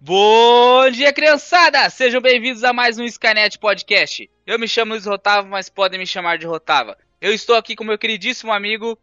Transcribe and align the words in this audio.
Bom 0.00 0.88
dia, 0.92 1.12
criançada! 1.12 1.90
Sejam 1.90 2.20
bem-vindos 2.20 2.62
a 2.62 2.72
mais 2.72 3.00
um 3.00 3.04
Skynet 3.04 3.58
Podcast. 3.58 4.30
Eu 4.46 4.56
me 4.56 4.68
chamo 4.68 4.92
Luiz 4.92 5.04
Rotava, 5.04 5.48
mas 5.48 5.68
podem 5.68 5.98
me 5.98 6.06
chamar 6.06 6.38
de 6.38 6.46
Rotava. 6.46 6.96
Eu 7.20 7.34
estou 7.34 7.56
aqui 7.56 7.74
com 7.74 7.82
meu 7.82 7.98
queridíssimo 7.98 8.52
amigo. 8.52 8.96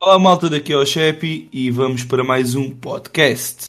Olá, 0.00 0.18
malta, 0.18 0.50
daqui 0.50 0.72
é 0.72 0.76
o 0.76 0.84
Chepe 0.84 1.48
e 1.52 1.70
vamos 1.70 2.02
para 2.02 2.24
mais 2.24 2.56
um 2.56 2.72
podcast. 2.72 3.66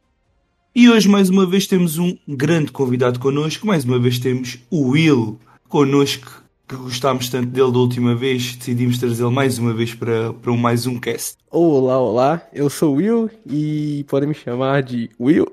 E 0.73 0.89
hoje, 0.89 1.07
mais 1.07 1.29
uma 1.29 1.46
vez, 1.46 1.67
temos 1.67 1.99
um 1.99 2.17
grande 2.28 2.71
convidado 2.71 3.19
connosco. 3.19 3.67
Mais 3.67 3.85
uma 3.85 3.99
vez, 3.99 4.17
temos 4.17 4.58
o 4.71 4.89
Will 4.89 5.39
connosco, 5.69 6.44
que 6.68 6.76
gostámos 6.76 7.29
tanto 7.29 7.47
dele 7.47 7.72
da 7.72 7.79
última 7.79 8.13
vez. 8.13 8.56
Decidimos 8.56 9.00
trazê-lo 9.00 9.31
mais 9.31 9.58
uma 9.58 9.74
vez 9.74 9.94
para, 9.96 10.33
para 10.33 10.52
um, 10.52 10.58
mais 10.58 10.86
um 10.86 11.00
cast. 11.00 11.38
Olá, 11.50 11.97
olá, 11.97 12.47
eu 12.51 12.70
sou 12.70 12.94
o 12.94 12.97
Will 12.97 13.32
e 13.46 14.06
podem 14.10 14.28
me 14.28 14.36
chamar 14.36 14.83
de 14.83 15.10
Will. 15.18 15.46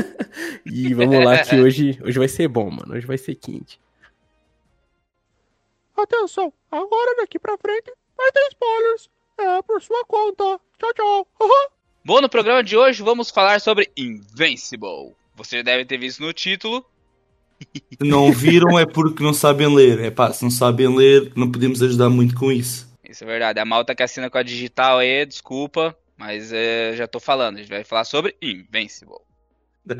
e 0.66 0.92
vamos 0.92 1.24
lá, 1.24 1.38
que 1.38 1.58
hoje, 1.58 1.98
hoje 2.04 2.18
vai 2.18 2.28
ser 2.28 2.48
bom, 2.48 2.70
mano. 2.70 2.94
Hoje 2.94 3.06
vai 3.06 3.16
ser 3.16 3.34
quente. 3.34 3.80
Atenção, 5.96 6.52
agora 6.70 7.16
daqui 7.16 7.38
pra 7.38 7.56
frente 7.56 7.90
vai 8.16 8.30
ter 8.32 8.48
spoilers. 8.50 9.10
É 9.38 9.62
por 9.62 9.80
sua 9.80 10.04
conta. 10.04 10.60
Tchau, 10.78 10.94
tchau. 10.94 11.28
Uhum. 11.40 11.68
Bom, 12.04 12.20
no 12.20 12.28
programa 12.28 12.62
de 12.62 12.76
hoje 12.76 13.02
vamos 13.02 13.30
falar 13.30 13.60
sobre 13.60 13.90
Invincible. 13.96 15.14
Você 15.34 15.58
já 15.58 15.62
deve 15.62 15.86
ter 15.86 15.96
visto 15.96 16.20
no 16.20 16.32
título. 16.32 16.84
Se 17.62 18.08
não 18.08 18.32
viram 18.32 18.78
é 18.78 18.86
porque 18.86 19.22
não 19.22 19.34
sabem 19.34 19.74
ler. 19.74 20.00
É 20.00 20.10
pá, 20.10 20.32
se 20.32 20.42
não 20.42 20.50
sabem 20.50 20.94
ler, 20.94 21.32
não 21.36 21.50
podemos 21.50 21.82
ajudar 21.82 22.08
muito 22.08 22.34
com 22.34 22.50
isso. 22.50 22.90
Isso 23.08 23.24
é 23.24 23.26
verdade. 23.26 23.58
A 23.58 23.64
malta 23.64 23.94
que 23.94 24.02
assina 24.02 24.30
com 24.30 24.38
a 24.38 24.42
digital 24.42 24.98
aí, 24.98 25.26
desculpa, 25.26 25.96
mas 26.16 26.52
é, 26.52 26.94
já 26.96 27.06
tô 27.06 27.20
falando. 27.20 27.56
A 27.56 27.58
gente 27.58 27.68
vai 27.68 27.84
falar 27.84 28.04
sobre 28.04 28.36
Invincible. 28.40 29.20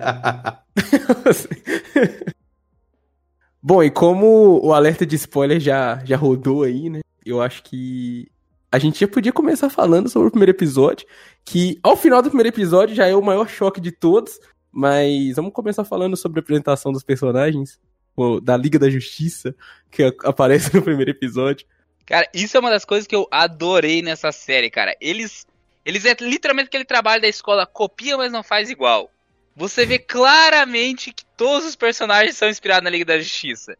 Bom, 3.62 3.82
e 3.82 3.90
como 3.90 4.60
o 4.64 4.72
alerta 4.72 5.06
de 5.06 5.14
spoiler 5.16 5.60
já, 5.60 6.02
já 6.04 6.16
rodou 6.16 6.62
aí, 6.64 6.90
né? 6.90 7.00
Eu 7.24 7.40
acho 7.40 7.62
que 7.62 8.28
a 8.72 8.78
gente 8.78 8.98
já 8.98 9.06
podia 9.06 9.32
começar 9.32 9.68
falando 9.68 10.08
sobre 10.08 10.28
o 10.28 10.30
primeiro 10.30 10.52
episódio, 10.52 11.06
que 11.44 11.78
ao 11.82 11.96
final 11.96 12.22
do 12.22 12.30
primeiro 12.30 12.48
episódio 12.48 12.96
já 12.96 13.06
é 13.06 13.14
o 13.14 13.22
maior 13.22 13.48
choque 13.48 13.80
de 13.80 13.92
todos, 13.92 14.40
mas 14.72 15.36
vamos 15.36 15.52
começar 15.52 15.84
falando 15.84 16.16
sobre 16.16 16.40
a 16.40 16.42
apresentação 16.42 16.92
dos 16.92 17.04
personagens 17.04 17.78
da 18.42 18.56
Liga 18.56 18.78
da 18.78 18.90
Justiça, 18.90 19.54
que 19.90 20.02
aparece 20.24 20.74
no 20.74 20.82
primeiro 20.82 21.10
episódio. 21.10 21.66
Cara, 22.04 22.28
isso 22.34 22.56
é 22.56 22.60
uma 22.60 22.70
das 22.70 22.84
coisas 22.84 23.06
que 23.06 23.14
eu 23.14 23.26
adorei 23.30 24.02
nessa 24.02 24.32
série, 24.32 24.70
cara. 24.70 24.96
Eles 25.00 25.46
eles 25.84 26.04
é 26.04 26.14
literalmente 26.20 26.68
aquele 26.68 26.84
trabalho 26.84 27.22
da 27.22 27.28
escola, 27.28 27.66
copia, 27.66 28.16
mas 28.16 28.30
não 28.30 28.42
faz 28.42 28.70
igual. 28.70 29.10
Você 29.54 29.84
vê 29.84 29.98
claramente 29.98 31.12
que 31.12 31.24
todos 31.36 31.66
os 31.66 31.76
personagens 31.76 32.36
são 32.36 32.48
inspirados 32.48 32.84
na 32.84 32.90
Liga 32.90 33.04
da 33.04 33.18
Justiça. 33.18 33.76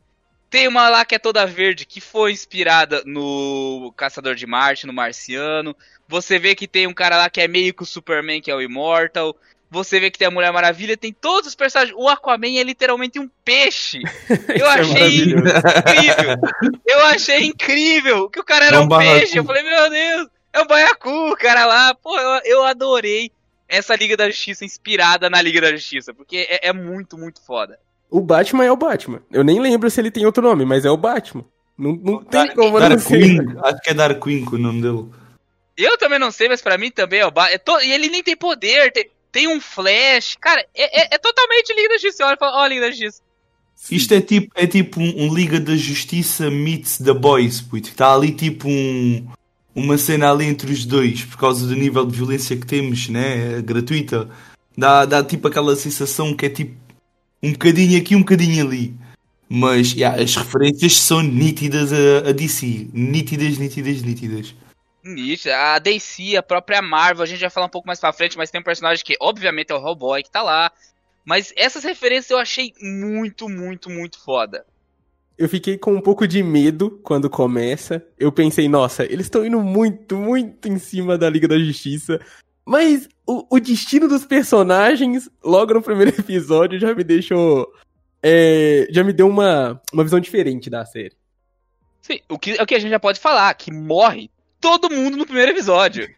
Tem 0.51 0.69
uma 0.69 0.89
lá 0.91 1.05
que 1.05 1.15
é 1.15 1.19
toda 1.19 1.47
verde, 1.47 1.87
que 1.87 2.01
foi 2.01 2.33
inspirada 2.33 3.03
no 3.07 3.93
Caçador 3.97 4.35
de 4.35 4.47
Marte, 4.47 4.87
no 4.87 4.93
Marciano. 4.93 5.75
Você 6.07 6.39
vê 6.39 6.55
que 6.55 6.69
tem 6.69 6.87
um 6.87 6.93
cara 6.93 7.17
lá 7.17 7.31
que 7.31 7.41
é 7.41 7.49
meio 7.49 7.73
que 7.73 7.83
o 7.83 7.87
Superman, 7.87 8.43
que 8.43 8.51
é 8.51 8.55
o 8.55 8.61
Immortal. 8.61 9.35
Você 9.73 9.99
vê 9.99 10.11
que 10.11 10.19
tem 10.19 10.29
a 10.29 10.31
Mulher 10.31 10.53
Maravilha, 10.53 10.99
tem 10.99 11.15
todos 11.15 11.49
os 11.49 11.55
personagens. 11.55 11.97
O 11.99 12.07
Aquaman 12.07 12.59
é 12.59 12.63
literalmente 12.63 13.19
um 13.19 13.27
peixe. 13.43 14.03
Eu 14.55 14.67
é 14.67 14.81
achei 14.81 15.07
incrível. 15.17 15.45
Eu 16.87 17.07
achei 17.07 17.45
incrível 17.47 18.29
que 18.29 18.39
o 18.39 18.45
cara 18.45 18.67
era 18.67 18.77
É 18.77 18.81
um, 18.81 18.83
um 18.83 18.89
peixe. 18.89 19.39
Eu 19.39 19.45
falei, 19.45 19.63
meu 19.63 19.89
Deus, 19.89 20.29
é 20.53 20.61
um 20.61 20.67
baiacu, 20.67 21.31
o 21.33 21.37
cara 21.37 21.65
lá. 21.65 21.95
Pô, 21.95 22.15
eu, 22.19 22.41
eu 22.45 22.65
adorei 22.65 23.33
essa 23.67 23.97
Liga 23.97 24.15
da 24.15 24.29
Justiça 24.29 24.63
inspirada 24.63 25.31
na 25.31 25.41
Liga 25.41 25.63
da 25.63 25.73
Justiça, 25.73 26.13
porque 26.13 26.47
é, 26.51 26.69
é 26.69 26.73
muito, 26.75 27.17
muito 27.17 27.41
foda. 27.43 27.79
O 28.11 28.21
Batman 28.21 28.67
é 28.67 28.71
o 28.71 28.77
Batman. 28.77 29.23
Eu 29.31 29.43
nem 29.43 29.59
lembro 29.59 29.91
se 29.91 29.99
ele 29.99 30.11
tem 30.11 30.27
outro 30.27 30.43
nome, 30.43 30.67
mas 30.67 30.85
é 30.85 30.91
o 30.91 30.99
Batman. 30.99 31.47
Não, 31.79 31.93
não 31.93 32.23
tem 32.23 32.47
Dar- 32.47 32.55
como 32.55 32.79
não 32.79 32.91
Dark 32.91 33.01
ser. 33.01 33.19
Queen, 33.19 33.39
acho 33.65 33.81
que 33.81 33.89
é 33.91 33.95
Dark 33.95 34.23
Queen 34.23 34.45
que 34.45 34.55
é 34.55 34.59
o 34.59 34.61
nome 34.61 34.83
dele. 34.83 35.09
Eu 35.79 35.97
também 35.97 36.19
não 36.19 36.31
sei, 36.31 36.47
mas 36.47 36.61
pra 36.61 36.77
mim 36.77 36.91
também 36.91 37.21
é 37.21 37.27
o 37.27 37.31
Batman. 37.31 37.83
e 37.83 37.91
ele 37.91 38.11
nem 38.11 38.23
tem 38.23 38.37
poder, 38.37 38.93
tem, 38.93 39.11
tem 39.33 39.49
um 39.49 39.61
flash. 39.61 40.37
Cara, 40.41 40.65
é, 40.75 41.03
é- 41.03 41.09
é 41.15 41.19
totalmente 41.19 41.75
Liga 41.75 41.89
da 41.89 41.99
Justiça. 41.99 42.27
Olha 42.27 42.37
ó, 42.41 42.67
Liga 42.67 42.83
da 42.83 42.91
Justiça. 42.91 43.23
Isto 43.91 44.15
é 44.15 44.21
tipo, 44.21 44.53
é 44.55 44.67
tipo 44.67 45.01
um, 45.01 45.25
um 45.25 45.35
Liga 45.35 45.59
da 45.59 45.75
Justiça 45.75 46.49
meets 46.51 46.99
The 46.99 47.13
Boys, 47.15 47.61
puto. 47.61 47.89
Está 47.89 48.15
ali 48.15 48.31
tipo 48.31 48.69
um, 48.69 49.27
uma 49.75 49.99
cena 49.99 50.31
ali 50.31 50.45
entre 50.45 50.71
os 50.71 50.85
dois, 50.85 51.25
por 51.25 51.39
causa 51.39 51.67
do 51.67 51.75
nível 51.75 52.07
de 52.07 52.17
violência 52.17 52.57
que 52.57 52.67
temos, 52.67 53.09
né? 53.09 53.61
Gratuita. 53.63 54.29
Dá, 54.77 55.05
dá 55.05 55.25
tipo 55.25 55.49
aquela 55.49 55.75
sensação 55.75 56.35
que 56.35 56.47
é 56.47 56.51
tipo 56.51 56.77
um 57.43 57.53
bocadinho 57.53 57.99
aqui, 57.99 58.15
um 58.15 58.21
bocadinho 58.21 58.65
ali. 58.65 58.95
Mas 59.49 59.93
yeah, 59.93 60.23
as 60.23 60.37
referências 60.37 60.97
são 60.99 61.21
nítidas 61.21 61.93
a, 61.93 62.29
a 62.29 62.33
DC. 62.33 62.89
Nítidas, 62.93 63.59
nítidas, 63.59 64.03
nítidas. 64.03 64.55
Nietzsche, 65.05 65.51
a 65.51 65.79
DC, 65.79 66.37
a 66.37 66.43
própria 66.43 66.81
Marvel, 66.81 67.23
a 67.23 67.27
gente 67.27 67.41
vai 67.41 67.51
falar 67.51 67.67
um 67.67 67.71
pouco 67.71 67.87
mais 67.87 68.01
pra 68.01 68.13
frente, 68.13 68.37
mas 68.37 68.51
tem 68.51 68.61
um 68.61 68.65
personagem 68.65 69.05
que, 69.05 69.17
obviamente, 69.21 69.73
é 69.73 69.75
o 69.75 69.79
Hellboy 69.79 70.23
que 70.23 70.31
tá 70.31 70.43
lá. 70.43 70.71
Mas 71.25 71.53
essas 71.57 71.85
referências 71.85 72.31
eu 72.31 72.39
achei 72.39 72.73
muito, 72.81 73.49
muito, 73.49 73.89
muito 73.89 74.19
foda. 74.19 74.65
Eu 75.39 75.49
fiquei 75.49 75.79
com 75.79 75.95
um 75.95 76.01
pouco 76.01 76.27
de 76.27 76.43
medo 76.43 77.01
quando 77.03 77.31
começa. 77.31 78.05
Eu 78.19 78.31
pensei, 78.31 78.69
nossa, 78.69 79.05
eles 79.05 79.27
estão 79.27 79.45
indo 79.45 79.61
muito, 79.61 80.17
muito 80.17 80.69
em 80.69 80.79
cima 80.79 81.17
da 81.17 81.31
Liga 81.31 81.49
da 81.49 81.59
Justiça. 81.59 82.21
Mas 82.65 83.09
o, 83.27 83.47
o 83.51 83.61
destino 83.61 84.09
dos 84.09 84.25
personagens, 84.25 85.29
logo 85.43 85.75
no 85.75 85.83
primeiro 85.83 86.11
episódio, 86.19 86.79
já 86.79 86.95
me 86.95 87.03
deixou. 87.03 87.73
é, 88.23 88.87
já 88.91 89.03
me 89.03 89.13
deu 89.13 89.29
uma, 89.29 89.81
uma 89.93 90.05
visão 90.05 90.21
diferente 90.21 90.69
da 90.69 90.85
série. 90.85 91.17
Sim, 92.01 92.21
o 92.29 92.39
que, 92.39 92.53
é 92.59 92.63
o 92.63 92.67
que 92.67 92.75
a 92.75 92.79
gente 92.79 92.91
já 92.91 93.01
pode 93.01 93.21
falar, 93.21 93.55
que 93.55 93.73
morre 93.73 94.29
todo 94.63 94.89
mundo 94.89 95.17
no 95.19 95.27
primeiro 95.27 95.51
episódio. 95.53 96.09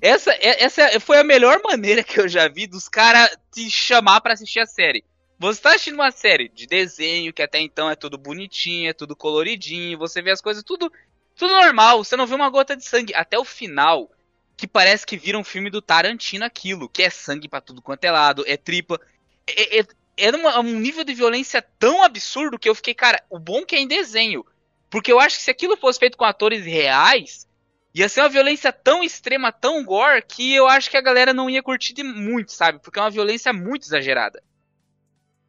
essa, 0.00 0.32
é- 0.32 0.64
essa 0.64 0.98
foi 0.98 1.18
a 1.18 1.24
melhor 1.24 1.60
maneira 1.62 2.02
que 2.02 2.18
eu 2.18 2.26
já 2.28 2.48
vi 2.48 2.66
dos 2.66 2.88
caras 2.88 3.36
te 3.52 3.70
chamar 3.70 4.20
pra 4.20 4.32
assistir 4.32 4.58
a 4.60 4.66
série. 4.66 5.04
Você 5.38 5.60
tá 5.60 5.70
assistindo 5.70 5.94
uma 5.94 6.10
série 6.10 6.48
de 6.48 6.66
desenho, 6.66 7.32
que 7.32 7.42
até 7.42 7.60
então 7.60 7.88
é 7.88 7.94
tudo 7.94 8.18
bonitinho, 8.18 8.90
é 8.90 8.92
tudo 8.92 9.14
coloridinho, 9.14 9.98
você 9.98 10.20
vê 10.20 10.30
as 10.30 10.40
coisas 10.40 10.62
tudo, 10.62 10.92
tudo 11.36 11.52
normal, 11.52 12.02
você 12.04 12.16
não 12.16 12.26
vê 12.26 12.34
uma 12.34 12.50
gota 12.50 12.76
de 12.76 12.84
sangue. 12.84 13.14
Até 13.14 13.38
o 13.38 13.44
final, 13.44 14.10
que 14.56 14.66
parece 14.66 15.06
que 15.06 15.16
vira 15.16 15.38
um 15.38 15.44
filme 15.44 15.70
do 15.70 15.80
Tarantino 15.80 16.44
aquilo, 16.44 16.88
que 16.88 17.02
é 17.02 17.08
sangue 17.10 17.48
pra 17.48 17.60
tudo 17.60 17.80
quanto 17.80 18.04
é 18.04 18.10
lado, 18.10 18.44
é 18.46 18.56
tripa. 18.56 19.00
É, 19.46 19.80
é, 19.80 19.84
era 20.18 20.36
uma- 20.36 20.60
um 20.60 20.78
nível 20.78 21.04
de 21.04 21.14
violência 21.14 21.62
tão 21.78 22.02
absurdo 22.02 22.58
que 22.58 22.68
eu 22.68 22.74
fiquei, 22.74 22.92
cara, 22.94 23.22
o 23.30 23.38
bom 23.38 23.64
que 23.64 23.74
é 23.74 23.78
em 23.80 23.88
desenho. 23.88 24.44
Porque 24.90 25.10
eu 25.10 25.18
acho 25.20 25.36
que 25.36 25.42
se 25.44 25.50
aquilo 25.50 25.76
fosse 25.78 25.98
feito 26.00 26.18
com 26.18 26.24
atores 26.24 26.66
reais, 26.66 27.46
ia 27.94 28.08
ser 28.08 28.20
uma 28.20 28.28
violência 28.28 28.72
tão 28.72 29.02
extrema, 29.02 29.52
tão 29.52 29.84
gore, 29.84 30.22
que 30.26 30.54
eu 30.54 30.66
acho 30.66 30.90
que 30.90 30.96
a 30.96 31.02
galera 31.02 31.34
não 31.34 31.50
ia 31.50 31.62
curtir 31.62 32.02
muito, 32.02 32.52
sabe? 32.52 32.80
Porque 32.82 32.98
é 32.98 33.02
uma 33.02 33.10
violência 33.10 33.52
muito 33.52 33.84
exagerada. 33.84 34.42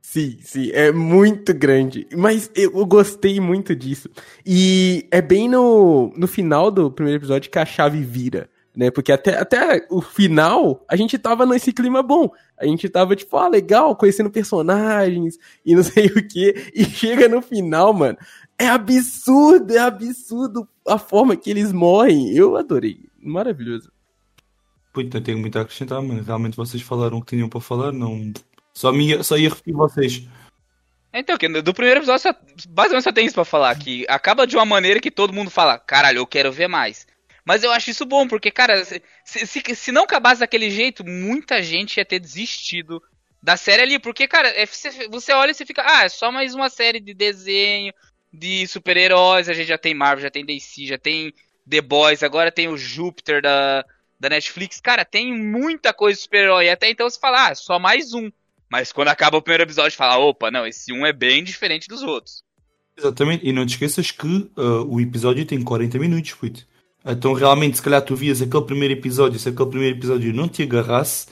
Sim, 0.02 0.40
sim, 0.42 0.72
é 0.74 0.92
muito 0.92 1.54
grande. 1.54 2.08
Mas 2.14 2.52
eu, 2.56 2.76
eu 2.76 2.86
gostei 2.86 3.40
muito 3.40 3.76
disso. 3.76 4.10
E 4.46 5.08
é 5.12 5.22
bem 5.22 5.48
no, 5.48 6.12
no 6.18 6.28
final 6.28 6.70
do 6.72 6.92
primeiro 6.92 7.20
episódio 7.20 7.50
que 7.50 7.60
a 7.60 7.66
chave 7.66 8.02
vira, 8.02 8.50
né? 8.76 8.92
Porque 8.92 9.12
até, 9.12 9.38
até 9.38 9.88
o 9.90 10.02
final 10.02 10.84
a 10.90 10.96
gente 10.96 11.18
tava 11.18 11.46
nesse 11.46 11.72
clima 11.72 12.02
bom. 12.04 12.30
A 12.58 12.66
gente 12.66 12.90
tava 12.90 13.16
tipo, 13.16 13.38
ah, 13.38 13.48
legal, 13.48 13.96
conhecendo 13.96 14.30
personagens 14.30 15.38
e 15.66 15.76
não 15.76 15.84
sei 15.84 16.08
o 16.08 16.28
quê. 16.28 16.72
E 16.76 16.84
chega 16.84 17.30
no 17.30 17.42
final, 17.42 17.94
mano. 17.94 18.18
É 18.62 18.68
absurdo, 18.68 19.74
é 19.76 19.80
absurdo 19.80 20.68
a 20.88 21.00
forma 21.00 21.36
que 21.36 21.50
eles 21.50 21.72
morrem. 21.72 22.32
Eu 22.36 22.56
adorei. 22.56 23.00
Maravilhoso. 23.20 23.92
Puto, 24.94 25.10
não 25.18 25.24
tenho 25.24 25.40
muito 25.40 25.58
a 25.58 25.62
acrescentar, 25.64 26.00
mano. 26.02 26.22
Realmente 26.22 26.56
vocês 26.56 26.84
falaram 26.84 27.18
o 27.18 27.22
que 27.24 27.36
tinham 27.36 27.50
para 27.50 27.60
falar, 27.60 27.92
não. 27.92 28.32
Só, 28.74 28.94
ia- 28.94 29.24
só 29.24 29.36
ia 29.38 29.50
repetir 29.50 29.74
vocês. 29.74 30.28
Então, 31.14 31.38
que 31.38 31.48
do 31.48 31.74
primeiro 31.74 32.00
episódio, 32.02 32.22
só, 32.22 32.34
basicamente 32.70 33.04
só 33.04 33.12
tem 33.12 33.26
isso 33.26 33.34
pra 33.36 33.44
falar, 33.44 33.76
que 33.80 34.06
acaba 34.08 34.46
de 34.46 34.56
uma 34.56 34.66
maneira 34.66 35.00
que 35.00 35.10
todo 35.12 35.34
mundo 35.34 35.50
fala, 35.50 35.80
caralho, 35.80 36.20
eu 36.20 36.28
quero 36.28 36.52
ver 36.52 36.68
mais. 36.68 37.06
Mas 37.44 37.64
eu 37.64 37.72
acho 37.72 37.90
isso 37.90 38.06
bom, 38.06 38.28
porque, 38.28 38.52
cara, 38.52 38.86
se, 38.86 39.02
se, 39.26 39.76
se 39.76 39.92
não 39.92 40.04
acabasse 40.04 40.40
daquele 40.42 40.70
jeito, 40.70 41.04
muita 41.04 41.64
gente 41.64 41.98
ia 41.98 42.06
ter 42.06 42.20
desistido 42.20 43.02
da 43.44 43.58
série 43.58 43.82
ali, 43.82 44.00
porque, 44.00 44.28
cara, 44.28 44.48
é- 44.50 44.66
você, 44.66 45.08
você 45.10 45.34
olha 45.34 45.52
e 45.52 45.54
você 45.54 45.66
fica, 45.66 45.84
ah, 45.86 46.04
é 46.06 46.10
só 46.10 46.32
mais 46.32 46.54
uma 46.54 46.70
série 46.70 47.00
de 47.00 47.14
desenho, 47.14 47.92
de 48.32 48.66
super-heróis, 48.68 49.50
a 49.50 49.54
gente 49.54 49.68
já 49.68 49.78
tem 49.78 49.94
Marvel, 49.94 50.24
já 50.24 50.32
tem 50.32 50.46
DC, 50.46 50.86
já 50.86 50.98
tem 50.98 51.34
The 51.70 51.82
Boys, 51.82 52.24
agora 52.24 52.52
tem 52.52 52.68
o 52.68 52.78
Júpiter 52.78 53.42
da, 53.42 53.86
da 54.20 54.30
Netflix, 54.30 54.80
cara, 54.80 55.04
tem 55.04 55.38
muita 55.38 55.94
coisa 55.94 56.18
de 56.18 56.24
super-herói, 56.24 56.70
até 56.70 56.90
então 56.90 57.10
você 57.10 57.20
fala, 57.20 57.50
ah, 57.50 57.56
só 57.56 57.78
mais 57.78 58.14
um. 58.14 58.32
Mas 58.70 58.92
quando 58.92 59.10
acaba 59.10 59.38
o 59.38 59.42
primeiro 59.42 59.64
episódio, 59.64 59.98
fala, 59.98 60.18
opa, 60.18 60.50
não, 60.50 60.66
esse 60.66 60.94
um 60.94 61.06
é 61.06 61.12
bem 61.12 61.44
diferente 61.44 61.88
dos 61.88 62.02
outros. 62.04 62.44
Exatamente, 62.98 63.46
e 63.46 63.52
não 63.52 63.66
te 63.66 63.72
esqueças 63.72 64.12
que 64.12 64.50
ah, 64.56 64.84
o 64.88 65.02
episódio 65.02 65.46
tem 65.46 65.62
40 65.62 66.00
minutos, 66.00 66.34
puto. 66.34 66.66
Então 67.06 67.34
realmente, 67.34 67.78
se 67.78 67.84
calhar 67.84 68.02
tu 68.02 68.16
vias 68.16 68.42
aquele 68.42 68.64
primeiro 68.64 68.94
episódio, 68.94 69.40
se 69.40 69.50
aquele 69.50 69.70
primeiro 69.70 69.98
episódio 69.98 70.34
não 70.34 70.48
te 70.48 70.62
agarrasse, 70.64 71.28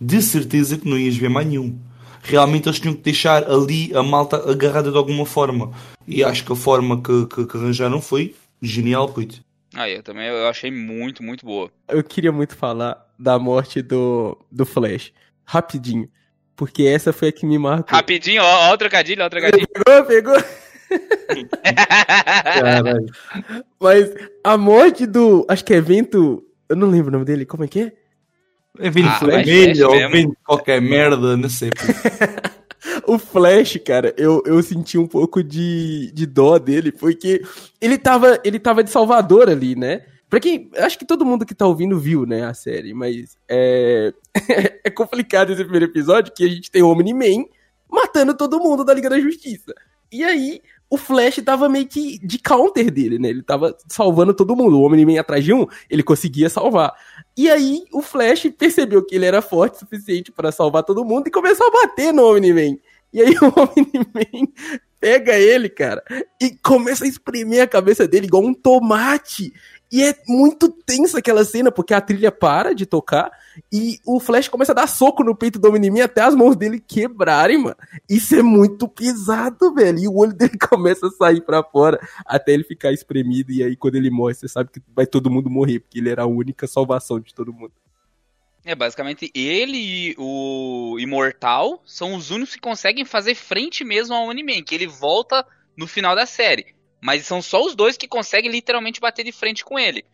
de 0.00 0.22
certeza 0.22 0.78
que 0.78 0.88
não 0.88 0.98
ias 0.98 1.16
ver 1.16 1.28
mais 1.28 1.46
nenhum. 1.46 1.78
Realmente 2.22 2.68
eles 2.68 2.78
tinham 2.78 2.94
que 2.94 3.02
deixar 3.02 3.44
ali 3.50 3.94
a 3.94 4.02
malta 4.02 4.50
agarrada 4.50 4.90
de 4.90 4.96
alguma 4.96 5.26
forma. 5.26 5.72
E 6.06 6.22
acho 6.22 6.44
que 6.44 6.52
a 6.52 6.56
forma 6.56 7.02
que, 7.02 7.26
que, 7.26 7.46
que 7.46 7.56
arranjaram 7.56 8.00
foi 8.00 8.34
genial, 8.60 9.08
puto. 9.08 9.42
Ah, 9.74 9.88
eu 9.88 10.02
também 10.02 10.26
eu 10.26 10.48
achei 10.48 10.70
muito, 10.70 11.22
muito 11.22 11.46
boa. 11.46 11.70
Eu 11.88 12.02
queria 12.02 12.32
muito 12.32 12.56
falar 12.56 13.06
da 13.18 13.38
morte 13.38 13.80
do, 13.82 14.36
do 14.50 14.66
Flash. 14.66 15.12
Rapidinho. 15.44 16.08
Porque 16.56 16.82
essa 16.82 17.12
foi 17.12 17.28
a 17.28 17.32
que 17.32 17.46
me 17.46 17.58
marcou. 17.58 17.96
Rapidinho, 17.96 18.42
ó, 18.42 18.70
ó 18.70 18.74
o 18.74 18.78
trocadilho, 18.78 19.22
ó 19.22 19.26
o 19.26 19.30
trocadilho. 19.30 19.66
Pegou, 19.68 20.04
pegou. 20.04 20.36
Caralho. 22.44 23.06
Mas 23.80 24.12
a 24.44 24.58
morte 24.58 25.06
do. 25.06 25.46
Acho 25.48 25.64
que 25.64 25.72
é 25.72 25.76
evento. 25.76 26.44
Eu 26.68 26.76
não 26.76 26.90
lembro 26.90 27.08
o 27.08 27.12
nome 27.12 27.24
dele. 27.24 27.46
Como 27.46 27.64
é 27.64 27.68
que 27.68 27.80
é? 27.80 27.92
É 28.78 28.90
vindo 28.90 29.08
Ah, 29.08 29.18
vermelho 29.18 30.10
mas 30.10 30.24
ou 30.24 30.36
qualquer 30.44 30.80
merda, 30.80 31.36
não 31.36 31.48
sei. 31.48 31.70
O 33.06 33.18
Flash, 33.18 33.78
cara, 33.84 34.14
eu, 34.16 34.42
eu 34.46 34.62
senti 34.62 34.96
um 34.96 35.06
pouco 35.06 35.42
de, 35.42 36.10
de 36.12 36.24
dó 36.26 36.58
dele, 36.58 36.90
porque 36.90 37.42
ele 37.80 37.98
tava, 37.98 38.40
ele 38.42 38.58
tava 38.58 38.82
de 38.82 38.90
Salvador 38.90 39.50
ali, 39.50 39.76
né? 39.76 40.02
Pra 40.30 40.40
quem. 40.40 40.70
Acho 40.76 40.98
que 40.98 41.04
todo 41.04 41.26
mundo 41.26 41.44
que 41.44 41.54
tá 41.54 41.66
ouvindo 41.66 41.98
viu, 41.98 42.24
né, 42.24 42.44
a 42.44 42.54
série, 42.54 42.94
mas 42.94 43.36
é. 43.48 44.14
é 44.84 44.90
complicado 44.90 45.52
esse 45.52 45.62
primeiro 45.62 45.86
episódio 45.86 46.32
que 46.32 46.44
a 46.44 46.48
gente 46.48 46.70
tem 46.70 46.82
o 46.82 46.88
Omni-Man 46.88 47.44
matando 47.90 48.34
todo 48.36 48.60
mundo 48.60 48.84
da 48.84 48.94
Liga 48.94 49.10
da 49.10 49.20
Justiça. 49.20 49.74
E 50.10 50.22
aí, 50.24 50.62
o 50.90 50.96
Flash 50.96 51.36
tava 51.36 51.68
meio 51.68 51.86
que 51.86 52.18
de 52.18 52.36
counter 52.36 52.90
dele, 52.90 53.16
né? 53.16 53.28
Ele 53.28 53.42
tava 53.42 53.76
salvando 53.86 54.34
todo 54.34 54.56
mundo. 54.56 54.76
O 54.76 54.82
Omni-Man 54.84 55.20
atrás 55.20 55.44
de 55.44 55.54
um, 55.54 55.64
ele 55.88 56.02
conseguia 56.02 56.50
salvar. 56.50 56.92
E 57.36 57.48
aí, 57.48 57.84
o 57.92 58.02
Flash 58.02 58.50
percebeu 58.58 59.06
que 59.06 59.14
ele 59.14 59.24
era 59.24 59.40
forte 59.40 59.76
o 59.76 59.78
suficiente 59.78 60.32
para 60.32 60.50
salvar 60.50 60.82
todo 60.82 61.04
mundo 61.04 61.28
e 61.28 61.30
começou 61.30 61.68
a 61.68 61.70
bater 61.70 62.12
no 62.12 62.28
Omni-Man. 62.28 62.76
E 63.12 63.22
aí, 63.22 63.34
o 63.40 63.46
Omni-Man 63.46 64.48
pega 64.98 65.38
ele, 65.38 65.68
cara, 65.68 66.02
e 66.40 66.50
começa 66.62 67.04
a 67.04 67.08
espremer 67.08 67.62
a 67.62 67.68
cabeça 67.68 68.06
dele 68.08 68.26
igual 68.26 68.44
um 68.44 68.52
tomate. 68.52 69.52
E 69.92 70.04
é 70.04 70.14
muito 70.28 70.68
tensa 70.68 71.18
aquela 71.18 71.44
cena, 71.44 71.72
porque 71.72 71.92
a 71.92 72.00
trilha 72.00 72.30
para 72.30 72.72
de 72.72 72.86
tocar 72.86 73.30
e 73.72 73.98
o 74.06 74.20
Flash 74.20 74.48
começa 74.48 74.70
a 74.72 74.74
dar 74.74 74.86
soco 74.86 75.24
no 75.24 75.34
peito 75.34 75.58
do 75.58 75.68
Omni-Man 75.68 76.04
até 76.04 76.22
as 76.22 76.34
mãos 76.34 76.54
dele 76.54 76.80
quebrarem, 76.80 77.58
mano. 77.58 77.76
Isso 78.08 78.36
é 78.36 78.42
muito 78.42 78.86
pesado, 78.86 79.74
velho. 79.74 79.98
E 79.98 80.08
o 80.08 80.16
olho 80.16 80.32
dele 80.32 80.56
começa 80.68 81.08
a 81.08 81.10
sair 81.10 81.40
pra 81.40 81.62
fora 81.62 81.98
até 82.24 82.52
ele 82.52 82.62
ficar 82.62 82.92
espremido. 82.92 83.50
E 83.50 83.64
aí, 83.64 83.76
quando 83.76 83.96
ele 83.96 84.10
morre, 84.10 84.34
você 84.34 84.46
sabe 84.46 84.70
que 84.70 84.80
vai 84.94 85.06
todo 85.06 85.30
mundo 85.30 85.50
morrer, 85.50 85.80
porque 85.80 85.98
ele 85.98 86.08
era 86.08 86.22
a 86.22 86.26
única 86.26 86.66
salvação 86.66 87.18
de 87.18 87.34
todo 87.34 87.52
mundo. 87.52 87.72
É, 88.64 88.74
basicamente, 88.74 89.30
ele 89.34 89.78
e 89.78 90.14
o 90.18 90.96
Imortal 91.00 91.82
são 91.84 92.14
os 92.14 92.30
únicos 92.30 92.54
que 92.54 92.60
conseguem 92.60 93.04
fazer 93.04 93.34
frente 93.34 93.84
mesmo 93.84 94.14
ao 94.14 94.24
Omni-Man, 94.24 94.62
que 94.62 94.74
ele 94.74 94.86
volta 94.86 95.44
no 95.76 95.86
final 95.86 96.14
da 96.14 96.26
série. 96.26 96.74
Mas 97.00 97.26
são 97.26 97.40
só 97.40 97.64
os 97.64 97.74
dois 97.74 97.96
que 97.96 98.06
conseguem 98.06 98.50
literalmente 98.50 99.00
bater 99.00 99.24
de 99.24 99.32
frente 99.32 99.64
com 99.64 99.78
ele. 99.78 100.04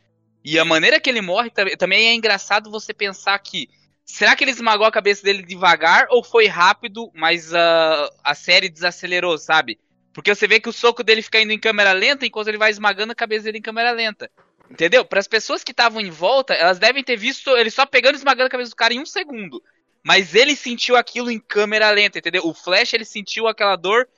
E 0.45 0.59
a 0.59 0.65
maneira 0.65 1.01
que 1.01 1.11
ele 1.11 1.21
morre 1.21 1.51
tam- 1.51 1.77
também 1.77 2.09
é 2.09 2.15
engraçado 2.15 2.71
você 2.71 2.95
pensar 2.95 3.39
que. 3.41 3.69
Será 4.05 4.37
que 4.37 4.45
ele 4.45 4.53
esmagou 4.53 4.87
a 4.87 4.93
cabeça 4.93 5.25
dele 5.25 5.43
devagar 5.43 6.07
ou 6.11 6.23
foi 6.23 6.47
rápido, 6.47 7.11
mas 7.13 7.53
ah, 7.53 8.09
a 8.23 8.35
série 8.37 8.69
desacelerou, 8.69 9.37
sabe? 9.37 9.81
Porque 10.15 10.33
você 10.33 10.47
vê 10.47 10.61
que 10.61 10.69
o 10.69 10.73
soco 10.73 11.03
dele 11.03 11.21
fica 11.21 11.41
indo 11.41 11.53
em 11.53 11.59
câmera 11.59 11.93
lenta 11.93 12.25
enquanto 12.25 12.47
ele 12.47 12.57
vai 12.57 12.71
esmagando 12.71 13.11
a 13.11 13.17
cabeça 13.17 13.45
dele 13.45 13.59
em 13.59 13.63
câmera 13.63 13.91
lenta. 13.91 14.31
Entendeu? 14.71 15.05
Para 15.05 15.19
as 15.19 15.27
pessoas 15.27 15.65
que 15.65 15.73
estavam 15.73 16.01
em 16.01 16.11
volta, 16.11 16.55
elas 16.55 16.79
devem 16.79 17.03
ter 17.03 17.17
visto 17.17 17.51
ele 17.57 17.71
só 17.71 17.85
pegando 17.85 18.15
e 18.15 18.19
esmagando 18.19 18.47
a 18.47 18.51
cabeça 18.51 18.71
do 18.71 18.77
cara 18.77 18.95
em 18.95 19.01
um 19.01 19.07
segundo. 19.07 19.61
Mas 20.05 20.37
ele 20.37 20.55
sentiu 20.55 20.95
aquilo 20.95 21.31
em 21.31 21.41
câmera 21.41 21.91
lenta, 21.91 22.19
entendeu? 22.19 22.47
O 22.47 22.55
Flash 22.55 22.95
ele 22.95 23.05
sentiu 23.05 23.49
aquela 23.49 23.75
dor 23.75 24.09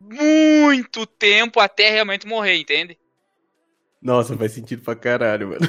muito 0.00 1.06
tempo 1.06 1.60
até 1.60 1.90
realmente 1.90 2.26
morrer, 2.26 2.56
entende? 2.56 2.98
Nossa, 4.02 4.36
faz 4.36 4.52
sentido 4.52 4.82
pra 4.82 4.94
caralho, 4.94 5.48
mano. 5.48 5.68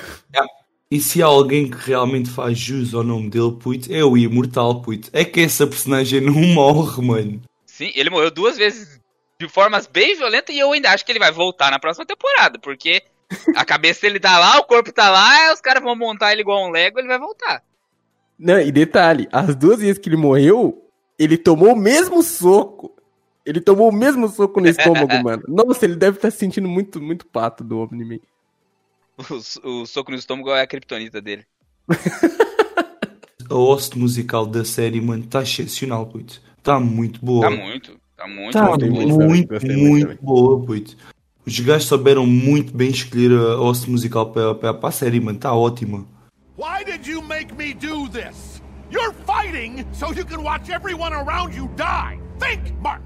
E 0.91 0.99
se 0.99 1.23
há 1.23 1.25
alguém 1.25 1.69
que 1.69 1.77
realmente 1.77 2.29
faz 2.29 2.57
jus 2.57 2.93
ao 2.93 3.03
nome 3.03 3.29
dele, 3.29 3.57
puto, 3.59 3.91
é 3.91 4.03
o 4.03 4.17
Imortal, 4.17 4.81
puto. 4.81 5.09
É 5.13 5.25
que 5.25 5.41
essa 5.41 5.65
personagem 5.65 6.21
não 6.21 6.33
morre, 6.33 7.01
mano. 7.01 7.41
Sim, 7.65 7.91
ele 7.95 8.09
morreu 8.09 8.29
duas 8.29 8.57
vezes 8.57 8.99
de 9.39 9.49
formas 9.49 9.87
bem 9.87 10.15
violentas 10.15 10.55
e 10.55 10.59
eu 10.59 10.71
ainda 10.71 10.91
acho 10.91 11.05
que 11.05 11.11
ele 11.11 11.19
vai 11.19 11.31
voltar 11.31 11.71
na 11.71 11.79
próxima 11.79 12.05
temporada, 12.05 12.59
porque 12.59 13.03
a 13.55 13.65
cabeça 13.65 14.01
dele 14.01 14.19
tá 14.19 14.37
lá, 14.37 14.59
o 14.59 14.63
corpo 14.63 14.91
tá 14.91 15.09
lá, 15.09 15.53
os 15.53 15.59
caras 15.59 15.83
vão 15.83 15.95
montar 15.95 16.31
ele 16.31 16.41
igual 16.41 16.67
um 16.67 16.71
Lego, 16.71 16.99
ele 16.99 17.07
vai 17.07 17.19
voltar. 17.19 17.63
Não, 18.37 18.59
e 18.59 18.71
detalhe, 18.71 19.27
as 19.31 19.55
duas 19.55 19.79
vezes 19.79 19.97
que 19.97 20.09
ele 20.09 20.17
morreu, 20.17 20.89
ele 21.17 21.37
tomou 21.37 21.73
o 21.73 21.77
mesmo 21.77 22.21
soco. 22.21 22.94
Ele 23.45 23.61
tomou 23.61 23.89
o 23.89 23.93
mesmo 23.93 24.27
soco 24.27 24.59
no 24.59 24.67
estômago, 24.67 25.13
mano. 25.23 25.43
Nossa, 25.47 25.85
ele 25.85 25.95
deve 25.95 26.17
estar 26.17 26.31
se 26.31 26.37
sentindo 26.37 26.67
muito, 26.67 27.01
muito 27.01 27.25
pato 27.27 27.63
do 27.63 27.79
Omni-Man. 27.79 28.19
O, 29.63 29.69
o 29.81 29.85
soco 29.85 30.11
no 30.11 30.17
estômago 30.17 30.49
é 30.51 30.61
a 30.61 30.67
criptonita 30.67 31.21
dele. 31.21 31.45
A 33.47 33.53
host 33.53 33.95
musical 33.97 34.45
da 34.47 34.65
série, 34.65 34.99
mano, 34.99 35.23
tá 35.27 35.43
excepcional, 35.43 36.07
puto. 36.07 36.41
Tá 36.63 36.79
muito 36.79 37.23
boa. 37.23 37.47
Tá 37.47 37.55
muito, 37.55 37.99
tá 38.17 38.27
muito, 38.27 38.53
Tá 38.53 38.63
muito 38.71 38.87
bom. 38.89 39.27
muito, 39.27 39.53
muito, 39.53 39.67
muito 39.77 40.23
boa, 40.23 40.65
puto. 40.65 40.97
Os 41.45 41.59
gajos 41.59 41.87
souberam 41.87 42.25
muito 42.25 42.75
bem 42.75 42.89
escolher 42.89 43.31
a 43.39 43.55
host 43.57 43.87
musical 43.87 44.31
para, 44.31 44.55
para, 44.55 44.73
para 44.73 44.89
a 44.89 44.91
série, 44.91 45.19
mano. 45.19 45.37
Tá 45.37 45.53
ótima. 45.53 46.07
Why 46.57 46.83
did 46.83 47.05
you 47.05 47.21
make 47.21 47.53
me 47.53 47.75
do 47.75 48.09
this? 48.09 48.63
You're 48.89 49.13
fighting 49.27 49.85
so 49.93 50.11
you 50.11 50.25
can 50.25 50.41
watch 50.41 50.71
everyone 50.71 51.13
around 51.13 51.55
you 51.55 51.69
die. 51.77 52.17
Think, 52.39 52.73
Mark. 52.81 53.03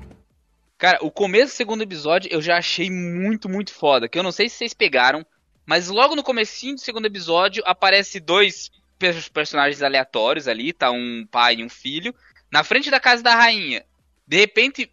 Cara, 0.79 0.97
o 1.01 1.11
começo 1.11 1.53
do 1.53 1.57
segundo 1.57 1.81
episódio 1.81 2.31
eu 2.31 2.41
já 2.41 2.57
achei 2.57 2.89
muito, 2.89 3.49
muito 3.49 3.73
foda. 3.73 4.07
Que 4.07 4.17
eu 4.17 4.23
não 4.23 4.31
sei 4.31 4.47
se 4.47 4.55
vocês 4.55 4.73
pegaram, 4.73 5.25
mas 5.65 5.89
logo 5.89 6.15
no 6.15 6.23
comecinho 6.23 6.75
do 6.75 6.79
segundo 6.79 7.05
episódio 7.05 7.61
aparece 7.65 8.17
dois 8.17 8.71
per- 8.97 9.29
personagens 9.31 9.81
aleatórios 9.83 10.47
ali, 10.47 10.71
tá 10.71 10.89
um 10.89 11.27
pai 11.29 11.55
e 11.55 11.65
um 11.65 11.69
filho, 11.69 12.15
na 12.49 12.63
frente 12.63 12.89
da 12.89 12.97
casa 12.97 13.21
da 13.21 13.35
rainha. 13.35 13.83
De 14.25 14.37
repente 14.37 14.89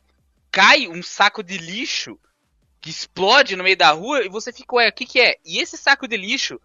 cai 0.50 0.88
um 0.88 1.04
saco 1.04 1.40
de 1.40 1.56
lixo 1.56 2.18
que 2.80 2.90
explode 2.90 3.54
no 3.54 3.62
meio 3.62 3.76
da 3.76 3.92
rua 3.92 4.24
e 4.24 4.28
você 4.28 4.52
fica, 4.52 4.74
ué, 4.74 4.88
o 4.88 4.92
que 4.92 5.06
que 5.06 5.20
é? 5.20 5.36
E 5.44 5.60
esse 5.60 5.78
saco 5.78 6.08
de 6.08 6.16
lixo 6.16 6.60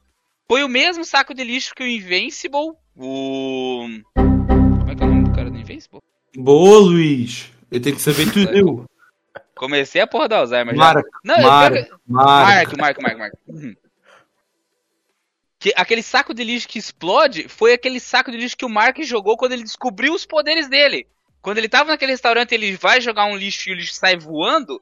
foi 0.47 0.63
o 0.63 0.67
mesmo 0.67 1.05
saco 1.05 1.35
de 1.35 1.43
lixo 1.43 1.75
que 1.75 1.83
o 1.83 1.87
Invincible, 1.87 2.73
o... 2.97 3.87
Como 4.15 4.91
é 4.91 4.95
que 4.95 5.03
é 5.03 5.05
o 5.05 5.09
nome 5.09 5.23
do 5.25 5.31
cara 5.31 5.51
do 5.51 5.57
Invincible? 5.59 5.99
Boa, 6.35 6.79
Luís. 6.79 7.51
Eu 7.69 7.79
tenho 7.79 7.95
que 7.95 8.01
saber 8.01 8.31
tudo. 8.31 8.83
Comecei 9.61 10.01
a 10.01 10.07
porra 10.07 10.27
do 10.27 10.33
Alzheimer 10.33 10.73
já. 10.73 10.79
Marco, 10.81 11.09
Não, 11.23 11.35
eu 11.35 11.43
Marco, 11.43 11.75
pego- 11.75 11.99
Marco. 12.07 12.41
Marco, 12.49 12.77
Marco, 12.79 13.01
Marco, 13.03 13.19
Marco. 13.19 13.37
Uhum. 13.47 13.75
Que 15.59 15.71
aquele 15.77 16.01
saco 16.01 16.33
de 16.33 16.43
lixo 16.43 16.67
que 16.67 16.79
explode 16.79 17.47
foi 17.47 17.71
aquele 17.73 17.99
saco 17.99 18.31
de 18.31 18.37
lixo 18.37 18.57
que 18.57 18.65
o 18.65 18.69
Mark 18.69 18.97
jogou 19.03 19.37
quando 19.37 19.51
ele 19.51 19.61
descobriu 19.61 20.15
os 20.15 20.25
poderes 20.25 20.67
dele. 20.67 21.05
Quando 21.43 21.59
ele 21.59 21.69
tava 21.69 21.91
naquele 21.91 22.11
restaurante, 22.11 22.53
ele 22.55 22.75
vai 22.75 22.99
jogar 22.99 23.25
um 23.25 23.35
lixo 23.35 23.69
e 23.69 23.73
o 23.73 23.75
lixo 23.75 23.93
sai 23.93 24.17
voando. 24.17 24.81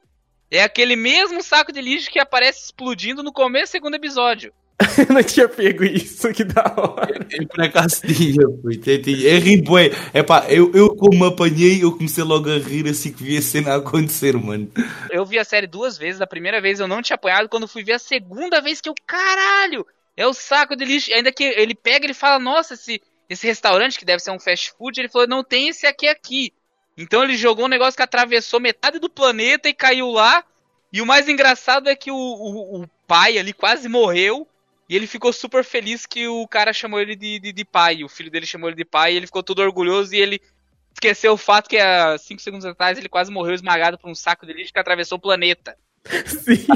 É 0.50 0.62
aquele 0.62 0.96
mesmo 0.96 1.42
saco 1.42 1.72
de 1.72 1.82
lixo 1.82 2.10
que 2.10 2.18
aparece 2.18 2.64
explodindo 2.64 3.22
no 3.22 3.34
começo 3.34 3.66
do 3.66 3.72
segundo 3.72 3.96
episódio. 3.96 4.50
Eu 4.98 5.06
não 5.14 5.22
tinha 5.22 5.48
pego 5.48 5.84
isso, 5.84 6.32
que 6.32 6.42
da 6.42 6.62
hora. 6.76 7.26
Eu 7.30 7.46
por 7.46 7.60
acaso 7.60 8.00
tinha, 8.06 8.46
puto. 8.46 8.90
Eu 8.90 9.02
tinha. 9.02 9.28
É 9.28 9.38
ri 9.38 9.60
bué. 9.60 9.90
É 10.14 10.22
pá, 10.22 10.46
eu, 10.48 10.72
eu 10.74 10.94
como 10.96 11.18
me 11.18 11.26
apanhei, 11.26 11.84
eu 11.84 11.92
comecei 11.92 12.24
logo 12.24 12.50
a 12.50 12.58
rir 12.58 12.88
assim 12.88 13.12
que 13.12 13.22
vi 13.22 13.36
a 13.36 13.42
cena 13.42 13.76
acontecer, 13.76 14.36
mano. 14.36 14.70
Eu 15.10 15.24
vi 15.24 15.38
a 15.38 15.44
série 15.44 15.66
duas 15.66 15.98
vezes. 15.98 16.20
A 16.20 16.26
primeira 16.26 16.60
vez 16.60 16.80
eu 16.80 16.88
não 16.88 17.02
tinha 17.02 17.14
apanhado. 17.14 17.48
Quando 17.48 17.68
fui 17.68 17.84
ver 17.84 17.94
a 17.94 17.98
segunda 17.98 18.60
vez 18.60 18.80
que 18.80 18.88
eu, 18.88 18.94
caralho, 19.06 19.86
é 20.16 20.26
o 20.26 20.32
saco 20.32 20.74
de 20.74 20.84
lixo. 20.84 21.12
Ainda 21.12 21.30
que 21.30 21.44
ele 21.44 21.74
pega 21.74 22.04
e 22.04 22.06
ele 22.06 22.14
fala, 22.14 22.38
nossa, 22.38 22.74
esse, 22.74 23.02
esse 23.28 23.46
restaurante 23.46 23.98
que 23.98 24.04
deve 24.04 24.22
ser 24.22 24.30
um 24.30 24.40
fast 24.40 24.72
food, 24.78 24.98
ele 24.98 25.08
falou, 25.08 25.28
não 25.28 25.44
tem 25.44 25.68
esse 25.68 25.86
aqui 25.86 26.08
aqui. 26.08 26.52
Então 26.96 27.22
ele 27.22 27.36
jogou 27.36 27.66
um 27.66 27.68
negócio 27.68 27.96
que 27.96 28.02
atravessou 28.02 28.60
metade 28.60 28.98
do 28.98 29.10
planeta 29.10 29.68
e 29.68 29.74
caiu 29.74 30.10
lá. 30.10 30.42
E 30.92 31.00
o 31.00 31.06
mais 31.06 31.28
engraçado 31.28 31.88
é 31.88 31.94
que 31.94 32.10
o, 32.10 32.16
o, 32.16 32.82
o 32.82 32.88
pai 33.06 33.38
ali 33.38 33.52
quase 33.52 33.88
morreu. 33.88 34.46
E 34.90 34.96
ele 34.96 35.06
ficou 35.06 35.32
super 35.32 35.62
feliz 35.62 36.04
que 36.04 36.26
o 36.26 36.48
cara 36.48 36.72
chamou 36.72 37.00
ele 37.00 37.14
de, 37.14 37.38
de, 37.38 37.52
de 37.52 37.64
pai. 37.64 38.02
O 38.02 38.08
filho 38.08 38.28
dele 38.28 38.44
chamou 38.44 38.68
ele 38.68 38.76
de 38.76 38.84
pai. 38.84 39.12
E 39.14 39.16
ele 39.18 39.26
ficou 39.26 39.40
todo 39.40 39.60
orgulhoso. 39.60 40.12
E 40.12 40.18
ele 40.18 40.40
esqueceu 40.92 41.32
o 41.32 41.36
fato 41.36 41.70
que 41.70 41.78
há 41.78 42.18
5 42.18 42.42
segundos 42.42 42.66
atrás 42.66 42.98
ele 42.98 43.08
quase 43.08 43.30
morreu 43.30 43.54
esmagado 43.54 43.96
por 43.96 44.10
um 44.10 44.14
saco 44.16 44.44
de 44.44 44.52
lixo 44.52 44.72
que 44.72 44.80
atravessou 44.80 45.16
o 45.16 45.20
planeta. 45.20 45.76
Sim. 46.26 46.66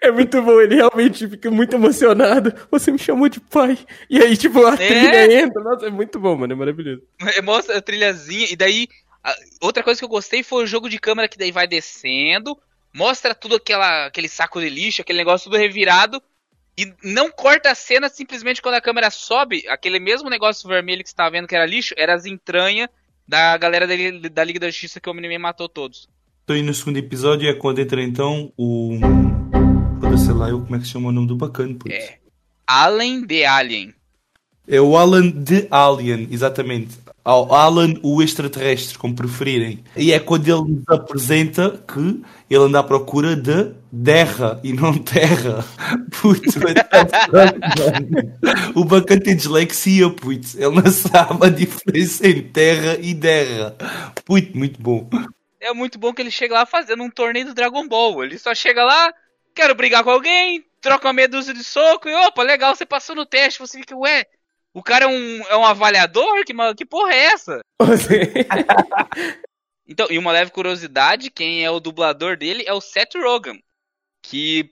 É 0.00 0.12
muito 0.12 0.40
bom, 0.40 0.60
ele 0.60 0.76
realmente 0.76 1.26
fica 1.28 1.50
muito 1.50 1.74
emocionado. 1.74 2.54
Você 2.70 2.92
me 2.92 2.98
chamou 2.98 3.28
de 3.28 3.40
pai. 3.40 3.76
E 4.08 4.20
aí, 4.22 4.36
tipo, 4.36 4.64
a 4.64 4.76
trilha 4.76 5.32
entra. 5.42 5.62
Nossa, 5.64 5.86
é 5.86 5.90
muito 5.90 6.20
bom, 6.20 6.36
mano. 6.36 6.52
É 6.52 6.56
maravilhoso. 6.56 7.02
Mostra 7.42 7.78
a 7.78 7.82
trilhazinha. 7.82 8.46
E 8.50 8.54
daí, 8.54 8.86
a- 9.24 9.34
outra 9.60 9.82
coisa 9.82 9.98
que 9.98 10.04
eu 10.04 10.08
gostei 10.08 10.44
foi 10.44 10.62
o 10.62 10.66
jogo 10.66 10.88
de 10.88 11.00
câmera 11.00 11.28
que 11.28 11.38
daí 11.38 11.50
vai 11.50 11.66
descendo. 11.66 12.56
Mostra 12.94 13.34
tudo 13.34 13.56
aquela, 13.56 14.06
aquele 14.06 14.28
saco 14.28 14.60
de 14.60 14.68
lixo, 14.68 15.02
aquele 15.02 15.18
negócio 15.18 15.50
tudo 15.50 15.58
revirado. 15.58 16.22
E 16.78 16.92
não 17.02 17.30
corta 17.30 17.70
a 17.70 17.74
cena 17.74 18.08
simplesmente 18.08 18.60
quando 18.60 18.74
a 18.74 18.80
câmera 18.80 19.10
sobe. 19.10 19.66
Aquele 19.68 19.98
mesmo 19.98 20.28
negócio 20.28 20.68
vermelho 20.68 21.02
que 21.02 21.08
você 21.08 21.16
tava 21.16 21.30
vendo 21.30 21.48
que 21.48 21.56
era 21.56 21.64
lixo, 21.64 21.94
era 21.96 22.14
as 22.14 22.26
entranhas 22.26 22.88
da 23.26 23.56
galera 23.56 23.86
da, 23.86 23.94
da 24.28 24.44
Liga 24.44 24.60
da 24.60 24.70
Justiça 24.70 25.00
que 25.00 25.08
o 25.08 25.12
Omni-Man 25.12 25.38
matou 25.38 25.68
todos. 25.68 26.08
Estou 26.40 26.54
aí 26.54 26.62
no 26.62 26.74
segundo 26.74 26.98
episódio, 26.98 27.48
é 27.48 27.54
quando 27.54 27.80
entra 27.80 28.02
então 28.02 28.52
o. 28.56 28.98
Foda 30.00 30.18
sei 30.18 30.34
lá, 30.34 30.48
eu, 30.48 30.60
como 30.60 30.76
é 30.76 30.78
que 30.78 30.84
se 30.84 30.92
chama 30.92 31.08
o 31.08 31.12
nome 31.12 31.26
do 31.26 31.34
bacana, 31.34 31.74
putz. 31.74 31.94
É. 31.94 32.18
Allen 32.66 33.26
the 33.26 33.46
Alien. 33.46 33.94
É 34.68 34.80
o 34.80 34.96
Alan 34.96 35.30
de 35.30 35.66
Alien, 35.70 36.28
exatamente. 36.30 36.98
Ao 37.26 37.52
Alan 37.52 37.94
o 38.04 38.22
extraterrestre, 38.22 38.96
como 38.96 39.16
preferirem. 39.16 39.82
E 39.96 40.12
é 40.12 40.20
quando 40.20 40.46
ele 40.46 40.76
nos 40.76 40.84
apresenta 40.88 41.82
que 41.92 42.22
ele 42.48 42.62
anda 42.62 42.78
à 42.78 42.84
procura 42.84 43.34
de 43.34 43.74
terra 44.04 44.60
e 44.62 44.72
não 44.72 44.96
terra. 45.02 45.64
Pronto, 46.08 46.60
mano. 46.60 46.84
o 48.76 48.84
bacana 48.84 49.20
tem 49.20 49.34
dislexia, 49.34 50.08
putz. 50.08 50.54
Ele 50.54 50.80
não 50.80 50.86
sabe 50.88 51.44
a 51.44 51.48
diferença 51.48 52.28
entre 52.28 52.42
terra 52.42 52.96
e 53.00 53.12
terra. 53.12 53.74
Putz, 54.24 54.54
muito 54.54 54.80
bom. 54.80 55.10
É 55.58 55.74
muito 55.74 55.98
bom 55.98 56.14
que 56.14 56.22
ele 56.22 56.30
chega 56.30 56.54
lá 56.54 56.64
fazendo 56.64 57.02
um 57.02 57.10
torneio 57.10 57.46
do 57.46 57.54
Dragon 57.54 57.88
Ball. 57.88 58.22
Ele 58.22 58.38
só 58.38 58.54
chega 58.54 58.84
lá, 58.84 59.12
quero 59.52 59.74
brigar 59.74 60.04
com 60.04 60.10
alguém, 60.10 60.64
troca 60.80 61.08
uma 61.08 61.12
meia 61.12 61.28
dúzia 61.28 61.52
de 61.52 61.64
soco 61.64 62.08
e 62.08 62.14
opa, 62.14 62.44
legal, 62.44 62.76
você 62.76 62.86
passou 62.86 63.16
no 63.16 63.26
teste. 63.26 63.58
Você 63.58 63.80
fica, 63.80 63.96
ué, 63.96 64.26
o 64.76 64.82
cara 64.82 65.06
é 65.06 65.08
um, 65.08 65.42
é 65.46 65.56
um 65.56 65.64
avaliador? 65.64 66.44
Que, 66.44 66.52
que 66.76 66.84
porra 66.84 67.14
é 67.14 67.24
essa? 67.32 67.60
Então, 69.88 70.08
e 70.10 70.18
uma 70.18 70.32
leve 70.32 70.50
curiosidade, 70.50 71.30
quem 71.30 71.64
é 71.64 71.70
o 71.70 71.78
dublador 71.78 72.36
dele 72.36 72.64
é 72.66 72.72
o 72.72 72.80
Seth 72.80 73.14
Rogen, 73.14 73.62
que 74.20 74.68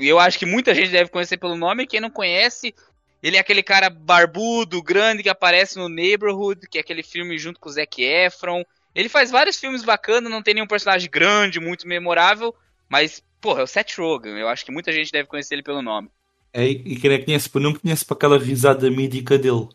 eu 0.00 0.20
acho 0.20 0.38
que 0.38 0.46
muita 0.46 0.72
gente 0.72 0.92
deve 0.92 1.10
conhecer 1.10 1.36
pelo 1.36 1.56
nome, 1.56 1.84
quem 1.84 1.98
não 1.98 2.10
conhece, 2.10 2.72
ele 3.20 3.36
é 3.36 3.40
aquele 3.40 3.60
cara 3.60 3.90
barbudo, 3.90 4.80
grande 4.80 5.24
que 5.24 5.28
aparece 5.28 5.76
no 5.76 5.88
Neighborhood, 5.88 6.68
que 6.68 6.78
é 6.78 6.80
aquele 6.80 7.02
filme 7.02 7.36
junto 7.36 7.58
com 7.58 7.68
o 7.68 7.72
Zac 7.72 8.00
Efron. 8.00 8.62
Ele 8.94 9.08
faz 9.08 9.32
vários 9.32 9.58
filmes 9.58 9.82
bacanas, 9.82 10.30
não 10.30 10.44
tem 10.44 10.54
nenhum 10.54 10.68
personagem 10.68 11.10
grande, 11.10 11.58
muito 11.58 11.88
memorável, 11.88 12.54
mas, 12.88 13.20
porra, 13.40 13.62
é 13.62 13.64
o 13.64 13.66
Seth 13.66 13.98
Rogen, 13.98 14.38
eu 14.38 14.48
acho 14.48 14.64
que 14.64 14.70
muita 14.70 14.92
gente 14.92 15.10
deve 15.10 15.28
conhecer 15.28 15.56
ele 15.56 15.64
pelo 15.64 15.82
nome. 15.82 16.08
É, 16.58 16.66
e 16.66 16.96
quem 16.96 17.12
é 17.12 17.18
que 17.18 17.26
conhece 17.26 17.50
por 17.50 17.60
não 17.60 17.74
conhece 17.74 18.02
para 18.02 18.16
aquela 18.16 18.38
risada 18.38 18.90
mídica 18.90 19.36
dele. 19.36 19.68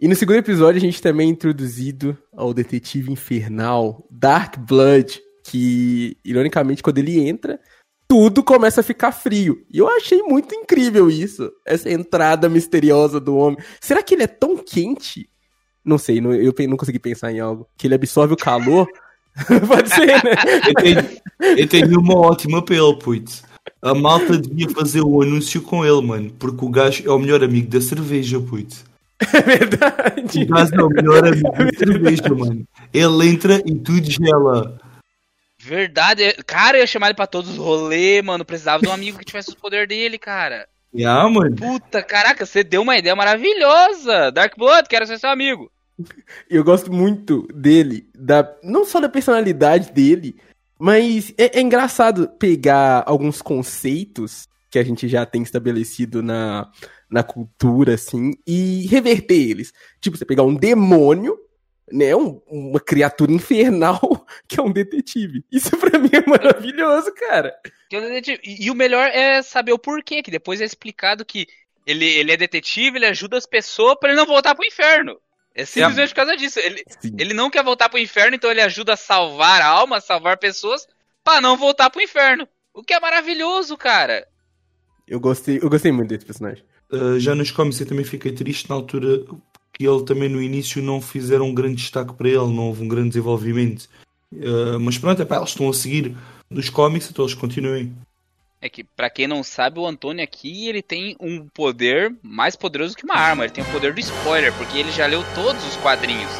E 0.00 0.08
no 0.08 0.16
segundo 0.16 0.38
episódio 0.38 0.78
a 0.78 0.80
gente 0.80 1.00
também 1.00 1.28
é 1.28 1.30
introduzido 1.30 2.18
ao 2.36 2.52
detetive 2.52 3.12
infernal 3.12 4.04
Dark 4.10 4.58
Blood, 4.58 5.20
que, 5.44 6.16
ironicamente, 6.24 6.82
quando 6.82 6.98
ele 6.98 7.20
entra, 7.20 7.60
tudo 8.08 8.42
começa 8.42 8.80
a 8.80 8.84
ficar 8.84 9.12
frio. 9.12 9.64
E 9.72 9.78
eu 9.78 9.88
achei 9.88 10.20
muito 10.22 10.52
incrível 10.52 11.08
isso, 11.08 11.48
essa 11.64 11.88
entrada 11.88 12.48
misteriosa 12.48 13.20
do 13.20 13.36
homem. 13.36 13.58
Será 13.80 14.02
que 14.02 14.14
ele 14.14 14.24
é 14.24 14.26
tão 14.26 14.56
quente? 14.56 15.28
Não 15.84 15.96
sei, 15.98 16.20
não- 16.20 16.34
eu 16.34 16.52
não 16.68 16.76
consegui 16.76 16.98
pensar 16.98 17.30
em 17.30 17.38
algo. 17.38 17.68
Que 17.76 17.86
ele 17.86 17.94
absorve 17.94 18.34
o 18.34 18.36
calor? 18.36 18.88
Pode 19.66 19.88
ser, 19.88 20.06
né? 20.06 20.34
Eu 20.68 20.74
tenho, 20.74 21.58
eu 21.58 21.68
tenho 21.68 22.00
uma 22.00 22.16
ótima 22.16 22.62
para 22.62 22.76
ele, 22.76 22.96
putz. 22.96 23.42
A 23.80 23.94
malta 23.94 24.38
devia 24.38 24.68
fazer 24.70 25.00
o 25.00 25.22
anúncio 25.22 25.62
com 25.62 25.84
ele, 25.84 26.02
mano. 26.02 26.30
Porque 26.38 26.64
o 26.64 26.68
gajo 26.68 27.04
é 27.06 27.10
o 27.10 27.18
melhor 27.18 27.42
amigo 27.42 27.68
da 27.68 27.80
cerveja, 27.80 28.40
putz. 28.40 28.84
É 29.32 29.40
verdade. 29.40 30.42
O 30.42 30.46
gajo 30.46 30.74
é 30.74 30.82
o 30.82 30.88
melhor 30.88 31.26
amigo 31.26 31.50
da 31.52 31.78
cerveja, 31.78 32.28
mano. 32.34 32.66
Ele 32.92 33.28
entra 33.28 33.62
e 33.64 33.74
tudo 33.74 34.10
gela. 34.10 34.80
Verdade, 35.58 36.24
é- 36.24 36.32
cara, 36.44 36.76
eu 36.76 36.80
ia 36.80 36.86
chamar 36.86 37.06
ele 37.06 37.14
pra 37.14 37.26
todos 37.26 37.52
os 37.52 37.56
rolês, 37.56 38.22
mano, 38.24 38.44
precisava 38.44 38.82
de 38.82 38.88
um 38.88 38.92
amigo 38.92 39.18
que 39.18 39.24
tivesse 39.24 39.50
os 39.50 39.54
poderes 39.54 39.86
dele, 39.88 40.18
cara. 40.18 40.66
Yeah, 40.94 41.28
mano. 41.28 41.54
Puta, 41.54 42.02
caraca, 42.02 42.44
você 42.44 42.64
deu 42.64 42.82
uma 42.82 42.98
ideia 42.98 43.14
maravilhosa. 43.14 44.30
Dark 44.32 44.58
Blood, 44.58 44.88
quero 44.88 45.06
ser 45.06 45.18
seu 45.18 45.30
amigo. 45.30 45.70
Eu 46.48 46.62
gosto 46.64 46.92
muito 46.92 47.46
dele, 47.54 48.08
da, 48.14 48.56
não 48.62 48.84
só 48.84 49.00
da 49.00 49.08
personalidade 49.08 49.92
dele, 49.92 50.36
mas 50.78 51.32
é, 51.38 51.58
é 51.58 51.60
engraçado 51.60 52.28
pegar 52.38 53.04
alguns 53.06 53.40
conceitos 53.42 54.48
que 54.70 54.78
a 54.78 54.82
gente 54.82 55.06
já 55.06 55.26
tem 55.26 55.42
estabelecido 55.42 56.22
na, 56.22 56.70
na 57.10 57.22
cultura, 57.22 57.94
assim, 57.94 58.32
e 58.46 58.86
reverter 58.86 59.50
eles. 59.50 59.72
Tipo, 60.00 60.16
você 60.16 60.24
pegar 60.24 60.44
um 60.44 60.54
demônio, 60.54 61.38
né, 61.92 62.16
um- 62.16 62.40
uma 62.48 62.80
criatura 62.80 63.30
infernal, 63.30 64.00
que 64.48 64.58
é 64.58 64.62
um 64.62 64.72
detetive. 64.72 65.44
Isso 65.52 65.76
pra 65.76 65.98
mim 65.98 66.08
é 66.12 66.26
maravilhoso, 66.28 67.12
cara. 67.14 67.54
É. 67.92 68.22
E, 68.42 68.70
o 68.70 68.74
melhor 68.74 69.06
é 69.08 69.42
saber 69.42 69.72
o 69.72 69.78
porquê, 69.78 70.22
que 70.22 70.30
depois 70.30 70.60
é 70.60 70.64
explicado 70.64 71.24
que 71.24 71.46
ele, 71.86 72.06
ele 72.06 72.32
é 72.32 72.36
detetive, 72.36 72.96
ele 72.96 73.06
ajuda 73.06 73.36
as 73.36 73.44
pessoas 73.46 73.96
pra 74.00 74.08
ele 74.08 74.18
não 74.18 74.26
voltar 74.26 74.54
pro 74.54 74.64
inferno. 74.64 75.18
É 75.54 75.64
simplesmente 75.64 76.08
por 76.10 76.16
causa 76.16 76.36
disso. 76.36 76.58
Ele, 76.58 76.82
Sim. 77.00 77.14
ele 77.18 77.34
não 77.34 77.50
quer 77.50 77.62
voltar 77.62 77.88
pro 77.88 77.98
inferno, 77.98 78.34
então 78.34 78.50
ele 78.50 78.60
ajuda 78.60 78.94
a 78.94 78.96
salvar 78.96 79.60
almas, 79.60 80.04
salvar 80.04 80.38
pessoas, 80.38 80.86
pra 81.22 81.40
não 81.40 81.56
voltar 81.56 81.90
pro 81.90 82.02
inferno. 82.02 82.48
O 82.72 82.82
que 82.82 82.94
é 82.94 83.00
maravilhoso, 83.00 83.76
cara. 83.76 84.26
Eu 85.06 85.20
gostei, 85.20 85.58
eu 85.60 85.68
gostei 85.68 85.92
muito 85.92 86.08
desse 86.08 86.24
personagem. 86.24 86.64
Uh, 86.90 87.18
já 87.18 87.34
nos 87.34 87.50
cómics 87.50 87.80
eu 87.80 87.86
também 87.86 88.04
fiquei 88.04 88.32
triste 88.32 88.68
na 88.68 88.76
altura 88.76 89.24
que 89.72 89.86
ele 89.86 90.04
também 90.04 90.28
no 90.28 90.42
início 90.42 90.82
não 90.82 91.00
fizeram 91.00 91.46
um 91.46 91.54
grande 91.54 91.76
destaque 91.76 92.14
para 92.14 92.28
ele, 92.28 92.38
não 92.38 92.68
houve 92.68 92.82
um 92.82 92.88
grande 92.88 93.08
desenvolvimento. 93.08 93.88
Uh, 94.32 94.78
mas 94.80 94.96
pronto, 94.98 95.20
epá, 95.20 95.36
eles 95.36 95.50
estão 95.50 95.68
a 95.68 95.74
seguir 95.74 96.16
dos 96.50 96.70
cómics, 96.70 97.10
então 97.10 97.24
eles 97.24 97.34
continuem. 97.34 97.94
É 98.64 98.68
que, 98.68 98.84
pra 98.84 99.10
quem 99.10 99.26
não 99.26 99.42
sabe, 99.42 99.80
o 99.80 99.86
Antônio 99.86 100.22
aqui, 100.22 100.68
ele 100.68 100.80
tem 100.80 101.16
um 101.18 101.48
poder 101.48 102.14
mais 102.22 102.54
poderoso 102.54 102.96
que 102.96 103.04
uma 103.04 103.16
arma. 103.16 103.42
Ele 103.42 103.52
tem 103.52 103.64
o 103.64 103.72
poder 103.72 103.92
do 103.92 103.98
spoiler, 103.98 104.56
porque 104.56 104.78
ele 104.78 104.92
já 104.92 105.04
leu 105.04 105.24
todos 105.34 105.66
os 105.66 105.76
quadrinhos. 105.78 106.30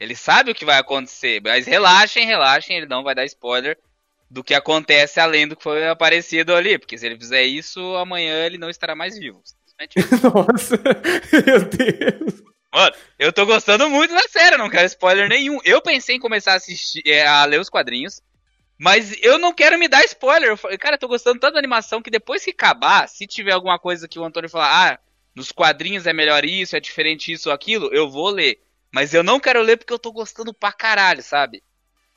Ele 0.00 0.16
sabe 0.16 0.50
o 0.50 0.54
que 0.54 0.64
vai 0.64 0.78
acontecer, 0.78 1.40
mas 1.40 1.68
relaxem, 1.68 2.26
relaxem, 2.26 2.76
ele 2.76 2.86
não 2.86 3.04
vai 3.04 3.14
dar 3.14 3.24
spoiler 3.24 3.78
do 4.28 4.42
que 4.42 4.52
acontece 4.52 5.20
além 5.20 5.46
do 5.46 5.54
que 5.54 5.62
foi 5.62 5.86
aparecido 5.86 6.56
ali. 6.56 6.76
Porque 6.76 6.98
se 6.98 7.06
ele 7.06 7.16
fizer 7.16 7.44
isso, 7.44 7.80
amanhã 7.94 8.44
ele 8.44 8.58
não 8.58 8.68
estará 8.68 8.96
mais 8.96 9.16
vivo. 9.16 9.40
Nossa, 10.34 10.74
meu 11.46 11.64
Deus. 11.66 12.42
Mano, 12.74 12.96
eu 13.16 13.32
tô 13.32 13.46
gostando 13.46 13.88
muito 13.88 14.12
da 14.12 14.26
série, 14.28 14.56
não 14.56 14.70
quero 14.70 14.86
spoiler 14.86 15.28
nenhum. 15.28 15.60
Eu 15.64 15.80
pensei 15.80 16.16
em 16.16 16.20
começar 16.20 16.52
a 16.52 16.56
assistir, 16.56 17.02
é, 17.06 17.24
a 17.24 17.44
ler 17.44 17.60
os 17.60 17.70
quadrinhos, 17.70 18.20
mas 18.80 19.14
eu 19.22 19.38
não 19.38 19.52
quero 19.52 19.78
me 19.78 19.86
dar 19.86 20.02
spoiler. 20.06 20.48
Eu 20.48 20.56
falei, 20.56 20.78
cara, 20.78 20.94
eu 20.94 20.98
tô 20.98 21.06
gostando 21.06 21.38
tanto 21.38 21.52
da 21.52 21.58
animação 21.58 22.00
que 22.00 22.10
depois 22.10 22.42
que 22.42 22.50
acabar, 22.50 23.06
se 23.10 23.26
tiver 23.26 23.52
alguma 23.52 23.78
coisa 23.78 24.08
que 24.08 24.18
o 24.18 24.24
Antônio 24.24 24.48
falar, 24.48 24.94
ah, 24.94 24.98
nos 25.36 25.52
quadrinhos 25.52 26.06
é 26.06 26.14
melhor 26.14 26.46
isso, 26.46 26.74
é 26.74 26.80
diferente 26.80 27.30
isso 27.30 27.50
ou 27.50 27.54
aquilo, 27.54 27.90
eu 27.92 28.08
vou 28.08 28.30
ler. 28.30 28.58
Mas 28.90 29.12
eu 29.12 29.22
não 29.22 29.38
quero 29.38 29.60
ler 29.60 29.76
porque 29.76 29.92
eu 29.92 29.98
tô 29.98 30.10
gostando 30.10 30.54
pra 30.54 30.72
caralho, 30.72 31.22
sabe? 31.22 31.62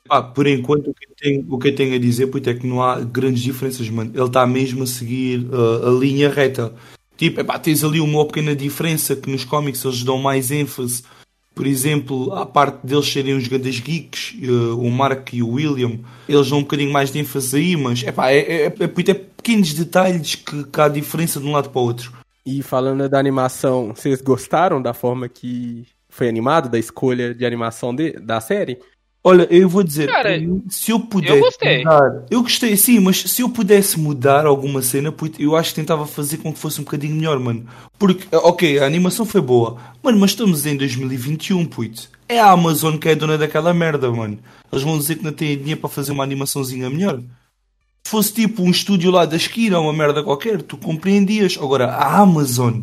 Ah, 0.08 0.22
por 0.22 0.46
enquanto 0.46 0.88
o 0.88 0.94
que, 0.94 1.06
tenho, 1.14 1.46
o 1.50 1.58
que 1.58 1.70
tenho 1.70 1.96
a 1.96 1.98
dizer 1.98 2.28
puto, 2.28 2.48
é 2.48 2.54
que 2.54 2.66
não 2.66 2.82
há 2.82 2.98
grandes 2.98 3.42
diferenças, 3.42 3.86
mano. 3.90 4.10
Ele 4.14 4.24
está 4.24 4.46
mesmo 4.46 4.84
a 4.84 4.86
seguir 4.86 5.40
uh, 5.52 5.88
a 5.88 5.90
linha 6.00 6.30
reta. 6.30 6.74
Tipo, 7.14 7.42
epá, 7.42 7.58
tens 7.58 7.84
ali 7.84 8.00
uma 8.00 8.26
pequena 8.26 8.56
diferença 8.56 9.14
que 9.14 9.30
nos 9.30 9.44
cómics 9.44 9.84
eles 9.84 10.02
dão 10.02 10.16
mais 10.16 10.50
ênfase. 10.50 11.02
Por 11.54 11.66
exemplo, 11.66 12.32
a 12.34 12.44
parte 12.44 12.84
deles 12.84 13.06
serem 13.10 13.36
os 13.36 13.46
grandes 13.46 13.78
geeks, 13.78 14.34
uh, 14.42 14.76
o 14.78 14.90
Mark 14.90 15.32
e 15.32 15.42
o 15.42 15.50
William, 15.50 16.00
eles 16.28 16.50
dão 16.50 16.58
um 16.58 16.62
bocadinho 16.62 16.92
mais 16.92 17.12
de 17.12 17.20
ênfase 17.20 17.56
aí, 17.56 17.76
mas 17.76 18.02
epá, 18.02 18.30
é, 18.30 18.38
é, 18.38 18.66
é, 18.66 18.66
é 18.66 19.14
pequenos 19.14 19.72
detalhes 19.72 20.34
que, 20.34 20.64
que 20.64 20.80
há 20.80 20.88
diferença 20.88 21.38
de 21.38 21.46
um 21.46 21.52
lado 21.52 21.70
para 21.70 21.80
o 21.80 21.84
outro. 21.84 22.12
E 22.44 22.60
falando 22.62 23.08
da 23.08 23.18
animação, 23.18 23.94
vocês 23.94 24.20
gostaram 24.20 24.82
da 24.82 24.92
forma 24.92 25.28
que 25.28 25.86
foi 26.08 26.28
animado, 26.28 26.68
da 26.68 26.78
escolha 26.78 27.34
de 27.34 27.46
animação 27.46 27.94
de, 27.94 28.12
da 28.12 28.40
série? 28.40 28.78
Olha, 29.26 29.48
eu 29.50 29.66
vou 29.70 29.82
dizer, 29.82 30.06
Cara, 30.06 30.38
se 30.68 30.90
eu 30.90 31.00
pudesse 31.00 31.40
gostei. 31.40 31.78
mudar, 31.78 32.24
eu 32.30 32.42
gostei, 32.42 32.76
sim, 32.76 33.00
mas 33.00 33.16
se 33.22 33.40
eu 33.40 33.48
pudesse 33.48 33.98
mudar 33.98 34.44
alguma 34.44 34.82
cena, 34.82 35.14
eu 35.38 35.56
acho 35.56 35.70
que 35.70 35.76
tentava 35.76 36.06
fazer 36.06 36.36
com 36.36 36.52
que 36.52 36.58
fosse 36.58 36.78
um 36.78 36.84
bocadinho 36.84 37.16
melhor, 37.16 37.40
mano. 37.40 37.64
Porque, 37.98 38.26
ok, 38.36 38.80
a 38.80 38.84
animação 38.84 39.24
foi 39.24 39.40
boa, 39.40 39.78
mano, 40.02 40.18
mas 40.18 40.32
estamos 40.32 40.66
em 40.66 40.76
2021, 40.76 41.64
puto. 41.64 42.10
É 42.28 42.38
a 42.38 42.50
Amazon 42.50 42.98
que 42.98 43.08
é 43.08 43.14
dona 43.14 43.38
daquela 43.38 43.72
merda, 43.72 44.10
mano. 44.10 44.38
Eles 44.70 44.84
vão 44.84 44.98
dizer 44.98 45.16
que 45.16 45.24
não 45.24 45.32
têm 45.32 45.56
dinheiro 45.56 45.80
para 45.80 45.88
fazer 45.88 46.12
uma 46.12 46.22
animaçãozinha 46.22 46.90
melhor. 46.90 47.18
Se 48.02 48.10
fosse 48.10 48.34
tipo 48.34 48.62
um 48.62 48.70
estúdio 48.70 49.10
lá 49.10 49.24
da 49.24 49.36
esquina, 49.36 49.80
uma 49.80 49.92
merda 49.92 50.22
qualquer, 50.22 50.60
tu 50.60 50.76
compreendias. 50.76 51.56
Agora, 51.58 51.86
a 51.86 52.18
Amazon 52.18 52.82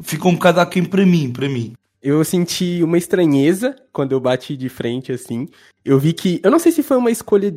ficou 0.00 0.32
um 0.32 0.34
bocado 0.34 0.60
aquém 0.60 0.82
para 0.82 1.04
mim, 1.04 1.30
para 1.30 1.46
mim. 1.46 1.74
Eu 2.04 2.22
senti 2.22 2.82
uma 2.82 2.98
estranheza 2.98 3.74
quando 3.90 4.12
eu 4.12 4.20
bati 4.20 4.58
de 4.58 4.68
frente, 4.68 5.10
assim. 5.10 5.48
Eu 5.82 5.98
vi 5.98 6.12
que. 6.12 6.38
Eu 6.44 6.50
não 6.50 6.58
sei 6.58 6.70
se 6.70 6.82
foi 6.82 6.98
uma 6.98 7.10
escolha 7.10 7.50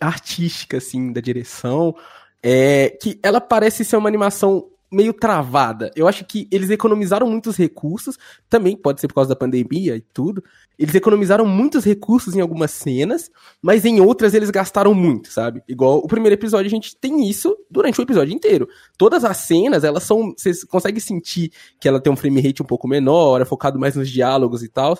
artística, 0.00 0.78
assim, 0.78 1.12
da 1.12 1.20
direção. 1.20 1.94
É, 2.42 2.90
que 3.00 3.20
ela 3.22 3.40
parece 3.40 3.84
ser 3.84 3.96
uma 3.96 4.08
animação 4.08 4.71
meio 4.92 5.12
travada. 5.12 5.90
Eu 5.96 6.06
acho 6.06 6.24
que 6.24 6.46
eles 6.50 6.70
economizaram 6.70 7.26
muitos 7.26 7.56
recursos, 7.56 8.18
também 8.48 8.76
pode 8.76 9.00
ser 9.00 9.08
por 9.08 9.14
causa 9.14 9.30
da 9.30 9.36
pandemia 9.36 9.96
e 9.96 10.00
tudo. 10.00 10.44
Eles 10.78 10.94
economizaram 10.94 11.46
muitos 11.46 11.84
recursos 11.84 12.34
em 12.34 12.40
algumas 12.40 12.70
cenas, 12.70 13.30
mas 13.60 13.84
em 13.84 14.00
outras 14.00 14.34
eles 14.34 14.50
gastaram 14.50 14.94
muito, 14.94 15.32
sabe? 15.32 15.62
Igual 15.68 15.98
o 15.98 16.08
primeiro 16.08 16.34
episódio 16.34 16.66
a 16.66 16.70
gente 16.70 16.96
tem 16.96 17.28
isso 17.28 17.56
durante 17.70 18.00
o 18.00 18.02
episódio 18.02 18.34
inteiro. 18.34 18.68
Todas 18.98 19.24
as 19.24 19.38
cenas, 19.38 19.84
elas 19.84 20.02
são, 20.02 20.34
você 20.36 20.52
consegue 20.66 21.00
sentir 21.00 21.52
que 21.80 21.88
ela 21.88 22.00
tem 22.00 22.12
um 22.12 22.16
frame 22.16 22.40
rate 22.40 22.62
um 22.62 22.66
pouco 22.66 22.86
menor, 22.88 23.40
é 23.40 23.44
focado 23.44 23.78
mais 23.78 23.96
nos 23.96 24.10
diálogos 24.10 24.62
e 24.62 24.68
tal. 24.68 24.98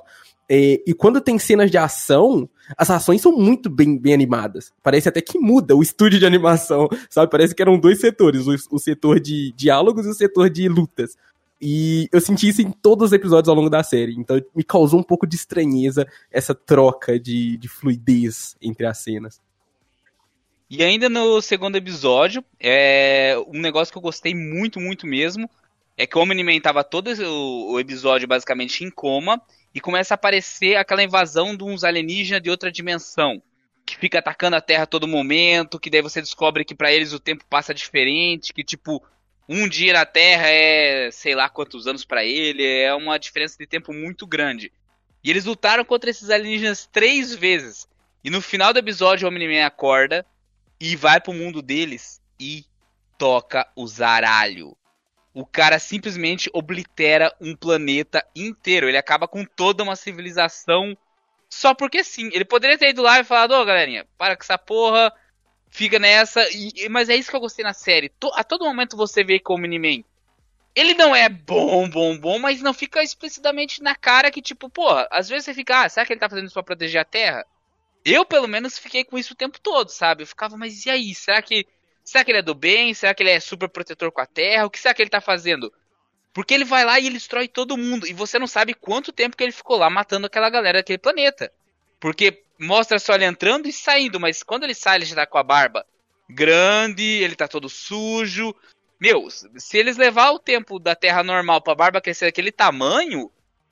É, 0.55 0.83
e 0.87 0.93
quando 0.93 1.19
tem 1.19 1.39
cenas 1.39 1.71
de 1.71 1.79
ação, 1.79 2.47
as 2.77 2.91
ações 2.91 3.23
são 3.23 3.33
muito 3.33 3.71
bem, 3.71 3.97
bem 3.97 4.13
animadas. 4.13 4.71
Parece 4.83 5.09
até 5.09 5.23
que 5.23 5.39
muda 5.39 5.75
o 5.75 5.83
estúdio 5.83 6.19
de 6.19 6.27
animação, 6.27 6.91
sabe? 7.09 7.31
Parece 7.31 7.55
que 7.55 7.63
eram 7.63 7.79
dois 7.79 7.99
setores, 7.99 8.47
o, 8.47 8.55
o 8.71 8.79
setor 8.79 9.19
de 9.19 9.51
diálogos 9.53 10.05
e 10.05 10.11
o 10.11 10.15
setor 10.15 10.51
de 10.51 10.69
lutas. 10.69 11.17
E 11.59 12.07
eu 12.13 12.21
senti 12.21 12.49
isso 12.49 12.61
em 12.61 12.71
todos 12.71 13.07
os 13.07 13.13
episódios 13.15 13.49
ao 13.49 13.55
longo 13.55 13.71
da 13.71 13.83
série. 13.83 14.15
Então 14.15 14.39
me 14.55 14.63
causou 14.63 15.01
um 15.01 15.03
pouco 15.03 15.27
de 15.27 15.37
estranheza 15.37 16.07
essa 16.31 16.55
troca 16.55 17.19
de, 17.19 17.57
de 17.57 17.67
fluidez 17.67 18.55
entre 18.61 18.85
as 18.85 18.99
cenas. 18.99 19.41
E 20.69 20.83
ainda 20.83 21.09
no 21.09 21.41
segundo 21.41 21.77
episódio, 21.77 22.45
é 22.61 23.43
um 23.49 23.59
negócio 23.59 23.91
que 23.91 23.97
eu 23.97 24.03
gostei 24.03 24.35
muito, 24.35 24.79
muito 24.79 25.07
mesmo, 25.07 25.49
é 25.97 26.07
que 26.07 26.19
o 26.19 26.21
Omni-Man 26.21 26.61
tava 26.61 26.85
todo 26.85 27.09
o 27.09 27.81
episódio 27.81 28.29
basicamente 28.29 28.85
em 28.85 28.91
coma, 28.91 29.41
e 29.75 29.81
começa 29.81 30.15
a 30.15 30.17
aparecer 30.17 30.77
aquela 30.77 31.03
invasão 31.03 31.57
de 31.57 31.65
uns 31.65 31.85
alienígenas 31.85 32.43
de 32.43 32.51
outra 32.51 32.71
dimensão. 32.71 33.43
Que 33.85 33.97
fica 33.97 34.19
atacando 34.19 34.57
a 34.57 34.61
Terra 34.61 34.85
a 34.85 34.87
todo 34.87 35.09
momento, 35.09 35.81
que 35.81 35.91
daí 35.91 36.03
você 36.03 36.21
descobre 36.21 36.65
que 36.65 36.75
para 36.75 36.93
eles 36.93 37.13
o 37.13 37.19
tempo 37.19 37.45
passa 37.49 37.75
diferente, 37.75 38.53
que 38.53 38.63
tipo, 38.63 39.03
um 39.49 39.69
dia 39.69 39.93
na 39.93 40.07
Terra 40.07 40.49
é 40.49 41.11
sei 41.11 41.35
lá 41.35 41.49
quantos 41.49 41.87
anos 41.87 42.05
para 42.05 42.25
ele, 42.25 42.65
é 42.65 42.95
uma 42.95 43.19
diferença 43.19 43.57
de 43.59 43.67
tempo 43.67 43.93
muito 43.93 44.27
grande. 44.27 44.73
E 45.25 45.31
eles 45.31 45.45
lutaram 45.45 45.85
contra 45.85 46.11
esses 46.11 46.31
alienígenas 46.31 46.89
três 46.93 47.35
vezes. 47.35 47.89
E 48.23 48.31
no 48.31 48.41
final 48.41 48.73
do 48.73 48.79
episódio 48.79 49.27
o 49.27 49.31
Omni-Man 49.31 49.65
acorda 49.67 50.25
e 50.81 50.95
vai 50.95 51.21
pro 51.21 51.33
mundo 51.33 51.61
deles 51.61 52.21
e 52.39 52.65
toca 53.19 53.69
o 53.75 53.87
zaralho 53.87 54.77
o 55.35 55.47
cara 55.47 55.79
simplesmente 55.79 56.51
oblitera 56.53 57.35
um 57.41 57.57
planeta 57.57 58.25
inteiro. 58.37 58.89
Ele 58.89 58.99
acaba 58.99 59.27
com 59.27 59.45
toda 59.45 59.83
uma 59.83 59.97
civilização 59.97 60.97
só 61.49 61.75
porque 61.75 62.05
sim. 62.05 62.31
Ele 62.33 62.45
poderia 62.45 62.79
ter 62.79 62.91
ido 62.91 63.03
lá 63.03 63.21
e 63.21 63.25
falado, 63.25 63.53
ô 63.53 63.61
oh, 63.61 63.65
galerinha, 63.65 64.07
para 64.17 64.37
com 64.37 64.43
essa 64.43 64.59
porra, 64.59 65.13
fica 65.71 65.99
nessa. 65.99 66.47
E, 66.51 66.89
mas 66.89 67.09
é 67.09 67.17
isso 67.17 67.31
que 67.31 67.37
eu 67.37 67.41
gostei 67.41 67.65
na 67.65 67.75
série. 67.75 68.13
a 68.35 68.45
todo 68.45 68.65
momento 68.65 68.97
você 68.97 69.25
vê 69.25 69.39
que 69.39 69.53
o 69.53 69.57
Miniman. 69.57 70.05
Ele 70.75 70.95
não 70.95 71.15
é 71.15 71.29
bom, 71.29 71.89
bom, 71.91 72.17
bom, 72.17 72.39
mas 72.39 72.63
não 72.63 72.73
fica 72.73 73.03
explicitamente 73.03 73.83
na 73.83 73.95
cara 73.95 74.31
que, 74.31 74.41
tipo, 74.41 74.71
porra, 74.71 75.07
às 75.11 75.29
vezes 75.29 75.45
você 75.45 75.53
fica, 75.53 75.83
ah, 75.83 75.89
será 75.89 76.07
que 76.07 76.15
ele 76.15 76.21
tá 76.21 76.31
fazendo 76.31 76.47
isso 76.47 76.55
pra 76.55 76.63
proteger 76.63 77.03
a 77.03 77.05
Terra? 77.05 77.45
Eu, 78.03 78.25
pelo 78.25 78.49
menos, 78.49 78.79
fiquei 78.79 79.05
com 79.05 79.19
isso 79.19 79.35
o 79.35 79.37
tempo 79.37 79.61
todo, 79.61 79.91
sabe? 79.91 80.23
Eu 80.23 80.27
ficava, 80.27 80.57
mas 80.57 80.87
e 80.87 80.91
aí? 80.91 81.15
Será 81.15 81.43
que 81.43 81.67
Será 82.05 82.25
que 82.25 82.31
ele 82.31 82.39
é 82.39 82.43
do 82.43 82.55
bem? 82.55 82.93
Será 82.95 83.15
que 83.15 83.23
ele 83.23 83.31
é 83.31 83.41
super 83.41 83.69
protetor 83.69 84.11
com 84.11 84.21
a 84.21 84.27
Terra? 84.27 84.67
O 84.67 84.71
que 84.71 84.79
será 84.79 84.95
que 84.95 85.03
ele 85.03 85.11
tá 85.11 85.21
fazendo? 85.21 85.73
Porque 86.33 86.55
ele 86.55 86.65
vai 86.65 86.85
lá 86.85 86.99
e 86.99 87.07
ele 87.07 87.15
destrói 87.15 87.47
todo 87.47 87.77
mundo. 87.77 88.07
E 88.07 88.13
você 88.13 88.39
não 88.39 88.47
sabe 88.47 88.75
quanto 88.75 89.13
tempo 89.13 89.37
que 89.37 89.45
ele 89.45 89.53
ficou 89.53 89.77
lá 89.77 89.91
matando 89.91 90.27
aquela 90.27 90.51
galera 90.51 90.79
daquele 90.79 90.99
planeta. 90.99 91.53
Porque 92.01 92.43
mostra 92.59 92.99
só 92.99 93.15
ele 93.15 93.25
entrando 93.25 93.69
e 93.69 93.73
saindo, 93.73 94.19
mas 94.19 94.43
quando 94.43 94.65
ele 94.65 94.75
sai, 94.75 94.97
ele 94.99 95.05
já 95.05 95.17
tá 95.17 95.27
com 95.27 95.39
a 95.39 95.43
barba 95.43 95.87
grande, 96.29 97.03
ele 97.03 97.37
tá 97.37 97.47
todo 97.47 97.69
sujo. 97.69 98.55
Meu, 99.01 99.29
se 99.31 99.79
eles 99.79 99.97
levar 99.97 100.31
o 100.31 100.39
tempo 100.39 100.79
da 100.79 100.95
Terra 100.95 101.23
normal 101.23 101.61
pra 101.61 101.75
barba 101.75 102.01
crescer 102.01 102.27
daquele 102.27 102.51
tamanho, 102.51 103.31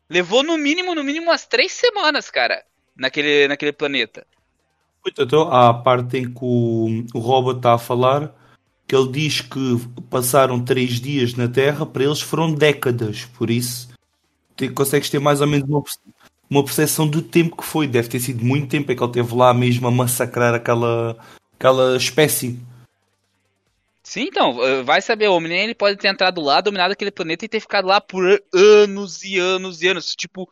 levou 0.09 0.43
no 0.43 0.59
mínimo, 0.59 0.95
no 0.95 1.05
mínimo 1.05 1.27
umas 1.27 1.47
três 1.47 1.73
semanas, 1.73 2.31
cara, 2.31 2.65
naquele, 2.95 3.49
naquele 3.49 3.73
planeta. 3.73 4.27
Então, 5.07 5.51
há 5.51 5.71
a 5.71 5.75
parte 5.75 6.19
em 6.19 6.33
que 6.33 6.41
o, 6.43 7.05
o 7.15 7.19
Robert 7.19 7.57
está 7.57 7.75
a 7.75 7.79
falar 7.79 8.35
que 8.87 8.97
ele 8.97 9.13
diz 9.13 9.41
que 9.41 9.79
passaram 10.11 10.65
três 10.65 11.01
dias 11.01 11.35
na 11.35 11.49
Terra, 11.49 11.87
para 11.87 12.05
eles 12.05 12.21
foram 12.21 12.53
décadas, 12.53 13.25
por 13.25 13.49
isso 13.49 13.89
te, 14.61 14.69
consegues 14.69 15.09
ter 15.09 15.19
mais 15.19 15.41
ou 15.41 15.47
menos 15.47 15.69
uma, 15.69 15.83
uma 16.49 16.65
percepção 16.65 17.09
do 17.09 17.23
tempo 17.23 17.57
que 17.57 17.65
foi. 17.65 17.87
Deve 17.87 18.09
ter 18.09 18.21
sido 18.21 18.45
muito 18.45 18.69
tempo, 18.69 18.93
é 18.93 18.95
que 18.95 19.03
ele 19.03 19.11
esteve 19.11 19.35
lá 19.35 19.55
mesmo 19.55 19.89
a 19.89 19.91
massacrar 19.91 20.55
aquela, 20.55 21.17
aquela 21.55 21.97
espécie. 21.97 22.59
Sim, 24.03 24.23
então, 24.23 24.63
eh, 24.65 24.83
vai 24.83 25.01
saber, 25.01 25.29
o 25.29 25.35
Omni 25.35 25.55
ele 25.55 25.75
pode 25.75 25.97
ter 25.97 26.09
entrado 26.09 26.41
lá, 26.41 26.61
dominado 26.61 26.93
aquele 26.93 27.11
planeta 27.11 27.45
e 27.45 27.49
ter 27.49 27.61
ficado 27.61 27.87
lá 27.87 28.01
por 28.01 28.25
anos 28.53 29.23
e 29.23 29.39
anos 29.39 29.83
e 29.83 29.89
anos. 29.89 30.15
Tipo, 30.15 30.51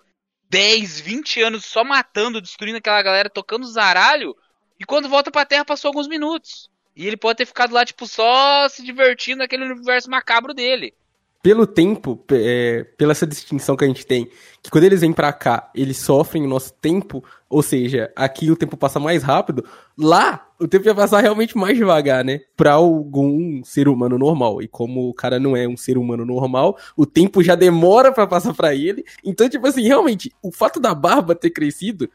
10, 0.49 1.01
20 1.01 1.43
anos 1.43 1.65
só 1.65 1.85
matando, 1.85 2.41
destruindo 2.41 2.79
aquela 2.79 3.03
galera, 3.03 3.29
tocando 3.29 3.67
zaralho, 3.67 4.35
e 4.79 4.85
quando 4.85 5.09
volta 5.09 5.31
pra 5.31 5.45
Terra 5.45 5.65
passou 5.65 5.89
alguns 5.89 6.09
minutos. 6.09 6.71
E 6.97 7.07
ele 7.07 7.17
pode 7.17 7.39
ter 7.39 7.47
ficado 7.47 7.73
lá, 7.73 7.85
tipo, 7.85 8.07
só 8.07 8.69
se 8.69 8.83
divertindo 8.83 9.39
naquele 9.39 9.65
universo 9.65 10.11
macabro 10.11 10.55
dele. 10.55 10.95
Pelo 11.43 11.67
tempo, 11.67 12.23
é, 12.33 12.85
pela 12.97 13.13
essa 13.13 13.27
distinção 13.27 13.77
que 13.77 13.85
a 13.85 13.89
gente 13.89 14.05
tem, 14.05 14.29
que 14.63 14.71
quando 14.71 14.85
eles 14.85 15.01
vêm 15.01 15.13
pra 15.13 15.33
cá, 15.33 15.71
eles 15.75 15.97
sofrem 15.99 16.45
o 16.45 16.49
nosso 16.49 16.73
tempo, 16.73 17.23
ou 17.49 17.63
seja, 17.63 18.13
aqui 18.17 18.51
o 18.51 18.57
tempo 18.57 18.77
passa 18.77 18.99
mais 18.99 19.23
rápido, 19.23 19.65
lá 19.97 20.49
o 20.61 20.67
tempo 20.67 20.85
vai 20.85 20.95
passar 20.95 21.21
realmente 21.21 21.57
mais 21.57 21.77
devagar, 21.77 22.25
né? 22.25 22.41
Pra 22.57 22.73
algum 22.73 23.63
ser 23.63 23.89
humano 23.89 24.19
normal. 24.19 24.61
E 24.61 24.67
como 24.67 25.09
o 25.09 25.15
cara 25.15 25.39
não 25.39 25.57
é 25.57 25.69
um 25.69 25.77
ser 25.77 25.97
humano 25.97 26.25
normal, 26.25 26.77
o 26.97 27.07
tempo 27.07 27.43
já 27.43 27.55
demora 27.55 28.11
para 28.11 28.27
passar 28.27 28.53
para 28.53 28.75
ele. 28.75 29.05
Então, 29.25 29.49
tipo 29.49 29.67
assim, 29.67 29.83
realmente, 29.83 30.33
o 30.43 30.51
fato 30.51 30.81
da 30.81 30.95
barba 30.95 31.35
ter 31.35 31.51
crescido 31.51 32.11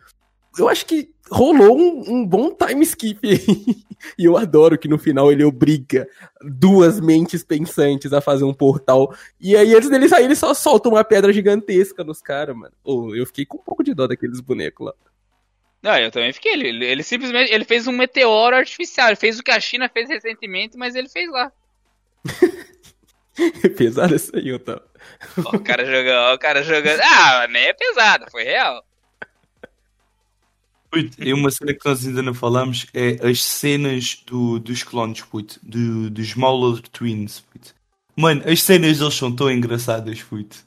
eu 0.57 0.69
acho 0.69 0.85
que 0.85 1.09
rolou 1.31 1.77
um, 1.77 2.03
um 2.07 2.25
bom 2.25 2.53
time 2.53 2.83
skip 2.83 3.27
aí. 3.27 3.39
e 4.17 4.25
eu 4.25 4.37
adoro 4.37 4.77
que 4.77 4.87
no 4.87 4.97
final 4.97 5.31
ele 5.31 5.43
obriga 5.43 6.07
duas 6.41 6.99
mentes 6.99 7.43
pensantes 7.43 8.13
a 8.13 8.21
fazer 8.21 8.43
um 8.43 8.53
portal. 8.53 9.15
E 9.39 9.55
aí, 9.55 9.73
antes 9.75 9.89
dele 9.89 10.07
sair, 10.07 10.25
ele 10.25 10.35
só 10.35 10.53
solta 10.53 10.89
uma 10.89 11.03
pedra 11.03 11.33
gigantesca 11.33 12.03
nos 12.03 12.21
caras, 12.21 12.55
mano. 12.55 12.73
Oh, 12.83 13.15
eu 13.15 13.25
fiquei 13.25 13.45
com 13.45 13.57
um 13.57 13.63
pouco 13.63 13.83
de 13.83 13.93
dó 13.93 14.07
daqueles 14.07 14.39
bonecos 14.39 14.87
lá. 14.87 14.93
Não, 15.81 15.97
eu 15.97 16.11
também 16.11 16.31
fiquei. 16.31 16.53
Ele, 16.53 16.85
ele 16.85 17.03
simplesmente 17.03 17.51
ele 17.51 17.65
fez 17.65 17.87
um 17.87 17.91
meteoro 17.91 18.55
artificial. 18.55 19.07
Ele 19.07 19.15
fez 19.15 19.39
o 19.39 19.43
que 19.43 19.51
a 19.51 19.59
China 19.59 19.89
fez 19.89 20.07
recentemente, 20.07 20.77
mas 20.77 20.95
ele 20.95 21.09
fez 21.09 21.29
lá. 21.29 21.51
é 23.63 23.69
pesado 23.69 24.15
isso 24.15 24.33
aí, 24.33 24.53
Otávio. 24.53 24.83
o 25.37 25.59
cara 25.59 25.85
jogando, 25.85 26.35
o 26.35 26.39
cara 26.39 26.63
jogando. 26.63 27.01
Ah, 27.01 27.47
nem 27.49 27.63
é 27.63 27.73
pesado, 27.73 28.31
foi 28.31 28.43
real. 28.43 28.81
E 31.17 31.33
uma 31.33 31.49
cena 31.51 31.73
que 31.73 31.85
nós 31.85 32.05
ainda 32.05 32.21
não 32.21 32.33
falamos 32.33 32.85
é 32.93 33.19
as 33.27 33.43
cenas 33.43 34.21
do, 34.25 34.59
dos 34.59 34.83
clones, 34.83 35.21
puto, 35.21 35.59
do, 35.63 36.09
dos 36.09 36.35
Mauler 36.35 36.81
Twins. 36.81 37.41
Puto. 37.51 37.73
Mano, 38.15 38.43
as 38.45 38.61
cenas 38.61 38.99
deles 38.99 39.13
são 39.13 39.31
tão 39.31 39.51
engraçadas, 39.51 40.21
puto. 40.21 40.57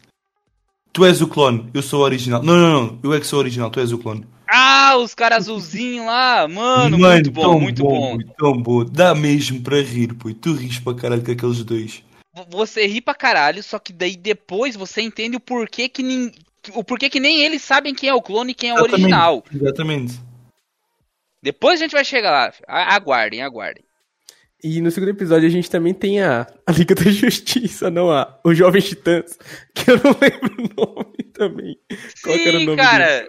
Tu 0.93 1.05
és 1.05 1.21
o 1.21 1.29
clone, 1.29 1.69
eu 1.75 1.83
sou 1.83 2.01
o 2.01 2.05
original. 2.05 2.43
Não, 2.43 2.57
não, 2.57 2.83
não, 2.83 2.99
eu 3.03 3.15
é 3.15 3.21
que 3.21 3.27
sou 3.27 3.39
o 3.39 3.43
original, 3.43 3.71
tu 3.71 3.79
és 3.79 3.93
o 3.93 3.99
clone. 3.99 4.27
Ah, 4.49 4.97
os 4.97 5.15
caras 5.15 5.45
azulzinhos 5.45 6.07
lá, 6.07 6.49
mano, 6.49 6.99
mano, 6.99 7.15
muito 7.15 7.31
bom, 7.31 7.61
muito 7.61 7.83
bom. 7.83 8.17
bom. 8.17 8.33
tão 8.39 8.63
bom, 8.63 8.85
dá 8.85 9.15
mesmo 9.15 9.61
para 9.61 9.83
rir, 9.83 10.15
puto. 10.15 10.35
Tu 10.35 10.53
ris 10.55 10.79
para 10.79 10.97
caralho 10.97 11.25
com 11.25 11.33
aqueles 11.33 11.63
dois. 11.63 12.03
Você 12.51 12.87
ri 12.87 13.01
pra 13.01 13.15
caralho, 13.15 13.63
só 13.63 13.79
que 13.79 13.93
daí 13.93 14.17
depois 14.17 14.77
você 14.77 15.01
entende 15.01 15.37
o 15.37 15.41
porquê 15.41 15.89
que, 15.89 16.33
o 16.75 16.85
porquê 16.85 17.09
que 17.09 17.21
nem 17.21 17.43
eles 17.43 17.63
sabem 17.63 17.95
quem 17.95 18.09
é 18.09 18.15
o 18.15 18.23
clone 18.23 18.53
e 18.53 18.55
quem 18.55 18.71
é 18.71 18.75
o 18.75 18.77
exatamente, 18.77 19.03
original. 19.03 19.45
Exatamente. 19.53 20.21
Depois 21.43 21.81
a 21.81 21.85
gente 21.85 21.93
vai 21.93 22.05
chegar 22.05 22.31
lá. 22.31 22.53
Aguardem, 22.67 23.43
aguardem. 23.43 23.85
E 24.65 24.81
no 24.81 24.91
segundo 24.91 25.11
episódio 25.11 25.47
a 25.47 25.51
gente 25.51 25.71
também 25.71 25.93
tem 25.93 26.23
a, 26.23 26.47
a 26.67 26.73
Liga 26.73 26.95
da 26.95 27.11
Justiça, 27.11 27.91
não 27.91 28.11
a 28.11 28.39
os 28.43 28.57
Jovens 28.57 28.89
Titãs, 28.89 29.39
que 29.75 29.91
eu 29.91 29.97
não 30.03 30.11
lembro 30.21 30.57
o 30.59 30.97
nome 30.97 31.23
também. 31.33 31.79
Sim, 31.91 32.23
Qual 32.23 32.37
era 32.37 32.57
o 32.57 32.61
nome 32.65 32.77
cara. 32.77 33.29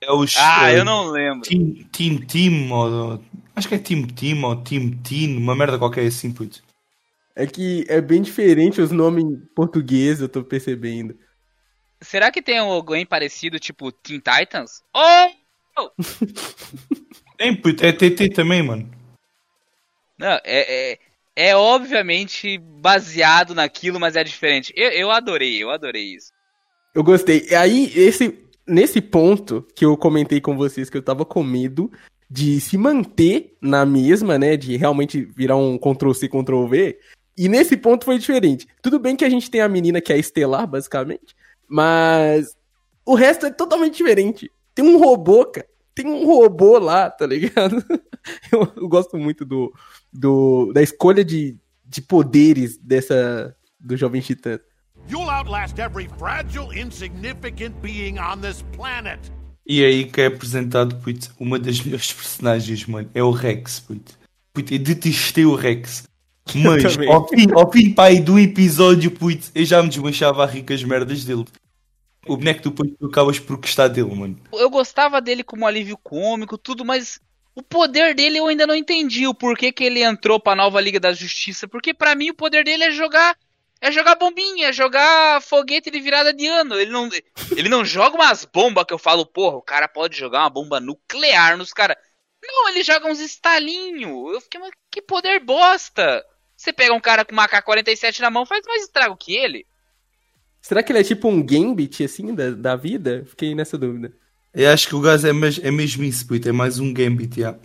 É 0.00 0.12
os, 0.12 0.36
ah, 0.38 0.72
eu 0.72 0.84
não 0.84 1.10
lembro. 1.10 1.40
Team 1.40 1.74
Team, 1.90 2.18
team 2.18 2.70
ou, 2.70 3.20
acho 3.56 3.66
que 3.66 3.74
é 3.74 3.78
Team 3.78 4.06
Team 4.06 4.44
ou 4.44 4.56
Team 4.56 4.90
Teen, 5.02 5.36
uma 5.36 5.56
merda 5.56 5.78
qualquer 5.78 6.06
assim, 6.06 6.30
putz. 6.30 6.62
É 7.34 7.46
que 7.46 7.84
é 7.88 8.00
bem 8.00 8.22
diferente 8.22 8.80
os 8.80 8.92
nomes 8.92 9.24
em 9.24 9.36
português, 9.54 10.20
eu 10.20 10.28
tô 10.28 10.44
percebendo. 10.44 11.16
Será 12.00 12.30
que 12.30 12.42
tem 12.42 12.58
alguém 12.58 13.06
parecido, 13.06 13.58
tipo 13.58 13.90
Teen 13.90 14.20
Titans? 14.20 14.82
Oh! 14.94 15.30
oh! 15.80 15.90
tem, 17.36 17.56
puto, 17.56 17.84
é 17.84 17.92
TT 17.92 18.30
também, 18.30 18.62
mano. 18.62 18.90
Não, 20.18 20.40
é, 20.44 20.92
é, 20.92 20.98
é, 21.34 21.56
obviamente 21.56 22.58
baseado 22.58 23.54
naquilo, 23.54 24.00
mas 24.00 24.16
é 24.16 24.24
diferente. 24.24 24.72
Eu, 24.76 24.90
eu 24.90 25.10
adorei, 25.10 25.62
eu 25.62 25.70
adorei 25.70 26.14
isso. 26.14 26.32
Eu 26.94 27.04
gostei. 27.04 27.54
Aí, 27.54 27.92
esse, 27.94 28.46
nesse 28.66 29.00
ponto 29.00 29.66
que 29.74 29.84
eu 29.84 29.96
comentei 29.96 30.40
com 30.40 30.56
vocês 30.56 30.88
que 30.88 30.96
eu 30.96 31.02
tava 31.02 31.24
com 31.24 31.42
medo 31.42 31.90
de 32.28 32.60
se 32.60 32.76
manter 32.76 33.56
na 33.60 33.84
mesma, 33.86 34.38
né? 34.38 34.56
De 34.56 34.76
realmente 34.76 35.22
virar 35.36 35.56
um 35.56 35.78
Ctrl-C, 35.78 36.28
Ctrl-V. 36.28 36.98
E 37.36 37.48
nesse 37.48 37.76
ponto 37.76 38.06
foi 38.06 38.18
diferente. 38.18 38.66
Tudo 38.80 38.98
bem 38.98 39.14
que 39.14 39.24
a 39.24 39.28
gente 39.28 39.50
tem 39.50 39.60
a 39.60 39.68
menina 39.68 40.00
que 40.00 40.12
é 40.12 40.18
estelar, 40.18 40.66
basicamente, 40.66 41.36
mas 41.68 42.56
o 43.04 43.14
resto 43.14 43.46
é 43.46 43.50
totalmente 43.50 43.96
diferente. 43.96 44.50
Tem 44.74 44.84
um 44.84 44.98
robô, 44.98 45.46
cara. 45.46 45.66
Tem 45.94 46.06
um 46.06 46.26
robô 46.26 46.78
lá, 46.78 47.10
tá 47.10 47.26
ligado? 47.26 47.82
Eu, 48.50 48.68
eu 48.76 48.88
gosto 48.88 49.16
muito 49.16 49.44
do, 49.44 49.72
do, 50.12 50.72
da 50.72 50.82
escolha 50.82 51.24
de, 51.24 51.56
de 51.84 52.02
poderes 52.02 52.76
dessa 52.76 53.54
do 53.78 53.96
Jovem 53.96 54.20
Titã. 54.20 54.58
You'll 55.08 55.30
outlast 55.30 55.78
every 55.78 56.08
fragile, 56.18 56.76
insignificant 56.76 57.80
being 57.80 58.18
on 58.18 58.40
this 58.40 58.64
planet. 58.72 59.20
E 59.64 59.84
aí 59.84 60.04
que 60.04 60.20
é 60.20 60.26
apresentado, 60.26 60.96
puto, 60.96 61.32
uma 61.38 61.58
das 61.58 61.80
melhores 61.80 62.12
personagens, 62.12 62.84
mano. 62.86 63.08
É 63.14 63.22
o 63.22 63.30
Rex, 63.30 63.78
puto. 63.78 64.18
Puto, 64.52 64.74
eu 64.74 64.78
detestei 64.78 65.44
o 65.44 65.54
Rex. 65.54 66.08
Mas, 66.54 66.84
ao 67.08 67.28
fim, 67.28 67.46
ao 67.54 67.72
fim 67.72 67.92
pai, 67.92 68.20
do 68.20 68.38
episódio, 68.38 69.10
puto, 69.10 69.50
eu 69.54 69.64
já 69.64 69.82
me 69.82 69.88
desmanchava 69.88 70.44
a 70.44 70.46
rir 70.46 70.62
com 70.62 70.72
as 70.72 70.82
merdas 70.84 71.24
dele. 71.24 71.44
O 72.26 72.36
boneco 72.36 72.70
depois 72.70 72.90
tu 72.98 73.06
acabas 73.06 73.38
por 73.38 73.56
gostar 73.56 73.88
dele, 73.88 74.14
mano. 74.14 74.38
Eu 74.52 74.70
gostava 74.70 75.20
dele 75.20 75.44
como 75.44 75.66
alívio 75.66 75.96
cômico, 75.96 76.58
tudo, 76.58 76.84
mas 76.84 77.20
o 77.54 77.62
poder 77.62 78.14
dele 78.14 78.38
eu 78.38 78.46
ainda 78.46 78.66
não 78.66 78.74
entendi 78.74 79.26
o 79.26 79.34
porquê 79.34 79.72
que 79.72 79.84
ele 79.84 80.02
entrou 80.02 80.38
pra 80.38 80.56
nova 80.56 80.80
Liga 80.80 81.00
da 81.00 81.12
Justiça. 81.12 81.68
Porque 81.68 81.94
pra 81.94 82.14
mim 82.14 82.30
o 82.30 82.34
poder 82.34 82.64
dele 82.64 82.84
é 82.84 82.90
jogar. 82.90 83.36
É 83.78 83.92
jogar 83.92 84.16
bombinha, 84.16 84.68
é 84.68 84.72
jogar 84.72 85.42
foguete 85.42 85.90
de 85.90 86.00
virada 86.00 86.32
de 86.32 86.46
ano. 86.46 86.74
Ele 86.80 86.90
não, 86.90 87.10
ele 87.54 87.68
não 87.68 87.84
joga 87.84 88.16
umas 88.16 88.44
bombas 88.44 88.84
que 88.84 88.94
eu 88.94 88.98
falo, 88.98 89.26
porra, 89.26 89.56
o 89.56 89.62
cara 89.62 89.86
pode 89.86 90.16
jogar 90.16 90.40
uma 90.40 90.50
bomba 90.50 90.80
nuclear 90.80 91.58
nos 91.58 91.74
caras. 91.74 91.96
Não, 92.42 92.70
ele 92.70 92.82
joga 92.82 93.10
uns 93.10 93.20
estalinhos. 93.20 94.32
Eu 94.32 94.40
fiquei, 94.40 94.58
mas 94.60 94.70
que 94.90 95.02
poder 95.02 95.40
bosta! 95.40 96.24
Você 96.56 96.72
pega 96.72 96.94
um 96.94 97.00
cara 97.00 97.24
com 97.24 97.32
uma 97.32 97.44
AK-47 97.44 98.20
na 98.20 98.30
mão, 98.30 98.46
faz 98.46 98.64
mais 98.66 98.82
estrago 98.82 99.16
que 99.16 99.34
ele. 99.36 99.66
Será 100.62 100.82
que 100.82 100.90
ele 100.90 101.00
é 101.00 101.04
tipo 101.04 101.28
um 101.28 101.42
Gambit, 101.44 102.02
assim, 102.04 102.34
da, 102.34 102.50
da 102.50 102.76
vida? 102.76 103.24
Fiquei 103.28 103.54
nessa 103.54 103.76
dúvida. 103.78 104.12
Eu 104.54 104.70
acho 104.72 104.88
que 104.88 104.94
o 104.94 105.00
gajo 105.00 105.26
é, 105.28 105.32
mes- 105.32 105.60
é 105.62 105.70
mesmo 105.70 106.02
isso, 106.02 106.26
puto. 106.26 106.48
É 106.48 106.52
mais 106.52 106.78
um 106.78 106.92
Gambit, 106.92 107.40
já. 107.40 107.56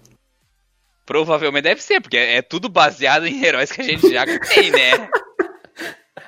Provavelmente 1.06 1.64
deve 1.64 1.82
ser, 1.82 2.00
porque 2.02 2.18
é 2.18 2.42
tudo 2.42 2.70
baseado 2.70 3.26
em 3.26 3.44
heróis 3.44 3.72
que 3.72 3.82
a 3.82 3.84
gente 3.84 4.10
já 4.12 4.24
tem, 4.54 4.72
né? 4.72 5.10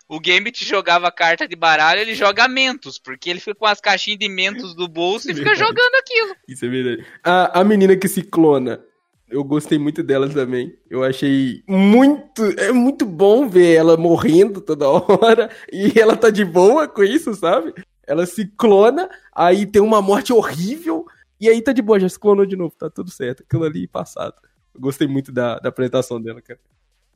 O 0.07 0.19
Gambit 0.19 0.65
jogava 0.65 1.11
carta 1.11 1.47
de 1.47 1.55
baralho, 1.55 2.01
ele 2.01 2.15
joga 2.15 2.47
mentos, 2.47 2.97
porque 2.99 3.29
ele 3.29 3.39
fica 3.39 3.55
com 3.55 3.65
as 3.65 3.79
caixinhas 3.79 4.19
de 4.19 4.27
mentos 4.29 4.75
do 4.75 4.87
bolso 4.87 5.29
e 5.29 5.33
fica 5.33 5.49
Verdade. 5.53 5.67
jogando 5.69 5.95
aquilo. 5.95 6.35
Isso 6.47 6.65
é 6.65 6.69
verdade. 6.69 7.05
A, 7.23 7.59
a 7.61 7.63
menina 7.63 7.95
que 7.95 8.07
se 8.07 8.21
clona, 8.23 8.83
eu 9.33 9.43
gostei 9.43 9.79
muito 9.79 10.03
dela 10.03 10.29
também. 10.29 10.77
Eu 10.87 11.03
achei 11.03 11.63
muito. 11.67 12.43
É 12.59 12.71
muito 12.71 13.03
bom 13.03 13.49
ver 13.49 13.73
ela 13.73 13.97
morrendo 13.97 14.61
toda 14.61 14.87
hora. 14.87 15.49
E 15.71 15.99
ela 15.99 16.15
tá 16.15 16.29
de 16.29 16.45
boa 16.45 16.87
com 16.87 17.03
isso, 17.03 17.33
sabe? 17.33 17.73
Ela 18.05 18.27
se 18.27 18.45
clona, 18.45 19.09
aí 19.33 19.65
tem 19.65 19.81
uma 19.81 20.01
morte 20.03 20.31
horrível. 20.31 21.05
E 21.41 21.49
aí 21.49 21.61
tá 21.63 21.73
de 21.73 21.81
boa, 21.81 21.99
já 21.99 22.07
se 22.07 22.19
clonou 22.19 22.45
de 22.45 22.55
novo, 22.55 22.75
tá 22.77 22.91
tudo 22.91 23.09
certo. 23.09 23.41
Aquilo 23.41 23.63
ali 23.63 23.87
passado. 23.87 24.35
Eu 24.73 24.79
gostei 24.79 25.07
muito 25.07 25.31
da, 25.31 25.57
da 25.57 25.69
apresentação 25.69 26.21
dela, 26.21 26.39
cara. 26.39 26.59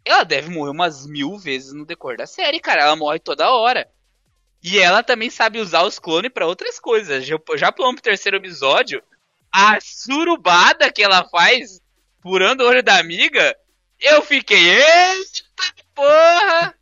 Ela 0.04 0.24
deve 0.24 0.50
morrer 0.50 0.72
umas 0.72 1.06
mil 1.06 1.38
vezes 1.38 1.72
no 1.72 1.86
decor 1.86 2.18
da 2.18 2.26
série, 2.26 2.60
cara. 2.60 2.82
Ela 2.82 2.96
morre 2.96 3.20
toda 3.20 3.52
hora. 3.52 3.88
E 4.64 4.80
ela 4.80 5.04
também 5.04 5.30
sabe 5.30 5.60
usar 5.60 5.84
os 5.84 6.00
clones 6.00 6.32
pra 6.34 6.48
outras 6.48 6.80
coisas. 6.80 7.24
Já, 7.26 7.38
já 7.56 7.72
pulamos 7.72 8.02
pro 8.02 8.10
terceiro 8.10 8.38
episódio. 8.38 9.04
A 9.54 9.78
surubada 9.80 10.92
que 10.92 11.04
ela 11.04 11.24
faz 11.30 11.80
furando 12.28 12.64
o 12.64 12.68
olho 12.68 12.84
da 12.84 13.00
amiga. 13.00 13.56
Eu 14.02 14.22
fiquei, 14.22 14.70
eita 14.70 15.44
porra! 15.96 16.76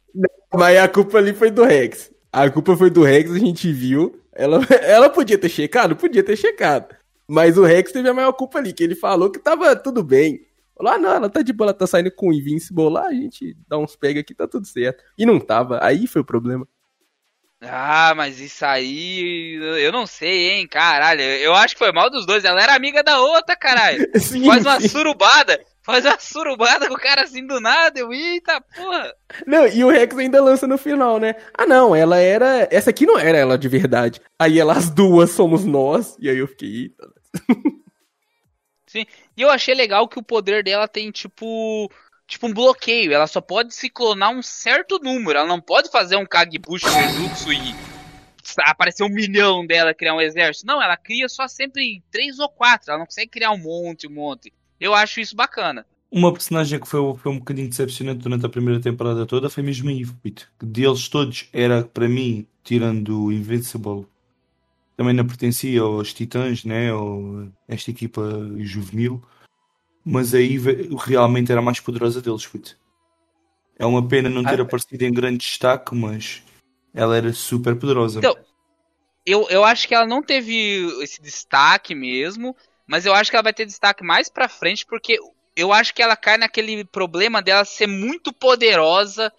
Mas 0.53 0.77
a 0.77 0.87
culpa 0.87 1.19
ali 1.19 1.33
foi 1.33 1.51
do 1.51 1.63
Rex. 1.63 2.11
A 2.31 2.49
culpa 2.49 2.75
foi 2.75 2.89
do 2.89 3.03
Rex, 3.03 3.31
a 3.31 3.37
gente 3.37 3.71
viu. 3.71 4.19
Ela, 4.33 4.59
ela 4.81 5.07
podia 5.07 5.37
ter 5.37 5.49
checado? 5.49 5.95
Podia 5.95 6.23
ter 6.23 6.35
checado. 6.35 6.95
Mas 7.27 7.57
o 7.57 7.63
Rex 7.63 7.91
teve 7.91 8.09
a 8.09 8.13
maior 8.13 8.33
culpa 8.33 8.57
ali, 8.57 8.73
que 8.73 8.83
ele 8.83 8.95
falou 8.95 9.31
que 9.31 9.39
tava 9.39 9.75
tudo 9.75 10.03
bem. 10.03 10.41
Falou, 10.75 10.93
ah, 10.93 10.97
não, 10.97 11.11
ela 11.11 11.29
tá 11.29 11.41
de 11.41 11.53
boa, 11.53 11.67
ela 11.69 11.73
tá 11.73 11.87
saindo 11.87 12.11
com 12.11 12.29
o 12.29 12.33
Invincible 12.33 12.89
lá, 12.89 13.07
a 13.07 13.13
gente 13.13 13.55
dá 13.67 13.77
uns 13.77 13.95
pega 13.95 14.19
aqui, 14.19 14.33
tá 14.33 14.47
tudo 14.47 14.65
certo. 14.65 15.03
E 15.17 15.25
não 15.25 15.39
tava, 15.39 15.79
aí 15.81 16.07
foi 16.07 16.21
o 16.21 16.25
problema. 16.25 16.67
Ah, 17.67 18.13
mas 18.15 18.39
isso 18.39 18.65
aí. 18.65 19.55
Eu 19.81 19.91
não 19.91 20.05
sei, 20.05 20.51
hein, 20.51 20.67
caralho. 20.67 21.21
Eu 21.21 21.53
acho 21.53 21.73
que 21.75 21.79
foi 21.79 21.91
mal 21.91 22.09
dos 22.09 22.25
dois. 22.25 22.43
Ela 22.43 22.61
era 22.61 22.75
amiga 22.75 23.03
da 23.03 23.19
outra, 23.19 23.55
caralho. 23.55 24.07
Sim, 24.19 24.45
Faz 24.45 24.65
uma 24.65 24.79
sim. 24.79 24.87
surubada. 24.87 25.59
Faz 25.81 26.03
uma 26.05 26.19
surubada 26.19 26.87
com 26.87 26.95
o 26.95 26.99
cara 26.99 27.23
assim 27.23 27.45
do 27.45 27.59
nada. 27.59 27.99
Eu, 27.99 28.11
eita 28.11 28.59
porra. 28.61 29.13
Não, 29.45 29.67
e 29.67 29.83
o 29.83 29.89
Rex 29.89 30.17
ainda 30.17 30.41
lança 30.41 30.65
no 30.65 30.77
final, 30.77 31.19
né? 31.19 31.35
Ah, 31.53 31.65
não, 31.65 31.95
ela 31.95 32.17
era. 32.17 32.67
Essa 32.71 32.89
aqui 32.89 33.05
não 33.05 33.19
era 33.19 33.37
ela 33.37 33.57
de 33.57 33.67
verdade. 33.67 34.19
Aí 34.39 34.59
ela, 34.59 34.73
as 34.73 34.89
duas 34.89 35.31
somos 35.31 35.63
nós. 35.63 36.15
E 36.19 36.29
aí 36.29 36.37
eu 36.37 36.47
fiquei, 36.47 36.69
eita. 36.83 37.07
Sim. 38.87 39.05
E 39.35 39.41
eu 39.41 39.49
achei 39.49 39.75
legal 39.75 40.07
que 40.07 40.17
o 40.17 40.23
poder 40.23 40.63
dela 40.63 40.87
tem 40.87 41.11
tipo. 41.11 41.91
Tipo 42.27 42.47
um 42.47 42.53
bloqueio. 42.53 43.13
Ela 43.13 43.27
só 43.27 43.39
pode 43.41 43.73
se 43.73 43.89
clonar 43.89 44.31
um 44.31 44.41
certo 44.41 44.99
número. 44.99 45.39
Ela 45.39 45.47
não 45.47 45.61
pode 45.61 45.89
fazer 45.89 46.15
um 46.15 46.25
Kagebushi 46.25 46.87
Jujutsu 46.87 47.53
e 47.53 47.75
aparecer 48.59 49.03
um 49.03 49.09
milhão 49.09 49.65
dela 49.65 49.93
criar 49.93 50.15
um 50.15 50.21
exército. 50.21 50.67
Não, 50.67 50.81
ela 50.81 50.97
cria 50.97 51.27
só 51.29 51.47
sempre 51.47 52.03
três 52.11 52.39
ou 52.39 52.49
quatro. 52.49 52.89
Ela 52.89 52.99
não 52.99 53.05
consegue 53.05 53.29
criar 53.29 53.51
um 53.51 53.57
monte, 53.57 54.07
um 54.07 54.11
monte. 54.11 54.53
Eu 54.79 54.93
acho 54.93 55.19
isso 55.19 55.35
bacana. 55.35 55.85
Uma 56.11 56.31
personagem 56.31 56.79
que 56.79 56.87
foi, 56.87 57.01
foi 57.17 57.31
um 57.31 57.39
bocadinho 57.39 57.67
decepcionante 57.67 58.19
durante 58.19 58.45
a 58.45 58.49
primeira 58.49 58.79
temporada 58.79 59.25
toda 59.25 59.49
foi 59.49 59.63
mesmo 59.63 59.89
a 59.89 59.93
Eve. 59.93 60.13
Que 60.23 60.65
deles 60.65 61.09
todos 61.09 61.49
era, 61.51 61.83
para 61.83 62.07
mim, 62.07 62.47
tirando 62.63 63.25
o 63.25 63.31
Invincible, 63.31 64.07
também 64.95 65.13
não 65.13 65.27
pertencia 65.27 65.81
aos 65.81 66.13
Titãs, 66.13 66.63
né? 66.63 66.93
Ou 66.93 67.49
esta 67.67 67.91
equipa 67.91 68.21
juvenil. 68.59 69.21
Mas 70.05 70.33
a 70.35 70.39
Eve 70.39 70.89
realmente 70.97 71.51
era 71.51 71.59
a 71.59 71.63
mais 71.63 71.79
poderosa 71.79 72.21
deles, 72.21 72.45
puto. 72.45 72.77
É 73.77 73.85
uma 73.85 74.07
pena 74.07 74.29
não 74.29 74.43
ter 74.43 74.59
Ah, 74.59 74.63
aparecido 74.63 75.03
em 75.03 75.11
grande 75.11 75.37
destaque, 75.39 75.95
mas 75.95 76.43
ela 76.93 77.17
era 77.17 77.33
super 77.33 77.75
poderosa. 77.75 78.19
Então, 78.19 78.35
Eu, 79.25 79.49
eu 79.49 79.63
acho 79.63 79.87
que 79.87 79.95
ela 79.95 80.05
não 80.05 80.21
teve 80.21 80.85
esse 81.01 81.19
destaque 81.21 81.95
mesmo, 81.95 82.55
mas 82.85 83.05
eu 83.05 83.13
acho 83.13 83.31
que 83.31 83.35
ela 83.35 83.43
vai 83.43 83.53
ter 83.53 83.65
destaque 83.65 84.03
mais 84.03 84.29
pra 84.29 84.47
frente, 84.47 84.85
porque 84.85 85.19
eu 85.55 85.73
acho 85.73 85.93
que 85.93 86.03
ela 86.03 86.15
cai 86.15 86.37
naquele 86.37 86.85
problema 86.85 87.41
dela 87.41 87.65
ser 87.65 87.87
muito 87.87 88.31
poderosa 88.31 89.33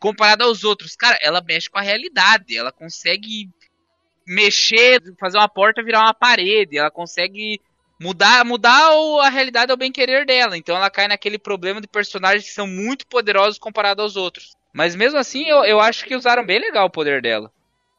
comparada 0.00 0.44
aos 0.44 0.64
outros. 0.64 0.96
Cara, 0.96 1.18
ela 1.20 1.42
mexe 1.42 1.68
com 1.68 1.78
a 1.78 1.82
realidade, 1.82 2.56
ela 2.56 2.72
consegue 2.72 3.50
mexer, 4.26 5.02
fazer 5.20 5.38
uma 5.38 5.48
porta 5.48 5.82
virar 5.82 6.00
uma 6.00 6.14
parede, 6.14 6.78
ela 6.78 6.90
consegue 6.90 7.60
mudar, 8.00 8.44
mudar 8.44 8.90
a 9.22 9.28
realidade 9.28 9.70
ao 9.70 9.76
bem 9.76 9.90
querer 9.92 10.24
dela. 10.26 10.56
Então 10.56 10.76
ela 10.76 10.90
cai 10.90 11.08
naquele 11.08 11.38
problema 11.38 11.80
de 11.80 11.88
personagens 11.88 12.44
que 12.44 12.54
são 12.54 12.66
muito 12.66 13.06
poderosos 13.06 13.58
comparado 13.58 14.02
aos 14.02 14.16
outros. 14.16 14.52
Mas 14.72 14.94
mesmo 14.94 15.18
assim, 15.18 15.44
eu, 15.44 15.64
eu 15.64 15.80
acho 15.80 16.04
que 16.04 16.14
usaram 16.14 16.44
bem 16.44 16.60
legal 16.60 16.86
o 16.86 16.90
poder 16.90 17.20
dela. 17.22 17.50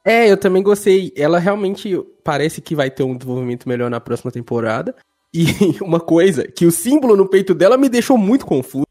É, 0.04 0.30
eu 0.30 0.36
também 0.36 0.62
gostei. 0.62 1.12
Ela 1.16 1.38
realmente 1.38 1.94
parece 2.24 2.60
que 2.62 2.74
vai 2.74 2.90
ter 2.90 3.02
um 3.02 3.16
desenvolvimento 3.16 3.68
melhor 3.68 3.90
na 3.90 4.00
próxima 4.00 4.30
temporada. 4.30 4.94
E 5.32 5.44
uma 5.82 6.00
coisa, 6.00 6.46
que 6.46 6.64
o 6.64 6.70
símbolo 6.70 7.16
no 7.16 7.28
peito 7.28 7.54
dela 7.54 7.76
me 7.76 7.88
deixou 7.88 8.16
muito 8.16 8.46
confuso. 8.46 8.86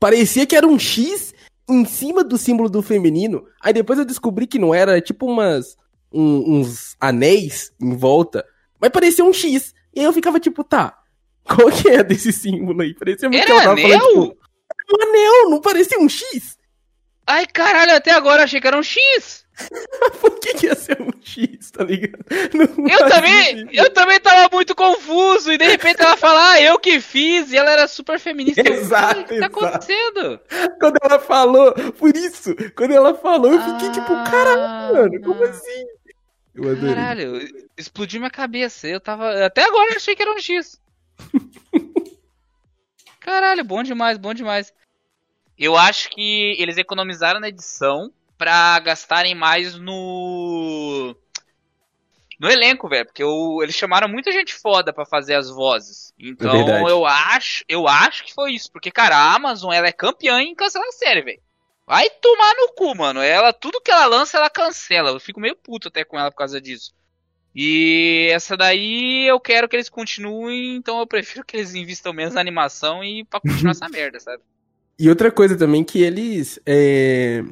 Parecia 0.00 0.46
que 0.46 0.56
era 0.56 0.66
um 0.66 0.78
X 0.78 1.34
em 1.68 1.84
cima 1.84 2.24
do 2.24 2.38
símbolo 2.38 2.70
do 2.70 2.80
feminino. 2.80 3.46
Aí 3.60 3.72
depois 3.72 3.98
eu 3.98 4.04
descobri 4.04 4.46
que 4.46 4.58
não 4.58 4.74
era, 4.74 4.92
era 4.92 5.00
tipo 5.00 5.26
umas 5.26 5.76
um- 6.10 6.60
uns 6.60 6.96
anéis 7.00 7.72
em 7.80 7.94
volta. 7.94 8.44
Mas 8.80 8.90
parecia 8.90 9.24
um 9.24 9.32
X. 9.32 9.74
E 9.98 10.00
aí 10.00 10.06
eu 10.06 10.12
ficava 10.12 10.38
tipo, 10.38 10.62
tá, 10.62 10.96
qual 11.44 11.70
que 11.72 11.88
é 11.88 12.04
desse 12.04 12.32
símbolo 12.32 12.80
aí? 12.82 12.94
Parecia 12.94 13.28
muito 13.28 13.44
que 13.44 13.50
ela 13.50 13.62
Era 13.62 13.70
tava 13.74 13.80
anel? 13.82 14.00
falando, 14.00 14.30
tipo, 14.30 14.38
um 14.96 15.08
anel, 15.08 15.50
não 15.50 15.60
parecia 15.60 15.98
um 15.98 16.08
X? 16.08 16.56
Ai, 17.26 17.46
caralho, 17.46 17.96
até 17.96 18.12
agora 18.12 18.44
achei 18.44 18.60
que 18.60 18.66
era 18.68 18.78
um 18.78 18.82
X. 18.82 19.44
Por 20.20 20.38
que, 20.38 20.54
que 20.54 20.66
ia 20.66 20.74
ser 20.76 21.02
um 21.02 21.10
X, 21.20 21.72
tá 21.72 21.82
ligado? 21.82 22.24
Não 22.54 22.86
Eu 22.88 23.08
também, 23.08 23.44
sentido. 23.58 23.70
eu 23.74 23.90
também 23.92 24.20
tava 24.20 24.48
muito 24.54 24.72
confuso. 24.74 25.50
E 25.52 25.58
de 25.58 25.64
repente 25.66 26.00
ela 26.00 26.16
fala, 26.16 26.52
ah, 26.52 26.60
eu 26.62 26.78
que 26.78 27.00
fiz. 27.00 27.50
E 27.50 27.56
ela 27.56 27.72
era 27.72 27.88
super 27.88 28.20
feminista. 28.20 28.62
Eu, 28.64 28.74
Exato, 28.74 29.20
"O 29.20 29.24
que 29.24 29.28
tá 29.30 29.34
exato. 29.34 29.58
acontecendo? 29.58 30.40
Quando 30.80 30.96
ela 31.02 31.18
falou, 31.18 31.72
por 31.98 32.16
isso, 32.16 32.54
quando 32.76 32.92
ela 32.92 33.14
falou, 33.14 33.52
eu 33.52 33.60
fiquei 33.60 33.90
tipo, 33.90 34.06
caralho, 34.30 34.62
Ah, 34.62 34.90
mano, 34.92 35.20
como 35.22 35.42
assim? 35.42 35.84
Eu 36.58 36.70
adorei. 36.72 36.94
Caralho, 36.94 37.68
explodiu 37.76 38.20
minha 38.20 38.30
cabeça. 38.30 38.88
Eu 38.88 39.00
tava. 39.00 39.44
Até 39.46 39.62
agora 39.64 39.92
eu 39.92 39.96
achei 39.96 40.16
que 40.16 40.22
era 40.22 40.32
um 40.34 40.38
X. 40.38 40.80
Caralho, 43.20 43.64
bom 43.64 43.82
demais, 43.82 44.18
bom 44.18 44.34
demais. 44.34 44.72
Eu 45.58 45.76
acho 45.76 46.10
que 46.10 46.56
eles 46.58 46.76
economizaram 46.78 47.40
na 47.40 47.48
edição 47.48 48.12
pra 48.36 48.78
gastarem 48.80 49.34
mais 49.34 49.74
no. 49.74 51.14
No 52.40 52.48
elenco, 52.48 52.88
velho. 52.88 53.04
Porque 53.06 53.24
o- 53.24 53.60
eles 53.62 53.74
chamaram 53.74 54.08
muita 54.08 54.30
gente 54.30 54.54
foda 54.54 54.92
pra 54.92 55.04
fazer 55.04 55.34
as 55.34 55.50
vozes. 55.50 56.12
Então 56.18 56.52
verdade. 56.52 56.88
eu 56.88 57.04
acho, 57.04 57.64
eu 57.68 57.88
acho 57.88 58.24
que 58.24 58.32
foi 58.32 58.52
isso. 58.52 58.70
Porque, 58.70 58.90
cara, 58.92 59.16
a 59.16 59.34
Amazon 59.34 59.72
ela 59.72 59.88
é 59.88 59.92
campeã 59.92 60.40
em 60.40 60.54
cancelar 60.54 60.86
a 60.88 60.92
série, 60.92 61.22
velho. 61.22 61.40
Vai 61.88 62.10
tomar 62.20 62.54
no 62.54 62.74
cu, 62.74 62.94
mano. 62.94 63.20
Ela, 63.20 63.50
tudo 63.50 63.80
que 63.80 63.90
ela 63.90 64.04
lança, 64.04 64.36
ela 64.36 64.50
cancela. 64.50 65.08
Eu 65.08 65.18
fico 65.18 65.40
meio 65.40 65.56
puto 65.56 65.88
até 65.88 66.04
com 66.04 66.18
ela 66.18 66.30
por 66.30 66.36
causa 66.36 66.60
disso. 66.60 66.92
E 67.56 68.28
essa 68.30 68.58
daí 68.58 69.26
eu 69.26 69.40
quero 69.40 69.66
que 69.66 69.74
eles 69.74 69.88
continuem, 69.88 70.76
então 70.76 71.00
eu 71.00 71.06
prefiro 71.06 71.42
que 71.46 71.56
eles 71.56 71.74
investam 71.74 72.12
menos 72.12 72.34
na 72.34 72.42
animação 72.42 73.02
e 73.02 73.24
pra 73.24 73.40
continuar 73.40 73.70
essa 73.72 73.88
merda, 73.88 74.20
sabe? 74.20 74.42
E 74.98 75.08
outra 75.08 75.32
coisa 75.32 75.56
também 75.56 75.82
que 75.82 76.02
eles. 76.02 76.60
É... 76.66 77.42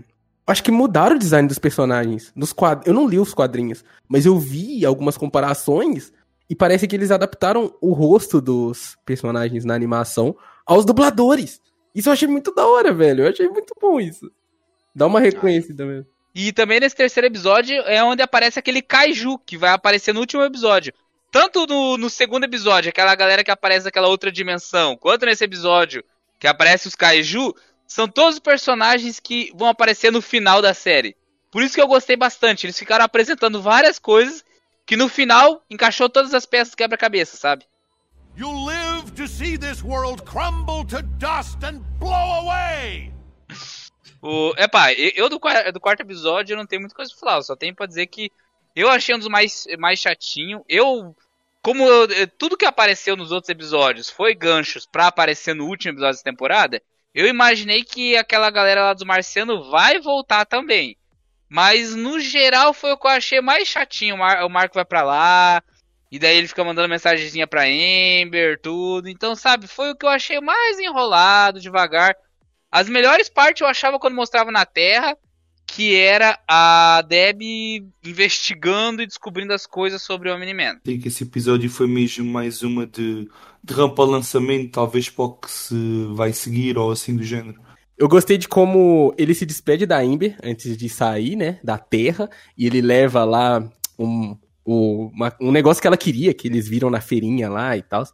Acho 0.47 0.63
que 0.63 0.71
mudaram 0.71 1.17
o 1.17 1.19
design 1.19 1.49
dos 1.49 1.59
personagens. 1.59 2.31
Dos 2.37 2.53
quad... 2.53 2.87
Eu 2.87 2.93
não 2.93 3.09
li 3.09 3.19
os 3.19 3.33
quadrinhos, 3.33 3.83
mas 4.07 4.27
eu 4.27 4.39
vi 4.39 4.85
algumas 4.85 5.17
comparações 5.17 6.13
e 6.49 6.55
parece 6.55 6.87
que 6.87 6.95
eles 6.95 7.11
adaptaram 7.11 7.75
o 7.81 7.95
rosto 7.95 8.39
dos 8.39 8.99
personagens 9.05 9.65
na 9.65 9.75
animação 9.75 10.37
aos 10.67 10.85
dubladores. 10.85 11.59
Isso 11.97 12.11
eu 12.11 12.13
achei 12.13 12.29
muito 12.29 12.55
da 12.55 12.67
hora, 12.67 12.93
velho. 12.93 13.25
Eu 13.25 13.31
achei 13.31 13.49
muito 13.49 13.75
bom 13.81 13.99
isso. 13.99 14.31
Dá 14.95 15.07
uma 15.07 15.19
reconhecida 15.19 15.87
mesmo. 15.87 16.07
E 16.35 16.53
também 16.53 16.79
nesse 16.79 16.95
terceiro 16.95 17.27
episódio 17.27 17.75
é 17.87 18.05
onde 18.05 18.21
aparece 18.21 18.59
aquele 18.59 18.83
Kaiju, 18.83 19.39
que 19.39 19.57
vai 19.57 19.71
aparecer 19.71 20.13
no 20.13 20.21
último 20.21 20.43
episódio. 20.43 20.93
Tanto 21.33 21.67
no, 21.67 21.97
no 21.97 22.11
segundo 22.11 22.45
episódio, 22.45 22.91
aquela 22.91 23.15
galera 23.15 23.43
que 23.43 23.51
aparece 23.51 23.87
naquela 23.87 24.09
outra 24.09 24.31
dimensão, 24.31 24.95
quanto 24.95 25.25
nesse 25.25 25.43
episódio 25.43 26.05
que 26.39 26.47
aparece 26.47 26.87
os 26.87 26.95
Kaiju, 26.95 27.55
são 27.87 28.07
todos 28.07 28.35
os 28.35 28.41
personagens 28.41 29.19
que 29.19 29.51
vão 29.55 29.69
aparecer 29.69 30.13
no 30.13 30.21
final 30.21 30.61
da 30.61 30.75
série. 30.75 31.17
Por 31.51 31.63
isso 31.63 31.75
que 31.75 31.81
eu 31.81 31.89
gostei 31.89 32.15
bastante. 32.17 32.67
Eles 32.67 32.79
ficaram 32.79 33.07
apresentando 33.07 33.63
várias 33.63 33.99
coisas 33.99 34.45
que 34.85 34.97
no 34.97 35.09
final 35.09 35.65
encaixou 35.71 36.11
todas 36.11 36.35
as 36.35 36.45
peças 36.45 36.75
quebra-cabeça, 36.75 37.39
sabe? 37.39 37.65
You'll 38.37 38.67
live 38.67 38.86
to 39.17 39.27
see 39.27 39.57
this 39.59 39.83
world 39.83 40.23
crumble 40.25 40.85
to 40.87 41.03
dust 41.19 41.63
and 41.65 41.81
blow 41.99 42.41
away! 42.43 43.13
O, 44.23 44.53
epá, 44.57 44.93
eu 44.93 45.13
eu 45.15 45.29
do, 45.29 45.39
do 45.73 45.81
quarto 45.81 46.01
episódio 46.01 46.55
eu 46.55 46.57
não 46.59 46.67
tenho 46.67 46.81
muita 46.81 46.95
coisa 46.95 47.11
pra 47.13 47.21
falar, 47.21 47.43
só 47.43 47.55
tenho 47.57 47.75
pra 47.75 47.87
dizer 47.87 48.07
que 48.07 48.31
eu 48.75 48.89
achei 48.91 49.15
um 49.15 49.19
dos 49.19 49.29
mais, 49.29 49.67
mais 49.79 49.99
chatinho. 49.99 50.65
Eu, 50.69 51.15
como 51.63 51.83
eu- 51.85 52.09
tudo 52.39 52.57
que 52.57 52.67
apareceu 52.67 53.17
nos 53.17 53.33
outros 53.33 53.49
episódios 53.49 54.11
foi 54.11 54.35
ganchos 54.35 54.85
pra 54.87 55.07
aparecer 55.07 55.55
no 55.55 55.67
último 55.67 55.93
episódio 55.93 56.13
dessa 56.15 56.25
temporada, 56.25 56.83
eu 57.15 57.27
imaginei 57.27 57.83
que 57.85 58.17
aquela 58.17 58.51
galera 58.51 58.83
lá 58.85 58.95
do 58.95 59.07
Marciano 59.07 59.71
vai 59.71 59.99
voltar 60.01 60.45
também. 60.45 60.97
Mas 61.49 61.95
no 61.95 62.19
geral 62.21 62.75
foi 62.75 62.93
o 62.93 62.99
que 62.99 63.07
eu 63.07 63.11
achei 63.13 63.41
mais 63.41 63.69
chatinho. 63.69 64.17
O, 64.17 64.19
Mar- 64.19 64.45
o 64.45 64.51
Marco 64.51 64.75
vai 64.75 64.85
pra 64.85 65.03
lá, 65.03 65.63
e 66.11 66.19
daí 66.19 66.37
ele 66.37 66.49
fica 66.49 66.65
mandando 66.65 66.89
mensagenzinha 66.89 67.47
pra 67.47 67.65
Amber, 67.65 68.61
tudo. 68.61 69.09
Então, 69.09 69.35
sabe, 69.35 69.67
foi 69.67 69.91
o 69.91 69.97
que 69.97 70.07
eu 70.07 70.11
achei 70.11 70.41
mais 70.41 70.79
enrolado, 70.79 71.61
devagar. 71.61 72.15
As 72.71 72.89
melhores 72.89 73.29
partes 73.29 73.63
eu 73.63 73.67
achava 73.67 73.99
quando 73.99 74.15
mostrava 74.15 74.53
na 74.53 74.65
Terra, 74.65 75.17
que 75.67 75.97
era 75.97 76.39
a 76.47 77.03
Deb 77.07 77.43
investigando 78.05 79.03
e 79.03 79.07
descobrindo 79.07 79.53
as 79.53 79.67
coisas 79.67 80.01
sobre 80.01 80.31
o 80.31 80.35
Omni-Man. 80.35 80.79
Sei 80.85 80.99
que 80.99 81.09
esse 81.09 81.25
episódio 81.25 81.69
foi 81.69 81.89
mesmo 81.89 82.25
mais 82.25 82.63
uma 82.63 82.87
de, 82.87 83.29
de 83.63 83.75
rampa 83.75 84.03
ao 84.03 84.09
lançamento, 84.09 84.71
talvez 84.71 85.11
para 85.11 85.25
o 85.25 85.33
que 85.35 85.51
se 85.51 86.07
vai 86.15 86.33
seguir 86.33 86.79
ou 86.79 86.93
assim 86.93 87.17
do 87.17 87.25
género. 87.25 87.61
Eu 87.99 88.09
gostei 88.09 88.39
de 88.39 88.47
como 88.47 89.15
ele 89.19 89.35
se 89.35 89.47
despede 89.47 89.87
da 89.87 89.99
Amber 89.99 90.37
antes 90.43 90.77
de 90.77 90.89
sair, 90.89 91.35
né, 91.35 91.59
da 91.65 91.79
Terra, 91.79 92.29
e 92.57 92.67
ele 92.67 92.81
leva 92.81 93.25
lá 93.25 93.67
um, 93.99 94.37
o- 94.67 95.09
uma- 95.15 95.33
um 95.41 95.53
negócio 95.53 95.81
que 95.81 95.87
ela 95.87 95.97
queria, 95.97 96.35
que 96.35 96.49
eles 96.49 96.69
viram 96.69 96.91
na 96.91 97.01
feirinha 97.01 97.49
lá 97.49 97.77
e 97.77 97.83
tal. 97.83 98.05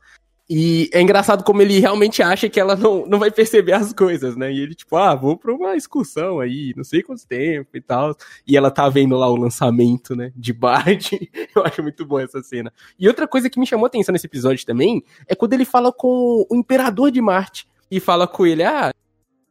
E 0.50 0.90
é 0.92 1.00
engraçado 1.00 1.42
como 1.44 1.62
ele 1.62 1.78
realmente 1.78 2.22
acha 2.22 2.46
que 2.48 2.60
ela 2.60 2.76
não, 2.76 3.06
não 3.06 3.18
vai 3.18 3.30
perceber 3.30 3.72
as 3.72 3.90
coisas, 3.92 4.36
né? 4.36 4.52
E 4.52 4.60
ele, 4.60 4.74
tipo, 4.74 4.96
ah, 4.96 5.14
vou 5.14 5.34
pra 5.36 5.50
uma 5.54 5.76
excursão 5.76 6.40
aí, 6.40 6.74
não 6.76 6.84
sei 6.84 7.02
quanto 7.02 7.26
tempo 7.26 7.70
e 7.74 7.80
tal. 7.80 8.14
E 8.46 8.54
ela 8.54 8.70
tá 8.70 8.86
vendo 8.90 9.16
lá 9.16 9.30
o 9.30 9.36
lançamento, 9.36 10.14
né, 10.14 10.30
de 10.36 10.52
Bard. 10.52 11.30
Eu 11.56 11.64
acho 11.64 11.82
muito 11.82 12.04
bom 12.04 12.20
essa 12.20 12.42
cena. 12.42 12.70
E 12.98 13.08
outra 13.08 13.26
coisa 13.26 13.48
que 13.48 13.58
me 13.58 13.66
chamou 13.66 13.86
a 13.86 13.88
atenção 13.88 14.12
nesse 14.12 14.26
episódio 14.26 14.66
também 14.66 15.02
é 15.26 15.34
quando 15.34 15.54
ele 15.54 15.64
fala 15.64 15.90
com 15.90 16.44
o 16.50 16.54
Imperador 16.56 17.10
de 17.10 17.22
Marte. 17.22 17.66
E 17.90 17.98
fala 17.98 18.26
com 18.26 18.44
ele, 18.44 18.62
ah, 18.62 18.92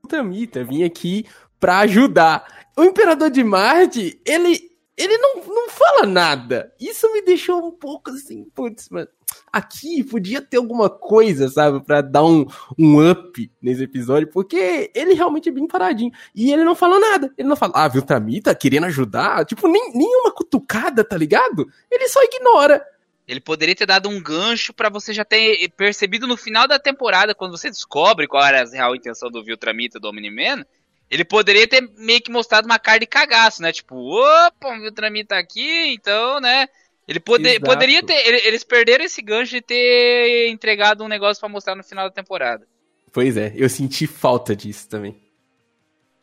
Tamita, 0.07 0.63
vim 0.63 0.83
aqui 0.83 1.25
pra 1.59 1.79
ajudar. 1.79 2.45
O 2.77 2.83
Imperador 2.83 3.31
de 3.31 3.43
Marte, 3.43 4.19
ele 4.25 4.70
ele 5.01 5.17
não, 5.17 5.35
não 5.35 5.69
fala 5.69 6.05
nada. 6.05 6.73
Isso 6.79 7.11
me 7.11 7.21
deixou 7.21 7.65
um 7.65 7.71
pouco 7.71 8.11
assim, 8.11 8.45
putz, 8.53 8.89
mano. 8.89 9.07
Aqui 9.51 10.03
podia 10.03 10.41
ter 10.41 10.57
alguma 10.57 10.89
coisa, 10.89 11.47
sabe, 11.47 11.81
Pra 11.83 12.01
dar 12.01 12.23
um, 12.23 12.45
um 12.77 13.09
up 13.09 13.51
nesse 13.61 13.83
episódio, 13.83 14.27
porque 14.29 14.91
ele 14.93 15.13
realmente 15.13 15.49
é 15.49 15.51
bem 15.51 15.67
paradinho. 15.67 16.11
E 16.35 16.51
ele 16.51 16.63
não 16.63 16.75
fala 16.75 16.99
nada. 16.99 17.33
Ele 17.37 17.47
não 17.47 17.55
fala, 17.55 17.73
ah, 17.75 17.87
viu, 17.87 18.01
Tamita 18.01 18.53
querendo 18.53 18.85
ajudar? 18.85 19.45
Tipo, 19.45 19.67
nem, 19.67 19.91
nenhuma 19.93 20.31
cutucada, 20.31 21.03
tá 21.03 21.17
ligado? 21.17 21.67
Ele 21.89 22.07
só 22.07 22.21
ignora. 22.23 22.85
Ele 23.27 23.39
poderia 23.39 23.75
ter 23.75 23.85
dado 23.85 24.09
um 24.09 24.21
gancho 24.21 24.73
pra 24.73 24.89
você 24.89 25.13
já 25.13 25.23
ter 25.23 25.69
percebido 25.77 26.27
no 26.27 26.35
final 26.35 26.67
da 26.67 26.77
temporada, 26.77 27.33
quando 27.33 27.57
você 27.57 27.69
descobre 27.69 28.27
qual 28.27 28.43
era 28.45 28.61
a 28.61 28.69
real 28.69 28.95
intenção 28.95 29.29
do 29.29 29.43
Viltramita 29.43 29.99
do 29.99 30.09
Omni-Man. 30.09 30.65
Ele 31.11 31.25
poderia 31.25 31.67
ter 31.67 31.81
meio 31.97 32.21
que 32.21 32.31
mostrado 32.31 32.65
uma 32.65 32.79
cara 32.79 32.99
de 32.99 33.05
cagaço, 33.05 33.61
né? 33.61 33.73
Tipo, 33.73 33.95
opa, 33.97 34.69
o 34.69 34.79
Viltramita 34.81 35.35
tá 35.35 35.39
aqui, 35.39 35.87
então, 35.93 36.39
né? 36.39 36.67
Ele 37.05 37.19
pode, 37.19 37.45
Exato. 37.45 37.65
poderia 37.65 38.01
ter. 38.01 38.15
ele- 38.25 38.47
Eles 38.47 38.63
perderam 38.63 39.03
esse 39.03 39.21
gancho 39.21 39.51
de 39.51 39.61
ter 39.61 40.47
entregado 40.49 41.03
um 41.03 41.09
negócio 41.09 41.41
pra 41.41 41.49
mostrar 41.49 41.75
no 41.75 41.83
final 41.83 42.07
da 42.07 42.15
temporada. 42.15 42.65
Pois 43.11 43.35
é, 43.35 43.51
eu 43.57 43.67
senti 43.67 44.07
falta 44.07 44.55
disso 44.55 44.87
também. 44.87 45.21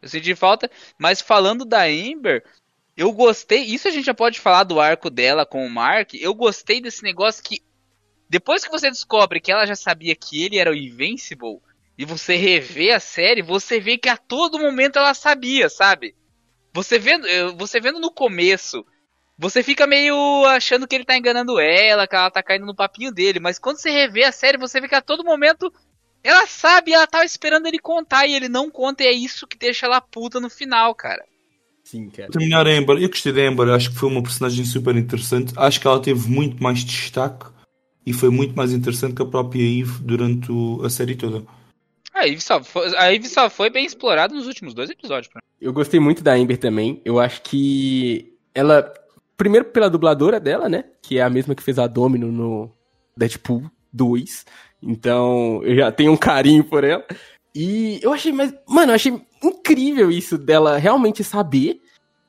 Eu 0.01 0.09
senti 0.09 0.35
falta, 0.35 0.71
mas 0.97 1.21
falando 1.21 1.67
da 1.67 1.83
Amber, 1.83 2.43
eu 2.97 3.13
gostei. 3.13 3.65
Isso 3.65 3.89
a 3.89 3.91
gente 3.91 4.07
já 4.07 4.15
pode 4.15 4.41
falar 4.41 4.65
do 4.65 4.81
arco 4.81 5.11
dela 5.11 5.45
com 5.45 5.67
o 5.67 5.71
Mark. 5.71 6.15
Eu 6.15 6.33
gostei 6.35 6.81
desse 6.81 7.03
negócio 7.03 7.43
que 7.45 7.61
depois 8.31 8.65
que 8.65 8.71
você 8.71 8.89
descobre 8.89 9.39
que 9.41 9.53
ela 9.53 9.67
já 9.67 9.77
sabia 9.77 10.17
que 10.17 10.43
ele 10.43 10.57
era 10.57 10.71
o 10.71 10.75
Invincible 10.75 11.59
e 11.99 12.05
você 12.05 12.37
revê 12.37 12.93
a 12.93 13.01
série, 13.01 13.43
você 13.43 13.81
vê 13.81 13.99
que 13.99 14.09
a 14.09 14.17
todo 14.17 14.59
momento 14.59 15.01
ela 15.01 15.13
sabia, 15.15 15.69
sabe? 15.69 16.15
Você 16.73 16.97
vendo, 16.97 17.27
eh, 17.27 17.51
você 17.57 17.81
vendo 17.81 17.99
no 17.99 18.13
começo, 18.13 18.87
você 19.37 19.65
fica 19.65 19.85
meio 19.85 20.45
achando 20.47 20.87
que 20.87 20.95
ele 20.95 21.05
tá 21.05 21.19
enganando 21.19 21.59
ela, 21.59 22.07
que 22.07 22.15
ela 22.15 22.31
tá 22.31 22.41
caindo 22.41 22.67
no 22.67 22.75
papinho 22.75 23.11
dele, 23.11 23.41
mas 23.41 23.59
quando 23.59 23.79
você 23.79 23.91
revê 23.91 24.23
a 24.23 24.31
série, 24.31 24.57
você 24.57 24.81
vê 24.81 24.87
que 24.87 24.95
a 24.95 25.03
todo 25.03 25.25
momento 25.25 25.73
ela 26.23 26.47
sabe, 26.47 26.93
ela 26.93 27.07
tava 27.07 27.25
esperando 27.25 27.67
ele 27.67 27.81
contar 27.81 28.27
e 28.27 28.35
ele 28.35 28.49
não 28.49 28.71
conta, 28.71 29.03
e 29.03 29.07
é 29.07 29.13
isso 29.13 29.47
que 29.47 29.59
deixa 29.59 29.87
ela 29.87 30.01
puta 30.01 30.39
no 30.39 30.49
final, 30.49 30.95
cara. 30.95 31.25
Sim, 31.83 32.11
cara. 32.11 32.31
Terminar 32.31 32.67
a 32.67 32.71
Amber, 32.71 33.03
eu 33.03 33.09
gostei 33.09 33.33
da 33.33 33.41
Amber, 33.41 33.71
acho 33.71 33.91
que 33.91 33.97
foi 33.97 34.09
uma 34.09 34.23
personagem 34.23 34.65
super 34.65 34.95
interessante. 34.95 35.53
Acho 35.57 35.81
que 35.81 35.87
ela 35.87 36.01
teve 36.01 36.29
muito 36.29 36.63
mais 36.63 36.85
destaque 36.85 37.47
e 38.07 38.13
foi 38.13 38.29
muito 38.31 38.55
mais 38.55 38.73
interessante 38.73 39.15
que 39.15 39.23
a 39.23 39.27
própria 39.27 39.63
Eve 39.63 39.99
durante 40.03 40.49
a 40.85 40.91
série 40.91 41.17
toda. 41.17 41.45
A 42.19 42.27
Eve 42.27 42.41
só 42.41 42.63
foi, 42.63 42.97
a 42.97 43.15
Eve 43.15 43.29
só 43.29 43.49
foi 43.49 43.71
bem 43.71 43.87
explorada 43.87 44.35
nos 44.35 44.49
últimos 44.49 44.75
dois 44.75 44.91
episódios. 44.91 45.33
Eu 45.61 45.73
gostei 45.73 46.01
muito 46.01 46.23
da 46.23 46.35
Amber 46.35 46.59
também. 46.59 47.01
Eu 47.05 47.21
acho 47.21 47.41
que 47.43 48.37
ela. 48.53 48.93
Primeiro 49.37 49.67
pela 49.67 49.89
dubladora 49.89 50.41
dela, 50.41 50.69
né? 50.69 50.85
Que 51.01 51.19
é 51.19 51.23
a 51.23 51.31
mesma 51.31 51.55
que 51.55 51.63
fez 51.63 51.79
a 51.79 51.87
Domino 51.87 52.33
no 52.33 52.73
Deadpool 53.17 53.71
2. 53.93 54.45
Então, 54.83 55.61
eu 55.63 55.77
já 55.77 55.93
tenho 55.93 56.11
um 56.11 56.17
carinho 56.17 56.65
por 56.65 56.83
ela. 56.83 57.07
E 57.55 58.01
eu 58.03 58.13
achei, 58.13 58.33
mas, 58.33 58.53
mano, 58.67 58.91
eu 58.91 58.97
achei 58.97 59.21
incrível 59.43 60.11
isso 60.11 60.37
dela 60.37 60.77
realmente 60.77 61.23
saber. 61.23 61.81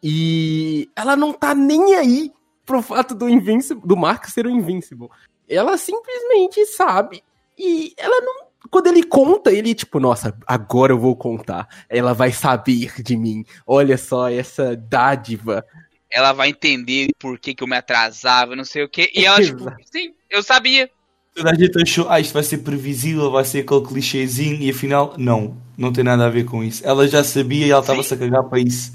E 0.03 0.87
ela 0.95 1.15
não 1.15 1.33
tá 1.33 1.55
nem 1.55 1.95
aí 1.95 2.31
pro 2.63 2.83
fato 2.83 3.15
do 3.15 3.27
Invincible, 3.27 3.87
do 3.87 3.97
Mark 3.97 4.25
ser 4.25 4.45
o 4.45 4.51
Invincible. 4.51 5.09
Ela 5.47 5.77
simplesmente 5.77 6.63
sabe. 6.67 7.23
E 7.57 7.93
ela 7.97 8.21
não. 8.21 8.48
Quando 8.69 8.87
ele 8.87 9.03
conta, 9.03 9.51
ele, 9.51 9.73
tipo, 9.73 9.99
nossa, 9.99 10.37
agora 10.45 10.93
eu 10.93 10.99
vou 10.99 11.15
contar. 11.15 11.67
Ela 11.89 12.13
vai 12.13 12.31
saber 12.31 13.01
de 13.01 13.17
mim. 13.17 13.45
Olha 13.65 13.97
só 13.97 14.29
essa 14.29 14.75
dádiva. 14.75 15.65
Ela 16.11 16.33
vai 16.33 16.49
entender 16.49 17.09
por 17.19 17.37
que, 17.39 17.53
que 17.53 17.63
eu 17.63 17.67
me 17.67 17.75
atrasava, 17.75 18.55
não 18.55 18.65
sei 18.65 18.83
o 18.83 18.89
que. 18.89 19.11
E 19.13 19.25
ela, 19.25 19.41
tipo, 19.43 19.65
sim, 19.85 20.13
eu 20.29 20.41
sabia. 20.41 20.89
Toda 21.35 21.51
a 21.51 21.55
gente 21.55 21.81
achou, 21.81 22.09
ah, 22.09 22.19
isto 22.19 22.33
vai 22.33 22.43
ser 22.43 22.59
previsível, 22.59 23.31
vai 23.31 23.45
ser 23.45 23.59
aquele 23.59 23.85
clichêzinho, 23.85 24.61
e 24.61 24.69
afinal, 24.69 25.13
não, 25.17 25.55
não 25.77 25.93
tem 25.93 26.03
nada 26.03 26.25
a 26.25 26.29
ver 26.29 26.45
com 26.45 26.63
isso. 26.63 26.85
Ela 26.85 27.07
já 27.07 27.23
sabia 27.23 27.67
e 27.67 27.71
ela 27.71 27.81
estava-se 27.81 28.13
a 28.13 28.17
cagar 28.17 28.43
para 28.43 28.59
isso. 28.59 28.93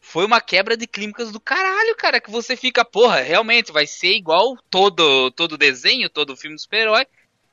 Foi 0.00 0.26
uma 0.26 0.40
quebra 0.40 0.76
de 0.76 0.88
clínicas 0.88 1.30
do 1.30 1.38
caralho, 1.38 1.94
cara. 1.96 2.20
Que 2.20 2.30
você 2.30 2.56
fica, 2.56 2.84
porra, 2.84 3.20
realmente 3.20 3.70
vai 3.70 3.86
ser 3.86 4.16
igual 4.16 4.56
todo 4.68 5.30
todo 5.30 5.56
desenho, 5.56 6.10
todo 6.10 6.36
filme 6.36 6.56
do 6.56 6.60
super-herói. 6.60 7.06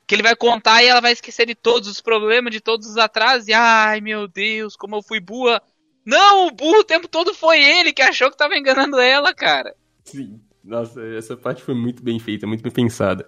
Que 0.08 0.16
ele 0.16 0.24
vai 0.24 0.36
contar 0.36 0.82
e 0.82 0.88
ela 0.88 1.02
vai 1.02 1.12
esquecer 1.12 1.46
de 1.46 1.54
todos 1.54 1.88
os 1.90 2.00
problemas, 2.02 2.52
de 2.54 2.62
todos 2.62 2.88
os 2.88 2.98
atrasos. 2.98 3.48
E 3.48 3.54
ai 3.54 4.00
meu 4.02 4.28
Deus, 4.28 4.76
como 4.76 4.96
eu 4.96 5.04
fui 5.04 5.20
burra. 5.20 5.62
Não, 6.06 6.48
o 6.48 6.52
burro 6.52 6.80
o 6.80 6.84
tempo 6.86 7.08
todo 7.08 7.34
foi 7.34 7.62
ele 7.62 7.92
que 7.92 8.02
achou 8.02 8.32
que 8.32 8.38
tava 8.38 8.56
enganando 8.58 8.98
ela, 8.98 9.34
cara. 9.34 9.76
Sim. 10.06 10.40
Nossa, 10.64 11.02
essa 11.16 11.36
parte 11.36 11.62
foi 11.62 11.76
muito 11.76 12.02
bem 12.02 12.18
feita, 12.20 12.48
muito 12.48 12.62
bem 12.64 12.72
pensada. 12.72 13.28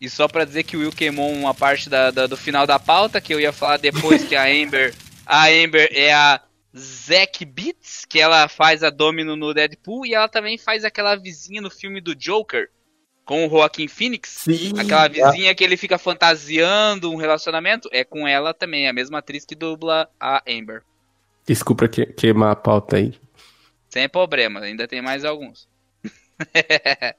E 0.00 0.08
só 0.08 0.26
pra 0.26 0.46
dizer 0.46 0.62
que 0.62 0.76
o 0.76 0.80
Will 0.80 0.92
queimou 0.92 1.30
uma 1.30 1.52
parte 1.54 1.90
da, 1.90 2.10
da- 2.10 2.26
do 2.26 2.36
final 2.36 2.66
da 2.66 2.78
pauta, 2.78 3.20
que 3.20 3.34
eu 3.34 3.38
ia 3.40 3.52
falar 3.52 3.76
depois 3.76 4.24
que 4.24 4.34
a 4.34 4.44
Amber. 4.48 4.94
A 5.26 5.48
Amber 5.48 5.88
é 5.92 6.12
a 6.12 6.40
Zack 6.76 7.44
Beats, 7.44 8.06
que 8.06 8.18
ela 8.18 8.48
faz 8.48 8.82
a 8.82 8.88
Domino 8.90 9.36
no 9.36 9.52
Deadpool, 9.52 10.06
e 10.06 10.14
ela 10.14 10.28
também 10.28 10.56
faz 10.56 10.84
aquela 10.84 11.16
vizinha 11.16 11.60
no 11.60 11.70
filme 11.70 12.00
do 12.00 12.14
Joker, 12.14 12.70
com 13.30 13.46
o 13.46 13.48
Joaquin 13.48 13.86
Phoenix. 13.86 14.28
Sim. 14.40 14.72
Aquela 14.76 15.06
vizinha 15.06 15.54
que 15.54 15.62
ele 15.62 15.76
fica 15.76 15.96
fantasiando 15.96 17.12
um 17.12 17.14
relacionamento, 17.14 17.88
é 17.92 18.02
com 18.02 18.26
ela 18.26 18.52
também, 18.52 18.88
a 18.88 18.92
mesma 18.92 19.18
atriz 19.18 19.44
que 19.44 19.54
dubla 19.54 20.10
a 20.18 20.42
Amber. 20.48 20.82
Desculpa 21.46 21.86
que, 21.86 22.06
queimar 22.06 22.50
a 22.50 22.56
pauta 22.56 22.96
aí. 22.96 23.14
Sem 23.88 24.08
problema, 24.08 24.58
ainda 24.58 24.88
tem 24.88 25.00
mais 25.00 25.24
alguns. 25.24 25.68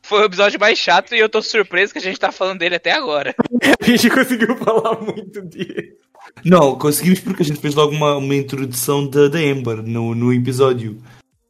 Foi 0.00 0.20
o 0.20 0.26
episódio 0.26 0.60
mais 0.60 0.78
chato 0.78 1.12
e 1.12 1.18
eu 1.18 1.28
tô 1.28 1.42
surpreso 1.42 1.92
que 1.92 1.98
a 1.98 2.02
gente 2.02 2.20
tá 2.20 2.30
falando 2.30 2.60
dele 2.60 2.76
até 2.76 2.92
agora. 2.92 3.34
A 3.82 3.84
gente 3.84 4.10
conseguiu 4.10 4.56
falar 4.58 5.00
muito 5.00 5.42
disso. 5.42 5.96
Não, 6.44 6.78
conseguimos 6.78 7.18
porque 7.18 7.42
a 7.42 7.46
gente 7.46 7.60
fez 7.60 7.74
logo 7.74 7.92
uma, 7.92 8.16
uma 8.16 8.34
introdução 8.34 9.08
da, 9.08 9.26
da 9.26 9.38
Amber 9.40 9.82
no, 9.82 10.14
no 10.14 10.32
episódio. 10.32 11.02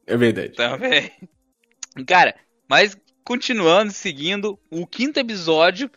É 0.07 0.17
verdade. 0.17 0.55
Também. 0.55 1.11
Cara, 2.07 2.35
mas 2.67 2.97
continuando, 3.25 3.93
seguindo, 3.93 4.59
o 4.71 4.87
quinto 4.87 5.19
episódio, 5.19 5.91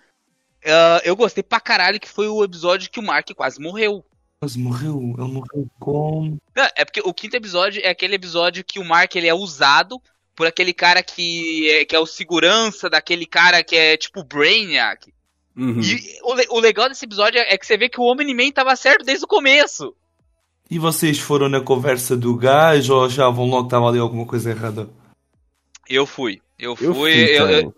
ah, 0.66 1.02
eu 1.04 1.16
gostei 1.16 1.44
pra 1.44 1.60
caralho 1.60 2.00
que 2.00 2.10
foi 2.10 2.28
o 2.28 2.44
episódio 2.44 2.90
que 2.90 3.00
o 3.00 3.04
Mark 3.04 3.30
quase 3.36 3.62
morreu. 3.62 4.04
Mas 4.42 4.56
morreu, 4.56 5.00
ele 5.18 5.32
morreu 5.32 5.70
como? 5.80 6.38
Não, 6.56 6.68
é 6.76 6.84
porque 6.84 7.02
o 7.04 7.14
quinto 7.14 7.36
episódio 7.36 7.82
é 7.84 7.90
aquele 7.90 8.16
episódio 8.16 8.64
que 8.64 8.80
o 8.80 8.86
Mark 8.86 9.16
ele 9.16 9.28
é 9.28 9.34
usado 9.34 10.02
por 10.36 10.46
aquele 10.46 10.74
cara 10.74 11.02
que 11.02 11.70
é, 11.70 11.86
que 11.86 11.96
é 11.96 12.00
o 12.00 12.06
segurança 12.06 12.90
daquele 12.90 13.26
cara 13.26 13.64
que 13.64 13.76
é 13.76 13.96
tipo 13.96 14.24
Brainiac. 14.24 15.14
Uhum. 15.56 15.80
E 15.80 16.20
o, 16.22 16.58
o 16.58 16.60
legal 16.60 16.90
desse 16.90 17.06
episódio 17.06 17.40
é 17.40 17.58
que 17.58 17.66
você 17.66 17.78
vê 17.78 17.88
que 17.88 18.00
o 18.00 18.04
Omni-Man 18.04 18.52
tava 18.52 18.76
certo 18.76 19.06
desde 19.06 19.24
o 19.24 19.28
começo. 19.28 19.96
E 20.70 20.78
vocês 20.78 21.20
foram 21.20 21.48
na 21.48 21.62
conversa 21.62 22.18
do 22.18 22.36
gajo 22.36 22.94
ou 22.94 23.06
achavam 23.06 23.46
logo 23.46 23.64
que 23.64 23.68
estava 23.68 23.88
ali 23.88 24.00
alguma 24.00 24.26
coisa 24.26 24.50
errada? 24.50 24.90
Eu 25.88 26.06
fui. 26.06 26.42
Eu 26.58 26.76
fui, 26.76 26.86
Eu 26.88 26.90
eu, 26.90 26.96
fui, 26.96 27.12
eu, 27.14 27.38
também. 27.62 27.74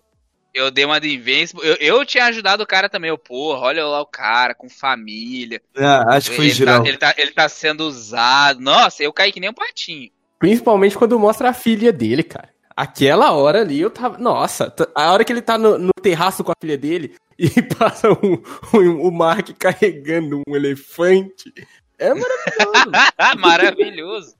eu 0.53 0.71
dei 0.71 0.85
uma 0.85 0.99
de 0.99 1.13
Invincible. 1.15 1.65
Eu, 1.65 1.75
eu 1.75 2.05
tinha 2.05 2.25
ajudado 2.25 2.63
o 2.63 2.67
cara 2.67 2.87
também, 2.89 3.09
eu, 3.09 3.17
porra, 3.17 3.61
olha 3.61 3.85
lá 3.85 4.01
o 4.01 4.05
cara 4.05 4.53
com 4.53 4.69
família. 4.69 5.61
Ah, 5.75 6.15
acho 6.15 6.29
que 6.29 6.35
foi 6.35 6.45
ele, 6.45 6.53
geral. 6.53 6.83
Tá, 6.83 6.89
ele, 6.89 6.97
tá, 6.97 7.15
ele 7.17 7.31
tá 7.31 7.49
sendo 7.49 7.81
usado. 7.81 8.59
Nossa, 8.59 9.03
eu 9.03 9.11
caí 9.13 9.31
que 9.31 9.39
nem 9.39 9.49
um 9.49 9.53
patinho. 9.53 10.09
Principalmente 10.39 10.97
quando 10.97 11.17
mostra 11.19 11.49
a 11.49 11.53
filha 11.53 11.91
dele, 11.91 12.21
cara. 12.23 12.49
Aquela 12.75 13.31
hora 13.31 13.61
ali 13.61 13.79
eu 13.81 13.89
tava. 13.89 14.19
Nossa, 14.19 14.71
a 14.93 15.11
hora 15.11 15.25
que 15.25 15.33
ele 15.33 15.41
tá 15.41 15.57
no, 15.57 15.79
no 15.79 15.91
terraço 15.99 16.43
com 16.43 16.51
a 16.51 16.55
filha 16.61 16.77
dele 16.77 17.15
e 17.39 17.49
passa 17.63 18.11
um, 18.11 18.41
um- 18.77 19.01
o 19.01 19.11
Mark 19.11 19.49
carregando 19.57 20.41
um 20.47 20.55
elefante. 20.55 21.51
É 21.97 22.13
maravilhoso. 22.13 22.91
Maravilhoso. 23.39 24.35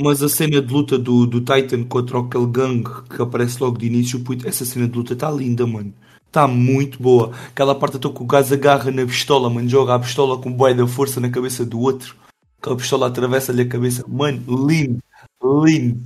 Mas 0.00 0.22
a 0.22 0.28
cena 0.28 0.60
de 0.62 0.72
luta 0.72 0.96
do, 0.96 1.26
do 1.26 1.40
Titan 1.40 1.82
contra 1.84 2.20
aquele 2.20 2.46
gangue 2.46 2.88
que 3.14 3.20
aparece 3.20 3.60
logo 3.60 3.76
de 3.78 3.86
início, 3.86 4.20
puto, 4.22 4.46
essa 4.46 4.64
cena 4.64 4.86
de 4.86 4.96
luta 4.96 5.12
está 5.12 5.30
linda, 5.30 5.66
mano. 5.66 5.92
Está 6.26 6.46
muito 6.46 7.02
boa. 7.02 7.32
Aquela 7.48 7.74
parte 7.74 7.96
até 7.96 8.08
que 8.08 8.22
o 8.22 8.26
gajo 8.26 8.54
agarra 8.54 8.90
na 8.90 9.04
pistola, 9.04 9.50
mano, 9.50 9.68
joga 9.68 9.94
a 9.94 9.98
pistola 9.98 10.38
com 10.40 10.52
boia 10.52 10.74
da 10.74 10.86
força 10.86 11.18
na 11.20 11.30
cabeça 11.30 11.64
do 11.64 11.80
outro. 11.80 12.14
Aquela 12.60 12.76
pistola 12.76 13.06
atravessa-lhe 13.08 13.62
a 13.62 13.68
cabeça. 13.68 14.04
Mano, 14.06 14.42
lindo. 14.68 14.98
Lindo. 15.42 16.00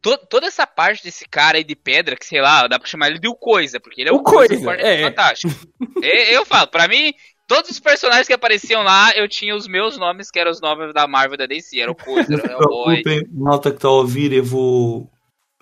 To- 0.00 0.18
toda 0.28 0.46
essa 0.48 0.66
parte 0.66 1.02
desse 1.04 1.24
cara 1.28 1.58
aí 1.58 1.64
de 1.64 1.74
pedra, 1.76 2.16
que 2.16 2.26
sei 2.26 2.40
lá, 2.40 2.66
dá 2.66 2.78
pra 2.78 2.88
chamar 2.88 3.08
ele 3.08 3.18
de 3.20 3.28
o 3.28 3.34
Coisa, 3.34 3.78
porque 3.80 4.00
ele 4.00 4.10
é 4.10 4.12
o, 4.12 4.16
O 4.16 4.22
Coisa, 4.22 4.54
Quarteto 4.60 4.86
é. 4.86 5.02
Fantástico. 5.02 5.54
E- 6.02 6.34
eu 6.34 6.44
falo, 6.44 6.66
pra 6.68 6.86
mim, 6.88 7.12
todos 7.52 7.70
os 7.70 7.78
personagens 7.78 8.26
que 8.26 8.32
apareciam 8.32 8.82
lá, 8.82 9.12
eu 9.14 9.28
tinha 9.28 9.54
os 9.54 9.68
meus 9.68 9.98
nomes, 9.98 10.30
que 10.30 10.38
eram 10.38 10.50
os 10.50 10.58
nomes 10.58 10.94
da 10.94 11.06
Marvel 11.06 11.34
e 11.34 11.36
da 11.36 11.44
DC. 11.44 11.78
Era 11.78 11.92
o 11.92 11.94
Coisa, 11.94 12.32
era 12.32 12.56
o 12.56 12.56
preocupem, 12.56 13.28
malta 13.30 13.70
que 13.70 13.76
está 13.76 13.88
a 13.88 13.90
ouvir, 13.92 14.32
eu 14.32 14.42
vou, 14.42 15.10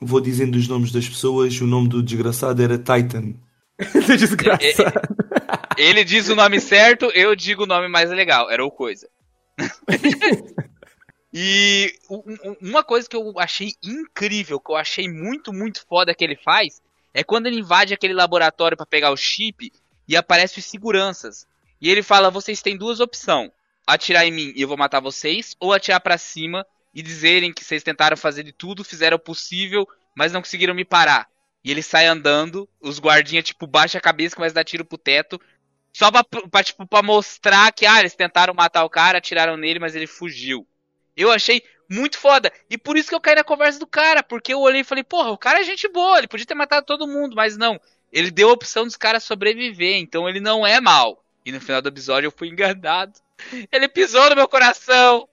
vou 0.01 0.21
dizendo 0.21 0.55
os 0.55 0.69
nomes 0.69 0.93
das 0.93 1.09
pessoas. 1.09 1.61
O 1.61 1.67
nome 1.67 1.89
do 1.89 2.01
desgraçado 2.01 2.63
era 2.63 2.79
Titan. 2.79 3.35
Desgraçado. 4.07 5.01
Ele 5.77 6.05
diz 6.05 6.29
o 6.29 6.37
nome 6.37 6.61
certo, 6.61 7.07
eu 7.07 7.35
digo 7.35 7.65
o 7.65 7.67
nome 7.67 7.89
mais 7.89 8.09
legal. 8.11 8.49
Era 8.49 8.65
o 8.65 8.71
Coisa. 8.71 9.09
e 11.35 11.93
uma 12.63 12.85
coisa 12.85 13.09
que 13.09 13.17
eu 13.17 13.35
achei 13.37 13.73
incrível, 13.83 14.61
que 14.61 14.71
eu 14.71 14.77
achei 14.77 15.09
muito, 15.09 15.53
muito 15.53 15.85
foda 15.89 16.15
que 16.15 16.23
ele 16.23 16.37
faz, 16.37 16.81
é 17.13 17.25
quando 17.25 17.47
ele 17.47 17.59
invade 17.59 17.93
aquele 17.93 18.15
laboratório 18.15 18.77
pra 18.77 18.87
pegar 18.87 19.11
o 19.11 19.17
chip 19.17 19.73
e 20.07 20.17
aparece 20.17 20.61
os 20.61 20.65
seguranças. 20.67 21.50
E 21.81 21.89
ele 21.89 22.03
fala: 22.03 22.31
vocês 22.31 22.63
têm 22.63 22.77
duas 22.77 23.01
opções: 23.01 23.51
atirar 23.87 24.27
em 24.27 24.33
mim 24.33 24.53
e 24.55 24.63
eu 24.63 24.69
vou 24.69 24.77
matar 24.77 25.01
vocês, 25.01 25.57
ou 25.59 25.73
atirar 25.73 26.01
pra 26.01 26.19
cima 26.19 26.67
e 26.95 27.03
dizerem 27.03 27.53
que 27.53 27.65
vocês 27.65 27.83
tentaram 27.83 28.17
fazer 28.17 28.43
de 28.43 28.53
tudo, 28.53 28.85
fizeram 28.85 29.17
o 29.17 29.21
possível, 29.21 29.87
mas 30.15 30.33
não 30.33 30.43
conseguiram 30.43 30.75
me 30.75 30.85
parar. 30.85 31.29
E 31.63 31.71
ele 31.71 31.83
sai 31.83 32.07
andando, 32.07 32.69
os 32.81 32.99
guardinhas, 32.99 33.45
tipo, 33.45 33.67
baixa 33.67 33.99
a 33.99 34.01
cabeça, 34.01 34.35
começa 34.35 34.55
a 34.55 34.61
dar 34.61 34.65
tiro 34.65 34.85
pro 34.85 34.99
teto. 34.99 35.41
Só 35.93 36.11
pra, 36.11 36.25
pra, 36.25 36.63
tipo, 36.63 36.87
pra 36.87 37.03
mostrar 37.03 37.73
que, 37.73 37.85
ah, 37.85 38.01
eles 38.01 38.15
tentaram 38.15 38.55
matar 38.55 38.85
o 38.85 38.91
cara, 38.91 39.19
atiraram 39.19 39.57
nele, 39.57 39.79
mas 39.79 39.95
ele 39.95 40.07
fugiu. 40.07 40.67
Eu 41.17 41.31
achei 41.31 41.63
muito 41.89 42.17
foda. 42.17 42.53
E 42.71 42.79
por 42.79 42.97
isso 42.97 43.09
que 43.09 43.15
eu 43.15 43.21
caí 43.21 43.35
na 43.35 43.45
conversa 43.45 43.79
do 43.79 43.87
cara, 43.87 44.23
porque 44.23 44.55
eu 44.55 44.61
olhei 44.61 44.81
e 44.83 44.85
falei, 44.85 45.05
porra, 45.05 45.31
o 45.31 45.39
cara 45.39 45.61
é 45.61 45.65
gente 45.65 45.89
boa, 45.89 46.19
ele 46.19 46.29
podia 46.29 46.47
ter 46.47 46.55
matado 46.55 46.87
todo 46.87 47.09
mundo, 47.09 47.35
mas 47.35 47.57
não. 47.57 47.79
Ele 48.13 48.31
deu 48.31 48.49
a 48.49 48.53
opção 48.53 48.85
dos 48.85 48.97
caras 48.97 49.25
sobreviver, 49.25 49.97
então 49.97 50.29
ele 50.29 50.41
não 50.41 50.67
é 50.67 50.81
mal. 50.81 51.23
E 51.45 51.53
no 51.53 51.61
final 51.61 51.81
do 51.83 51.89
episódio 51.89 52.27
eu 52.29 52.33
fui 52.37 52.49
enganado. 52.49 53.13
Ele 53.73 53.89
pisou 53.89 54.29
no 54.31 54.37
meu 54.37 54.49
coração. 54.49 55.27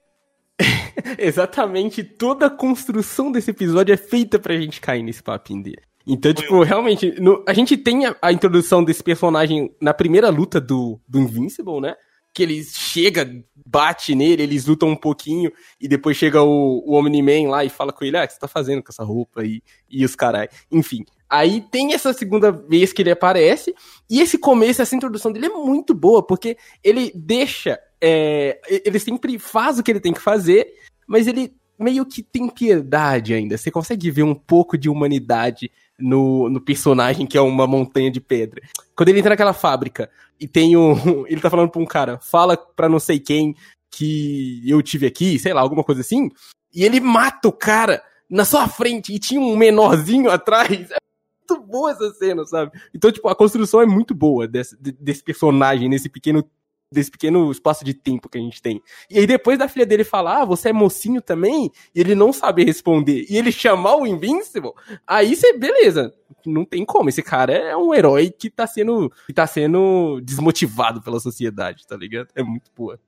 Exatamente 1.18 2.02
toda 2.02 2.46
a 2.46 2.50
construção 2.50 3.30
desse 3.30 3.50
episódio 3.50 3.92
é 3.92 3.96
feita 3.96 4.38
pra 4.38 4.56
gente 4.56 4.80
cair 4.80 5.02
nesse 5.02 5.22
papinho 5.22 5.62
dele. 5.62 5.82
Então, 6.06 6.32
tipo, 6.32 6.62
realmente, 6.62 7.20
no- 7.20 7.44
a 7.46 7.52
gente 7.52 7.76
tem 7.76 8.06
a, 8.06 8.16
a 8.22 8.32
introdução 8.32 8.82
desse 8.82 9.02
personagem 9.02 9.70
na 9.80 9.92
primeira 9.92 10.30
luta 10.30 10.58
do, 10.60 10.98
do 11.06 11.18
Invincible, 11.18 11.80
né? 11.80 11.94
Que 12.32 12.42
ele 12.44 12.64
chega, 12.64 13.30
bate 13.66 14.14
nele, 14.14 14.42
eles 14.42 14.64
lutam 14.64 14.88
um 14.88 14.96
pouquinho, 14.96 15.52
e 15.78 15.86
depois 15.86 16.16
chega 16.16 16.42
o, 16.42 16.82
o 16.86 16.94
Omni-Man 16.94 17.50
lá 17.50 17.62
e 17.64 17.68
fala 17.68 17.92
com 17.92 18.04
ele, 18.04 18.16
ah, 18.16 18.24
o 18.24 18.26
que 18.26 18.32
você 18.32 18.38
tá 18.38 18.48
fazendo 18.48 18.82
com 18.82 18.90
essa 18.90 19.04
roupa 19.04 19.42
aí? 19.42 19.62
E 19.88 20.02
os 20.04 20.16
carai. 20.16 20.48
Enfim. 20.72 21.04
Aí 21.30 21.60
tem 21.60 21.92
essa 21.92 22.12
segunda 22.12 22.50
vez 22.50 22.92
que 22.92 23.02
ele 23.02 23.10
aparece, 23.10 23.74
e 24.08 24.20
esse 24.20 24.38
começo, 24.38 24.80
essa 24.80 24.96
introdução 24.96 25.30
dele 25.30 25.46
é 25.46 25.50
muito 25.50 25.94
boa, 25.94 26.22
porque 26.22 26.56
ele 26.82 27.12
deixa. 27.14 27.78
é, 28.00 28.60
ele 28.68 28.98
sempre 28.98 29.38
faz 29.38 29.78
o 29.78 29.82
que 29.82 29.90
ele 29.90 30.00
tem 30.00 30.12
que 30.12 30.20
fazer, 30.20 30.72
mas 31.06 31.26
ele 31.26 31.52
meio 31.78 32.04
que 32.04 32.22
tem 32.22 32.48
piedade 32.48 33.32
ainda. 33.34 33.56
Você 33.56 33.70
consegue 33.70 34.10
ver 34.10 34.24
um 34.24 34.34
pouco 34.34 34.76
de 34.76 34.88
humanidade 34.88 35.70
no, 35.98 36.48
no 36.48 36.60
personagem 36.60 37.26
que 37.26 37.38
é 37.38 37.40
uma 37.40 37.66
montanha 37.66 38.10
de 38.10 38.20
pedra. 38.20 38.62
Quando 38.96 39.10
ele 39.10 39.18
entra 39.18 39.30
naquela 39.30 39.52
fábrica 39.52 40.10
e 40.40 40.46
tem 40.48 40.76
um. 40.76 40.94
Ele 41.26 41.40
tá 41.40 41.50
falando 41.50 41.70
pra 41.70 41.80
um 41.80 41.86
cara, 41.86 42.18
fala 42.18 42.56
pra 42.56 42.88
não 42.88 42.98
sei 42.98 43.18
quem 43.18 43.54
que 43.90 44.62
eu 44.66 44.82
tive 44.82 45.06
aqui, 45.06 45.38
sei 45.38 45.52
lá, 45.52 45.60
alguma 45.60 45.82
coisa 45.82 46.00
assim. 46.00 46.30
E 46.74 46.84
ele 46.84 47.00
mata 47.00 47.48
o 47.48 47.52
cara 47.52 48.02
na 48.28 48.44
sua 48.44 48.68
frente 48.68 49.14
e 49.14 49.18
tinha 49.18 49.40
um 49.40 49.56
menorzinho 49.56 50.30
atrás. 50.30 50.88
Muito 51.48 51.66
boa 51.66 51.90
essa 51.92 52.12
cena, 52.14 52.44
sabe? 52.44 52.72
Então, 52.94 53.10
tipo, 53.10 53.28
a 53.28 53.34
construção 53.34 53.80
é 53.80 53.86
muito 53.86 54.14
boa 54.14 54.46
desse, 54.46 54.76
de- 54.80 54.92
desse 54.92 55.22
personagem, 55.22 55.88
nesse 55.88 56.08
pequeno. 56.08 56.48
Desse 56.90 57.10
pequeno 57.10 57.50
espaço 57.52 57.84
de 57.84 57.92
tempo 57.92 58.30
que 58.30 58.38
a 58.38 58.40
gente 58.40 58.62
tem. 58.62 58.80
E 59.10 59.18
aí, 59.18 59.26
depois 59.26 59.58
da 59.58 59.68
filha 59.68 59.84
dele 59.84 60.04
falar, 60.04 60.40
ah, 60.40 60.44
você 60.46 60.70
é 60.70 60.72
mocinho 60.72 61.20
também? 61.20 61.70
E 61.94 62.00
ele 62.00 62.14
não 62.14 62.32
saber 62.32 62.64
responder, 62.64 63.26
e 63.28 63.36
ele 63.36 63.52
chamar 63.52 63.96
o 63.96 64.06
Invincible, 64.06 64.72
aí 65.06 65.36
você, 65.36 65.52
beleza. 65.52 66.14
Não 66.46 66.64
tem 66.64 66.86
como. 66.86 67.10
Esse 67.10 67.22
cara 67.22 67.52
é 67.52 67.76
um 67.76 67.92
herói 67.92 68.30
que 68.30 68.48
tá 68.48 68.66
sendo, 68.66 69.12
que 69.26 69.34
tá 69.34 69.46
sendo 69.46 70.18
desmotivado 70.22 71.02
pela 71.02 71.20
sociedade, 71.20 71.86
tá 71.86 71.94
ligado? 71.94 72.28
É 72.34 72.42
muito 72.42 72.70
boa. 72.74 72.98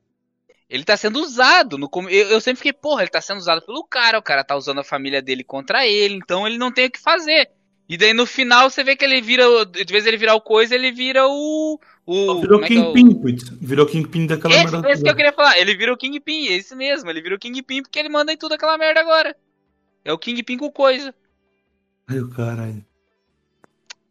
Ele 0.69 0.83
tá 0.83 0.95
sendo 0.95 1.19
usado. 1.19 1.75
No, 1.75 1.89
eu, 2.07 2.29
eu 2.29 2.39
sempre 2.39 2.57
fiquei, 2.57 2.73
porra, 2.73 3.01
ele 3.01 3.09
tá 3.09 3.19
sendo 3.19 3.39
usado 3.39 3.65
pelo 3.65 3.83
cara. 3.83 4.19
O 4.19 4.23
cara 4.23 4.43
tá 4.43 4.55
usando 4.55 4.79
a 4.81 4.83
família 4.83 5.23
dele 5.23 5.43
contra 5.43 5.87
ele, 5.87 6.13
então 6.15 6.45
ele 6.45 6.59
não 6.59 6.71
tem 6.71 6.85
o 6.85 6.91
que 6.91 6.99
fazer. 6.99 7.49
E 7.91 7.97
daí 7.97 8.13
no 8.13 8.25
final 8.25 8.69
você 8.69 8.85
vê 8.85 8.95
que 8.95 9.03
ele 9.03 9.21
vira. 9.21 9.49
o- 9.49 9.65
De 9.65 9.83
vez 9.91 10.05
ele 10.05 10.15
virar 10.15 10.33
o 10.35 10.39
coisa, 10.39 10.73
ele 10.73 10.93
vira 10.93 11.27
o. 11.27 11.77
o 12.05 12.39
Virou 12.39 12.59
como 12.61 12.63
é 12.63 12.67
que 12.69 12.77
é 12.77 12.79
o- 12.79 12.93
Kingpin. 12.93 13.37
Virou 13.59 13.85
Kingpin 13.85 14.27
daquela 14.27 14.53
Esse, 14.55 14.71
merda. 14.71 14.89
esse 14.91 15.03
que 15.03 15.09
eu 15.09 15.15
queria 15.15 15.33
falar. 15.33 15.59
Ele 15.59 15.75
virou 15.75 15.97
Kingpin, 15.97 16.47
é 16.47 16.53
esse 16.53 16.73
mesmo. 16.73 17.09
Ele 17.09 17.21
virou 17.21 17.37
Kingpin 17.37 17.81
porque 17.81 17.99
ele 17.99 18.07
manda 18.07 18.31
em 18.31 18.37
tudo 18.37 18.53
aquela 18.53 18.77
merda 18.77 19.01
agora. 19.01 19.35
É 20.05 20.13
o 20.13 20.17
Kingpin 20.17 20.57
com 20.57 20.71
coisa. 20.71 21.13
Ai, 22.07 22.19
o 22.21 22.29
caralho. 22.29 22.85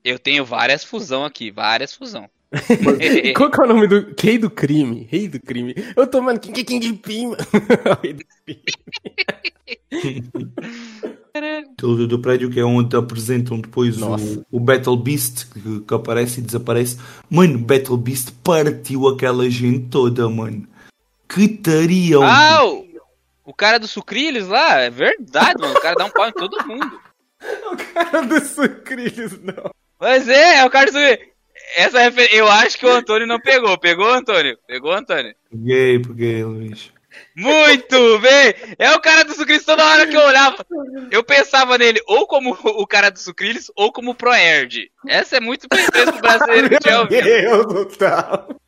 Eu 0.04 0.18
tenho 0.18 0.44
várias 0.44 0.84
fusão 0.84 1.24
aqui, 1.24 1.50
várias 1.50 1.94
fusão. 1.94 2.28
Qual 3.34 3.50
que 3.50 3.60
é 3.62 3.64
o 3.64 3.66
nome 3.68 3.86
do. 3.86 4.14
Rei 4.20 4.36
do 4.36 4.50
crime? 4.50 5.06
Rei 5.10 5.26
do 5.26 5.40
crime. 5.40 5.74
Eu 5.96 6.06
tô, 6.06 6.20
mano, 6.20 6.38
quem 6.38 6.52
que 6.52 6.60
é 6.60 6.64
Kingpin, 6.64 7.28
mano? 7.28 7.36
Rei 8.02 8.12
do 8.12 8.24
crime. 8.44 8.62
Do, 11.76 12.06
do 12.06 12.18
prédio 12.18 12.50
que 12.50 12.60
é 12.60 12.64
onde 12.64 12.96
apresentam 12.96 13.60
depois 13.60 13.96
Nossa. 13.96 14.44
o, 14.50 14.58
o 14.58 14.60
Battle 14.60 14.96
Beast 14.96 15.46
que, 15.50 15.80
que 15.80 15.94
aparece 15.94 16.40
e 16.40 16.42
desaparece. 16.42 16.98
Mano, 17.28 17.58
Battle 17.58 17.96
Beast 17.96 18.32
partiu 18.44 19.08
aquela 19.08 19.48
gente 19.48 19.88
toda, 19.88 20.28
mano. 20.28 20.66
Que 21.28 21.48
tariam. 21.48 22.22
Ah, 22.22 22.64
o, 22.64 22.86
O 23.44 23.54
cara 23.54 23.78
do 23.78 23.86
Sucrilhos 23.86 24.48
lá, 24.48 24.80
é 24.80 24.90
verdade, 24.90 25.60
mano. 25.60 25.74
O 25.74 25.80
cara 25.80 25.94
dá 25.94 26.04
um 26.06 26.10
pau 26.10 26.28
em 26.28 26.32
todo 26.32 26.66
mundo. 26.66 27.00
O 27.72 27.94
cara 27.94 28.20
do 28.20 28.38
Sucrilhos, 28.44 29.40
não. 29.40 29.70
Mas 29.98 30.28
é, 30.28 30.58
é 30.58 30.64
o 30.66 30.68
cara 30.68 30.86
do 30.86 30.92
Sucrilhos. 30.92 31.30
Essa 31.74 32.00
refer... 32.00 32.28
Eu 32.34 32.46
acho 32.48 32.78
que 32.78 32.84
o 32.84 32.90
Antônio 32.92 33.26
não 33.26 33.40
pegou. 33.40 33.78
Pegou, 33.78 34.12
Antônio? 34.12 34.58
Pegou, 34.66 34.92
Antônio? 34.92 35.34
Peguei, 35.50 35.98
peguei, 36.00 36.44
Luiz. 36.44 36.92
Muito 37.34 38.18
bem! 38.18 38.54
É 38.78 38.90
o 38.92 39.00
cara 39.00 39.24
do 39.24 39.32
Sucrilhos. 39.32 39.64
Toda 39.64 39.84
hora 39.84 40.06
que 40.06 40.16
eu 40.16 40.20
olhava, 40.20 40.64
eu 41.10 41.22
pensava 41.22 41.78
nele 41.78 42.00
ou 42.06 42.26
como 42.26 42.52
o 42.52 42.86
cara 42.86 43.10
do 43.10 43.18
Sucrilhos 43.18 43.70
ou 43.76 43.92
como 43.92 44.12
o 44.12 44.14
Proerd. 44.14 44.90
Essa 45.06 45.36
é 45.36 45.40
muito 45.40 45.68
perfeita 45.68 46.12
pro 46.12 46.20
brasileiro 46.20 46.68
tinha 46.80 47.04
Meu. 47.04 47.06
Deus 47.06 47.66
do 47.66 47.90
céu. 47.90 48.60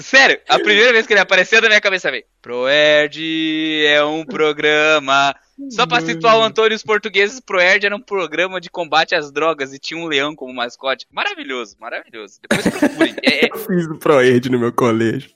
Sério, 0.00 0.40
a 0.48 0.58
primeira 0.58 0.90
vez 0.90 1.06
que 1.06 1.12
ele 1.12 1.20
apareceu 1.20 1.60
na 1.60 1.68
minha 1.68 1.80
cabeça 1.80 2.10
veio. 2.10 2.24
Proerd 2.40 3.84
é 3.86 4.02
um 4.02 4.24
programa. 4.24 5.34
Só 5.70 5.86
pra 5.86 6.00
situar 6.00 6.38
o 6.38 6.42
Antônio 6.42 6.72
e 6.72 6.76
os 6.76 6.82
portugueses, 6.82 7.40
Proerd 7.40 7.84
era 7.84 7.94
um 7.94 8.00
programa 8.00 8.58
de 8.58 8.70
combate 8.70 9.14
às 9.14 9.30
drogas 9.30 9.72
e 9.74 9.78
tinha 9.78 10.00
um 10.00 10.06
leão 10.06 10.34
como 10.34 10.52
mascote. 10.52 11.06
Maravilhoso, 11.10 11.76
maravilhoso. 11.78 12.40
Depois 12.40 12.66
procurem. 12.66 13.14
É, 13.22 13.46
é, 13.46 13.48
Eu 13.52 13.58
fiz 13.58 13.86
o 13.86 13.98
Proed 13.98 14.50
no 14.50 14.58
meu 14.58 14.72
colégio. 14.72 15.30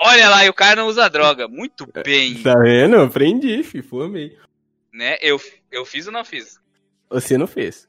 Olha 0.00 0.28
lá, 0.28 0.44
e 0.44 0.48
o 0.48 0.54
cara 0.54 0.80
não 0.82 0.88
usa 0.88 1.08
droga. 1.08 1.48
Muito 1.48 1.86
bem, 2.04 2.42
Tá 2.42 2.54
vendo? 2.58 2.96
Aprendi, 3.00 3.62
fi, 3.62 3.82
formei. 3.82 4.36
né? 4.92 5.16
Eu, 5.20 5.40
eu 5.70 5.84
fiz 5.84 6.06
ou 6.06 6.12
não 6.12 6.24
fiz? 6.24 6.58
Você 7.10 7.36
não 7.38 7.46
fez. 7.46 7.88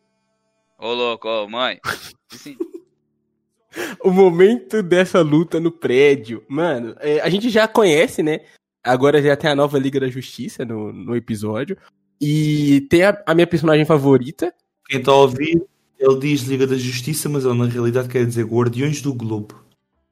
Ô 0.77 0.93
louco, 0.93 1.27
ô 1.27 1.47
mãe. 1.47 1.79
Sim. 2.31 2.55
O 4.03 4.09
momento 4.09 4.81
dessa 4.81 5.21
luta 5.21 5.59
no 5.59 5.71
prédio. 5.71 6.43
Mano, 6.47 6.95
é, 6.99 7.19
a 7.19 7.29
gente 7.29 7.47
já 7.49 7.67
conhece, 7.67 8.23
né? 8.23 8.39
Agora 8.83 9.21
já 9.21 9.35
tem 9.35 9.51
a 9.51 9.55
nova 9.55 9.77
Liga 9.77 9.99
da 9.99 10.07
Justiça 10.07 10.65
no, 10.65 10.91
no 10.91 11.15
episódio. 11.15 11.77
E 12.19 12.87
tem 12.89 13.03
a, 13.03 13.21
a 13.25 13.35
minha 13.35 13.45
personagem 13.45 13.85
favorita. 13.85 14.51
Quem 14.87 15.03
a 15.05 15.11
ouvir, 15.13 15.61
ele 15.99 16.19
diz 16.19 16.41
Liga 16.43 16.65
da 16.65 16.75
Justiça, 16.75 17.29
mas 17.29 17.45
ele 17.45 17.53
na 17.53 17.65
realidade 17.65 18.07
quer 18.09 18.25
dizer 18.25 18.45
Guardiões 18.45 18.99
do 19.01 19.13
Globo. 19.13 19.63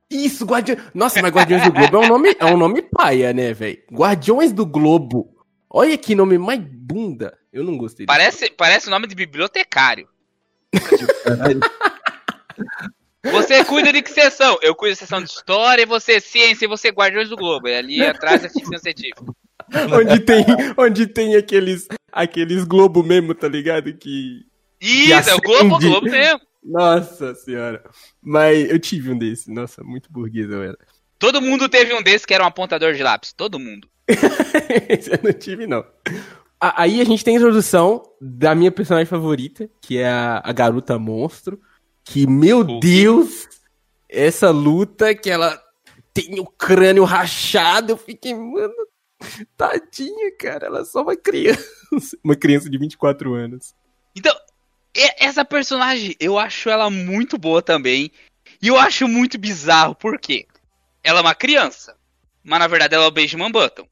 Isso, 0.10 0.45
Guardiões. 0.45 0.82
Nossa, 0.93 1.22
mas 1.22 1.32
Guardiões 1.32 1.64
do 1.64 1.72
Globo 1.72 1.97
é 1.97 1.99
um 1.99 2.08
nome, 2.08 2.36
é 2.39 2.45
um 2.45 2.58
nome 2.58 2.82
paia, 2.82 3.34
né, 3.34 3.53
velho? 3.53 3.78
Guardiões 3.91 4.51
do 4.51 4.66
Globo. 4.66 5.36
Olha 5.70 5.97
que 5.97 6.16
nome 6.16 6.38
mais 6.38 6.62
bunda. 6.62 7.38
Eu 7.51 7.64
não 7.64 7.78
gostei. 7.78 8.06
Parece, 8.06 8.51
parece 8.51 8.88
o 8.88 8.91
nome 8.91 9.08
de 9.08 9.16
bibliotecário. 9.16 10.08
Você 13.32 13.64
cuida 13.66 13.91
de 13.91 14.01
que 14.01 14.12
sessão? 14.12 14.58
Eu 14.62 14.76
cuido 14.76 14.95
da 14.95 14.99
sessão 14.99 15.22
de 15.22 15.30
história, 15.30 15.82
e 15.82 15.86
você 15.86 16.20
ciência, 16.20 16.66
e 16.66 16.68
você 16.68 16.89
guardiões 16.89 17.28
do 17.28 17.36
Globo. 17.36 17.68
E 17.68 17.76
ali 17.76 18.06
atrás 18.06 18.43
é 18.43 18.49
ficção 18.49 18.78
científica. 18.78 19.24
onde 19.91 20.20
tem, 20.20 20.45
onde 20.78 21.08
tem 21.08 21.36
aqueles, 21.36 21.88
aqueles 22.12 22.64
Globo 22.64 23.03
mesmo, 23.03 23.34
tá 23.34 23.47
ligado? 23.47 23.91
Que. 23.93 24.45
Isso, 24.80 25.30
é 25.30 25.34
o 25.34 25.41
Globo. 25.41 25.80
Globo 25.80 26.10
mesmo. 26.10 26.39
Nossa 26.66 27.36
senhora. 27.36 27.84
Mas 28.22 28.70
eu 28.70 28.80
tive 28.80 29.11
um 29.11 29.18
desse. 29.18 29.51
Nossa, 29.51 29.84
muito 29.84 30.11
burguês 30.11 30.49
eu 30.49 30.63
era. 30.63 30.78
Todo 31.20 31.41
mundo 31.41 31.70
teve 31.70 31.93
um 31.93 32.01
desses 32.01 32.26
que 32.26 32.34
era 32.34 32.43
um 32.43 32.47
apontador 32.47 32.93
de 32.93 33.03
lápis. 33.03 33.32
Todo 33.32 33.59
mundo. 33.59 33.88
Esse 34.89 35.11
eu 35.11 35.20
não 35.24 35.32
tive, 35.32 35.68
não. 35.68 35.86
Aí 36.59 36.99
a 36.99 37.03
gente 37.03 37.24
tem 37.24 37.36
a 37.36 37.39
introdução 37.39 38.01
da 38.20 38.55
minha 38.55 38.72
personagem 38.72 39.05
favorita, 39.05 39.70
que 39.80 39.97
é 39.99 40.09
a, 40.09 40.41
a 40.43 40.51
garota 40.51 40.97
monstro. 40.97 41.61
Que, 42.03 42.26
meu. 42.28 42.63
Deus, 42.80 43.47
essa 44.09 44.49
luta 44.49 45.13
que 45.13 45.30
ela 45.30 45.61
tem 46.13 46.39
o 46.39 46.45
crânio 46.45 47.03
rachado. 47.03 47.91
Eu 47.91 47.97
fiquei, 47.97 48.34
mano, 48.34 48.74
tadinha, 49.55 50.32
cara. 50.39 50.68
Ela 50.68 50.80
é 50.80 50.86
só 50.86 51.03
uma 51.03 51.16
criança. 51.16 51.63
Uma 52.24 52.36
criança 52.36 52.70
de 52.70 52.78
24 52.78 53.34
anos. 53.36 53.74
Então, 54.16 54.36
essa 54.95 55.43
personagem, 55.43 56.15
eu 56.19 56.39
acho 56.39 56.69
ela 56.69 56.89
muito 56.89 57.37
boa 57.37 57.61
também. 57.61 58.11
E 58.61 58.67
eu 58.67 58.77
acho 58.77 59.07
muito 59.07 59.37
bizarro, 59.37 59.93
por 59.93 60.17
quê? 60.19 60.47
Ela 61.03 61.19
é 61.19 61.21
uma 61.21 61.35
criança, 61.35 61.95
mas 62.43 62.59
na 62.59 62.67
verdade 62.67 62.95
ela 62.95 63.03
é 63.03 63.07
o 63.07 63.11
Benjamin 63.11 63.51
Button. 63.51 63.87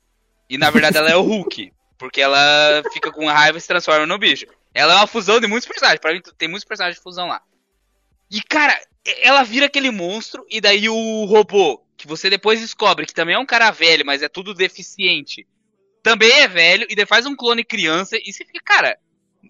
E 0.50 0.58
na 0.58 0.70
verdade 0.70 0.98
ela 0.98 1.10
é 1.10 1.16
o 1.16 1.22
Hulk, 1.22 1.72
porque 2.00 2.22
ela 2.22 2.82
fica 2.94 3.12
com 3.12 3.28
raiva 3.28 3.58
e 3.58 3.62
se 3.62 3.68
transforma 3.68 4.06
no 4.06 4.18
bicho. 4.18 4.46
Ela 4.74 4.94
é 4.94 4.96
uma 4.98 5.08
fusão 5.08 5.40
de 5.40 5.48
muitos 5.48 5.68
personagens, 5.68 6.00
pra 6.00 6.14
mim 6.14 6.22
tem 6.38 6.48
muitos 6.48 6.66
personagens 6.66 6.98
de 6.98 7.04
fusão 7.04 7.28
lá. 7.28 7.42
E 8.32 8.42
cara, 8.42 8.80
ela 9.22 9.44
vira 9.44 9.68
aquele 9.68 9.92
monstro, 9.92 10.46
e 10.50 10.60
daí 10.60 10.90
o 10.90 11.26
robô, 11.26 11.84
que 11.98 12.08
você 12.08 12.30
depois 12.30 12.60
descobre 12.60 13.06
que 13.06 13.14
também 13.14 13.36
é 13.36 13.40
um 13.40 13.46
cara 13.46 13.70
velho, 13.70 14.06
mas 14.06 14.24
é 14.24 14.30
tudo 14.30 14.54
deficiente, 14.54 15.46
também 16.02 16.32
é 16.32 16.48
velho, 16.48 16.88
e 16.90 16.96
daí 16.96 17.06
faz 17.06 17.26
um 17.26 17.36
clone 17.36 17.64
criança, 17.64 18.18
e 18.18 18.34
você 18.34 18.44
fica, 18.44 18.60
cara, 18.64 18.98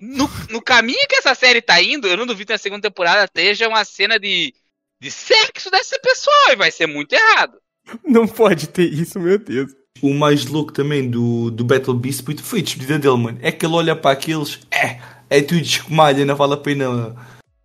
no, 0.04 0.30
no 0.50 0.62
caminho 0.62 1.08
que 1.08 1.16
essa 1.16 1.34
série 1.34 1.62
tá 1.62 1.82
indo, 1.82 2.08
eu 2.08 2.18
não 2.18 2.26
duvido 2.26 2.48
que 2.48 2.54
na 2.54 2.58
segunda 2.58 2.82
temporada 2.82 3.24
esteja 3.24 3.70
uma 3.70 3.86
cena 3.86 4.20
de, 4.20 4.54
de 5.00 5.10
sexo 5.10 5.72
dessa 5.72 5.98
pessoa, 6.00 6.52
e 6.52 6.58
vai 6.58 6.72
ser 6.72 6.88
muito 6.88 7.14
errado. 7.14 7.58
Não 8.04 8.28
pode 8.28 8.68
ter 8.68 8.92
isso, 8.92 9.20
meu 9.20 9.38
Deus. 9.38 9.72
O 10.02 10.14
mais 10.14 10.46
louco 10.46 10.74
também 10.74 11.10
do, 11.10 11.50
do 11.50 11.64
Battle 11.64 11.96
Beast 11.96 12.24
foi 12.42 12.60
a 12.60 12.64
despedida 12.64 13.00
dele, 13.00 13.18
mano. 13.18 13.40
É 13.42 13.52
que 13.52 13.66
ele 13.66 13.76
olha 13.76 13.96
para 13.96 14.12
aqueles, 14.12 14.60
é, 14.70 15.00
é 15.30 15.42
tudo 15.42 15.62
escumalha, 15.62 16.26
não 16.26 16.36
vale 16.36 16.54
a 16.54 16.58
pena 16.58 17.16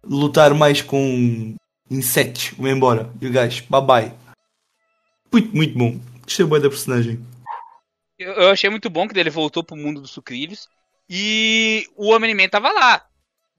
lutar 0.04 0.54
mais 0.54 0.80
com 0.80 1.56
insetos. 1.90 2.52
Vou 2.56 2.68
embora. 2.68 3.12
E 3.20 3.26
o 3.26 3.32
gajo, 3.32 3.64
bye 3.68 3.82
bye. 3.82 4.12
Muito, 5.32 5.56
muito 5.56 5.76
bom. 5.76 6.00
Gostei 6.22 6.46
bem 6.46 6.60
da 6.60 6.68
personagem. 6.68 7.20
Eu, 8.16 8.32
eu 8.34 8.50
achei 8.50 8.70
muito 8.70 8.88
bom 8.88 9.08
que 9.08 9.18
ele 9.18 9.30
voltou 9.30 9.64
pro 9.64 9.76
mundo 9.76 10.00
dos 10.00 10.10
sucrilhos, 10.10 10.68
e 11.08 11.86
o 11.96 12.12
Homem-Man 12.12 12.48
tava 12.48 12.70
lá. 12.70 13.06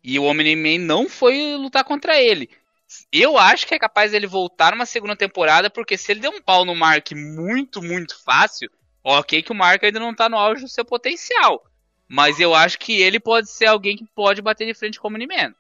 E 0.04 0.18
o 0.20 0.24
Homem-Man 0.24 0.86
não 0.86 1.10
foi 1.10 1.56
lutar 1.56 1.84
contra 1.84 2.22
ele. 2.22 2.50
Eu 3.12 3.38
acho 3.38 3.68
que 3.68 3.76
é 3.76 3.80
capaz 3.80 4.12
dele 4.12 4.28
voltar 4.28 4.72
numa 4.72 4.86
segunda 4.86 5.16
temporada, 5.16 5.70
porque 5.70 5.98
se 5.98 6.12
ele 6.12 6.22
der 6.22 6.30
um 6.30 6.42
pau 6.42 6.66
no 6.66 6.76
Mark 6.76 7.12
muito, 7.12 7.82
muito 7.82 8.22
fácil, 8.24 8.70
ok 9.04 9.44
que 9.44 9.52
o 9.52 9.56
Mark 9.56 9.84
ainda 9.84 10.00
não 10.00 10.14
tá 10.14 10.28
no 10.28 10.38
auge 10.38 10.64
do 10.64 10.70
seu 10.70 10.86
potencial. 10.86 11.64
Mas 12.08 12.40
eu 12.40 12.56
acho 12.56 12.80
que 12.80 13.00
ele 13.02 13.20
pode 13.20 13.50
ser 13.52 13.68
alguém 13.68 13.96
que 13.96 14.06
pode 14.16 14.42
bater 14.42 14.66
de 14.66 14.74
frente 14.74 15.00
com 15.00 15.08
o 15.08 15.12
Omni-Man. 15.12 15.54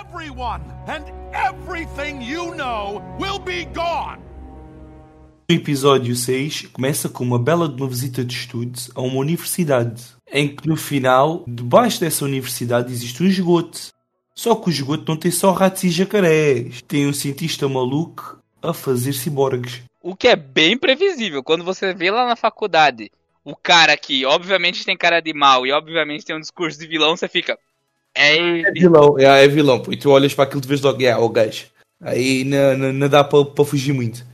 Everyone 0.00 0.62
and 0.86 1.04
everything 1.34 2.22
you 2.22 2.54
know 2.54 3.02
will 3.18 3.40
be 3.40 3.64
gone. 3.66 4.20
O 5.48 5.52
episódio 5.52 6.16
6 6.16 6.70
começa 6.72 7.08
com 7.08 7.22
uma 7.22 7.38
bela 7.38 7.68
de 7.68 7.80
uma 7.80 7.88
visita 7.88 8.24
de 8.24 8.34
estudos 8.34 8.90
a 8.96 9.00
uma 9.00 9.18
universidade, 9.18 10.02
em 10.32 10.48
que 10.48 10.66
no 10.66 10.76
final, 10.76 11.44
debaixo 11.46 12.00
dessa 12.00 12.24
universidade 12.24 12.92
existe 12.92 13.22
um 13.22 13.26
esgoto. 13.26 13.92
Só 14.34 14.56
que 14.56 14.68
o 14.68 14.72
esgoto 14.72 15.04
não 15.06 15.16
tem 15.16 15.30
só 15.30 15.52
ratos 15.52 15.84
e 15.84 15.90
jacarés, 15.90 16.82
tem 16.82 17.06
um 17.06 17.12
cientista 17.12 17.68
maluco 17.68 18.40
a 18.60 18.72
fazer 18.72 19.12
ciborgues. 19.12 19.82
O 20.02 20.16
que 20.16 20.26
é 20.26 20.34
bem 20.34 20.76
previsível. 20.76 21.44
Quando 21.44 21.62
você 21.62 21.94
vê 21.94 22.10
lá 22.10 22.26
na 22.26 22.34
faculdade 22.34 23.12
o 23.44 23.54
cara 23.54 23.96
que, 23.96 24.26
obviamente, 24.26 24.84
tem 24.84 24.96
cara 24.96 25.20
de 25.20 25.32
mal 25.32 25.64
e, 25.64 25.70
obviamente, 25.70 26.24
tem 26.24 26.34
um 26.34 26.40
discurso 26.40 26.76
de 26.76 26.88
vilão, 26.88 27.16
você 27.16 27.28
fica. 27.28 27.56
É 28.12 28.36
É 28.36 28.72
vilão, 28.72 29.16
é, 29.16 29.44
é 29.44 29.46
vilão. 29.46 29.80
E 29.90 29.96
tu 29.96 30.10
olhas 30.10 30.34
para 30.34 30.42
aquilo 30.42 30.60
de 30.60 30.66
vez 30.66 30.80
logo, 30.80 31.00
é, 31.00 31.16
o 31.16 31.28
gajo. 31.28 31.66
Aí 32.00 32.42
não, 32.42 32.76
não, 32.76 32.92
não 32.92 33.08
dá 33.08 33.22
para 33.22 33.64
fugir 33.64 33.92
muito. 33.92 34.26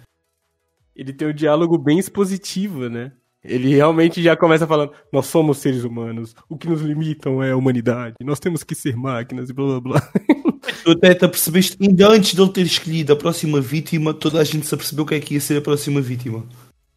Ele 0.94 1.12
tem 1.12 1.28
um 1.28 1.32
diálogo 1.32 1.78
bem 1.78 1.98
expositivo, 1.98 2.88
né? 2.88 3.12
Ele 3.44 3.74
realmente 3.74 4.22
já 4.22 4.36
começa 4.36 4.66
falando: 4.66 4.92
Nós 5.12 5.26
somos 5.26 5.58
seres 5.58 5.82
humanos, 5.84 6.34
o 6.48 6.56
que 6.56 6.68
nos 6.68 6.80
limitam 6.80 7.42
é 7.42 7.50
a 7.50 7.56
humanidade, 7.56 8.16
nós 8.22 8.38
temos 8.38 8.62
que 8.62 8.74
ser 8.74 8.96
máquinas 8.96 9.50
e 9.50 9.52
blá 9.52 9.80
blá 9.80 9.80
blá. 9.80 10.12
Tu 10.84 10.92
até 10.92 11.12
te 11.12 11.24
apercebeste, 11.24 11.76
ainda 11.80 12.08
antes 12.08 12.34
dele 12.34 12.52
ter 12.52 12.62
escolhido 12.62 13.12
a 13.12 13.16
próxima 13.16 13.60
vítima, 13.60 14.14
toda 14.14 14.40
a 14.40 14.44
gente 14.44 14.66
se 14.66 14.74
apercebeu 14.74 15.04
que 15.04 15.14
é 15.14 15.20
que 15.20 15.34
ia 15.34 15.40
ser 15.40 15.58
a 15.58 15.60
próxima 15.60 16.00
vítima. 16.00 16.46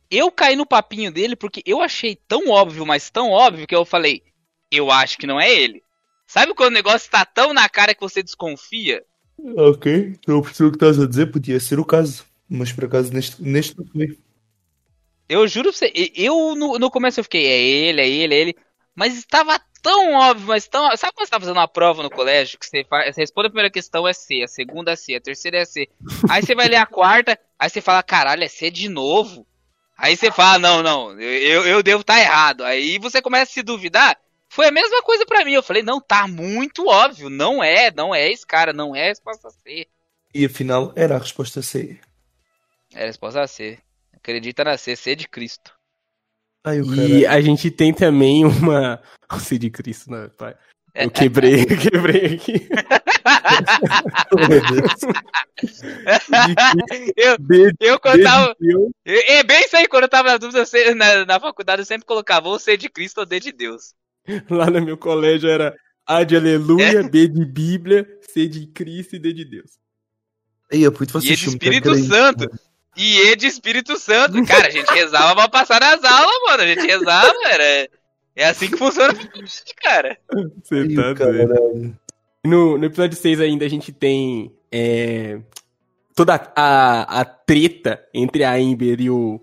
Eu 0.10 0.32
caí 0.32 0.56
no 0.56 0.68
papinho 0.68 1.12
dele 1.12 1.36
porque 1.36 1.64
eu 1.66 1.82
achei 1.82 2.16
tão 2.28 2.50
óbvio, 2.50 2.86
mas 2.86 3.10
tão 3.10 3.32
óbvio, 3.32 3.66
que 3.66 3.76
eu 3.76 3.84
falei: 3.84 4.22
Eu 4.72 4.92
acho 4.92 5.18
que 5.18 5.26
não 5.26 5.40
é 5.40 5.52
ele. 5.52 5.82
Sabe 6.28 6.54
quando 6.54 6.72
o 6.72 6.76
negócio 6.76 7.10
tá 7.10 7.26
tão 7.26 7.54
na 7.54 7.68
cara 7.68 7.94
que 7.94 8.02
você 8.02 8.22
desconfia? 8.22 9.04
Ok, 9.58 10.16
eu 10.28 10.42
percebo 10.42 10.70
o 10.70 10.72
que 10.72 10.78
estás 10.78 11.00
a 11.00 11.08
dizer, 11.08 11.32
podia 11.32 11.60
ser 11.60 11.80
o 11.80 11.86
caso. 11.86 12.24
Mas 12.50 12.72
por 12.72 12.86
acaso 12.86 13.12
neste, 13.14 13.42
neste 13.42 13.78
não 13.78 13.86
foi. 13.88 14.18
Eu 15.28 15.48
juro 15.48 15.70
pra 15.70 15.78
você, 15.78 15.92
eu 16.16 16.56
no, 16.56 16.78
no 16.78 16.92
começo 16.92 17.20
eu 17.20 17.24
fiquei, 17.24 17.46
é 17.48 17.60
ele, 17.60 18.02
é 18.02 18.08
ele, 18.08 18.36
é 18.36 18.38
ele. 18.38 18.56
Mas 18.96 19.18
estava 19.18 19.60
tão 19.82 20.14
óbvio, 20.14 20.48
mas 20.48 20.68
tão. 20.68 20.84
Sabe 20.96 21.14
quando 21.14 21.28
você 21.28 21.32
tá 21.32 21.40
fazendo 21.40 21.58
uma 21.58 21.68
prova 21.68 22.02
no 22.02 22.10
colégio? 22.10 22.58
Que 22.58 22.66
você, 22.66 22.84
faz, 22.84 23.14
você 23.14 23.22
responde 23.22 23.48
a 23.48 23.50
primeira 23.50 23.70
questão 23.70 24.08
é 24.08 24.14
C, 24.14 24.42
a 24.44 24.48
segunda 24.48 24.92
é 24.92 24.96
C, 24.96 25.16
a 25.16 25.22
terceira 25.22 25.58
é 25.58 25.66
C. 25.66 25.90
Aí 26.30 26.42
você 26.42 26.56
vai 26.56 26.68
ler 26.68 26.78
a 26.78 26.86
quarta, 26.86 27.38
aí 27.60 27.70
você 27.70 27.82
fala, 27.82 28.02
caralho, 28.02 28.44
é 28.44 28.48
C 28.48 28.72
de 28.72 28.88
novo. 28.88 29.46
Aí 29.98 30.16
você 30.16 30.32
fala, 30.32 30.60
não, 30.60 30.84
não, 30.84 31.20
eu, 31.22 31.66
eu 31.66 31.84
devo 31.84 32.02
estar 32.02 32.20
errado. 32.20 32.64
Aí 32.64 32.98
você 33.00 33.22
começa 33.22 33.52
a 33.52 33.54
se 33.54 33.64
duvidar. 33.64 34.18
Foi 34.50 34.68
a 34.68 34.72
mesma 34.72 35.02
coisa 35.04 35.26
pra 35.26 35.44
mim. 35.44 35.54
Eu 35.54 35.64
falei, 35.64 35.84
não, 35.84 36.00
tá 36.00 36.28
muito 36.28 36.88
óbvio. 36.88 37.30
Não 37.30 37.64
é, 37.64 37.92
não 37.92 38.14
é 38.14 38.32
esse 38.32 38.46
cara, 38.46 38.74
não 38.74 38.96
é 38.96 39.06
a 39.06 39.10
resposta 39.10 39.50
C. 39.50 39.88
E 40.34 40.46
afinal 40.46 40.94
era 40.96 41.16
a 41.16 41.20
resposta 41.20 41.62
C. 41.62 42.00
É 42.96 43.04
a 43.04 43.08
resposta 43.08 43.46
C. 43.46 43.78
Acredita 44.14 44.64
na 44.64 44.78
C, 44.78 44.96
C 44.96 45.16
de 45.16 45.28
Cristo. 45.28 45.72
Ai, 46.66 46.80
E 46.80 47.26
a 47.28 47.40
gente 47.42 47.70
tem 47.70 47.94
também 47.94 48.44
uma. 48.46 49.02
O 49.32 49.40
Cid 49.40 49.72
Cristo, 49.72 50.12
né, 50.12 50.30
pai? 50.38 50.56
Eu 50.94 51.10
quebrei, 51.10 51.64
eu 51.64 51.78
quebrei 51.78 52.36
aqui. 52.36 52.70
eu, 57.18 57.38
De- 57.42 57.76
eu 57.80 58.00
quando 58.00 58.22
tava. 58.22 58.56
de. 58.60 58.92
É 59.04 59.38
é 59.38 59.44
bem 59.44 59.62
isso 59.62 59.76
aí, 59.76 59.88
quando 59.88 60.04
eu 60.04 60.10
tava 60.10 60.30
na 60.30 60.38
dúvida, 60.38 60.64
eu 60.74 60.96
na, 60.96 61.26
na 61.26 61.40
faculdade 61.40 61.82
eu 61.82 61.86
sempre 61.86 62.06
colocava 62.06 62.48
ou 62.48 62.60
C 62.60 62.78
de 62.78 62.88
Cristo 62.88 63.18
ou 63.20 63.26
D 63.26 63.40
de 63.40 63.52
Deus. 63.52 63.94
Lá 64.50 64.70
no 64.70 64.80
meu 64.80 64.96
colégio 64.96 65.50
era 65.50 65.76
A 66.06 66.24
de 66.24 66.36
Aleluia, 66.38 67.02
B 67.04 67.28
de 67.28 67.44
Bíblia, 67.44 68.08
C 68.22 68.48
de 68.48 68.68
Cristo 68.68 69.16
e 69.16 69.20
D 69.20 69.34
de 69.34 69.44
Deus. 69.44 69.72
E 70.72 70.86
é 70.86 70.90
vocês 70.90 71.40
de 71.40 71.50
Espírito 71.50 71.96
Santo. 71.96 72.48
Mano. 72.96 73.08
E 73.08 73.32
E 73.32 73.36
de 73.36 73.48
Espírito 73.48 73.98
Santo. 73.98 74.44
Cara, 74.46 74.68
a 74.68 74.72
gente 74.72 74.92
rezava 74.92 75.36
pra 75.36 75.50
passar 75.50 75.80
nas 75.80 76.04
aulas, 76.04 76.36
mano. 76.48 76.64
A 76.64 76.68
gente 76.68 76.86
rezava, 76.86 77.34
era. 77.46 77.90
É 78.36 78.46
assim 78.46 78.70
que 78.70 78.78
funciona 78.78 79.14
faculdade, 79.14 79.74
cara. 79.82 80.18
Você 80.64 80.88
tá 80.94 81.14
doido. 81.14 81.16
caralho. 81.16 81.98
No, 82.46 82.78
no 82.78 82.86
episódio 82.86 83.18
6 83.18 83.42
ainda 83.42 83.66
a 83.66 83.70
gente 83.70 83.92
tem 83.92 84.54
é, 84.72 85.40
toda 86.14 86.36
a, 86.56 87.22
a 87.22 87.26
treta 87.26 88.04
entre 88.14 88.44
a 88.44 88.54
Amber 88.54 89.02
e 89.02 89.10
o, 89.10 89.42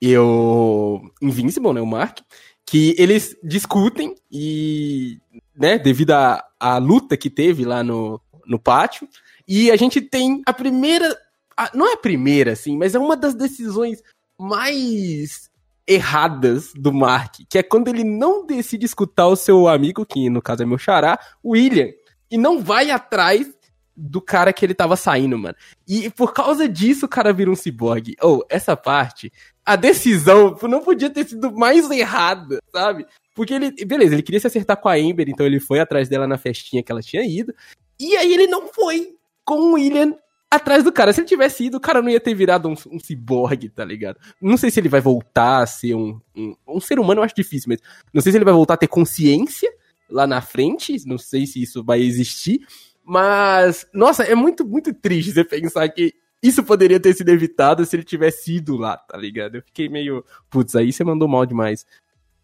e 0.00 0.16
o 0.16 1.00
Invincible, 1.20 1.72
né, 1.72 1.80
o 1.80 1.86
Mark, 1.86 2.18
que 2.66 2.96
eles 2.98 3.36
discutem 3.44 4.16
e, 4.30 5.18
né, 5.54 5.78
devido 5.78 6.10
à 6.12 6.44
à 6.62 6.78
luta 6.78 7.16
que 7.16 7.28
teve 7.28 7.64
lá 7.64 7.82
no, 7.82 8.20
no 8.46 8.56
pátio, 8.56 9.08
e 9.48 9.68
a 9.72 9.76
gente 9.76 10.00
tem 10.00 10.40
a 10.46 10.52
primeira, 10.52 11.12
a- 11.56 11.70
não 11.74 11.88
é 11.88 11.94
a 11.94 11.98
primeira, 11.98 12.52
assim, 12.52 12.76
mas 12.76 12.94
é 12.94 12.98
uma 12.98 13.16
das 13.16 13.34
decisões 13.34 14.02
mais 14.38 15.50
erradas 15.86 16.72
do 16.74 16.92
Mark, 16.92 17.36
que 17.48 17.58
é 17.58 17.62
quando 17.62 17.88
ele 17.88 18.04
não 18.04 18.46
decide 18.46 18.86
escutar 18.86 19.26
o 19.26 19.36
seu 19.36 19.68
amigo, 19.68 20.06
que 20.06 20.30
no 20.30 20.40
caso 20.40 20.62
é 20.62 20.66
meu 20.66 20.78
xará, 20.78 21.18
William, 21.44 21.88
e 22.30 22.38
não 22.38 22.60
vai 22.60 22.90
atrás 22.90 23.50
do 23.94 24.20
cara 24.20 24.52
que 24.52 24.64
ele 24.64 24.74
tava 24.74 24.96
saindo, 24.96 25.38
mano. 25.38 25.54
E 25.86 26.08
por 26.10 26.32
causa 26.32 26.68
disso 26.68 27.06
o 27.06 27.08
cara 27.08 27.32
vira 27.32 27.50
um 27.50 27.54
ciborgue. 27.54 28.16
Ou, 28.22 28.44
essa 28.48 28.74
parte, 28.74 29.30
a 29.66 29.76
decisão 29.76 30.56
não 30.62 30.80
podia 30.80 31.10
ter 31.10 31.28
sido 31.28 31.52
mais 31.52 31.90
errada, 31.90 32.58
sabe? 32.72 33.06
Porque 33.34 33.52
ele, 33.52 33.70
beleza, 33.84 34.14
ele 34.14 34.22
queria 34.22 34.40
se 34.40 34.46
acertar 34.46 34.78
com 34.78 34.88
a 34.88 34.94
Amber, 34.94 35.28
então 35.28 35.44
ele 35.44 35.60
foi 35.60 35.78
atrás 35.78 36.08
dela 36.08 36.26
na 36.26 36.38
festinha 36.38 36.82
que 36.82 36.90
ela 36.90 37.02
tinha 37.02 37.22
ido. 37.22 37.54
E 38.00 38.16
aí 38.16 38.32
ele 38.32 38.46
não 38.46 38.68
foi 38.68 39.14
com 39.44 39.56
o 39.56 39.72
William 39.74 40.14
atrás 40.52 40.84
do 40.84 40.92
cara. 40.92 41.12
Se 41.12 41.20
ele 41.20 41.28
tivesse 41.28 41.64
ido, 41.64 41.78
o 41.78 41.80
cara 41.80 42.02
não 42.02 42.10
ia 42.10 42.20
ter 42.20 42.34
virado 42.34 42.68
um, 42.68 42.74
um 42.90 43.00
ciborgue, 43.00 43.68
tá 43.68 43.84
ligado? 43.84 44.18
Não 44.40 44.56
sei 44.56 44.70
se 44.70 44.78
ele 44.78 44.88
vai 44.88 45.00
voltar 45.00 45.62
a 45.62 45.66
ser 45.66 45.94
um, 45.94 46.20
um, 46.36 46.54
um 46.68 46.80
ser 46.80 46.98
humano, 46.98 47.20
eu 47.20 47.24
acho 47.24 47.34
difícil, 47.34 47.68
mas 47.68 47.80
não 48.12 48.20
sei 48.20 48.32
se 48.32 48.38
ele 48.38 48.44
vai 48.44 48.54
voltar 48.54 48.74
a 48.74 48.78
ter 48.78 48.88
consciência 48.88 49.72
lá 50.10 50.26
na 50.26 50.42
frente, 50.42 51.06
não 51.06 51.16
sei 51.16 51.46
se 51.46 51.62
isso 51.62 51.82
vai 51.82 52.02
existir, 52.02 52.60
mas, 53.02 53.86
nossa, 53.94 54.24
é 54.24 54.34
muito, 54.34 54.64
muito 54.64 54.92
triste 54.92 55.32
você 55.32 55.42
pensar 55.42 55.88
que 55.88 56.14
isso 56.42 56.62
poderia 56.62 57.00
ter 57.00 57.14
sido 57.14 57.30
evitado 57.30 57.84
se 57.86 57.96
ele 57.96 58.04
tivesse 58.04 58.56
ido 58.56 58.76
lá, 58.76 58.96
tá 58.96 59.16
ligado? 59.16 59.56
Eu 59.56 59.62
fiquei 59.62 59.88
meio, 59.88 60.24
putz, 60.50 60.76
aí 60.76 60.92
você 60.92 61.02
mandou 61.02 61.26
mal 61.26 61.46
demais. 61.46 61.86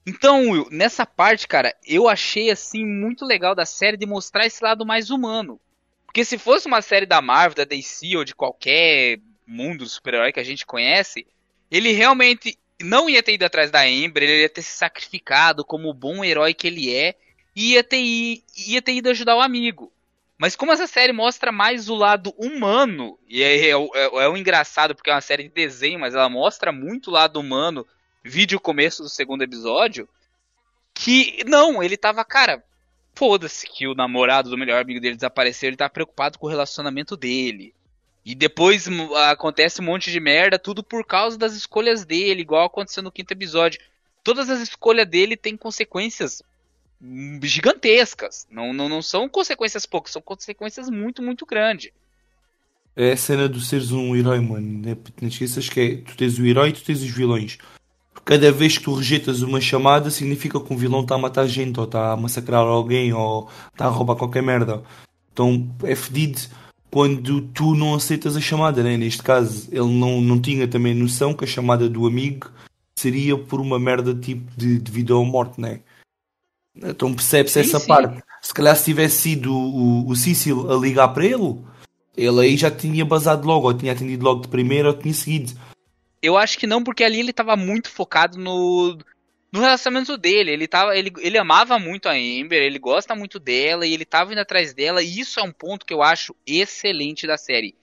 Então, 0.07 0.51
Will, 0.51 0.67
nessa 0.71 1.05
parte, 1.05 1.47
cara, 1.47 1.75
eu 1.87 2.09
achei 2.09 2.51
assim 2.51 2.87
muito 2.87 3.27
legal 3.27 3.55
da 3.55 3.67
série 3.67 3.97
de 3.97 4.07
mostrar 4.07 4.47
esse 4.47 4.65
lado 4.65 4.87
mais 4.87 5.11
humano. 5.11 5.61
Porque 6.19 6.25
se 6.25 6.37
fosse 6.37 6.66
uma 6.66 6.83
série 6.83 7.07
da 7.07 7.23
Marvel, 7.23 7.55
da 7.55 7.64
DC 7.64 8.16
ou 8.16 8.25
de 8.25 8.35
qualquer 8.35 9.21
mundo 9.47 9.87
super-herói 9.87 10.33
que 10.33 10.41
a 10.41 10.45
gente 10.45 10.66
conhece, 10.66 11.25
ele 11.71 11.93
realmente 11.93 12.59
não 12.83 13.09
ia 13.09 13.23
ter 13.23 13.35
ido 13.35 13.45
atrás 13.45 13.71
da 13.71 13.83
Amber, 13.83 14.25
ele 14.25 14.41
ia 14.41 14.49
ter 14.49 14.62
se 14.62 14.77
sacrificado 14.77 15.64
como 15.64 15.89
o 15.89 15.95
bom 15.95 16.25
herói 16.25 16.55
que 16.55 16.66
ele 16.66 16.93
é 16.93 17.14
e 17.55 17.75
ia 17.75 17.85
ter, 17.85 18.03
ia 18.66 18.83
ter 18.83 18.95
ido 18.95 19.11
ajudar 19.11 19.37
o 19.37 19.41
amigo. 19.41 19.93
Mas 20.37 20.57
como 20.57 20.73
essa 20.73 20.89
série 20.89 21.12
mostra 21.12 21.53
mais 21.53 21.89
o 21.89 21.95
lado 21.95 22.35
humano, 22.37 23.16
e 23.29 23.41
é, 23.41 23.69
é, 23.69 23.71
é, 23.71 23.75
é 23.75 24.29
o 24.29 24.37
engraçado 24.37 24.97
porque 24.97 25.11
é 25.11 25.14
uma 25.14 25.21
série 25.21 25.45
de 25.45 25.51
desenho, 25.51 26.01
mas 26.01 26.16
ela 26.16 26.29
mostra 26.29 26.73
muito 26.73 27.11
o 27.11 27.12
lado 27.12 27.39
humano 27.39 27.87
vídeo 28.25 28.59
começo 28.59 29.05
do 29.05 29.09
segundo 29.09 29.43
episódio, 29.43 30.09
que 30.93 31.45
não, 31.47 31.81
ele 31.81 31.97
tava, 31.97 32.25
cara, 32.25 32.64
foda-se 33.19 33.66
que 33.66 33.89
o 33.89 33.97
namorado 33.97 34.49
do 34.49 34.57
melhor 34.57 34.81
amigo 34.81 35.01
dele 35.01 35.16
desapareceu, 35.16 35.66
ele 35.66 35.77
tá 35.77 35.89
preocupado 35.89 36.39
com 36.39 36.47
o 36.47 36.49
relacionamento 36.49 37.16
dele. 37.16 37.75
E 38.25 38.33
depois 38.33 38.87
acontece 39.29 39.81
um 39.81 39.85
monte 39.85 40.12
de 40.12 40.21
merda, 40.21 40.57
tudo 40.57 40.85
por 40.85 41.05
causa 41.05 41.37
das 41.37 41.55
escolhas 41.55 42.05
dele, 42.05 42.43
igual 42.43 42.66
aconteceu 42.66 43.03
no 43.03 43.11
quinto 43.11 43.33
episódio. 43.33 43.81
Todas 44.23 44.49
as 44.49 44.61
escolhas 44.61 45.09
dele 45.09 45.37
têm 45.37 45.57
consequências 45.57 46.43
hum, 47.03 47.41
gigantescas. 47.43 48.47
Não, 48.49 48.73
não, 48.73 48.89
não 48.89 49.03
são 49.03 49.29
consequências 49.29 49.85
poucas, 49.85 50.12
são 50.12 50.23
consequências 50.23 50.89
muito, 50.89 51.21
muito 51.21 51.45
grandes. 51.45 51.91
É 52.95 53.12
a 53.12 53.16
cena 53.16 53.49
do 53.49 53.61
seres 53.61 53.91
um 53.91 54.14
herói, 54.14 54.39
mano. 54.39 54.87
Né? 54.87 54.97
Não 55.21 55.29
esqueças 55.29 55.69
que 55.69 55.81
é, 55.81 55.97
tu 55.97 56.16
tens 56.16 56.39
o 56.39 56.47
herói 56.47 56.69
e 56.69 56.73
tu 56.73 56.85
tens 56.85 57.03
os 57.03 57.11
vilões. 57.11 57.59
Cada 58.29 58.53
vez 58.53 58.76
que 58.76 58.85
tu 58.85 58.93
rejeitas 58.93 59.41
uma 59.41 59.59
chamada, 59.59 60.11
significa 60.11 60.61
que 60.61 60.70
um 60.70 60.76
vilão 60.76 61.01
está 61.01 61.14
a 61.14 61.18
matar 61.18 61.47
gente, 61.47 61.81
ou 61.81 61.87
está 61.87 62.12
a 62.12 62.16
massacrar 62.16 62.61
alguém, 62.61 63.11
ou 63.11 63.49
está 63.72 63.87
a 63.87 63.89
roubar 63.89 64.16
qualquer 64.16 64.43
merda. 64.43 64.83
Então 65.33 65.66
é 65.83 65.95
fedido 65.95 66.39
quando 66.91 67.41
tu 67.41 67.74
não 67.74 67.95
aceitas 67.95 68.37
a 68.37 68.41
chamada, 68.41 68.83
né? 68.83 68.99
Neste 68.99 69.22
caso, 69.22 69.66
ele 69.72 69.89
não, 69.89 70.20
não 70.20 70.39
tinha 70.39 70.68
também 70.68 70.95
noção 70.95 71.33
que 71.33 71.45
a 71.45 71.49
chamada 71.49 71.89
do 71.89 72.07
amigo 72.07 72.51
seria 72.99 73.35
por 73.39 73.62
uma 73.62 73.79
merda 73.79 74.14
tipo 74.14 74.45
de, 74.55 74.79
de 74.79 74.93
vida 74.93 75.16
ou 75.16 75.24
morte, 75.24 75.59
né? 75.59 75.81
Então 76.76 77.14
percebe-se 77.14 77.55
Sim, 77.55 77.66
essa 77.66 77.81
sim. 77.81 77.87
parte. 77.87 78.22
Se 78.43 78.53
calhar 78.53 78.76
se 78.76 78.85
tivesse 78.85 79.22
sido 79.22 79.57
o, 79.57 80.07
o 80.07 80.14
Cecil 80.14 80.70
a 80.70 80.76
ligar 80.76 81.09
para 81.14 81.24
ele, 81.24 81.57
ele 82.14 82.41
aí 82.41 82.59
já 82.59 82.70
tinha 82.70 83.07
basado 83.07 83.47
logo, 83.47 83.68
ou 83.68 83.72
tinha 83.72 83.93
atendido 83.93 84.22
logo 84.22 84.43
de 84.43 84.49
primeira, 84.49 84.89
ou 84.89 84.95
tinha 84.95 85.14
seguido. 85.14 85.55
Eu 86.23 86.37
acho 86.37 86.59
que 86.59 86.66
não, 86.66 86.83
porque 86.83 87.05
ali 87.05 87.21
ele 87.21 87.33
tava 87.33 87.57
muito 87.57 87.91
focado 87.91 88.39
no, 88.39 88.99
no 89.53 89.61
relacionamento 89.61 90.16
dele. 90.16 90.51
Ele, 90.51 90.66
tava, 90.66 90.97
ele, 90.97 91.12
ele 91.19 91.39
amava 91.39 91.79
muito 91.79 92.09
a 92.09 92.12
Amber, 92.12 92.62
ele 92.62 92.79
gosta 92.79 93.14
muito 93.14 93.39
dela 93.39 93.87
e 93.87 93.95
ele 93.95 94.05
tava 94.05 94.33
indo 94.33 94.41
atrás 94.41 94.75
dela. 94.75 95.03
E 95.03 95.21
isso 95.21 95.39
é 95.41 95.43
um 95.43 95.53
ponto 95.53 95.87
que 95.87 95.95
eu 95.95 96.03
acho 96.03 96.35
excelente 96.47 97.27
da 97.27 97.37
série. 97.37 97.75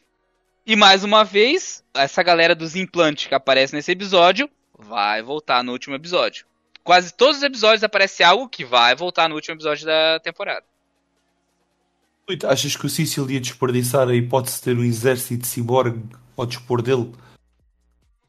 E 0.66 0.76
mais 0.76 1.04
uma 1.04 1.24
vez, 1.24 1.84
essa 1.94 2.24
galera 2.24 2.56
dos 2.56 2.76
implantes 2.76 3.28
que 3.28 3.36
aparece 3.36 3.74
nesse 3.74 3.92
episódio 3.92 4.50
vai 4.78 5.22
voltar 5.22 5.64
no 5.64 5.72
último 5.72 5.96
episódio. 5.96 6.46
Quase 6.84 7.14
todos 7.14 7.38
os 7.38 7.44
episódios 7.44 7.84
aparece 7.84 8.24
algo 8.24 8.50
que 8.50 8.66
vai 8.66 8.96
voltar 8.96 9.30
no 9.30 9.36
último 9.36 9.56
episódio 9.56 9.86
da 9.86 10.20
temporada. 10.20 10.64
Achas 12.48 12.76
que 12.76 12.86
o 12.86 12.90
Cecil 12.90 13.30
ia 13.30 13.40
desperdiçar 13.40 14.08
a 14.08 14.16
hipótese 14.16 14.58
de 14.58 14.64
ter 14.64 14.78
um 14.78 14.84
exército 14.84 15.42
de 15.42 15.48
cyborg 15.48 16.04
ao 16.36 16.46
dispor 16.46 16.82
dele? 16.82 17.12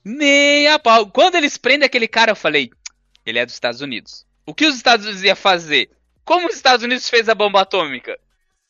Nem 0.09 0.69
a 0.69 0.79
pau. 0.79 1.09
Quando 1.09 1.35
eles 1.35 1.57
prendem 1.57 1.85
aquele 1.85 2.07
cara, 2.07 2.31
eu 2.31 2.37
falei, 2.37 2.71
ele 3.27 3.41
é 3.41 3.45
dos 3.45 3.57
Estados 3.57 3.81
Unidos. 3.81 4.25
O 4.47 4.55
que 4.55 4.65
os 4.65 4.77
Estados 4.77 5.05
Unidos 5.05 5.25
ia 5.25 5.35
fazer? 5.35 5.91
Como 6.25 6.47
os 6.47 6.55
Estados 6.55 6.85
Unidos 6.85 7.11
fez 7.11 7.29
a 7.29 7.35
bomba 7.35 7.63
atômica? 7.63 8.17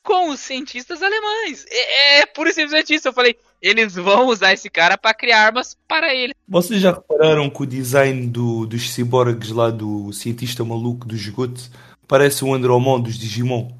Com 0.03 0.31
os 0.31 0.41
cientistas 0.41 1.03
alemães. 1.03 1.67
É, 1.69 2.21
é 2.21 2.27
puro 2.27 2.49
e 2.49 2.55
simplesmente 2.55 2.95
isso. 2.95 3.07
Eu 3.07 3.13
falei, 3.13 3.37
eles 3.61 3.97
vão 3.97 4.29
usar 4.29 4.55
esse 4.55 4.71
cara 4.71 4.97
pra 4.97 5.13
criar 5.13 5.45
armas 5.45 5.77
para 5.87 6.15
ele. 6.15 6.33
Vocês 6.49 6.81
já 6.81 6.93
repararam 6.93 7.51
que 7.51 7.63
o 7.63 7.67
design 7.67 8.29
do, 8.29 8.65
dos 8.65 8.95
ciborgues 8.95 9.51
lá 9.51 9.69
do 9.69 10.11
cientista 10.15 10.65
maluco 10.65 11.07
do 11.07 11.15
esgoto 11.15 11.61
parece 12.09 12.47
o 12.47 12.55
Andromon 12.55 12.99
dos 12.99 13.19
Digimon? 13.19 13.71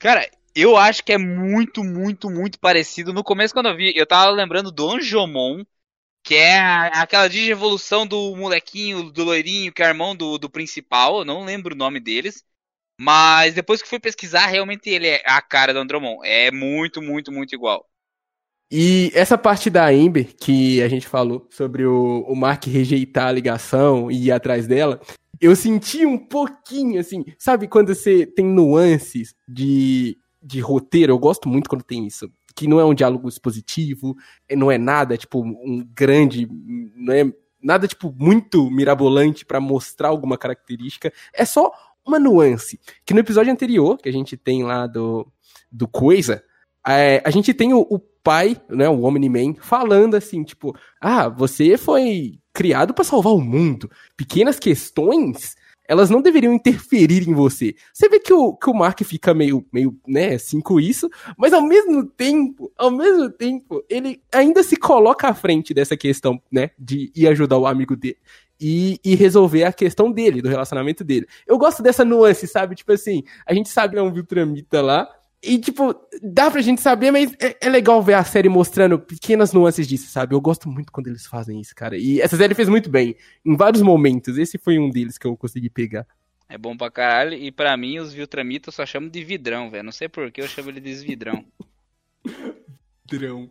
Cara, 0.00 0.28
eu 0.52 0.76
acho 0.76 1.04
que 1.04 1.12
é 1.12 1.18
muito, 1.18 1.84
muito, 1.84 2.28
muito 2.28 2.58
parecido. 2.58 3.12
No 3.12 3.22
começo, 3.22 3.54
quando 3.54 3.68
eu 3.68 3.76
vi, 3.76 3.92
eu 3.94 4.04
tava 4.04 4.32
lembrando 4.32 4.72
do 4.72 4.90
Anjomon, 4.90 5.62
que 6.22 6.34
é 6.34 6.58
aquela 6.58 7.28
digievolução 7.28 8.06
do 8.06 8.36
molequinho, 8.36 9.10
do 9.10 9.24
loirinho, 9.24 9.72
que 9.72 9.82
é 9.82 9.88
irmão 9.88 10.14
do, 10.14 10.38
do 10.38 10.48
principal. 10.48 11.18
Eu 11.18 11.24
não 11.24 11.44
lembro 11.44 11.74
o 11.74 11.78
nome 11.78 11.98
deles. 12.00 12.44
Mas 12.98 13.54
depois 13.54 13.82
que 13.82 13.88
fui 13.88 13.98
pesquisar, 13.98 14.46
realmente 14.46 14.88
ele 14.88 15.08
é 15.08 15.22
a 15.26 15.42
cara 15.42 15.72
do 15.72 15.80
Andromon. 15.80 16.22
É 16.24 16.50
muito, 16.50 17.02
muito, 17.02 17.32
muito 17.32 17.54
igual. 17.54 17.84
E 18.70 19.10
essa 19.14 19.36
parte 19.36 19.68
da 19.68 19.88
Amber, 19.88 20.34
que 20.34 20.80
a 20.80 20.88
gente 20.88 21.06
falou 21.06 21.46
sobre 21.50 21.84
o, 21.84 22.24
o 22.26 22.34
Mark 22.34 22.64
rejeitar 22.64 23.26
a 23.26 23.32
ligação 23.32 24.10
e 24.10 24.26
ir 24.26 24.32
atrás 24.32 24.66
dela, 24.66 25.00
eu 25.40 25.54
senti 25.56 26.06
um 26.06 26.16
pouquinho, 26.16 27.00
assim, 27.00 27.24
sabe 27.38 27.66
quando 27.66 27.94
você 27.94 28.24
tem 28.24 28.46
nuances 28.46 29.34
de, 29.46 30.16
de 30.42 30.60
roteiro? 30.60 31.12
Eu 31.12 31.18
gosto 31.18 31.48
muito 31.48 31.68
quando 31.68 31.82
tem 31.82 32.06
isso. 32.06 32.30
Que 32.54 32.66
não 32.66 32.80
é 32.80 32.84
um 32.84 32.94
diálogo 32.94 33.28
expositivo, 33.28 34.16
não 34.50 34.70
é 34.70 34.78
nada, 34.78 35.16
tipo, 35.16 35.40
um 35.42 35.86
grande. 35.94 36.48
Não 36.96 37.12
é 37.12 37.32
nada, 37.62 37.86
tipo, 37.86 38.14
muito 38.18 38.70
mirabolante 38.70 39.44
pra 39.44 39.60
mostrar 39.60 40.08
alguma 40.08 40.36
característica. 40.36 41.12
É 41.32 41.44
só 41.44 41.72
uma 42.06 42.18
nuance. 42.18 42.80
Que 43.04 43.14
no 43.14 43.20
episódio 43.20 43.52
anterior, 43.52 43.98
que 43.98 44.08
a 44.08 44.12
gente 44.12 44.36
tem 44.36 44.64
lá 44.64 44.86
do, 44.86 45.26
do 45.70 45.86
Coisa, 45.86 46.42
é, 46.86 47.22
a 47.24 47.30
gente 47.30 47.54
tem 47.54 47.72
o, 47.72 47.86
o 47.88 47.98
pai, 47.98 48.60
né, 48.68 48.88
o 48.88 49.02
Omni-Man, 49.02 49.54
falando 49.60 50.14
assim, 50.14 50.42
tipo, 50.44 50.76
ah, 51.00 51.28
você 51.28 51.76
foi 51.76 52.38
criado 52.52 52.94
pra 52.94 53.04
salvar 53.04 53.32
o 53.32 53.40
mundo. 53.40 53.90
Pequenas 54.16 54.58
questões, 54.58 55.56
elas 55.88 56.10
não 56.10 56.22
deveriam 56.22 56.52
interferir 56.52 57.28
em 57.28 57.34
você. 57.34 57.74
Você 57.92 58.08
vê 58.08 58.18
que 58.18 58.32
o, 58.32 58.54
que 58.54 58.70
o 58.70 58.74
Mark 58.74 59.00
fica 59.02 59.34
meio, 59.34 59.66
meio, 59.72 59.98
né, 60.06 60.34
assim 60.34 60.60
com 60.60 60.78
isso, 60.78 61.08
mas 61.36 61.52
ao 61.52 61.62
mesmo 61.62 62.04
tempo, 62.06 62.72
ao 62.76 62.90
mesmo 62.90 63.30
tempo, 63.30 63.84
ele 63.88 64.22
ainda 64.32 64.62
se 64.62 64.76
coloca 64.76 65.28
à 65.28 65.34
frente 65.34 65.74
dessa 65.74 65.96
questão, 65.96 66.40
né, 66.50 66.70
de 66.78 67.10
ir 67.14 67.26
ajudar 67.28 67.58
o 67.58 67.66
amigo 67.66 67.96
dele. 67.96 68.18
E, 68.64 69.00
e 69.04 69.16
resolver 69.16 69.64
a 69.64 69.72
questão 69.72 70.12
dele, 70.12 70.40
do 70.40 70.48
relacionamento 70.48 71.02
dele. 71.02 71.26
Eu 71.44 71.58
gosto 71.58 71.82
dessa 71.82 72.04
nuance, 72.04 72.46
sabe? 72.46 72.76
Tipo 72.76 72.92
assim, 72.92 73.24
a 73.44 73.52
gente 73.52 73.68
sabe 73.68 73.94
que 73.94 73.98
é 73.98 74.02
um 74.02 74.12
Viltramita 74.12 74.80
lá, 74.80 75.08
e, 75.42 75.58
tipo, 75.58 75.94
dá 76.22 76.48
pra 76.50 76.62
gente 76.62 76.80
saber, 76.80 77.10
mas 77.10 77.32
é, 77.40 77.56
é, 77.60 77.68
legal 77.68 78.00
ver 78.00 78.14
a 78.14 78.22
série 78.22 78.48
mostrando 78.48 78.98
pequenas 78.98 79.52
nuances 79.52 79.88
disso, 79.88 80.08
sabe? 80.08 80.34
Eu 80.34 80.40
gosto 80.40 80.68
muito 80.68 80.92
quando 80.92 81.08
eles 81.08 81.26
fazem 81.26 81.60
isso, 81.60 81.74
cara. 81.74 81.96
E 81.98 82.20
essa 82.20 82.36
série 82.36 82.54
fez 82.54 82.68
muito 82.68 82.88
bem, 82.88 83.16
em 83.44 83.56
vários 83.56 83.82
momentos. 83.82 84.38
Esse 84.38 84.56
foi 84.56 84.78
um 84.78 84.88
deles 84.88 85.18
que 85.18 85.26
eu 85.26 85.36
consegui 85.36 85.68
pegar. 85.68 86.06
É 86.48 86.56
bom 86.56 86.76
pra 86.76 86.90
caralho. 86.90 87.34
E 87.34 87.50
pra 87.50 87.76
mim, 87.76 87.98
os 87.98 88.12
Viltramitas 88.12 88.68
eu 88.68 88.76
só 88.76 88.86
chamo 88.86 89.10
de 89.10 89.24
vidrão, 89.24 89.68
velho. 89.68 89.82
Não 89.82 89.90
sei 89.90 90.08
por 90.08 90.30
que 90.30 90.40
eu 90.40 90.46
chamo 90.46 90.70
ele 90.70 90.80
de 90.80 90.94
vidrão. 90.94 91.44
vidrão. 93.10 93.50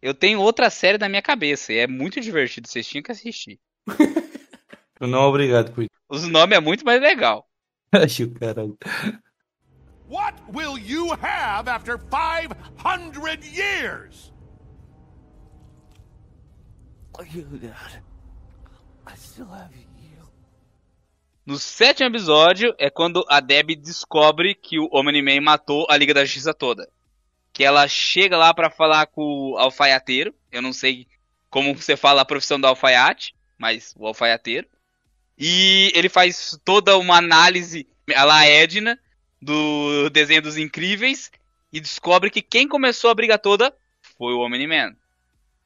Eu 0.00 0.14
tenho 0.14 0.40
outra 0.40 0.70
série 0.70 0.98
na 0.98 1.08
minha 1.08 1.22
cabeça 1.22 1.72
e 1.72 1.78
é 1.78 1.86
muito 1.86 2.20
divertido. 2.20 2.68
Vocês 2.68 2.86
tinham 2.86 3.02
que 3.02 3.10
assistir. 3.10 3.58
Não, 5.00 5.22
obrigado, 5.22 5.72
Puito. 5.72 5.90
Os 6.08 6.28
nomes 6.28 6.56
é 6.56 6.60
muito 6.60 6.84
mais 6.84 7.00
legal. 7.00 7.48
Acho 7.90 8.30
caralho. 8.30 8.78
What 10.14 10.34
will 10.52 10.78
you 10.78 11.10
have 11.20 11.66
after 11.66 11.98
500 11.98 13.42
years? 13.42 14.30
You, 17.32 17.42
Dad. 17.58 18.00
I 19.08 19.16
still 19.16 19.46
have 19.46 19.74
you. 19.74 19.82
No 21.44 21.58
sétimo 21.58 22.08
episódio 22.08 22.72
é 22.78 22.88
quando 22.88 23.24
a 23.28 23.40
Debbie 23.40 23.74
descobre 23.74 24.54
que 24.54 24.78
o 24.78 24.88
Omni-Man 24.92 25.40
matou 25.40 25.84
a 25.90 25.96
Liga 25.96 26.14
da 26.14 26.24
Justiça 26.24 26.54
toda. 26.54 26.88
Que 27.52 27.64
ela 27.64 27.88
chega 27.88 28.36
lá 28.36 28.54
para 28.54 28.70
falar 28.70 29.06
com 29.06 29.50
o 29.50 29.58
alfaiateiro. 29.58 30.32
Eu 30.52 30.62
não 30.62 30.72
sei 30.72 31.08
como 31.50 31.74
você 31.74 31.96
fala 31.96 32.22
a 32.22 32.24
profissão 32.24 32.60
do 32.60 32.68
alfaiate, 32.68 33.34
mas 33.58 33.92
o 33.98 34.06
alfaiateiro. 34.06 34.68
E 35.36 35.90
ele 35.92 36.08
faz 36.08 36.56
toda 36.64 36.96
uma 36.96 37.16
análise 37.16 37.84
a 38.14 38.22
la 38.22 38.46
Edna 38.46 38.96
do 39.44 40.08
desenho 40.08 40.40
dos 40.40 40.56
incríveis 40.56 41.30
e 41.72 41.78
descobre 41.80 42.30
que 42.30 42.40
quem 42.40 42.66
começou 42.66 43.10
a 43.10 43.14
briga 43.14 43.38
toda 43.38 43.74
foi 44.16 44.32
o 44.32 44.40
Omni-Man. 44.40 44.94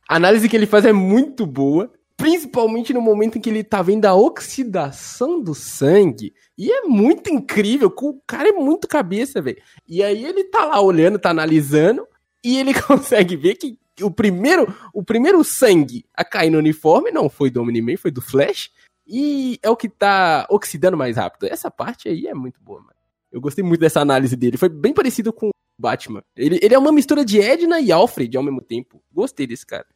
A 0.08 0.16
análise 0.16 0.48
que 0.48 0.56
ele 0.56 0.66
faz 0.66 0.84
é 0.84 0.92
muito 0.92 1.46
boa, 1.46 1.92
principalmente 2.16 2.92
no 2.92 3.00
momento 3.00 3.38
em 3.38 3.40
que 3.40 3.48
ele 3.48 3.62
tá 3.62 3.80
vendo 3.80 4.06
a 4.06 4.14
oxidação 4.14 5.40
do 5.40 5.54
sangue. 5.54 6.34
E 6.56 6.72
é 6.72 6.82
muito 6.82 7.30
incrível, 7.30 7.94
o 7.96 8.20
cara 8.26 8.48
é 8.48 8.52
muito 8.52 8.88
cabeça, 8.88 9.40
velho. 9.40 9.62
E 9.86 10.02
aí 10.02 10.24
ele 10.24 10.44
tá 10.44 10.64
lá 10.64 10.80
olhando, 10.80 11.18
tá 11.18 11.30
analisando, 11.30 12.06
e 12.42 12.58
ele 12.58 12.74
consegue 12.82 13.36
ver 13.36 13.54
que 13.54 13.78
o 14.02 14.10
primeiro, 14.10 14.74
o 14.92 15.04
primeiro 15.04 15.44
sangue 15.44 16.04
a 16.14 16.24
cair 16.24 16.50
no 16.50 16.58
uniforme 16.58 17.10
não 17.10 17.28
foi 17.28 17.50
do 17.50 17.60
Omni-Man, 17.62 17.96
foi 17.96 18.10
do 18.10 18.20
Flash. 18.20 18.70
E 19.06 19.58
é 19.62 19.70
o 19.70 19.76
que 19.76 19.88
tá 19.88 20.46
oxidando 20.50 20.96
mais 20.96 21.16
rápido. 21.16 21.46
Essa 21.46 21.70
parte 21.70 22.08
aí 22.08 22.26
é 22.26 22.34
muito 22.34 22.60
boa, 22.60 22.80
mano. 22.80 22.97
Eu 23.30 23.40
gostei 23.40 23.62
muito 23.62 23.80
dessa 23.80 24.00
análise 24.00 24.36
dele. 24.36 24.56
Foi 24.56 24.68
bem 24.68 24.92
parecido 24.92 25.32
com 25.32 25.48
o 25.48 25.52
Batman. 25.78 26.22
Ele, 26.36 26.58
ele 26.62 26.74
é 26.74 26.78
uma 26.78 26.92
mistura 26.92 27.24
de 27.24 27.40
Edna 27.40 27.80
e 27.80 27.92
Alfred 27.92 28.36
ao 28.36 28.42
mesmo 28.42 28.60
tempo. 28.60 29.02
Gostei 29.12 29.46
desse 29.46 29.66
cara. 29.66 29.86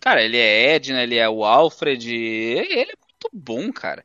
Cara, 0.00 0.22
ele 0.22 0.38
é 0.38 0.74
Edna, 0.74 1.02
ele 1.02 1.16
é 1.16 1.28
o 1.28 1.44
Alfred. 1.44 2.14
Ele 2.14 2.72
é 2.72 2.86
muito 2.86 3.28
bom, 3.32 3.72
cara. 3.72 4.04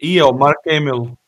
E 0.00 0.18
é 0.18 0.24
o 0.24 0.32
Mark 0.32 0.66
Hamill. 0.66 1.18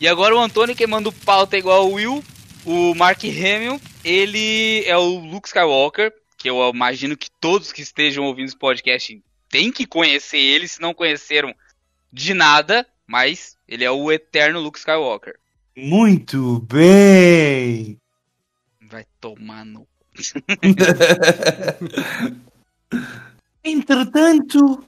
E 0.00 0.08
agora 0.08 0.34
o 0.34 0.40
Antônio 0.40 0.74
que 0.74 0.86
manda 0.86 1.08
o 1.08 1.12
pauta 1.12 1.58
igual 1.58 1.88
o 1.88 1.94
Will. 1.94 2.24
O 2.64 2.94
Mark 2.94 3.22
Hamill, 3.24 3.80
ele 4.04 4.84
é 4.86 4.96
o 4.96 5.18
Luke 5.18 5.48
Skywalker, 5.48 6.12
que 6.36 6.48
eu 6.48 6.68
imagino 6.68 7.16
que 7.16 7.30
todos 7.40 7.72
que 7.72 7.82
estejam 7.82 8.24
ouvindo 8.24 8.48
esse 8.48 8.56
podcast 8.56 9.22
têm 9.48 9.72
que 9.72 9.86
conhecer 9.86 10.38
ele, 10.38 10.68
se 10.68 10.80
não 10.80 10.94
conheceram 10.94 11.54
de 12.12 12.34
nada, 12.34 12.86
mas 13.06 13.56
ele 13.66 13.84
é 13.84 13.90
o 13.90 14.12
eterno 14.12 14.60
Luke 14.60 14.78
Skywalker. 14.78 15.38
Muito 15.76 16.60
bem! 16.60 17.98
Vai 18.82 19.04
tomar 19.20 19.64
no. 19.64 19.86
Entretanto. 23.64 24.84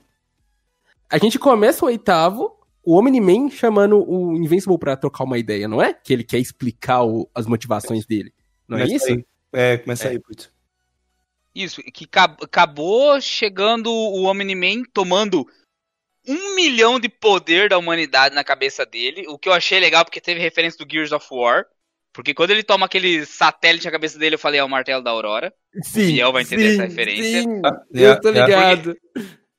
A 1.09 1.17
gente 1.17 1.39
começa 1.39 1.85
o 1.85 1.87
oitavo, 1.87 2.57
o 2.83 2.97
Omni-Man 2.97 3.49
chamando 3.49 4.03
o 4.03 4.35
Invincible 4.35 4.79
pra 4.79 4.97
trocar 4.97 5.23
uma 5.23 5.37
ideia, 5.37 5.67
não 5.67 5.81
é? 5.81 5.93
Que 5.93 6.11
ele 6.11 6.23
quer 6.23 6.39
explicar 6.39 7.03
o, 7.03 7.29
as 7.33 7.45
motivações 7.45 8.05
dele. 8.05 8.33
Não 8.67 8.77
começa 8.77 8.93
é 8.93 8.95
isso? 8.95 9.11
Aí. 9.11 9.25
É, 9.53 9.77
começa 9.77 10.07
é. 10.07 10.11
aí, 10.11 10.19
putz. 10.19 10.51
Isso, 11.55 11.83
que 11.83 12.07
acabou 12.41 13.21
chegando 13.21 13.91
o 13.91 14.23
Omni-Man 14.23 14.83
tomando 14.91 15.47
um 16.27 16.55
milhão 16.55 16.99
de 16.99 17.09
poder 17.09 17.69
da 17.69 17.77
humanidade 17.77 18.35
na 18.35 18.43
cabeça 18.43 18.85
dele, 18.85 19.25
o 19.27 19.37
que 19.37 19.49
eu 19.49 19.53
achei 19.53 19.79
legal 19.79 20.05
porque 20.05 20.21
teve 20.21 20.39
referência 20.39 20.83
do 20.83 20.91
Gears 20.91 21.11
of 21.11 21.25
War. 21.31 21.65
Porque 22.13 22.33
quando 22.33 22.51
ele 22.51 22.61
toma 22.61 22.85
aquele 22.85 23.25
satélite 23.25 23.85
na 23.85 23.91
cabeça 23.91 24.19
dele, 24.19 24.35
eu 24.35 24.39
falei, 24.39 24.59
é 24.59 24.63
o 24.63 24.69
martelo 24.69 25.03
da 25.03 25.09
Aurora. 25.09 25.51
Sim. 25.81 26.03
O 26.03 26.13
Biel 26.13 26.31
vai 26.31 26.43
entender 26.43 26.69
sim, 26.69 26.73
essa 26.75 26.83
referência. 26.83 27.41
Sim, 27.41 27.61
eu 27.91 28.21
tô 28.21 28.29
ligado. 28.29 28.95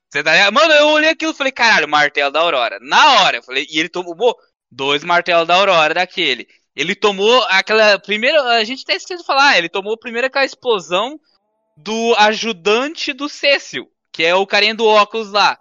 Você 0.09 0.23
tá 0.23 0.33
ligado? 0.33 0.55
Mano, 0.55 0.73
eu 0.73 0.87
olhei 0.91 1.11
aquilo 1.11 1.33
e 1.33 1.37
falei, 1.37 1.51
caralho, 1.51 1.89
martelo 1.89 2.31
da 2.31 2.39
Aurora. 2.39 2.79
Na 2.81 3.23
hora, 3.23 3.39
eu 3.39 3.43
falei, 3.43 3.67
e 3.69 3.81
ele 3.81 3.89
tomou 3.89 4.37
dois 4.71 5.03
martelos 5.03 5.49
da 5.49 5.57
Aurora 5.57 5.95
daquele. 5.95 6.47
Ele 6.77 6.95
tomou 6.95 7.43
aquela 7.49 7.99
primeira. 7.99 8.41
A 8.43 8.63
gente 8.63 8.83
até 8.83 8.95
esqueceu 8.95 9.19
de 9.19 9.27
falar, 9.27 9.59
ele 9.59 9.69
tomou 9.69 9.99
primeiro 9.99 10.29
aquela 10.29 10.45
explosão 10.45 11.19
do 11.77 12.15
ajudante 12.19 13.13
do 13.13 13.29
Cecil, 13.29 13.89
que 14.13 14.23
é 14.23 14.33
o 14.33 14.47
carinha 14.47 14.77
do 14.77 14.87
óculos 14.87 15.33
lá. 15.33 15.59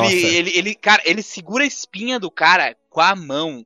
Que 0.00 0.26
ele, 0.26 0.36
ele, 0.36 0.58
ele, 0.58 0.74
cara, 0.74 1.02
ele 1.04 1.22
segura 1.22 1.64
a 1.64 1.66
espinha 1.66 2.18
do 2.18 2.30
cara 2.30 2.76
com 2.88 3.00
a 3.00 3.14
mão. 3.14 3.64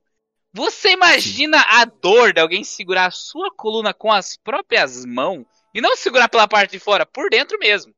Você 0.53 0.91
imagina 0.91 1.63
a 1.69 1.85
dor 1.85 2.33
de 2.33 2.41
alguém 2.41 2.63
segurar 2.63 3.07
a 3.07 3.11
sua 3.11 3.51
coluna 3.51 3.93
com 3.93 4.11
as 4.11 4.37
próprias 4.37 5.05
mãos 5.05 5.45
e 5.73 5.81
não 5.81 5.95
segurar 5.95 6.27
pela 6.29 6.47
parte 6.47 6.71
de 6.71 6.79
fora, 6.79 7.05
por 7.05 7.29
dentro 7.29 7.59
mesmo. 7.59 7.93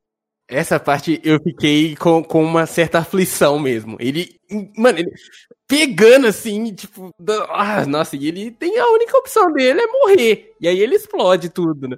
Essa 0.48 0.80
parte 0.80 1.22
eu 1.24 1.40
fiquei 1.42 1.96
com, 1.96 2.24
com 2.24 2.44
uma 2.44 2.66
certa 2.66 3.00
aflição 3.00 3.60
mesmo. 3.60 3.96
Ele, 4.00 4.36
mano, 4.76 4.98
ele 4.98 5.12
pegando 5.68 6.26
assim, 6.26 6.74
tipo, 6.74 7.14
ah, 7.50 7.86
nossa, 7.86 8.16
e 8.16 8.28
ele 8.28 8.50
tem 8.50 8.80
a 8.80 8.88
única 8.88 9.16
opção 9.16 9.54
dele 9.54 9.82
é 9.82 9.88
morrer. 9.88 10.56
E 10.60 10.68
aí 10.68 10.80
ele 10.80 10.96
explode 10.96 11.50
tudo, 11.50 11.88
né? 11.88 11.98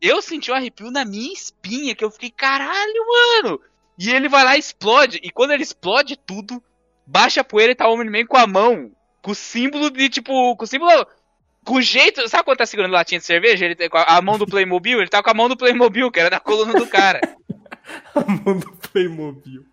Eu 0.00 0.22
senti 0.22 0.50
um 0.50 0.54
arrepio 0.54 0.90
na 0.90 1.04
minha 1.04 1.32
espinha 1.32 1.94
que 1.94 2.02
eu 2.02 2.10
fiquei, 2.10 2.30
caralho, 2.30 3.06
mano. 3.42 3.60
E 3.98 4.10
ele 4.10 4.28
vai 4.28 4.44
lá 4.44 4.56
e 4.56 4.60
explode. 4.60 5.20
E 5.22 5.30
quando 5.30 5.52
ele 5.52 5.62
explode 5.62 6.16
tudo, 6.16 6.62
baixa 7.06 7.40
a 7.40 7.44
poeira 7.44 7.72
e 7.72 7.74
tá 7.74 7.88
o 7.88 7.94
Omni-Man 7.94 8.26
com 8.26 8.36
a 8.36 8.46
mão. 8.46 8.90
Com 9.20 9.30
o 9.30 9.34
símbolo 9.34 9.90
de, 9.90 10.08
tipo, 10.08 10.56
com 10.56 10.64
o 10.64 10.66
símbolo. 10.66 11.06
Com 11.64 11.74
o 11.74 11.82
jeito. 11.82 12.28
Sabe 12.28 12.44
quando 12.44 12.58
tá 12.58 12.66
segurando 12.66 12.92
latinha 12.92 13.18
de 13.18 13.24
cerveja? 13.24 13.64
Ele 13.64 13.76
tem 13.76 13.88
com 13.88 13.98
a 13.98 14.22
mão 14.22 14.38
do 14.38 14.46
Playmobil? 14.46 14.98
Ele 14.98 15.10
tá 15.10 15.22
com 15.22 15.30
a 15.30 15.34
mão 15.34 15.48
do 15.48 15.56
Playmobil, 15.56 16.10
que 16.10 16.20
era 16.20 16.30
da 16.30 16.40
coluna 16.40 16.72
do 16.72 16.86
cara. 16.86 17.20
a 18.14 18.20
mão 18.20 18.58
do 18.58 18.72
Playmobil. 18.72 19.64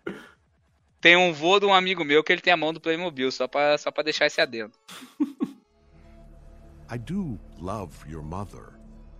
Tem 1.00 1.16
um 1.16 1.32
vô 1.32 1.58
de 1.58 1.64
um 1.64 1.72
amigo 1.72 2.04
meu 2.04 2.22
que 2.22 2.30
ele 2.30 2.42
tem 2.42 2.52
a 2.52 2.56
mão 2.56 2.74
do 2.74 2.80
Playmobil, 2.80 3.32
só 3.32 3.48
pra, 3.48 3.78
só 3.78 3.90
pra 3.90 4.04
deixar 4.04 4.26
esse 4.26 4.40
adendo. 4.40 4.72
I 6.92 6.98
do 6.98 7.38
love 7.58 7.94
your 8.08 8.22
mother, 8.22 8.74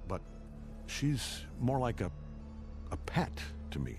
but 0.07 0.21
she's 0.87 1.47
more 1.59 1.79
like 1.79 2.03
a, 2.03 2.11
a 2.91 2.97
pet 2.97 3.33
to 3.71 3.79
me. 3.79 3.97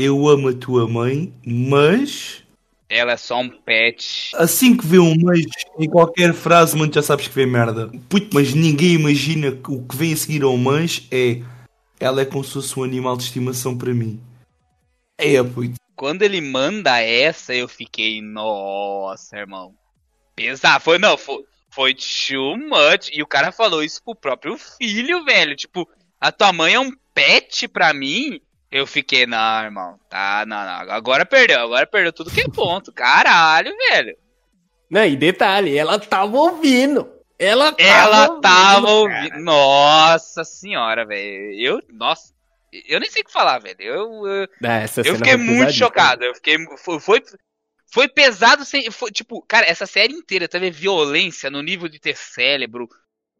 Eu 0.00 0.28
amo 0.28 0.50
a 0.50 0.54
tua 0.54 0.86
mãe, 0.86 1.34
mas. 1.44 2.44
Ela 2.88 3.14
é 3.14 3.16
só 3.16 3.40
um 3.40 3.48
pet. 3.48 4.30
Assim 4.36 4.76
que 4.76 4.86
vê 4.86 5.00
um 5.00 5.12
mas 5.20 5.44
em 5.76 5.90
qualquer 5.90 6.32
frase, 6.32 6.76
mano, 6.76 6.92
já 6.94 7.02
sabes 7.02 7.26
que 7.26 7.34
vê 7.34 7.44
merda. 7.44 7.90
Puto, 8.08 8.28
mas 8.32 8.54
ninguém 8.54 8.92
imagina 8.92 9.50
que 9.50 9.72
o 9.72 9.82
que 9.82 9.96
vem 9.96 10.12
a 10.12 10.16
seguir 10.16 10.44
ao 10.44 10.56
mas 10.56 11.04
é. 11.10 11.42
Ela 11.98 12.20
é 12.20 12.24
como 12.24 12.44
se 12.44 12.52
fosse 12.52 12.78
um 12.78 12.84
animal 12.84 13.16
de 13.16 13.24
estimação 13.24 13.76
para 13.76 13.92
mim. 13.92 14.22
É, 15.18 15.42
puto. 15.42 15.74
Quando 15.96 16.22
ele 16.22 16.40
manda 16.40 17.00
essa, 17.00 17.52
eu 17.52 17.66
fiquei, 17.66 18.22
nossa, 18.22 19.36
irmão. 19.36 19.74
Pesar. 20.36 20.80
Foi, 20.80 20.96
não, 20.96 21.18
foi, 21.18 21.42
foi 21.70 21.92
too 21.92 22.56
much. 22.56 23.10
E 23.12 23.20
o 23.20 23.26
cara 23.26 23.50
falou 23.50 23.82
isso 23.82 24.00
pro 24.04 24.14
próprio 24.14 24.56
filho, 24.56 25.24
velho. 25.24 25.56
Tipo, 25.56 25.88
a 26.20 26.30
tua 26.30 26.52
mãe 26.52 26.74
é 26.74 26.78
um 26.78 26.92
pet 27.12 27.66
pra 27.66 27.92
mim? 27.92 28.40
Eu 28.70 28.86
fiquei, 28.86 29.26
não, 29.26 29.64
irmão, 29.64 29.98
tá, 30.10 30.44
não, 30.46 30.56
não, 30.56 30.92
agora 30.94 31.24
perdeu, 31.24 31.60
agora 31.60 31.86
perdeu 31.86 32.12
tudo 32.12 32.30
que 32.30 32.42
é 32.42 32.48
ponto, 32.48 32.92
caralho, 32.92 33.74
velho. 33.90 34.16
Não, 34.90 35.04
e 35.04 35.16
detalhe, 35.16 35.76
ela 35.76 35.98
tava 35.98 36.36
ouvindo. 36.36 37.10
Ela 37.38 37.72
tava 37.72 37.88
ela 37.88 38.20
ouvindo, 38.28 38.40
tava 38.40 38.90
ouvindo. 38.90 39.38
Nossa 39.38 40.44
senhora, 40.44 41.06
velho. 41.06 41.52
Eu, 41.52 41.82
nossa. 41.90 42.34
Eu 42.86 42.98
nem 43.00 43.08
sei 43.08 43.22
o 43.22 43.24
que 43.24 43.32
falar, 43.32 43.58
velho. 43.60 43.76
Eu, 43.80 44.26
eu, 44.26 44.48
essa 44.62 45.02
eu 45.02 45.16
fiquei 45.16 45.36
muito 45.36 45.72
chocado. 45.72 46.24
Eu 46.24 46.34
fiquei. 46.34 46.56
Foi, 46.76 46.98
foi, 46.98 47.22
foi 47.92 48.08
pesado 48.08 48.64
sem. 48.64 48.90
Foi, 48.90 49.10
tipo, 49.10 49.40
cara, 49.42 49.66
essa 49.66 49.86
série 49.86 50.12
inteira 50.12 50.48
teve 50.48 50.70
violência 50.70 51.48
no 51.48 51.62
nível 51.62 51.88
de 51.88 52.00
ter 52.00 52.16
cérebro, 52.16 52.88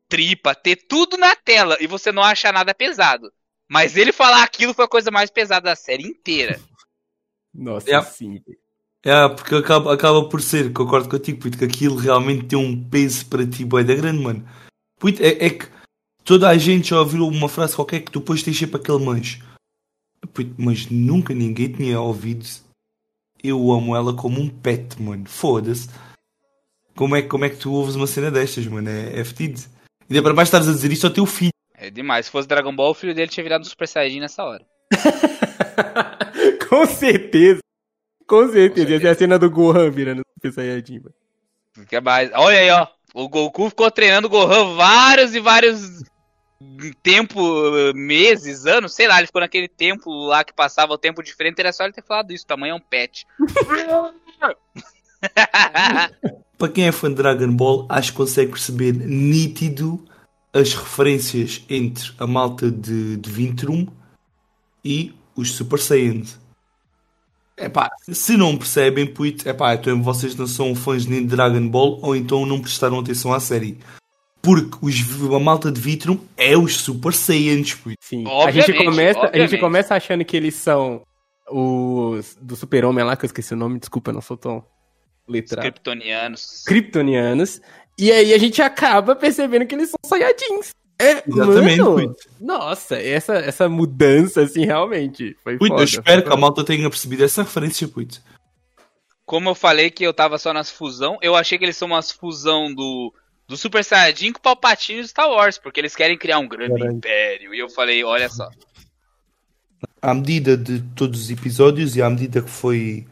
tripa, 0.09 0.55
ter 0.55 0.77
tudo 0.77 1.17
na 1.19 1.35
tela 1.35 1.77
e 1.81 1.87
você 1.87 2.13
não 2.13 2.23
achar 2.23 2.53
nada 2.53 2.73
pesado. 2.73 3.33
Mas 3.69 3.97
ele 3.97 4.13
falar 4.13 4.43
aquilo 4.43 4.73
foi 4.75 4.85
a 4.85 4.89
coisa 4.89 5.11
mais 5.11 5.31
pesada 5.31 5.71
da 5.71 5.77
série 5.77 6.05
inteira. 6.05 6.61
Nossa, 7.55 7.91
É. 7.91 8.03
sim. 8.03 8.41
É, 9.05 9.29
porque 9.29 9.55
acaba, 9.55 9.95
acaba 9.95 10.29
por 10.29 10.43
ser, 10.43 10.73
concordo 10.73 11.09
contigo, 11.09 11.41
puto, 11.41 11.57
que 11.57 11.65
aquilo 11.65 11.97
realmente 11.97 12.47
tem 12.47 12.59
um 12.59 12.89
peso 12.89 13.27
para 13.27 13.47
ti, 13.47 13.65
boy, 13.65 13.85
da 13.85 13.95
grande, 13.95 14.23
mano. 14.23 14.47
Puto, 14.99 15.23
é, 15.23 15.47
é 15.47 15.51
que 15.51 15.67
toda 16.25 16.49
a 16.49 16.59
gente 16.59 16.91
já 16.91 16.99
ouviu 16.99 17.27
uma 17.27 17.49
frase 17.49 17.77
qualquer 17.77 18.01
que 18.01 18.11
tu 18.11 18.19
depois 18.19 18.43
tens 18.43 18.59
sempre 18.59 18.81
aquele 18.81 19.05
mas. 19.05 19.39
Puto, 20.35 20.55
mas 20.59 20.87
nunca 20.91 21.33
ninguém 21.33 21.73
tinha 21.73 22.01
ouvido 22.01 22.45
eu 23.43 23.71
amo 23.71 23.95
ela 23.95 24.15
como 24.15 24.41
um 24.41 24.49
pet, 24.49 25.01
mano. 25.01 25.25
Foda-se. 25.29 25.89
Como 26.95 27.15
é, 27.15 27.23
como 27.23 27.45
é 27.45 27.51
que 27.51 27.57
tu 27.57 27.73
ouves 27.73 27.95
uma 27.95 28.07
cena 28.07 28.31
destas, 28.31 28.67
mano? 28.67 28.89
É, 28.89 29.21
é 29.21 29.25
fedido. 29.25 29.61
E 30.09 30.15
daí 30.15 30.23
para 30.23 30.35
mais 30.35 30.49
estares 30.49 30.69
a 30.69 30.73
dizer 30.73 30.91
isto 30.91 31.07
ao 31.07 31.13
teu 31.13 31.27
filho. 31.27 31.53
É 31.89 31.91
demais. 31.91 32.27
Se 32.27 32.33
fosse 32.33 32.47
Dragon 32.47 32.77
Ball, 32.77 32.91
o 32.91 32.95
filho 32.95 33.15
dele 33.15 33.31
tinha 33.31 33.43
virado 33.43 33.63
um 33.63 33.65
Super 33.65 33.89
Saiyajin 33.89 34.21
nessa 34.21 34.45
hora. 34.45 34.63
Com 36.69 36.85
certeza. 36.85 37.61
Com 38.27 38.53
certeza. 38.53 38.95
Essa 38.95 39.09
é 39.09 39.11
a 39.11 39.15
cena 39.15 39.39
do 39.39 39.51
Gohan 39.51 39.91
virando 39.91 40.21
Super 40.35 40.53
Saiyajin, 40.53 40.99
mano. 40.99 41.15
Fica 41.73 42.03
mais. 42.03 42.31
Olha 42.35 42.59
aí, 42.59 42.71
ó. 42.71 42.87
O 43.15 43.27
Goku 43.27 43.71
ficou 43.71 43.91
treinando 43.91 44.27
o 44.27 44.31
Gohan 44.31 44.77
vários 44.77 45.35
e 45.35 45.41
vários 45.41 46.03
tempo, 47.03 47.41
meses, 47.95 48.67
anos, 48.67 48.95
sei 48.95 49.09
lá, 49.09 49.17
ele 49.17 49.29
ficou 49.29 49.41
naquele 49.41 49.69
tempo 49.69 50.11
lá 50.27 50.45
que 50.45 50.53
passava 50.53 50.93
o 50.93 50.99
tempo 50.99 51.23
diferente, 51.23 51.61
era 51.61 51.73
só 51.73 51.85
ele 51.85 51.95
ter 51.95 52.05
falado 52.05 52.33
isso, 52.33 52.47
tamanho 52.47 52.73
é 52.73 52.75
um 52.75 52.81
pet. 52.81 53.27
Para 56.59 56.69
quem 56.69 56.89
é 56.89 56.93
fã 56.93 57.09
de 57.09 57.15
Dragon 57.15 57.51
Ball, 57.51 57.87
acho 57.89 58.11
que 58.11 58.19
consegue 58.19 58.51
perceber 58.51 58.93
nítido 58.93 60.05
as 60.53 60.75
referências 60.75 61.65
entre 61.69 62.13
a 62.19 62.27
malta 62.27 62.71
de, 62.71 63.17
de 63.17 63.31
Vintrum 63.31 63.87
e 64.85 65.15
os 65.37 65.53
Super 65.53 65.79
Saiyans. 65.79 66.39
Epá, 67.57 67.91
se 68.09 68.37
não 68.37 68.57
percebem, 68.57 69.07
puto, 69.07 69.49
epá, 69.49 69.75
então 69.75 70.01
vocês 70.03 70.35
não 70.37 70.47
são 70.47 70.75
fãs 70.75 71.07
nem 71.07 71.21
de 71.21 71.35
Dragon 71.35 71.69
Ball 71.69 71.99
ou 72.03 72.15
então 72.15 72.47
não 72.47 72.61
prestaram 72.61 73.01
atenção 73.01 73.33
à 73.33 73.41
série. 73.41 73.79
Porque 74.41 74.79
os, 74.81 74.95
a 75.35 75.39
malta 75.41 75.71
de 75.71 75.81
Vitrum 75.81 76.21
é 76.37 76.57
os 76.57 76.77
Super 76.77 77.13
Saiyans, 77.13 77.75
puto. 77.75 77.97
Sim. 78.01 78.25
a, 78.27 78.51
gente 78.53 78.73
começa, 78.85 79.31
a 79.33 79.39
gente 79.39 79.59
começa 79.59 79.95
achando 79.97 80.25
que 80.25 80.37
eles 80.37 80.55
são 80.55 81.03
os 81.51 82.37
do 82.41 82.55
Super-Homem 82.55 83.05
lá, 83.05 83.17
que 83.17 83.25
eu 83.25 83.29
esqueci 83.29 83.55
o 83.55 83.57
nome, 83.57 83.81
desculpa, 83.81 84.13
não 84.13 84.21
sou 84.21 84.37
tão 84.37 84.59
Os 85.27 85.33
letrado. 85.33 85.63
kryptonianos. 85.63 86.63
Kryptonianos. 86.65 87.61
E 87.99 88.13
aí 88.13 88.33
a 88.33 88.39
gente 88.39 88.63
acaba 88.63 89.17
percebendo 89.17 89.67
que 89.67 89.75
eles 89.75 89.91
são 89.91 89.99
Saiyajins. 90.07 90.71
É, 91.01 91.23
Exatamente, 91.29 91.81
mano. 91.81 92.17
Nossa, 92.41 92.97
essa, 93.01 93.35
essa 93.35 93.69
mudança, 93.69 94.43
assim, 94.43 94.65
realmente 94.65 95.37
foi 95.45 95.57
Puto, 95.57 95.69
foda. 95.71 95.81
eu 95.83 95.85
espero 95.85 96.23
que 96.25 96.33
a 96.33 96.37
malta 96.37 96.65
tenha 96.65 96.89
percebido 96.91 97.25
essa 97.25 97.43
referência, 97.43 97.87
puto. 97.87 98.21
Como 99.25 99.49
eu 99.51 99.55
falei 99.55 99.91
que 99.91 100.03
eu 100.05 100.13
tava 100.15 100.39
só 100.39 100.53
nas 100.53 100.71
fusão, 100.71 101.19
eu 101.21 101.37
achei 101.37 101.59
que 101.59 101.65
eles 101.65 101.77
são 101.77 101.87
umas 101.89 102.11
fusão 102.11 102.73
do, 102.75 103.13
do 103.47 103.57
Super 103.57 103.85
Saiyajin 103.85 104.33
com 104.33 104.39
o 104.39 104.43
Palpatine 104.43 105.03
do 105.03 105.09
Star 105.09 105.29
Wars, 105.29 105.59
porque 105.59 105.79
eles 105.81 105.95
querem 105.95 106.17
criar 106.19 106.39
um 106.39 106.49
grande 106.49 106.73
Verdade. 106.75 106.97
império. 106.97 107.55
E 107.55 107.59
eu 107.59 107.69
falei, 107.69 108.03
olha 108.03 108.29
só. 108.29 108.49
à 110.03 110.15
medida 110.15 110.57
de 110.57 110.81
todos 110.97 111.21
os 111.23 111.31
episódios 111.31 111.95
e 111.95 112.03
à 112.03 112.09
medida 112.11 112.43
que 112.43 112.51
foi, 112.51 113.07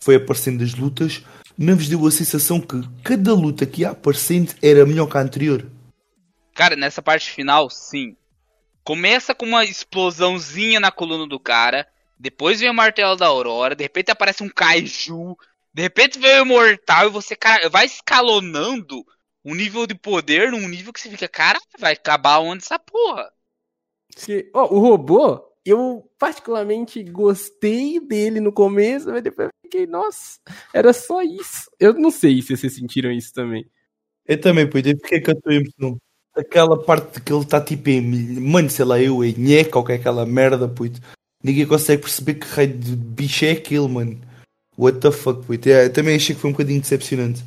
foi 0.00 0.16
aparecendo 0.16 0.62
as 0.64 0.74
lutas, 0.74 1.22
não 1.58 1.76
vos 1.76 1.88
deu 1.88 2.06
a 2.06 2.10
sensação 2.10 2.60
que 2.60 2.80
cada 3.02 3.32
luta 3.34 3.64
que 3.66 3.82
ia 3.82 3.90
aparecendo 3.90 4.54
era 4.62 4.84
melhor 4.84 5.06
que 5.08 5.16
a 5.16 5.20
anterior. 5.20 5.70
Cara, 6.54 6.76
nessa 6.76 7.02
parte 7.02 7.30
final, 7.30 7.68
sim. 7.70 8.16
Começa 8.84 9.34
com 9.34 9.46
uma 9.46 9.64
explosãozinha 9.64 10.80
na 10.80 10.90
coluna 10.90 11.26
do 11.26 11.40
cara. 11.40 11.86
Depois 12.18 12.60
vem 12.60 12.70
o 12.70 12.74
martelo 12.74 13.16
da 13.16 13.26
Aurora. 13.26 13.74
De 13.74 13.82
repente 13.82 14.10
aparece 14.10 14.42
um 14.42 14.48
kaiju. 14.48 15.36
De 15.74 15.82
repente 15.82 16.18
vem 16.18 16.40
o 16.40 16.44
Imortal. 16.44 17.06
E 17.08 17.10
você, 17.10 17.36
cara, 17.36 17.68
vai 17.68 17.84
escalonando 17.84 19.04
o 19.44 19.54
nível 19.54 19.86
de 19.86 19.94
poder 19.94 20.50
num 20.50 20.66
nível 20.68 20.92
que 20.92 21.00
você 21.00 21.10
fica, 21.10 21.28
cara, 21.28 21.58
vai 21.78 21.92
acabar 21.92 22.38
onde 22.38 22.64
essa 22.64 22.78
porra? 22.78 23.30
Que- 24.16 24.50
ó, 24.54 24.64
o 24.74 24.78
robô, 24.80 25.44
eu 25.64 26.10
particularmente 26.18 27.02
gostei 27.04 28.00
dele 28.00 28.40
no 28.40 28.52
começo, 28.52 29.08
mas 29.08 29.22
depois 29.22 29.48
fiquei, 29.66 29.86
nossa, 29.86 30.38
era 30.72 30.92
só 30.92 31.22
isso. 31.22 31.70
Eu 31.78 31.94
não 31.94 32.10
sei 32.10 32.40
se 32.40 32.56
vocês 32.56 32.74
sentiram 32.74 33.10
isso 33.10 33.32
também. 33.32 33.66
Eu 34.26 34.40
também, 34.40 34.68
puto, 34.68 34.88
eu 34.88 34.96
fiquei 34.96 35.20
com 35.20 35.30
a. 35.30 36.40
Aquela 36.40 36.82
parte 36.82 37.20
que 37.22 37.32
ele 37.32 37.42
está 37.42 37.60
tipo 37.60 37.88
em. 37.88 38.40
Mano, 38.40 38.68
sei 38.68 38.84
lá, 38.84 39.00
eu, 39.00 39.24
em 39.24 39.32
nheca 39.32 39.78
ou 39.78 39.84
que 39.84 39.92
é 39.92 39.94
aquela 39.94 40.26
merda, 40.26 40.68
puto. 40.68 41.00
Ninguém 41.42 41.66
consegue 41.66 42.02
perceber 42.02 42.34
que 42.34 42.46
raio 42.46 42.76
de 42.76 42.96
bicho 42.96 43.44
é 43.44 43.52
aquele, 43.52 43.88
mano. 43.88 44.20
What 44.76 45.00
the 45.00 45.10
fuck, 45.10 45.46
puto. 45.46 45.68
É, 45.68 45.88
também 45.88 46.16
achei 46.16 46.34
que 46.34 46.40
foi 46.40 46.50
um 46.50 46.52
bocadinho 46.52 46.80
decepcionante. 46.80 47.42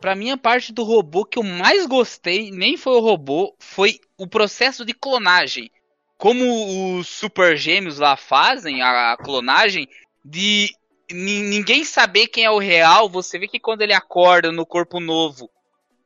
Pra 0.00 0.14
mim, 0.14 0.30
a 0.30 0.38
parte 0.38 0.72
do 0.72 0.82
robô 0.82 1.26
que 1.26 1.38
eu 1.38 1.42
mais 1.42 1.84
gostei, 1.84 2.50
nem 2.50 2.78
foi 2.78 2.94
o 2.94 3.00
robô, 3.00 3.54
foi 3.58 4.00
o 4.16 4.26
processo 4.26 4.84
de 4.84 4.94
clonagem. 4.94 5.70
Como 6.16 6.98
os 6.98 7.06
super 7.06 7.56
gêmeos 7.56 7.98
lá 7.98 8.16
fazem 8.16 8.80
a, 8.80 9.16
clonagem, 9.18 9.86
de 10.24 10.70
ninguém 11.12 11.84
saber 11.84 12.28
quem 12.28 12.44
é 12.44 12.50
o 12.50 12.58
real, 12.58 13.08
você 13.08 13.38
vê 13.38 13.48
que 13.48 13.60
quando 13.60 13.82
ele 13.82 13.92
acorda 13.92 14.50
no 14.52 14.66
corpo 14.66 15.00
novo, 15.00 15.50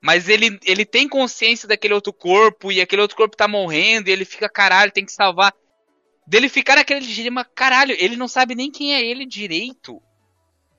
mas 0.02 0.28
ele, 0.28 0.58
ele 0.64 0.84
tem 0.84 1.08
consciência 1.08 1.66
daquele 1.66 1.94
outro 1.94 2.12
corpo, 2.12 2.70
e 2.70 2.80
aquele 2.80 3.02
outro 3.02 3.16
corpo 3.16 3.36
tá 3.36 3.48
morrendo, 3.48 4.08
e 4.08 4.12
ele 4.12 4.24
fica, 4.24 4.48
caralho, 4.48 4.92
tem 4.92 5.04
que 5.04 5.12
salvar. 5.12 5.54
Dele 6.26 6.48
ficar 6.48 6.76
naquele 6.76 7.06
dilema, 7.06 7.44
caralho, 7.44 7.96
ele 7.98 8.16
não 8.16 8.28
sabe 8.28 8.54
nem 8.54 8.70
quem 8.70 8.94
é 8.94 9.02
ele 9.02 9.26
direito. 9.26 10.00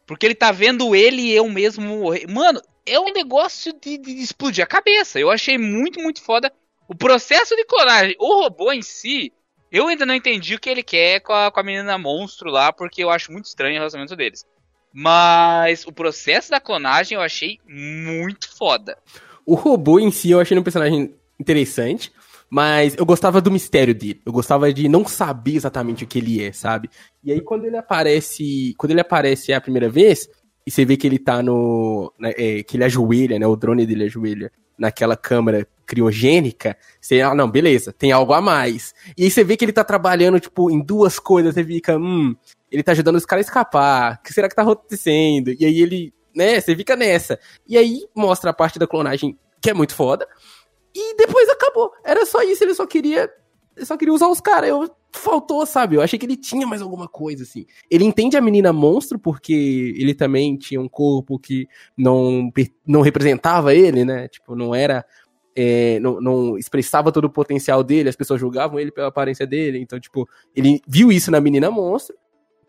Porque 0.06 0.26
ele 0.26 0.36
tá 0.36 0.52
vendo 0.52 0.96
ele 0.96 1.22
e 1.22 1.32
eu 1.32 1.50
mesmo 1.50 1.84
morrer. 1.84 2.28
Mano, 2.28 2.62
é 2.86 3.00
um 3.00 3.12
negócio 3.12 3.74
de, 3.74 3.98
de 3.98 4.12
explodir 4.12 4.64
a 4.64 4.68
cabeça. 4.68 5.20
Eu 5.20 5.32
achei 5.32 5.58
muito, 5.58 6.00
muito 6.00 6.22
foda 6.22 6.54
o 6.88 6.96
processo 6.96 7.56
de 7.56 7.66
clonagem. 7.66 8.16
O 8.20 8.44
robô 8.44 8.72
em 8.72 8.82
si, 8.82 9.34
eu 9.76 9.88
ainda 9.88 10.06
não 10.06 10.16
entendi 10.16 10.56
o 10.56 10.60
que 10.60 10.70
ele 10.70 10.82
quer 10.82 11.20
com 11.20 11.34
a, 11.34 11.52
com 11.52 11.60
a 11.60 11.64
menina 11.64 11.98
monstro 11.98 12.50
lá, 12.50 12.72
porque 12.72 13.04
eu 13.04 13.10
acho 13.10 13.30
muito 13.30 13.46
estranho 13.46 13.76
o 13.76 13.78
relacionamento 13.78 14.16
deles. 14.16 14.46
Mas 14.94 15.86
o 15.86 15.92
processo 15.92 16.50
da 16.50 16.62
clonagem 16.62 17.18
eu 17.18 17.22
achei 17.22 17.60
muito 17.68 18.56
foda. 18.56 18.98
O 19.46 19.54
robô 19.54 20.00
em 20.00 20.10
si 20.12 20.32
eu 20.32 20.40
achei 20.40 20.58
um 20.58 20.64
personagem 20.64 21.14
interessante, 21.38 22.10
mas 22.50 22.96
eu 22.96 23.06
gostava 23.06 23.42
do 23.42 23.52
mistério 23.52 23.94
dele. 23.94 24.22
Eu 24.26 24.32
gostava 24.32 24.72
de 24.72 24.88
não 24.88 25.06
saber 25.06 25.56
exatamente 25.56 26.06
o 26.06 26.08
que 26.08 26.20
ele 26.20 26.42
é, 26.42 26.54
sabe? 26.54 26.90
E 27.22 27.34
aí 27.34 27.42
quando 27.42 27.66
ele 27.66 27.76
aparece, 27.76 28.74
quando 28.78 28.92
ele 28.92 29.02
aparece 29.02 29.52
a 29.52 29.60
primeira 29.60 29.90
vez, 29.90 30.30
e 30.66 30.72
você 30.72 30.86
vê 30.86 30.96
que 30.96 31.06
ele 31.06 31.20
tá 31.20 31.44
no, 31.44 32.14
né, 32.18 32.34
é, 32.38 32.64
que 32.64 32.78
ele 32.78 32.86
ajoelha, 32.86 33.38
né, 33.38 33.46
o 33.46 33.58
drone 33.58 33.86
dele 33.86 34.06
ajoelha 34.06 34.50
naquela 34.78 35.16
câmara 35.16 35.68
criogênica, 35.86 36.76
você, 37.00 37.22
ah, 37.22 37.36
não, 37.36 37.50
beleza, 37.50 37.94
tem 37.94 38.12
algo 38.12 38.34
a 38.34 38.42
mais. 38.42 38.94
E 39.18 39.24
aí 39.24 39.32
você 39.32 39.44
vê 39.44 39.56
que 39.56 39.64
ele 39.64 39.72
tá 39.72 39.84
trabalhando, 39.84 40.40
tipo, 40.40 40.72
em 40.72 40.82
duas 40.82 41.20
coisas, 41.20 41.54
você 41.54 41.64
fica, 41.64 41.98
hum, 41.98 42.36
ele 42.72 42.84
tá 42.84 42.92
ajudando 42.92 43.16
os 43.16 43.26
caras 43.26 43.46
a 43.46 43.50
escapar, 43.50 44.20
o 44.20 44.24
que 44.24 44.34
será 44.34 44.50
que 44.50 44.56
tá 44.56 44.64
acontecendo? 44.64 45.52
E 45.60 45.66
aí 45.66 45.80
ele, 45.80 46.14
né, 46.36 46.60
você 46.60 46.76
fica 46.76 46.96
nessa. 46.96 47.40
E 47.68 47.78
aí 47.78 48.06
mostra 48.16 48.50
a 48.50 48.54
parte 48.54 48.80
da 48.80 48.88
clonagem 48.88 49.38
que 49.62 49.70
é 49.70 49.74
muito 49.74 49.94
foda. 49.94 50.28
E 50.94 51.16
depois 51.18 51.50
acabou. 51.50 51.92
Era 52.04 52.26
só 52.26 52.42
isso, 52.42 52.64
ele 52.64 52.74
só 52.74 52.86
queria. 52.86 53.30
Ele 53.76 53.86
só 53.86 53.98
queria 53.98 54.14
usar 54.14 54.30
os 54.30 54.40
caras. 54.40 54.70
Eu 54.70 54.90
faltou, 55.18 55.66
sabe? 55.66 55.96
Eu 55.96 56.02
achei 56.02 56.18
que 56.20 56.26
ele 56.26 56.38
tinha 56.38 56.66
mais 56.68 56.82
alguma 56.82 57.08
coisa, 57.08 57.44
assim. 57.44 57.66
Ele 57.90 58.04
entende 58.04 58.38
a 58.38 58.42
menina 58.42 58.72
monstro, 58.74 59.18
porque 59.18 59.94
ele 59.98 60.14
também 60.14 60.56
tinha 60.58 60.80
um 60.80 60.88
corpo 60.88 61.40
que 61.40 61.68
não, 61.98 62.52
não 62.86 63.02
representava 63.02 63.74
ele, 63.74 64.06
né? 64.06 64.28
Tipo, 64.28 64.56
não 64.56 64.74
era. 64.74 65.06
é, 65.56 66.00
não, 66.00 66.20
não 66.20 66.58
expressava 66.58 67.12
todo 67.12 67.26
o 67.26 67.30
potencial 67.30 67.84
dele, 67.84 68.10
as 68.10 68.16
pessoas 68.16 68.40
julgavam 68.40 68.80
ele 68.80 68.92
pela 68.92 69.08
aparência 69.08 69.48
dele. 69.48 69.80
Então, 69.80 70.00
tipo, 70.00 70.28
ele 70.56 70.82
viu 70.88 71.12
isso 71.12 71.32
na 71.32 71.40
menina 71.40 71.72
monstro. 71.72 72.16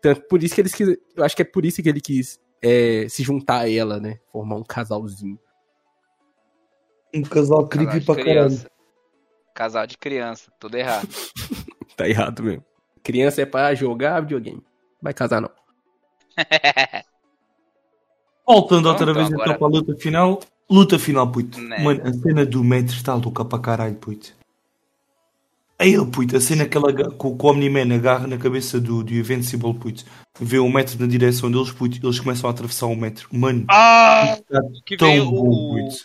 Tanto 0.01 0.21
por 0.27 0.41
isso 0.43 0.55
que 0.55 0.61
eles 0.61 0.73
quis. 0.73 0.97
Eu 1.15 1.23
acho 1.23 1.35
que 1.35 1.41
é 1.41 1.45
por 1.45 1.65
isso 1.65 1.81
que 1.81 1.89
ele 1.89 1.99
quis 2.01 2.39
é, 2.61 3.07
se 3.09 3.23
juntar 3.23 3.61
a 3.61 3.69
ela, 3.71 3.99
né? 3.99 4.19
Formar 4.31 4.55
um 4.55 4.63
casalzinho. 4.63 5.39
Um 7.13 7.23
casal 7.23 7.67
Casal 7.67 7.67
creepy 7.67 8.01
para 8.01 8.15
caralho. 8.15 8.47
criança. 8.47 8.71
Casal 9.53 9.87
de 9.87 9.97
criança, 9.97 10.51
tudo 10.59 10.77
errado. 10.77 11.07
Tá 11.97 12.07
errado 12.07 12.41
mesmo. 12.43 12.63
Criança 13.03 13.41
é 13.41 13.45
pra 13.45 13.75
jogar 13.75 14.21
videogame. 14.21 14.63
Vai 15.01 15.13
casar, 15.13 15.41
não. 15.41 15.51
Voltando 18.45 18.87
outra 18.89 19.13
vez 19.13 19.27
agora- 19.27 19.43
então 19.51 19.57
para 19.57 19.67
a 19.67 19.69
luta 19.69 19.95
final. 19.97 20.39
Luta 20.69 20.99
final, 20.99 21.29
puto. 21.31 21.59
Né. 21.61 21.79
Mano, 21.79 22.01
a 22.07 22.13
cena 22.13 22.45
do 22.45 22.63
metro 22.63 22.93
está 22.95 23.13
louca 23.13 23.43
para 23.45 23.59
caralho, 23.59 23.95
puto. 23.95 24.33
Aí, 25.79 25.93
puto, 26.11 26.35
a 26.35 26.41
cena 26.41 26.65
que, 26.67 26.75
ela, 26.75 26.91
que 26.93 27.01
o 27.03 27.11
que 27.37 27.45
o 27.45 27.49
Omni-Man 27.49 27.93
agarra 27.95 28.25
na 28.27 28.37
cabeça 28.37 28.79
do, 28.79 29.03
do 29.03 29.13
Invincible, 29.13 29.73
puto, 29.75 30.03
vê 30.39 30.57
o 30.59 30.67
metro 30.69 30.99
na 30.99 31.05
direção 31.07 31.51
deles, 31.51 31.71
puto, 31.71 31.99
eles 32.03 32.19
começam 32.19 32.49
a 32.49 32.53
atravessar 32.53 32.87
o 32.87 32.95
metro. 32.95 33.29
Mano, 33.31 33.65
Ah! 33.69 34.37
tá 34.49 34.59
Que 34.85 34.97
tão 34.97 35.29
bom, 35.29 35.47
o, 35.49 35.75
puto. 35.75 35.95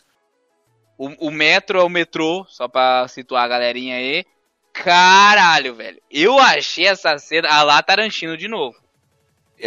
o, 0.98 1.28
o 1.28 1.30
metro 1.30 1.78
é 1.80 1.82
o 1.82 1.88
metrô, 1.88 2.44
só 2.48 2.68
pra 2.68 3.08
situar 3.08 3.44
a 3.44 3.48
galerinha 3.48 3.96
aí. 3.96 4.24
Caralho, 4.72 5.74
velho. 5.74 6.00
Eu 6.10 6.38
achei 6.38 6.86
essa 6.86 7.18
cena. 7.18 7.48
Ah 7.50 7.62
lá, 7.62 7.82
Tarantino 7.82 8.36
de 8.36 8.48
novo. 8.48 8.76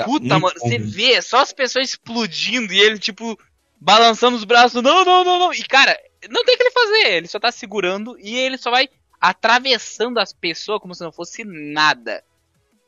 Puta, 0.03 0.25
Muito 0.25 0.41
mano, 0.41 0.59
você 0.59 0.77
vê 0.77 1.21
só 1.21 1.37
as 1.37 1.53
pessoas 1.53 1.89
explodindo 1.89 2.73
e 2.73 2.79
ele, 2.79 2.99
tipo, 2.99 3.39
balançando 3.79 4.35
os 4.35 4.43
braços. 4.43 4.81
Não, 4.83 5.05
não, 5.05 5.23
não, 5.23 5.39
não. 5.39 5.53
E, 5.53 5.63
cara, 5.63 5.97
não 6.29 6.43
tem 6.43 6.55
o 6.55 6.57
que 6.57 6.63
ele 6.63 6.71
fazer. 6.71 7.13
Ele 7.13 7.27
só 7.27 7.39
tá 7.39 7.51
segurando 7.51 8.17
e 8.19 8.35
ele 8.35 8.57
só 8.57 8.71
vai 8.71 8.89
atravessando 9.21 10.19
as 10.19 10.33
pessoas 10.33 10.81
como 10.81 10.93
se 10.93 11.03
não 11.03 11.11
fosse 11.11 11.43
nada. 11.45 12.23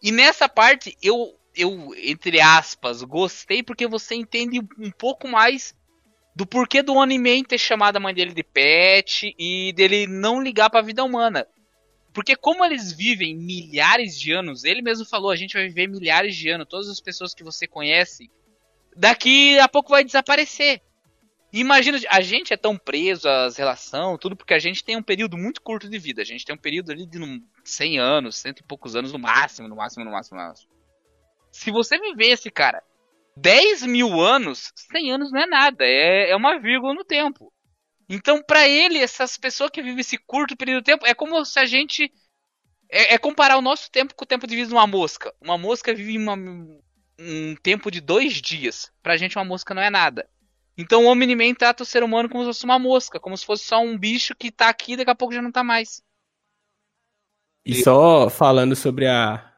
E 0.02 0.12
nessa 0.12 0.50
parte, 0.50 0.98
eu, 1.02 1.34
eu 1.56 1.94
entre 2.04 2.42
aspas, 2.42 3.04
gostei 3.04 3.64
porque 3.64 3.88
você 3.88 4.16
entende 4.16 4.60
um 4.78 4.92
pouco 4.92 5.28
mais 5.28 5.74
do 6.36 6.46
porquê 6.46 6.84
do 6.84 6.94
One-Man 6.94 7.44
ter 7.44 7.58
chamado 7.58 7.98
a 7.98 8.00
mãe 8.00 8.14
dele 8.14 8.34
de 8.34 8.44
pet 8.44 9.34
e 9.40 9.74
dele 9.74 10.06
não 10.06 10.42
ligar 10.42 10.70
pra 10.70 10.82
vida 10.82 11.04
humana. 11.04 11.48
Porque 12.18 12.36
como 12.36 12.66
eles 12.66 12.92
vivem 12.92 13.38
milhares 13.38 14.20
de 14.20 14.32
anos, 14.32 14.64
ele 14.64 14.82
mesmo 14.82 15.06
falou, 15.06 15.30
a 15.30 15.36
gente 15.36 15.54
vai 15.54 15.68
viver 15.68 15.88
milhares 15.88 16.36
de 16.36 16.50
anos, 16.50 16.66
todas 16.68 16.90
as 16.90 17.00
pessoas 17.00 17.32
que 17.32 17.44
você 17.44 17.68
conhece, 17.68 18.28
daqui 18.96 19.60
a 19.60 19.68
pouco 19.68 19.92
vai 19.92 20.04
desaparecer. 20.04 20.82
Imagina, 21.54 22.00
a 22.10 22.20
gente 22.22 22.52
é 22.52 22.58
tão 22.58 22.76
preso 22.76 23.30
às 23.30 23.56
relações, 23.56 24.18
tudo 24.20 24.36
porque 24.36 24.56
a 24.56 24.60
gente 24.60 24.84
tem 24.84 24.98
um 24.98 25.04
período 25.04 25.38
muito 25.38 25.62
curto 25.62 25.88
de 25.88 26.00
vida. 26.00 26.24
A 26.24 26.26
gente 26.26 26.44
tem 26.44 26.56
um 26.56 26.58
período 26.58 26.92
ali 26.92 27.06
de 27.06 27.20
num- 27.20 27.40
100 27.64 28.00
anos, 28.00 28.38
cento 28.38 28.62
e 28.62 28.64
poucos 28.64 28.96
anos 28.96 29.14
no 29.14 29.20
máximo, 29.20 29.68
no 29.68 29.76
máximo, 29.76 30.04
no 30.04 30.10
máximo, 30.10 30.40
no 30.40 30.44
máximo. 30.48 30.72
Se 31.52 31.70
você 31.70 32.00
vivesse, 32.00 32.50
cara, 32.50 32.82
10 33.36 33.84
mil 33.84 34.20
anos, 34.20 34.74
100 34.92 35.12
anos 35.12 35.32
não 35.32 35.42
é 35.42 35.46
nada, 35.46 35.86
é, 35.86 36.32
é 36.32 36.36
uma 36.36 36.58
vírgula 36.58 36.96
no 36.96 37.06
tempo. 37.06 37.54
Então, 38.10 38.42
pra 38.42 38.68
ele, 38.68 39.00
essas 39.00 39.38
pessoas 39.38 39.70
que 39.70 39.82
vivem 39.82 40.00
esse 40.00 40.18
curto 40.18 40.56
período 40.56 40.80
de 40.80 40.86
tempo, 40.92 41.06
é 41.06 41.14
como 41.14 41.44
se 41.44 41.60
a 41.60 41.66
gente. 41.66 42.12
É, 42.90 43.16
é 43.16 43.18
comparar 43.18 43.58
o 43.58 43.62
nosso 43.62 43.92
tempo 43.92 44.16
com 44.16 44.24
o 44.24 44.28
tempo 44.28 44.48
de 44.48 44.56
vida 44.56 44.70
de 44.70 44.74
uma 44.74 44.88
mosca. 44.88 45.34
Uma 45.42 45.58
mosca 45.58 45.94
vive 45.94 46.18
uma- 46.18 46.38
um 47.20 47.56
tempo 47.62 47.92
de 47.92 48.00
dois 48.00 48.36
dias. 48.42 48.90
Pra 49.04 49.18
gente, 49.18 49.38
uma 49.38 49.44
mosca 49.44 49.74
não 49.74 49.82
é 49.82 49.90
nada. 49.90 50.30
Então, 50.78 51.04
o 51.06 51.08
Omni-Man 51.08 51.54
trata 51.56 51.84
o 51.84 51.86
ser 51.86 52.02
humano 52.04 52.30
como 52.30 52.44
se 52.44 52.48
fosse 52.48 52.64
uma 52.64 52.80
mosca, 52.80 53.20
como 53.20 53.36
se 53.36 53.46
fosse 53.46 53.66
só 53.66 53.82
um 53.82 53.98
bicho 53.98 54.36
que 54.36 54.52
tá 54.52 54.70
aqui 54.70 54.94
e 54.94 54.98
daqui 54.98 55.10
a 55.10 55.16
pouco 55.16 55.34
já 55.34 55.42
não 55.42 55.52
tá 55.52 55.64
mais. 55.64 56.02
E 57.66 57.84
só 57.84 58.30
falando 58.30 58.76
sobre 58.76 59.08
a, 59.08 59.54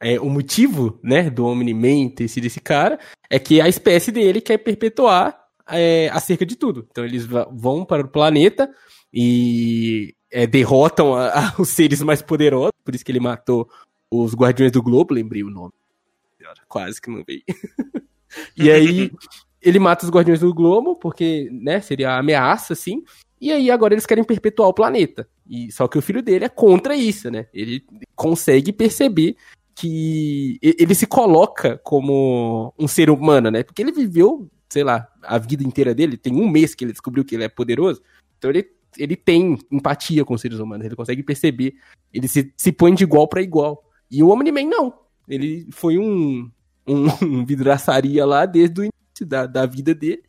é, 0.00 0.20
o 0.20 0.28
motivo, 0.28 1.00
né, 1.02 1.30
do 1.30 1.46
Omni-Man 1.46 2.10
ter 2.10 2.28
sido 2.28 2.44
esse 2.44 2.60
cara, 2.60 2.98
é 3.30 3.38
que 3.38 3.60
a 3.60 3.68
espécie 3.68 4.12
dele 4.12 4.40
quer 4.40 4.58
perpetuar 4.58 5.43
é, 5.68 6.08
acerca 6.12 6.44
de 6.44 6.56
tudo. 6.56 6.86
Então 6.90 7.04
eles 7.04 7.26
vão 7.26 7.84
para 7.84 8.04
o 8.04 8.08
planeta 8.08 8.70
e 9.12 10.14
é, 10.30 10.46
derrotam 10.46 11.14
a- 11.14 11.28
a- 11.28 11.54
os 11.58 11.68
seres 11.68 12.02
mais 12.02 12.20
poderosos, 12.22 12.72
por 12.84 12.94
isso 12.94 13.04
que 13.04 13.12
ele 13.12 13.20
matou 13.20 13.68
os 14.10 14.34
Guardiões 14.34 14.72
do 14.72 14.82
Globo, 14.82 15.14
lembrei 15.14 15.42
o 15.42 15.50
nome. 15.50 15.72
Quase 16.68 17.00
que 17.00 17.10
não 17.10 17.24
veio. 17.26 17.42
e 18.56 18.70
aí 18.70 19.10
ele 19.62 19.78
mata 19.78 20.04
os 20.04 20.10
Guardiões 20.10 20.40
do 20.40 20.52
Globo, 20.52 20.96
porque, 20.96 21.48
né, 21.52 21.80
seria 21.80 22.10
a 22.10 22.18
ameaça, 22.18 22.72
assim. 22.74 23.02
E 23.40 23.52
aí 23.52 23.70
agora 23.70 23.94
eles 23.94 24.06
querem 24.06 24.24
perpetuar 24.24 24.68
o 24.68 24.74
planeta. 24.74 25.28
E 25.48 25.70
só 25.72 25.86
que 25.88 25.98
o 25.98 26.02
filho 26.02 26.22
dele 26.22 26.44
é 26.44 26.48
contra 26.48 26.96
isso, 26.96 27.30
né? 27.30 27.46
Ele 27.52 27.84
consegue 28.14 28.72
perceber 28.72 29.36
que 29.74 30.58
ele 30.62 30.94
se 30.94 31.06
coloca 31.06 31.78
como 31.82 32.72
um 32.78 32.86
ser 32.86 33.10
humano, 33.10 33.50
né? 33.50 33.62
Porque 33.62 33.82
ele 33.82 33.92
viveu, 33.92 34.48
sei 34.74 34.82
lá, 34.82 35.08
a 35.22 35.38
vida 35.38 35.62
inteira 35.62 35.94
dele, 35.94 36.16
tem 36.16 36.34
um 36.34 36.50
mês 36.50 36.74
que 36.74 36.84
ele 36.84 36.90
descobriu 36.90 37.24
que 37.24 37.36
ele 37.36 37.44
é 37.44 37.48
poderoso. 37.48 38.02
Então 38.36 38.50
ele, 38.50 38.68
ele 38.98 39.14
tem 39.14 39.56
empatia 39.70 40.24
com 40.24 40.34
os 40.34 40.40
seres 40.40 40.58
humanos, 40.58 40.84
ele 40.84 40.96
consegue 40.96 41.22
perceber, 41.22 41.76
ele 42.12 42.26
se, 42.26 42.52
se 42.56 42.72
põe 42.72 42.92
de 42.92 43.04
igual 43.04 43.28
para 43.28 43.40
igual. 43.40 43.88
E 44.10 44.20
o 44.20 44.30
Omni-Man 44.30 44.64
não. 44.64 44.92
Ele 45.28 45.68
foi 45.70 45.96
um, 45.96 46.50
um, 46.84 47.06
um 47.22 47.46
vidraçaria 47.46 48.26
lá 48.26 48.46
desde 48.46 48.80
o 48.80 48.84
início 48.84 49.24
da, 49.24 49.46
da 49.46 49.64
vida 49.64 49.94
dele. 49.94 50.24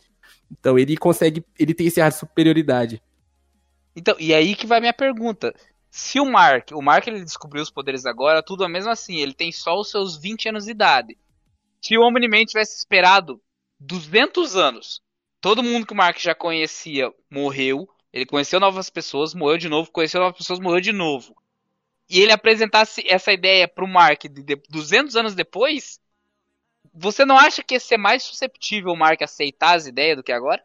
Então 0.52 0.78
ele 0.78 0.96
consegue, 0.96 1.44
ele 1.58 1.74
tem 1.74 1.88
esse 1.88 2.00
ar 2.00 2.12
de 2.12 2.18
superioridade. 2.20 3.02
Então, 3.96 4.16
e 4.20 4.32
aí 4.32 4.54
que 4.54 4.68
vai 4.68 4.80
minha 4.80 4.94
pergunta. 4.94 5.56
Se 5.90 6.20
o 6.20 6.26
Mark, 6.26 6.70
o 6.72 6.84
Mark 6.84 7.08
ele 7.08 7.24
descobriu 7.24 7.64
os 7.64 7.72
poderes 7.72 8.06
agora, 8.06 8.44
tudo 8.44 8.70
mesmo 8.70 8.92
assim, 8.92 9.16
ele 9.16 9.34
tem 9.34 9.52
só 9.52 9.80
os 9.80 9.90
seus 9.90 10.16
20 10.16 10.50
anos 10.50 10.66
de 10.66 10.72
idade. 10.72 11.18
Se 11.82 11.98
o 11.98 12.04
Omni-Man 12.04 12.46
tivesse 12.46 12.78
esperado 12.78 13.42
200 13.80 14.56
anos, 14.56 15.02
todo 15.42 15.64
mundo 15.64 15.86
que 15.86 15.94
o 15.94 15.96
Mark 15.96 16.18
já 16.20 16.34
conhecia 16.34 17.12
morreu, 17.30 17.88
ele 18.12 18.26
conheceu 18.26 18.60
novas 18.60 18.90
pessoas, 18.90 19.34
morreu 19.34 19.58
de 19.58 19.70
novo, 19.70 19.92
conheceu 19.92 20.22
novas 20.22 20.38
pessoas, 20.38 20.60
morreu 20.60 20.82
de 20.82 20.92
novo. 20.92 21.36
E 22.10 22.22
ele 22.22 22.32
apresentasse 22.32 23.04
essa 23.08 23.34
ideia 23.34 23.68
pro 23.68 23.88
Mark 23.88 24.24
de, 24.24 24.42
de 24.42 24.56
200 24.70 25.16
anos 25.16 25.36
depois, 25.36 26.00
você 26.94 27.26
não 27.26 27.38
acha 27.38 27.62
que 27.62 27.74
ia 27.74 27.80
ser 27.80 27.98
mais 27.98 28.24
susceptível 28.24 28.94
o 28.94 28.98
Mark 28.98 29.22
aceitar 29.22 29.76
as 29.76 29.86
ideias 29.86 30.16
do 30.16 30.24
que 30.24 30.32
agora? 30.32 30.64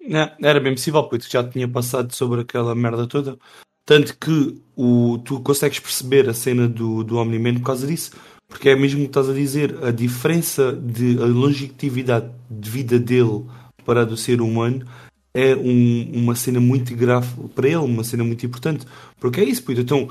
Não, 0.00 0.34
era 0.42 0.58
bem 0.58 0.74
possível, 0.74 1.04
porque 1.04 1.28
já 1.28 1.48
tinha 1.48 1.68
passado 1.68 2.12
sobre 2.14 2.40
aquela 2.40 2.74
merda 2.74 3.06
toda. 3.06 3.38
Tanto 3.84 4.16
que 4.16 4.60
o, 4.76 5.18
tu 5.18 5.40
consegues 5.40 5.78
perceber 5.78 6.28
a 6.28 6.34
cena 6.34 6.68
do, 6.68 7.04
do 7.04 7.18
Omni-Man 7.18 7.54
por 7.54 7.66
causa 7.66 7.86
disso. 7.86 8.12
Porque 8.52 8.68
é 8.68 8.76
mesmo 8.76 9.00
o 9.00 9.02
que 9.04 9.08
estás 9.08 9.30
a 9.30 9.32
dizer, 9.32 9.82
a 9.82 9.90
diferença 9.90 10.72
de 10.72 11.18
a 11.18 11.24
longevidade 11.24 12.30
de 12.50 12.70
vida 12.70 12.98
dele 12.98 13.46
para 13.82 14.02
a 14.02 14.04
do 14.04 14.14
ser 14.14 14.42
humano 14.42 14.86
é 15.34 15.56
um- 15.56 16.12
uma 16.12 16.34
cena 16.34 16.60
muito 16.60 16.94
grave 16.94 17.28
para 17.54 17.66
ele, 17.66 17.78
uma 17.78 18.04
cena 18.04 18.22
muito 18.22 18.44
importante. 18.44 18.86
Porque 19.18 19.40
é 19.40 19.44
isso, 19.44 19.62
puto. 19.62 19.80
Então, 19.80 20.06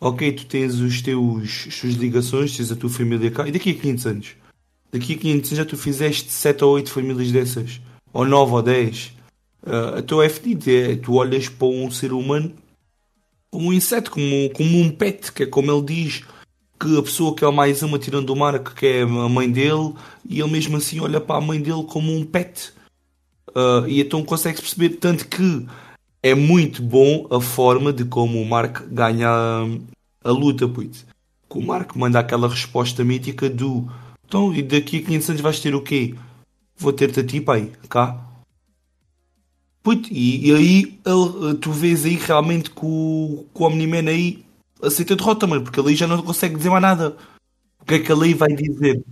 ok, 0.00 0.32
tu 0.32 0.46
tens 0.46 0.78
os 0.78 1.02
teus, 1.02 1.66
as 1.66 1.80
tuas 1.80 1.94
ligações, 1.94 2.56
tens 2.56 2.70
a 2.70 2.76
tua 2.76 2.88
família 2.88 3.28
cá, 3.28 3.48
e 3.48 3.50
daqui 3.50 3.70
a 3.70 3.74
500 3.74 4.06
anos? 4.06 4.28
Daqui 4.92 5.14
a 5.14 5.18
500 5.18 5.50
anos 5.50 5.58
já 5.58 5.64
tu 5.64 5.76
fizeste 5.76 6.30
7 6.30 6.62
ou 6.62 6.74
8 6.74 6.92
famílias 6.92 7.32
dessas, 7.32 7.80
ou 8.12 8.24
9 8.24 8.52
ou 8.52 8.62
10. 8.62 9.12
Uh, 9.66 10.22
é 10.22 10.28
fedido, 10.28 10.70
é, 10.70 10.94
tu 10.94 11.14
olhas 11.14 11.48
para 11.48 11.66
um 11.66 11.90
ser 11.90 12.12
humano 12.12 12.52
como 13.50 13.66
um 13.66 13.72
inseto, 13.72 14.12
como, 14.12 14.48
como 14.50 14.78
um 14.78 14.90
pet, 14.90 15.32
que 15.32 15.42
é 15.42 15.46
como 15.46 15.72
ele 15.72 15.82
diz 15.82 16.22
que 16.80 16.98
a 16.98 17.02
pessoa 17.02 17.34
que 17.34 17.44
é 17.44 17.50
mais 17.50 17.82
ama 17.82 17.98
tirando 17.98 18.26
do 18.26 18.36
mar, 18.36 18.58
que 18.58 18.86
é 18.86 19.02
a 19.02 19.06
mãe 19.06 19.50
dele, 19.50 19.94
e 20.28 20.40
ele 20.40 20.50
mesmo 20.50 20.76
assim 20.78 20.98
olha 21.00 21.20
para 21.20 21.36
a 21.36 21.40
mãe 21.40 21.60
dele 21.60 21.84
como 21.84 22.12
um 22.12 22.24
pet. 22.24 22.72
Uh, 23.50 23.86
e 23.86 24.00
então 24.00 24.24
consegue 24.24 24.60
perceber 24.60 24.90
tanto 24.90 25.28
que 25.28 25.66
é 26.22 26.34
muito 26.34 26.82
bom 26.82 27.26
a 27.30 27.40
forma 27.40 27.92
de 27.92 28.04
como 28.04 28.40
o 28.40 28.46
Mark 28.46 28.82
ganha 28.90 29.28
a, 29.28 29.64
a 30.24 30.30
luta, 30.30 30.66
puto. 30.68 31.04
Que 31.48 31.58
o 31.58 31.62
Mark 31.62 31.94
manda 31.96 32.18
aquela 32.18 32.48
resposta 32.48 33.04
mítica 33.04 33.50
do 33.50 33.88
então, 34.30 34.54
e 34.54 34.62
daqui 34.62 34.98
a 34.98 35.02
500 35.02 35.30
anos 35.30 35.42
vais 35.42 35.58
ter 35.58 35.74
o 35.74 35.82
quê? 35.82 36.14
Vou 36.76 36.92
ter-te 36.92 37.18
a 37.18 37.26
ti, 37.26 37.40
pai, 37.40 37.72
cá. 37.88 38.24
Puto, 39.82 40.08
e, 40.12 40.48
e 40.48 40.54
aí 40.54 40.98
ele- 41.04 41.54
tu 41.60 41.72
vês 41.72 42.04
aí 42.04 42.14
realmente 42.14 42.70
que 42.70 42.84
o, 42.84 43.44
o 43.52 43.64
Omni-Man 43.64 44.08
aí 44.08 44.44
aceita 44.82 45.14
a 45.14 45.16
derrota, 45.16 45.46
mano, 45.46 45.62
porque 45.64 45.80
ele 45.80 45.90
aí 45.90 45.96
já 45.96 46.06
não 46.06 46.22
consegue 46.22 46.56
dizer 46.56 46.70
mais 46.70 46.82
nada. 46.82 47.16
O 47.80 47.84
que 47.84 47.94
é 47.94 47.98
que 47.98 48.12
ele 48.12 48.24
aí 48.24 48.34
vai 48.34 48.48
dizer? 48.54 49.02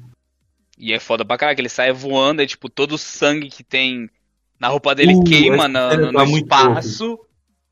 E 0.76 0.92
é 0.92 1.00
foda 1.00 1.24
pra 1.24 1.36
caralho, 1.36 1.56
que 1.56 1.62
ele 1.62 1.68
sai 1.68 1.92
voando, 1.92 2.40
é 2.42 2.46
tipo, 2.46 2.68
todo 2.68 2.92
o 2.92 2.98
sangue 2.98 3.48
que 3.50 3.64
tem 3.64 4.08
na 4.60 4.68
roupa 4.68 4.94
dele 4.94 5.14
Uh, 5.14 5.24
queima 5.24 5.66
na- 5.68 5.96
no, 5.96 6.12
tá 6.12 6.24
no 6.24 6.26
muito 6.30 6.44
espaço. 6.44 7.18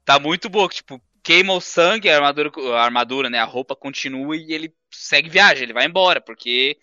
Tá 0.04 0.18
muito 0.18 0.48
boa, 0.48 0.68
que, 0.68 0.76
tipo, 0.76 1.00
queima 1.22 1.52
o 1.52 1.60
sangue, 1.60 2.08
a 2.08 2.16
armadura, 2.16 2.50
a 2.74 2.82
armadura, 2.84 3.30
né? 3.30 3.38
A 3.38 3.44
roupa 3.44 3.74
continua 3.76 4.36
e 4.36 4.52
ele 4.52 4.72
segue 4.92 5.28
viagem, 5.28 5.64
ele 5.64 5.72
vai 5.72 5.86
embora, 5.86 6.20
porque 6.20 6.76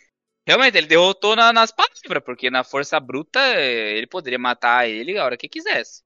realmente 0.45 0.77
ele 0.77 0.87
derrotou 0.87 1.35
na- 1.35 1.53
nas 1.53 1.71
palavras, 1.71 2.01
porque 2.25 2.49
na 2.49 2.63
força 2.63 2.99
bruta 2.99 3.39
eh, 3.39 3.97
ele 3.97 4.07
poderia 4.07 4.39
matar 4.39 4.87
ele 4.89 5.17
a 5.17 5.23
hora 5.25 5.37
que 5.37 5.47
quisesse. 5.49 6.03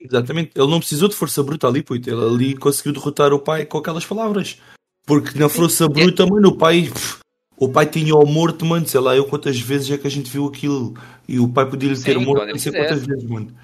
Exatamente, 0.00 0.52
ele 0.56 0.66
não 0.70 0.78
precisou 0.78 1.08
de 1.08 1.14
força 1.14 1.42
bruta 1.42 1.68
ali, 1.68 1.82
puto. 1.82 2.08
Ele 2.08 2.24
ali 2.24 2.56
conseguiu 2.56 2.92
derrotar 2.92 3.32
o 3.34 3.38
pai 3.38 3.66
com 3.66 3.78
aquelas 3.78 4.04
palavras. 4.06 4.58
Porque 5.06 5.38
na 5.38 5.48
força 5.48 5.88
bruta, 5.88 6.24
mano, 6.26 6.48
o 6.48 6.56
pai. 6.56 6.88
pff, 6.90 7.18
o 7.56 7.68
pai 7.68 7.84
tinha-o 7.84 8.24
morto, 8.24 8.64
mano. 8.64 8.86
Sei 8.86 8.98
lá, 8.98 9.14
eu 9.14 9.26
quantas 9.26 9.60
vezes 9.60 9.90
é 9.90 9.98
que 9.98 10.06
a 10.06 10.10
gente 10.10 10.30
viu 10.30 10.46
aquilo. 10.46 10.94
E 11.28 11.38
o 11.38 11.46
pai 11.46 11.68
podia-lhe 11.68 12.00
ter 12.02 12.14
Sim, 12.14 12.24
morto, 12.24 12.46
não 12.46 12.58
sei 12.58 12.72
quantas 12.72 13.04
vezes, 13.04 13.24
mano. 13.24 13.54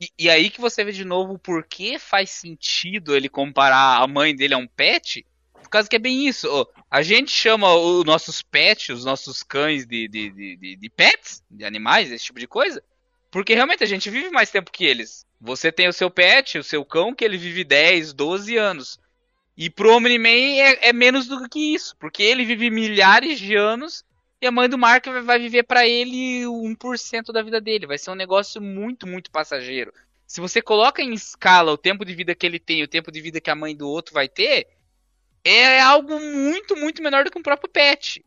E, 0.00 0.10
e 0.18 0.30
aí 0.30 0.50
que 0.50 0.60
você 0.60 0.84
vê 0.84 0.90
de 0.90 1.04
novo 1.04 1.34
o 1.34 1.38
porquê 1.38 1.98
faz 1.98 2.30
sentido 2.30 3.14
ele 3.14 3.28
comparar 3.28 4.02
a 4.02 4.06
mãe 4.08 4.34
dele 4.34 4.54
a 4.54 4.58
um 4.58 4.66
pet. 4.66 5.24
Por 5.62 5.68
causa 5.68 5.88
que 5.88 5.96
é 5.96 5.98
bem 5.98 6.26
isso. 6.26 6.48
a 6.90 7.02
gente 7.02 7.30
chama 7.30 7.74
os 7.74 8.04
nossos 8.04 8.42
pets, 8.42 8.88
os 8.88 9.04
nossos 9.04 9.42
cães 9.42 9.86
de, 9.86 10.08
de, 10.08 10.30
de, 10.30 10.56
de- 10.56 10.76
de 10.76 10.90
pets, 10.90 11.42
de 11.50 11.64
animais, 11.64 12.10
esse 12.10 12.24
tipo 12.24 12.40
de 12.40 12.46
coisa. 12.46 12.82
Porque 13.30 13.54
realmente 13.54 13.84
a 13.84 13.86
gente 13.86 14.08
vive 14.08 14.30
mais 14.30 14.50
tempo 14.50 14.72
que 14.72 14.84
eles. 14.84 15.26
Você 15.40 15.70
tem 15.70 15.88
o 15.88 15.92
seu 15.92 16.10
pet, 16.10 16.58
o 16.58 16.64
seu 16.64 16.84
cão, 16.84 17.14
que 17.14 17.24
ele 17.24 17.36
vive 17.36 17.62
10, 17.64 18.12
12 18.12 18.56
anos. 18.56 18.98
E 19.56 19.68
pro 19.68 19.96
Omni-Man 19.96 20.28
é, 20.28 20.88
é 20.88 20.92
menos 20.92 21.26
do 21.26 21.48
que 21.48 21.74
isso, 21.74 21.96
porque 21.96 22.22
ele 22.22 22.44
vive 22.44 22.70
milhares 22.70 23.38
de 23.38 23.56
anos 23.56 24.04
e 24.40 24.46
a 24.46 24.52
mãe 24.52 24.68
do 24.68 24.78
Mark 24.78 25.06
vai- 25.24 25.38
viver 25.38 25.64
pra 25.64 25.86
ele 25.86 26.46
1% 26.46 27.32
da 27.32 27.42
vida 27.42 27.60
dele. 27.60 27.86
Vai 27.86 27.98
ser 27.98 28.10
um 28.10 28.16
negócio 28.16 28.60
muito, 28.60 29.06
muito 29.06 29.30
passageiro. 29.30 29.92
Se 30.26 30.40
você 30.40 30.60
coloca 30.62 31.02
em 31.02 31.12
escala 31.12 31.72
o 31.72 31.78
tempo 31.78 32.04
de 32.04 32.14
vida 32.14 32.34
que 32.34 32.46
ele 32.46 32.58
tem 32.58 32.80
e 32.80 32.84
o 32.84 32.88
tempo 32.88 33.10
de 33.10 33.20
vida 33.20 33.40
que 33.40 33.50
a 33.50 33.54
mãe 33.54 33.74
do 33.74 33.88
outro 33.88 34.14
vai 34.14 34.28
ter, 34.28 34.68
é 35.42 35.80
algo 35.80 36.20
muito, 36.20 36.76
muito 36.76 37.02
menor 37.02 37.24
do 37.24 37.30
que 37.30 37.38
um 37.38 37.42
próprio 37.42 37.70
pet. 37.70 38.24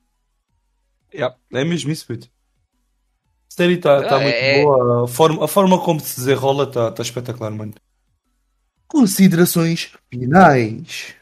Yeah, 1.14 1.36
é 1.54 1.64
mesmo 1.64 1.92
isso, 1.92 2.08
puto. 2.08 2.30
A 3.52 3.54
série 3.54 3.74
está 3.74 4.02
tá 4.04 4.16
Ah, 4.16 4.20
muito 4.22 4.34
é- 4.34 4.64
boa. 4.64 5.04
A 5.04 5.08
forma, 5.10 5.44
a 5.44 5.48
forma 5.48 5.78
como 5.84 6.00
se 6.00 6.16
desenrola 6.22 6.64
está 6.64 6.90
tá 6.90 7.04
espetacular, 7.04 7.52
mano. 7.52 7.74
Considerações 8.88 9.92
finais. 10.10 11.14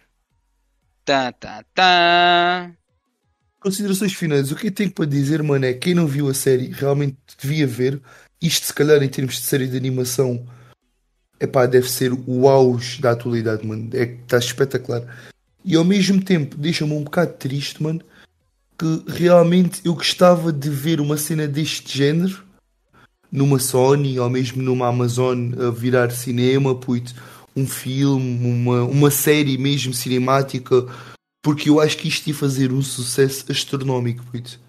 Tá, 1.04 1.32
tá, 1.32 1.66
tá. 1.74 2.72
Considerações 3.60 4.14
finais. 4.14 4.52
O 4.52 4.56
que 4.56 4.68
eu 4.68 4.72
tenho 4.72 4.92
para 4.92 5.06
dizer, 5.06 5.42
mano, 5.42 5.66
é 5.66 5.74
que 5.74 5.80
quem 5.80 5.96
não 5.96 6.06
viu 6.06 6.30
a 6.30 6.34
série 6.36 6.72
realmente 6.72 7.18
devia 7.42 7.66
ver. 7.66 8.00
Isto, 8.40 8.68
se 8.68 8.74
calhar, 8.76 9.02
em 9.02 9.10
termos 9.10 9.36
de 9.36 9.42
série 9.42 9.68
de 9.68 9.76
animação, 9.76 10.48
epá, 11.40 11.66
deve 11.66 11.90
ser 11.90 12.12
o 12.14 12.48
auge 12.48 13.02
da 13.02 13.10
atualidade, 13.12 13.66
mano. 13.66 13.90
É 13.92 14.06
que 14.06 14.22
está 14.22 14.38
espetacular. 14.38 15.02
E 15.66 15.76
ao 15.76 15.84
mesmo 15.84 16.24
tempo, 16.24 16.56
deixa-me 16.56 16.94
um 16.94 17.04
bocado 17.04 17.34
triste, 17.34 17.82
mano, 17.82 18.02
que 18.80 19.04
realmente 19.12 19.82
eu 19.84 19.94
gostava 19.94 20.54
de 20.54 20.70
ver 20.70 21.02
uma 21.02 21.18
cena 21.18 21.46
deste 21.46 21.98
género 21.98 22.44
numa 23.30 23.60
Sony 23.60 24.18
ou 24.18 24.30
mesmo 24.30 24.64
numa 24.64 24.88
Amazon 24.88 25.52
a 25.60 25.70
virar 25.70 26.12
cinema, 26.12 26.74
puto, 26.74 27.14
um 27.56 27.68
filme, 27.68 28.46
uma, 28.46 28.84
uma 28.86 29.12
série 29.12 29.58
mesmo 29.58 29.94
cinemática 29.94 30.88
porque 31.44 31.70
eu 31.70 31.80
acho 31.80 31.98
que 31.98 32.08
isto 32.08 32.28
ia 32.28 32.34
fazer 32.34 32.72
um 32.72 32.82
sucesso 32.82 33.52
astronómico. 33.52 34.24
Puto. 34.32 34.60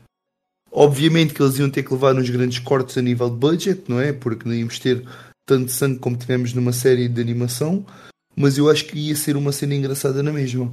Obviamente 0.72 1.32
que 1.32 1.42
eles 1.42 1.58
iam 1.58 1.70
ter 1.70 1.82
que 1.82 1.92
levar 1.92 2.14
uns 2.14 2.30
grandes 2.30 2.58
cortes 2.58 2.98
a 2.98 3.02
nível 3.02 3.30
de 3.30 3.36
budget, 3.36 3.84
não 3.88 4.00
é? 4.00 4.12
Porque 4.12 4.48
não 4.48 4.54
íamos 4.54 4.78
ter 4.78 5.04
tanto 5.46 5.70
sangue 5.70 5.98
como 5.98 6.16
tivemos 6.16 6.52
numa 6.52 6.72
série 6.72 7.08
de 7.08 7.20
animação, 7.20 7.84
mas 8.36 8.56
eu 8.56 8.70
acho 8.70 8.84
que 8.86 8.98
ia 8.98 9.16
ser 9.16 9.36
uma 9.36 9.52
cena 9.52 9.74
engraçada 9.74 10.22
na 10.22 10.32
mesma. 10.32 10.72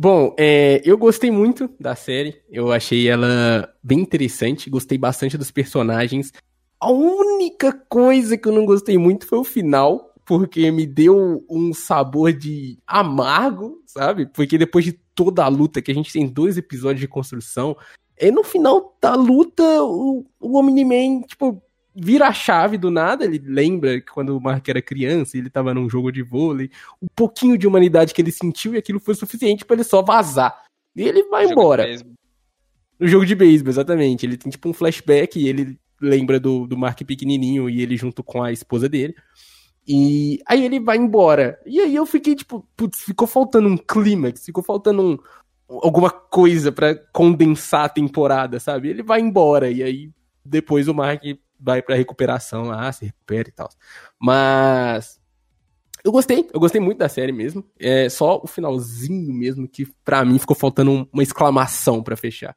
Bom, 0.00 0.32
é, 0.38 0.80
eu 0.84 0.96
gostei 0.96 1.28
muito 1.28 1.68
da 1.80 1.96
série. 1.96 2.40
Eu 2.48 2.70
achei 2.70 3.08
ela 3.08 3.68
bem 3.82 3.98
interessante. 3.98 4.70
Gostei 4.70 4.96
bastante 4.96 5.36
dos 5.36 5.50
personagens. 5.50 6.32
A 6.80 6.88
única 6.88 7.72
coisa 7.72 8.38
que 8.38 8.46
eu 8.46 8.52
não 8.52 8.64
gostei 8.64 8.96
muito 8.96 9.26
foi 9.26 9.38
o 9.38 9.44
final, 9.44 10.14
porque 10.24 10.70
me 10.70 10.86
deu 10.86 11.44
um 11.50 11.74
sabor 11.74 12.32
de 12.32 12.78
amargo, 12.86 13.82
sabe? 13.86 14.26
Porque 14.26 14.56
depois 14.56 14.84
de 14.84 14.92
toda 15.16 15.44
a 15.44 15.48
luta, 15.48 15.82
que 15.82 15.90
a 15.90 15.94
gente 15.94 16.12
tem 16.12 16.28
dois 16.28 16.56
episódios 16.56 17.00
de 17.00 17.08
construção, 17.08 17.76
é 18.16 18.30
no 18.30 18.44
final 18.44 18.96
da 19.02 19.16
luta 19.16 19.64
o, 19.82 20.24
o 20.38 20.58
Omni-Man, 20.60 21.22
tipo, 21.22 21.60
vira 22.00 22.28
a 22.28 22.32
chave 22.32 22.78
do 22.78 22.90
nada. 22.90 23.24
Ele 23.24 23.42
lembra 23.44 24.00
que 24.00 24.12
quando 24.12 24.36
o 24.36 24.40
Mark 24.40 24.66
era 24.68 24.80
criança, 24.80 25.36
ele 25.36 25.50
tava 25.50 25.74
num 25.74 25.88
jogo 25.88 26.12
de 26.12 26.22
vôlei 26.22 26.70
um 27.02 27.08
pouquinho 27.14 27.58
de 27.58 27.66
humanidade 27.66 28.14
que 28.14 28.22
ele 28.22 28.32
sentiu 28.32 28.74
e 28.74 28.78
aquilo 28.78 29.00
foi 29.00 29.14
suficiente 29.14 29.64
pra 29.64 29.74
ele 29.74 29.84
só 29.84 30.02
vazar. 30.02 30.64
E 30.94 31.02
ele 31.02 31.24
vai 31.24 31.44
Jogo 31.44 31.52
embora. 31.52 31.86
No 32.98 33.06
jogo 33.06 33.24
de 33.24 33.34
beisebol, 33.34 33.70
exatamente. 33.70 34.26
Ele 34.26 34.36
tem 34.36 34.50
tipo 34.50 34.68
um 34.68 34.72
flashback 34.72 35.38
e 35.38 35.48
ele 35.48 35.78
lembra 36.00 36.38
do, 36.38 36.66
do 36.66 36.76
Mark 36.76 37.00
pequenininho 37.02 37.68
e 37.68 37.82
ele 37.82 37.96
junto 37.96 38.22
com 38.22 38.42
a 38.42 38.52
esposa 38.52 38.88
dele. 38.88 39.14
E 39.86 40.40
aí 40.46 40.64
ele 40.64 40.78
vai 40.78 40.96
embora. 40.96 41.58
E 41.64 41.80
aí 41.80 41.94
eu 41.94 42.04
fiquei 42.04 42.34
tipo, 42.34 42.66
putz, 42.76 43.00
ficou 43.00 43.26
faltando 43.26 43.68
um 43.68 43.76
clímax, 43.76 44.44
ficou 44.44 44.62
faltando 44.62 45.02
um, 45.02 45.18
alguma 45.82 46.10
coisa 46.10 46.70
pra 46.70 46.94
condensar 46.94 47.84
a 47.84 47.88
temporada, 47.88 48.60
sabe? 48.60 48.88
Ele 48.88 49.02
vai 49.02 49.20
embora 49.20 49.70
e 49.70 49.82
aí 49.82 50.10
depois 50.44 50.88
o 50.88 50.94
Mark 50.94 51.22
vai 51.58 51.82
pra 51.82 51.96
recuperação 51.96 52.64
lá, 52.64 52.90
se 52.92 53.06
recupera 53.06 53.48
e 53.48 53.52
tal. 53.52 53.68
Mas 54.20 55.20
eu 56.04 56.12
gostei, 56.12 56.48
eu 56.52 56.60
gostei 56.60 56.80
muito 56.80 56.98
da 56.98 57.08
série 57.08 57.32
mesmo. 57.32 57.64
É 57.78 58.08
só 58.08 58.40
o 58.42 58.46
finalzinho 58.46 59.32
mesmo 59.34 59.68
que 59.68 59.86
pra 60.04 60.24
mim 60.24 60.38
ficou 60.38 60.56
faltando 60.56 60.90
um- 60.90 61.08
uma 61.12 61.22
exclamação 61.22 62.02
pra 62.02 62.16
fechar. 62.16 62.56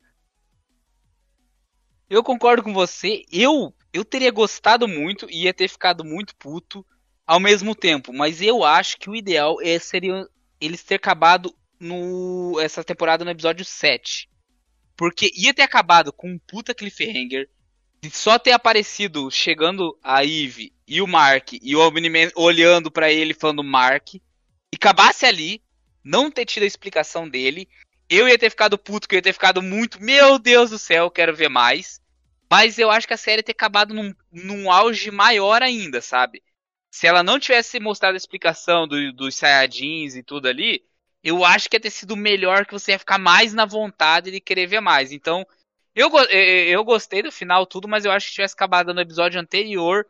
Eu 2.09 2.23
concordo 2.23 2.63
com 2.63 2.73
você. 2.73 3.23
Eu 3.31 3.73
eu 3.93 4.05
teria 4.05 4.31
gostado 4.31 4.87
muito 4.87 5.27
e 5.29 5.43
ia 5.43 5.53
ter 5.53 5.67
ficado 5.67 6.03
muito 6.05 6.33
puto 6.37 6.85
ao 7.27 7.39
mesmo 7.41 7.75
tempo, 7.75 8.13
mas 8.13 8.41
eu 8.41 8.63
acho 8.63 8.97
que 8.97 9.09
o 9.09 9.15
ideal 9.15 9.57
é, 9.61 9.77
seria 9.79 10.25
eles 10.61 10.81
ter 10.83 10.95
acabado 10.95 11.53
no 11.79 12.57
essa 12.61 12.83
temporada 12.83 13.25
no 13.25 13.31
episódio 13.31 13.65
7. 13.65 14.29
Porque 14.95 15.31
ia 15.35 15.53
ter 15.53 15.63
acabado 15.63 16.13
com 16.13 16.29
um 16.29 16.39
puta 16.39 16.73
cliffhanger 16.73 17.49
de 18.01 18.09
só 18.09 18.39
ter 18.39 18.51
aparecido 18.51 19.29
chegando 19.29 19.97
a 20.01 20.25
Eve 20.25 20.73
e 20.87 21.01
o 21.01 21.07
Mark 21.07 21.53
e 21.53 21.75
o 21.75 21.87
Omni-Man 21.87 22.31
olhando 22.35 22.89
pra 22.89 23.11
ele 23.11 23.33
falando 23.33 23.63
Mark 23.63 24.15
e 24.15 24.21
acabasse 24.73 25.25
ali, 25.25 25.61
não 26.03 26.31
ter 26.31 26.45
tido 26.45 26.63
a 26.63 26.65
explicação 26.67 27.29
dele, 27.29 27.69
eu 28.09 28.27
ia 28.27 28.39
ter 28.39 28.49
ficado 28.49 28.77
puto, 28.77 29.07
que 29.07 29.15
eu 29.15 29.17
ia 29.17 29.21
ter 29.21 29.33
ficado 29.33 29.61
muito, 29.61 30.01
meu 30.01 30.39
Deus 30.39 30.71
do 30.71 30.79
céu, 30.79 31.11
quero 31.11 31.35
ver 31.35 31.49
mais. 31.49 32.01
Mas 32.49 32.79
eu 32.79 32.89
acho 32.89 33.07
que 33.07 33.13
a 33.13 33.17
série 33.17 33.43
ter 33.43 33.51
acabado 33.51 33.93
num, 33.93 34.13
num 34.31 34.71
auge 34.71 35.11
maior 35.11 35.61
ainda, 35.61 36.01
sabe? 36.01 36.41
Se 36.89 37.05
ela 37.07 37.23
não 37.23 37.39
tivesse 37.39 37.79
mostrado 37.79 38.15
a 38.15 38.17
explicação 38.17 38.87
do- 38.87 39.13
dos 39.13 39.35
Saiyajins 39.35 40.15
e 40.15 40.23
tudo 40.23 40.47
ali, 40.47 40.83
eu 41.23 41.45
acho 41.45 41.69
que 41.69 41.75
ia 41.75 41.79
ter 41.79 41.91
sido 41.91 42.17
melhor, 42.17 42.65
que 42.65 42.73
você 42.73 42.91
ia 42.91 42.99
ficar 42.99 43.19
mais 43.19 43.53
na 43.53 43.63
vontade 43.63 44.31
de 44.31 44.41
querer 44.41 44.65
ver 44.65 44.81
mais. 44.81 45.11
Então, 45.11 45.45
eu, 45.95 46.09
go- 46.09 46.19
eh, 46.29 46.69
eu 46.69 46.83
gostei 46.83 47.21
do 47.21 47.31
final 47.31 47.65
tudo, 47.65 47.87
mas 47.87 48.05
eu 48.05 48.11
acho 48.11 48.27
que 48.27 48.33
tivesse 48.33 48.53
acabado 48.53 48.93
no 48.93 49.01
episódio 49.01 49.39
anterior, 49.39 50.05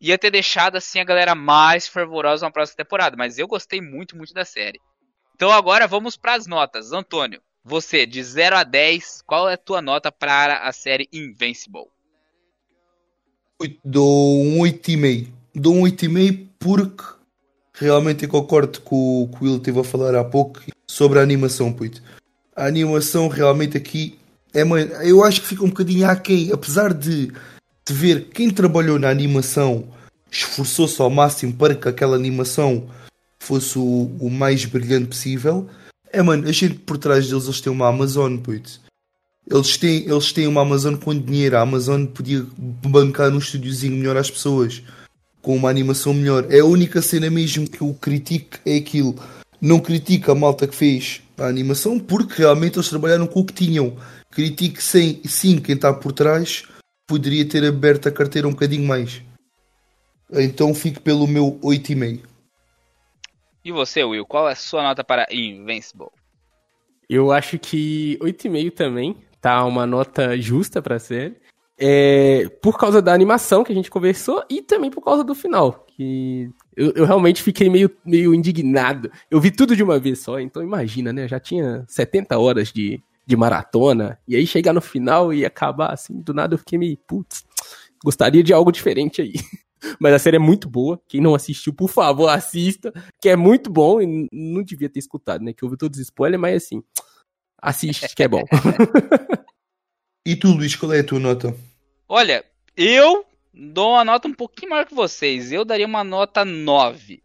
ia 0.00 0.18
ter 0.18 0.30
deixado 0.30 0.76
assim 0.76 1.00
a 1.00 1.04
galera 1.04 1.34
mais 1.34 1.86
fervorosa 1.86 2.46
na 2.46 2.52
próxima 2.52 2.76
temporada. 2.76 3.16
Mas 3.16 3.38
eu 3.38 3.46
gostei 3.46 3.80
muito, 3.80 4.16
muito 4.16 4.32
da 4.34 4.44
série. 4.44 4.80
Então 5.34 5.50
agora 5.50 5.86
vamos 5.86 6.16
para 6.16 6.34
as 6.34 6.46
notas. 6.46 6.92
Antônio, 6.92 7.40
você, 7.64 8.06
de 8.06 8.22
0 8.22 8.56
a 8.56 8.64
10, 8.64 9.22
qual 9.26 9.48
é 9.48 9.54
a 9.54 9.58
tua 9.58 9.80
nota 9.82 10.12
para 10.12 10.58
a 10.58 10.72
série 10.72 11.08
Invincible? 11.12 11.86
Dou 13.84 14.42
um 14.42 14.58
8,5. 14.60 15.32
Dou 15.54 15.74
um 15.74 15.82
8,5 15.82 16.48
porque 16.58 17.14
realmente 17.74 18.24
eu 18.24 18.30
concordo 18.30 18.80
com 18.80 19.22
o 19.22 19.28
que 19.28 19.36
o 19.36 19.44
Will 19.44 19.56
esteve 19.56 19.80
a 19.80 19.84
falar 19.84 20.14
há 20.14 20.24
pouco 20.24 20.60
sobre 20.86 21.18
a 21.18 21.22
animação, 21.22 21.72
puto. 21.72 22.02
A 22.54 22.66
animação 22.66 23.28
realmente 23.28 23.76
aqui 23.76 24.18
é 24.54 24.62
eu 25.02 25.24
acho 25.24 25.40
que 25.40 25.48
fica 25.48 25.64
um 25.64 25.68
bocadinho 25.68 26.08
aquém, 26.08 26.50
apesar 26.52 26.94
de, 26.94 27.32
de 27.86 27.92
ver 27.92 28.28
quem 28.32 28.50
trabalhou 28.50 28.98
na 28.98 29.10
animação 29.10 29.88
esforçou-se 30.36 31.00
ao 31.00 31.10
máximo 31.10 31.52
para 31.52 31.74
que 31.74 31.88
aquela 31.88 32.16
animação 32.16 32.88
fosse 33.38 33.78
o, 33.78 34.10
o 34.18 34.30
mais 34.30 34.64
brilhante 34.64 35.08
possível. 35.08 35.68
É 36.12 36.22
mano, 36.22 36.48
a 36.48 36.52
gente 36.52 36.74
por 36.74 36.98
trás 36.98 37.28
deles 37.28 37.44
eles 37.44 37.60
têm 37.60 37.72
uma 37.72 37.88
Amazon, 37.88 38.36
puto. 38.38 38.80
Eles 39.50 39.76
têm, 39.76 40.08
eles 40.08 40.32
têm 40.32 40.46
uma 40.46 40.62
Amazon 40.62 40.94
com 40.96 41.18
dinheiro. 41.18 41.56
A 41.56 41.60
Amazon 41.60 42.06
podia 42.06 42.44
bancar 42.56 43.30
num 43.30 43.38
estúdiozinho 43.38 43.96
melhor 43.96 44.16
às 44.16 44.30
pessoas. 44.30 44.82
Com 45.42 45.56
uma 45.56 45.68
animação 45.68 46.14
melhor. 46.14 46.46
É 46.48 46.60
a 46.60 46.64
única 46.64 47.02
cena 47.02 47.28
mesmo 47.28 47.68
que 47.68 47.82
eu 47.82 47.94
critico 48.00 48.58
é 48.64 48.76
aquilo. 48.76 49.14
Não 49.60 49.78
critico 49.78 50.30
a 50.30 50.34
malta 50.34 50.66
que 50.66 50.74
fez 50.74 51.20
a 51.36 51.46
animação 51.46 51.98
porque 51.98 52.40
realmente 52.40 52.78
eles 52.78 52.88
trabalharam 52.88 53.26
com 53.26 53.40
o 53.40 53.44
que 53.44 53.52
tinham. 53.52 53.96
Critico 54.34 54.82
sem, 54.82 55.22
sim 55.24 55.60
quem 55.60 55.74
está 55.74 55.92
por 55.92 56.12
trás 56.12 56.66
poderia 57.06 57.48
ter 57.48 57.64
aberto 57.64 58.08
a 58.08 58.12
carteira 58.12 58.48
um 58.48 58.52
bocadinho 58.52 58.86
mais. 58.86 59.22
Então 60.32 60.74
fico 60.74 61.00
pelo 61.00 61.26
meu 61.26 61.58
8,5. 61.62 62.22
E 63.64 63.72
você, 63.72 64.04
Will, 64.04 64.26
qual 64.26 64.48
é 64.48 64.52
a 64.52 64.56
sua 64.56 64.82
nota 64.82 65.02
para 65.02 65.26
Invincible? 65.30 66.08
Eu 67.08 67.32
acho 67.32 67.58
que 67.58 68.18
8,5 68.20 68.72
também 68.72 69.16
tá 69.40 69.64
uma 69.64 69.86
nota 69.86 70.36
justa 70.38 70.82
pra 70.82 70.98
série. 70.98 71.36
É, 71.76 72.48
por 72.62 72.78
causa 72.78 73.02
da 73.02 73.12
animação 73.12 73.64
que 73.64 73.72
a 73.72 73.74
gente 73.74 73.90
conversou 73.90 74.44
e 74.48 74.62
também 74.62 74.90
por 74.90 75.02
causa 75.02 75.24
do 75.24 75.34
final. 75.34 75.84
Que 75.88 76.48
eu, 76.76 76.92
eu 76.92 77.04
realmente 77.04 77.42
fiquei 77.42 77.68
meio, 77.68 77.90
meio 78.04 78.34
indignado. 78.34 79.10
Eu 79.30 79.40
vi 79.40 79.50
tudo 79.50 79.74
de 79.74 79.82
uma 79.82 79.98
vez 79.98 80.20
só, 80.20 80.38
então 80.40 80.62
imagina, 80.62 81.12
né? 81.12 81.24
Eu 81.24 81.28
já 81.28 81.40
tinha 81.40 81.84
70 81.88 82.38
horas 82.38 82.72
de, 82.72 83.02
de 83.26 83.36
maratona. 83.36 84.18
E 84.26 84.36
aí 84.36 84.46
chegar 84.46 84.72
no 84.72 84.80
final 84.80 85.32
e 85.32 85.44
acabar 85.44 85.92
assim, 85.92 86.20
do 86.20 86.34
nada 86.34 86.54
eu 86.54 86.58
fiquei 86.58 86.78
meio, 86.78 86.96
putz, 86.96 87.44
gostaria 88.02 88.42
de 88.42 88.52
algo 88.52 88.72
diferente 88.72 89.22
aí. 89.22 89.32
Mas 90.00 90.14
a 90.14 90.18
série 90.18 90.36
é 90.36 90.40
muito 90.40 90.68
boa. 90.68 91.00
Quem 91.06 91.20
não 91.20 91.34
assistiu, 91.34 91.74
por 91.74 91.90
favor, 91.90 92.28
assista. 92.28 92.92
Que 93.20 93.28
é 93.28 93.36
muito 93.36 93.70
bom 93.70 94.00
e 94.00 94.28
não 94.32 94.62
devia 94.62 94.88
ter 94.88 94.98
escutado, 94.98 95.44
né? 95.44 95.52
Que 95.52 95.62
eu 95.62 95.68
vi 95.68 95.76
todos 95.76 95.98
os 95.98 96.06
spoilers, 96.06 96.40
mas 96.40 96.64
assim, 96.64 96.82
assiste 97.60 98.14
que 98.14 98.22
é 98.22 98.28
bom. 98.28 98.42
E 100.26 100.34
tu, 100.34 100.48
Luís, 100.52 100.74
qual 100.74 100.90
é 100.94 101.00
a 101.00 101.04
tua 101.04 101.20
nota? 101.20 101.54
Olha, 102.08 102.42
eu 102.74 103.26
dou 103.52 103.90
uma 103.90 104.04
nota 104.06 104.26
um 104.26 104.32
pouquinho 104.32 104.70
maior 104.70 104.86
que 104.86 104.94
vocês. 104.94 105.52
Eu 105.52 105.66
daria 105.66 105.86
uma 105.86 106.02
nota 106.02 106.46
9. 106.46 107.22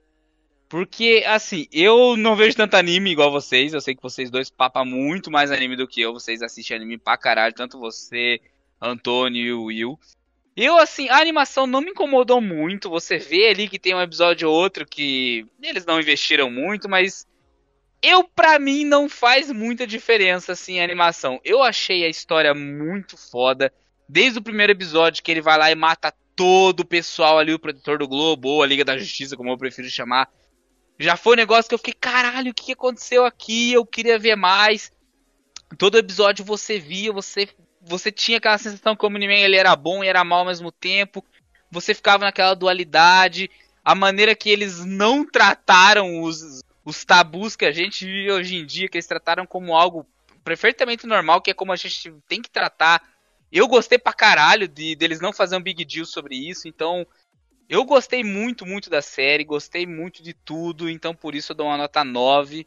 Porque, 0.70 1.24
assim, 1.26 1.68
eu 1.72 2.16
não 2.16 2.36
vejo 2.36 2.56
tanto 2.56 2.76
anime 2.76 3.12
igual 3.12 3.32
vocês. 3.32 3.74
Eu 3.74 3.82
sei 3.82 3.96
que 3.96 4.04
vocês 4.04 4.30
dois 4.30 4.52
papam 4.52 4.86
muito 4.86 5.32
mais 5.32 5.52
anime 5.52 5.76
do 5.76 5.88
que 5.88 6.00
eu. 6.00 6.14
Vocês 6.14 6.44
assistem 6.44 6.78
anime 6.78 7.00
pra 7.00 7.18
caralho. 7.18 7.56
Tanto 7.56 7.80
você, 7.80 8.40
Antônio 8.80 9.44
e 9.44 9.52
o 9.52 9.64
Will. 9.64 10.00
Eu, 10.56 10.78
assim, 10.78 11.10
a 11.10 11.18
animação 11.18 11.66
não 11.66 11.82
me 11.82 11.90
incomodou 11.90 12.40
muito. 12.40 12.88
Você 12.90 13.18
vê 13.18 13.50
ali 13.50 13.68
que 13.68 13.80
tem 13.80 13.96
um 13.96 14.02
episódio 14.02 14.48
ou 14.48 14.56
outro 14.56 14.86
que 14.86 15.48
eles 15.60 15.86
não 15.86 16.00
investiram 16.00 16.52
muito, 16.52 16.88
mas 16.88 17.26
eu, 18.02 18.24
pra 18.24 18.60
mim, 18.60 18.86
não 18.86 19.10
faz 19.10 19.52
muita 19.52 19.88
diferença, 19.88 20.52
assim, 20.52 20.80
a 20.80 20.84
animação. 20.84 21.40
Eu 21.44 21.64
achei 21.64 22.06
a 22.06 22.10
história 22.10 22.54
muito 22.54 23.18
foda. 23.18 23.74
Desde 24.08 24.38
o 24.38 24.44
primeiro 24.44 24.72
episódio 24.72 25.24
que 25.24 25.32
ele 25.32 25.42
vai 25.42 25.58
lá 25.58 25.72
e 25.72 25.76
mata 25.76 26.14
todo 26.36 26.82
o 26.82 26.86
pessoal 26.86 27.40
ali, 27.40 27.54
o 27.54 27.60
Protetor 27.60 27.98
do 27.98 28.08
Globo, 28.08 28.50
ou 28.50 28.64
a 28.64 28.68
Liga 28.68 28.86
da 28.86 28.98
Justiça, 28.98 29.36
como 29.36 29.50
eu 29.50 29.58
prefiro 29.58 29.90
chamar. 29.90 30.30
Já 31.00 31.16
foi 31.16 31.34
um 31.34 31.38
negócio 31.38 31.70
que 31.70 31.74
eu 31.74 31.80
fiquei, 31.80 31.94
caralho, 31.94 32.52
o 32.52 32.54
que 32.54 32.74
aconteceu 32.74 33.26
aqui? 33.26 33.72
Eu 33.72 33.86
queria 33.86 34.20
ver 34.20 34.36
mais. 34.36 34.92
Todo 35.78 35.98
episódio 35.98 36.44
você 36.44 36.78
via, 36.78 37.14
você 37.14 37.48
você 37.82 38.12
tinha 38.12 38.38
aquela 38.38 38.58
sensação 38.58 38.96
que 38.96 39.06
o 39.06 39.08
Omni-Man 39.08 39.40
ele 39.40 39.56
era 39.56 39.74
bom 39.76 40.04
e 40.04 40.08
era 40.08 40.24
mal 40.24 40.40
ao 40.40 40.46
mesmo 40.46 40.72
tempo. 40.72 41.24
Você 41.72 41.94
ficava 41.94 42.26
naquela 42.26 42.54
dualidade. 42.54 43.50
A 43.84 43.96
maneira 43.96 44.36
que 44.36 44.50
eles 44.50 44.84
não 44.84 45.26
trataram 45.26 46.22
os, 46.22 46.62
os 46.84 47.06
tabus 47.06 47.56
que 47.56 47.66
a 47.66 47.72
gente 47.72 48.06
vive 48.06 48.32
hoje 48.32 48.58
em 48.58 48.66
dia, 48.66 48.90
que 48.90 48.98
eles 48.98 49.08
trataram 49.08 49.46
como 49.46 49.76
algo 49.76 50.06
perfeitamente 50.44 51.08
normal, 51.08 51.42
que 51.42 51.52
é 51.52 51.54
como 51.54 51.72
a 51.72 51.78
gente 51.78 52.14
tem 52.28 52.42
que 52.42 52.50
tratar. 52.50 53.02
Eu 53.52 53.68
gostei 53.68 53.98
pra 53.98 54.14
caralho 54.14 54.68
de 54.68 54.96
deles 54.96 55.22
não 55.22 55.32
fazer 55.32 55.56
um 55.56 55.62
big 55.62 55.86
deal 55.86 56.06
sobre 56.06 56.36
isso, 56.36 56.68
então 56.68 57.08
eu 57.70 57.86
gostei 57.86 58.24
muito, 58.24 58.66
muito 58.66 58.90
da 58.90 59.00
série, 59.00 59.44
gostei 59.44 59.86
muito 59.86 60.24
de 60.24 60.34
tudo, 60.34 60.90
então 60.90 61.14
por 61.14 61.36
isso 61.36 61.52
eu 61.52 61.56
dou 61.56 61.68
uma 61.68 61.78
nota 61.78 62.04
9. 62.04 62.66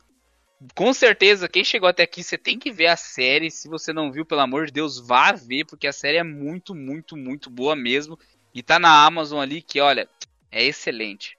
Com 0.77 0.95
certeza, 0.95 1.49
quem 1.49 1.65
chegou 1.65 1.89
até 1.89 2.05
aqui, 2.05 2.23
você 2.23 2.39
tem 2.39 2.57
que 2.57 2.71
ver 2.71 2.87
a 2.87 2.97
série. 2.97 3.51
Se 3.51 3.69
você 3.69 3.93
não 3.93 4.13
viu, 4.13 4.25
pelo 4.25 4.43
amor 4.43 4.67
de 4.67 4.73
Deus, 4.73 5.01
vá 5.01 5.33
ver, 5.33 5.65
porque 5.65 5.89
a 5.89 5.93
série 5.93 6.19
é 6.19 6.23
muito, 6.23 6.73
muito, 6.73 7.17
muito 7.17 7.51
boa 7.51 7.75
mesmo. 7.75 8.17
E 8.55 8.63
tá 8.63 8.79
na 8.79 9.05
Amazon 9.05 9.41
ali, 9.41 9.61
que 9.61 9.81
olha, 9.81 10.09
é 10.53 10.63
excelente. 10.63 11.37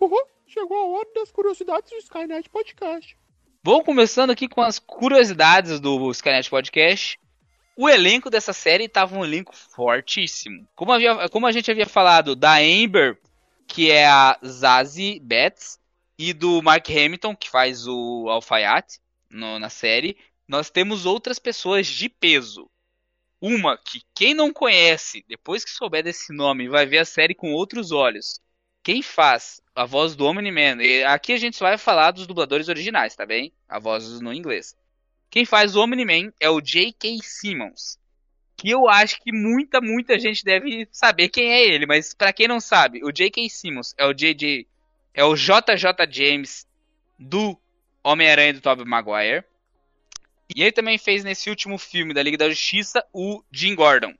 Uhum, 0.00 0.24
chegou 0.46 0.76
a 0.76 0.86
hora 0.86 1.08
das 1.12 1.32
curiosidades 1.32 1.90
do 1.90 1.96
Skynet 1.96 2.48
Podcast. 2.48 3.16
Vamos 3.64 3.84
começando 3.84 4.30
aqui 4.30 4.48
com 4.48 4.62
as 4.62 4.78
curiosidades 4.78 5.80
do 5.80 6.08
Skynet 6.12 6.48
Podcast. 6.48 7.18
O 7.82 7.88
elenco 7.88 8.30
dessa 8.30 8.52
série 8.52 8.84
estava 8.84 9.18
um 9.18 9.24
elenco 9.24 9.56
fortíssimo. 9.56 10.68
Como, 10.72 10.92
havia, 10.92 11.28
como 11.28 11.48
a 11.48 11.50
gente 11.50 11.68
havia 11.68 11.84
falado 11.84 12.36
da 12.36 12.58
Amber, 12.58 13.18
que 13.66 13.90
é 13.90 14.06
a 14.06 14.38
Zazie 14.46 15.18
Betts, 15.18 15.80
e 16.16 16.32
do 16.32 16.62
Mark 16.62 16.88
Hamilton, 16.88 17.34
que 17.34 17.50
faz 17.50 17.88
o 17.88 18.28
Alfaiate 18.28 19.00
no, 19.28 19.58
na 19.58 19.68
série, 19.68 20.16
nós 20.46 20.70
temos 20.70 21.06
outras 21.06 21.40
pessoas 21.40 21.88
de 21.88 22.08
peso. 22.08 22.70
Uma 23.40 23.76
que 23.76 24.02
quem 24.14 24.32
não 24.32 24.52
conhece, 24.52 25.24
depois 25.28 25.64
que 25.64 25.72
souber 25.72 26.04
desse 26.04 26.32
nome, 26.32 26.68
vai 26.68 26.86
ver 26.86 26.98
a 26.98 27.04
série 27.04 27.34
com 27.34 27.52
outros 27.52 27.90
olhos. 27.90 28.40
Quem 28.80 29.02
faz 29.02 29.60
a 29.74 29.84
voz 29.84 30.14
do 30.14 30.24
Omni-Man, 30.24 30.76
aqui 31.08 31.32
a 31.32 31.36
gente 31.36 31.58
vai 31.58 31.76
falar 31.76 32.12
dos 32.12 32.28
dubladores 32.28 32.68
originais, 32.68 33.16
tá 33.16 33.26
bem? 33.26 33.52
A 33.68 33.80
voz 33.80 34.20
no 34.20 34.32
inglês. 34.32 34.76
Quem 35.32 35.46
faz 35.46 35.74
o 35.74 35.80
Omni-Man 35.80 36.30
é 36.38 36.50
o 36.50 36.60
J.K. 36.60 37.20
Simmons. 37.22 37.98
Que 38.54 38.68
eu 38.68 38.86
acho 38.86 39.18
que 39.18 39.32
muita, 39.32 39.80
muita 39.80 40.18
gente 40.18 40.44
deve 40.44 40.86
saber 40.92 41.30
quem 41.30 41.50
é 41.50 41.66
ele, 41.66 41.86
mas 41.86 42.12
para 42.12 42.34
quem 42.34 42.46
não 42.46 42.60
sabe, 42.60 43.02
o 43.02 43.10
J.K. 43.10 43.48
Simmons 43.48 43.94
é 43.96 44.04
o 44.04 44.12
JJ, 44.12 44.66
é 45.14 45.24
o 45.24 45.34
JJ 45.34 46.06
James 46.10 46.66
do 47.18 47.58
Homem-Aranha 48.04 48.52
do 48.52 48.60
Tobey 48.60 48.84
Maguire. 48.84 49.42
E 50.54 50.60
ele 50.60 50.70
também 50.70 50.98
fez 50.98 51.24
nesse 51.24 51.48
último 51.48 51.78
filme 51.78 52.12
da 52.12 52.22
Liga 52.22 52.36
da 52.36 52.50
Justiça 52.50 53.02
o 53.10 53.42
Jim 53.50 53.74
Gordon. 53.74 54.12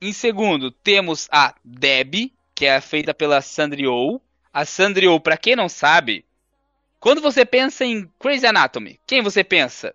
Em 0.00 0.12
segundo, 0.12 0.70
temos 0.70 1.28
a 1.32 1.56
Debbie, 1.64 2.32
que 2.54 2.66
é 2.66 2.80
feita 2.80 3.12
pela 3.12 3.42
Sandri 3.42 3.88
Oh. 3.88 4.20
A 4.52 4.64
Sandri 4.64 5.08
Oh, 5.08 5.18
pra 5.18 5.36
quem 5.36 5.56
não 5.56 5.68
sabe, 5.68 6.24
quando 7.00 7.20
você 7.20 7.44
pensa 7.44 7.84
em 7.84 8.08
Crazy 8.20 8.46
Anatomy, 8.46 9.00
quem 9.04 9.22
você 9.22 9.42
pensa? 9.42 9.92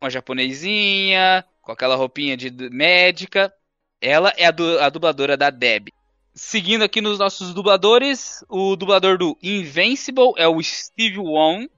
Uma 0.00 0.10
japonesinha, 0.10 1.44
com 1.60 1.72
aquela 1.72 1.96
roupinha 1.96 2.36
de 2.36 2.50
médica. 2.70 3.52
Ela 4.00 4.32
é 4.36 4.46
a, 4.46 4.50
du 4.50 4.78
a 4.78 4.88
dubladora 4.88 5.36
da 5.36 5.50
Deb. 5.50 5.88
Seguindo 6.34 6.82
aqui 6.82 7.00
nos 7.00 7.18
nossos 7.18 7.52
dubladores, 7.52 8.42
o 8.48 8.76
dublador 8.76 9.18
do 9.18 9.36
Invincible 9.42 10.32
é 10.36 10.48
o 10.48 10.62
Steve 10.62 11.18
Wong, 11.18 11.68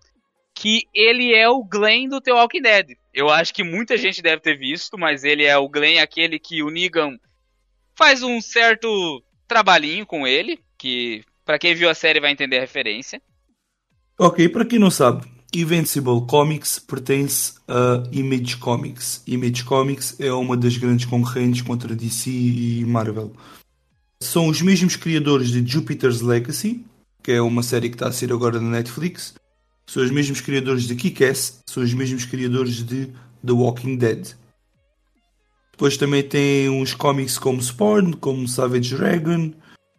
que 0.54 0.82
ele 0.94 1.34
é 1.34 1.48
o 1.48 1.64
Glenn 1.64 2.08
do 2.08 2.20
The 2.20 2.32
Walking 2.32 2.62
Dead. 2.62 2.96
Eu 3.12 3.28
acho 3.28 3.52
que 3.52 3.64
muita 3.64 3.96
gente 3.96 4.22
deve 4.22 4.40
ter 4.40 4.56
visto, 4.56 4.96
mas 4.96 5.24
ele 5.24 5.44
é 5.44 5.56
o 5.56 5.68
Glenn, 5.68 6.00
aquele 6.00 6.38
que 6.38 6.62
o 6.62 6.70
Negan 6.70 7.18
faz 7.94 8.22
um 8.22 8.40
certo 8.40 9.22
trabalhinho 9.48 10.06
com 10.06 10.26
ele, 10.26 10.60
que 10.78 11.24
para 11.44 11.58
quem 11.58 11.74
viu 11.74 11.90
a 11.90 11.94
série 11.94 12.20
vai 12.20 12.30
entender 12.30 12.58
a 12.58 12.60
referência. 12.60 13.20
Ok, 14.18 14.48
para 14.48 14.64
quem 14.64 14.78
não 14.78 14.90
sabe, 14.90 15.26
Invincible 15.55 16.26
Comics 16.26 16.78
pertence 16.78 17.55
a 17.68 18.03
Image 18.11 18.57
Comics. 18.57 19.22
Image 19.26 19.64
Comics 19.64 20.16
é 20.18 20.32
uma 20.32 20.57
das 20.57 20.78
grandes 20.78 21.05
concorrentes 21.05 21.61
contra 21.61 21.94
DC 21.94 22.30
e 22.30 22.84
Marvel. 22.86 23.32
São 24.22 24.48
os 24.48 24.62
mesmos 24.62 24.96
criadores 24.96 25.48
de 25.48 25.66
Jupiter's 25.66 26.22
Legacy, 26.22 26.86
que 27.22 27.32
é 27.32 27.42
uma 27.42 27.62
série 27.62 27.90
que 27.90 27.96
está 27.96 28.09
a 28.09 28.12
ser 28.12 28.32
agora 28.32 28.59
na 28.59 28.70
Netflix. 28.70 29.34
São 29.86 30.03
os 30.03 30.11
mesmos 30.11 30.40
criadores 30.40 30.84
de 30.84 30.94
Kick-Ass, 30.94 31.61
são 31.66 31.82
os 31.82 31.92
mesmos 31.92 32.24
criadores 32.24 32.76
de 32.76 33.09
The 33.44 33.53
Walking 33.53 33.96
Dead. 33.96 34.34
Depois 35.72 35.98
também 35.98 36.22
tem 36.22 36.70
uns 36.70 36.94
cómics 36.94 37.36
como 37.36 37.61
Spawn, 37.61 38.12
como 38.12 38.48
Savage 38.48 38.96
Dragon 38.96 39.53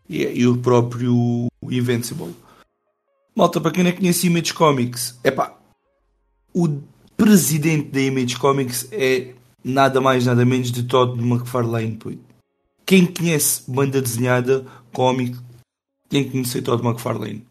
e, 0.09 0.23
e 0.23 0.47
o 0.47 0.57
próprio 0.57 1.47
Invincible. 1.69 2.33
Malta, 3.35 3.59
para 3.59 3.71
quem 3.71 3.83
não 3.83 3.91
conhece 3.91 4.27
Image 4.27 4.53
Comics, 4.53 5.19
é 5.23 5.31
pá, 5.31 5.57
o 6.53 6.81
presidente 7.17 7.89
da 7.89 7.99
Image 7.99 8.37
Comics 8.37 8.87
é 8.91 9.33
nada 9.63 9.99
mais, 9.99 10.25
nada 10.25 10.45
menos 10.45 10.71
de 10.71 10.83
Todd 10.83 11.19
McFarlane. 11.19 11.97
Pô. 11.97 12.11
Quem 12.85 13.05
conhece 13.05 13.63
banda 13.67 13.99
desenhada, 13.99 14.65
cómic, 14.91 15.35
tem 16.09 16.23
que 16.23 16.31
conhecer 16.31 16.61
Todd 16.61 16.85
McFarlane. 16.85 17.43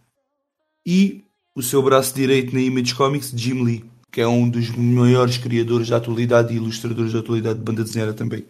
E 0.87 1.25
o 1.55 1.63
seu 1.63 1.83
braço 1.83 2.15
direito 2.15 2.55
na 2.55 2.61
Image 2.61 2.95
Comics, 2.95 3.33
Jim 3.35 3.65
Lee, 3.65 3.85
que 4.13 4.21
é 4.21 4.29
um 4.29 4.49
dos 4.49 4.71
maiores 4.71 5.39
criadores 5.39 5.89
da 5.89 5.97
atualidade 5.97 6.53
e 6.53 6.57
ilustradores 6.57 7.13
da 7.13 7.19
atualidade 7.19 7.59
de 7.59 7.65
banda 7.65 7.83
desenhada 7.83 8.15
também. 8.15 8.45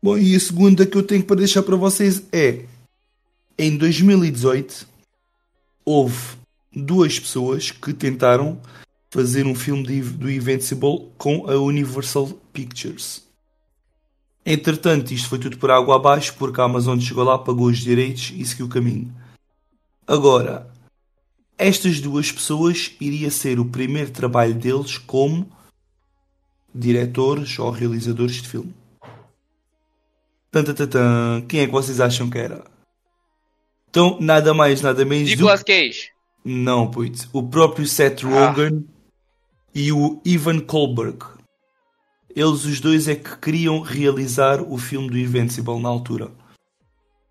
Bom, 0.00 0.16
e 0.16 0.36
a 0.36 0.40
segunda 0.40 0.86
que 0.86 0.96
eu 0.96 1.02
tenho 1.02 1.24
para 1.24 1.36
deixar 1.36 1.62
para 1.62 1.76
vocês 1.76 2.22
é 2.32 2.64
em 3.58 3.76
2018 3.76 4.91
houve 5.84 6.36
duas 6.74 7.18
pessoas 7.18 7.70
que 7.70 7.92
tentaram 7.92 8.60
fazer 9.10 9.46
um 9.46 9.54
filme 9.54 9.82
de, 9.82 10.00
do 10.00 10.30
Invincible 10.30 11.10
com 11.18 11.48
a 11.48 11.56
Universal 11.56 12.28
Pictures. 12.52 13.22
Entretanto, 14.44 15.12
isto 15.12 15.28
foi 15.28 15.38
tudo 15.38 15.58
por 15.58 15.70
água 15.70 15.96
abaixo 15.96 16.34
porque 16.38 16.60
a 16.60 16.64
Amazon 16.64 16.98
chegou 16.98 17.22
lá, 17.22 17.38
pagou 17.38 17.66
os 17.66 17.78
direitos 17.78 18.32
e 18.34 18.44
seguiu 18.44 18.66
o 18.66 18.70
caminho. 18.70 19.14
Agora, 20.06 20.68
estas 21.56 22.00
duas 22.00 22.32
pessoas 22.32 22.92
iria 23.00 23.30
ser 23.30 23.60
o 23.60 23.64
primeiro 23.64 24.10
trabalho 24.10 24.54
deles 24.54 24.98
como 24.98 25.48
diretores 26.74 27.58
ou 27.58 27.70
realizadores 27.70 28.42
de 28.42 28.48
filme. 28.48 28.74
Tantatatan, 30.50 31.42
quem 31.48 31.60
é 31.60 31.66
que 31.66 31.72
vocês 31.72 32.00
acham 32.00 32.28
que 32.28 32.38
era? 32.38 32.71
Então, 33.92 34.16
nada 34.18 34.54
mais, 34.54 34.80
nada 34.80 35.04
menos 35.04 35.28
Nicolas 35.28 35.60
do... 35.60 35.66
Cage. 35.66 36.08
Não, 36.42 36.90
putz. 36.90 37.28
O 37.30 37.42
próprio 37.42 37.86
Seth 37.86 38.22
Rogen 38.22 38.86
ah. 38.88 38.92
e 39.74 39.92
o 39.92 40.18
Ivan 40.24 40.60
Kolberg. 40.60 41.18
Eles 42.34 42.64
os 42.64 42.80
dois 42.80 43.06
é 43.06 43.14
que 43.14 43.36
queriam 43.36 43.80
realizar 43.80 44.62
o 44.62 44.78
filme 44.78 45.10
do 45.10 45.18
Invincible 45.18 45.78
na 45.78 45.90
altura. 45.90 46.30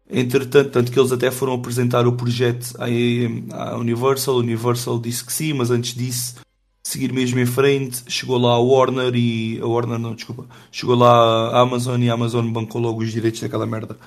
Entretanto, 0.07 0.69
tanto 0.69 0.91
que 0.91 0.99
eles 0.99 1.11
até 1.11 1.31
foram 1.31 1.53
apresentar 1.53 2.05
o 2.05 2.13
projeto 2.13 2.75
à 2.77 3.75
Universal. 3.75 4.35
A 4.35 4.37
Universal 4.37 4.99
disse 4.99 5.25
que 5.25 5.33
sim, 5.33 5.53
mas 5.53 5.71
antes 5.71 5.95
disso, 5.95 6.35
seguir 6.83 7.11
mesmo 7.11 7.39
em 7.39 7.45
frente, 7.47 8.03
chegou 8.07 8.37
lá 8.37 8.51
a 8.51 8.59
Warner 8.59 9.15
e. 9.15 9.59
A 9.59 9.65
Warner 9.65 9.97
não, 9.97 10.13
desculpa. 10.13 10.45
Chegou 10.71 10.93
lá 10.93 11.49
a 11.57 11.61
Amazon 11.61 11.99
e 12.03 12.07
a 12.07 12.13
Amazon 12.13 12.47
bancou 12.51 12.79
logo 12.79 13.01
os 13.01 13.11
direitos 13.11 13.41
daquela 13.41 13.65
merda. 13.65 13.97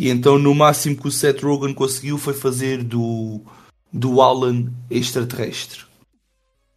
E 0.00 0.08
então 0.08 0.38
no 0.38 0.54
máximo 0.54 0.96
que 0.96 1.06
o 1.06 1.10
Seth 1.10 1.42
Rogen 1.42 1.74
conseguiu 1.74 2.16
foi 2.16 2.32
fazer 2.32 2.82
do, 2.82 3.38
do 3.92 4.22
Alan 4.22 4.72
extraterrestre. 4.90 5.82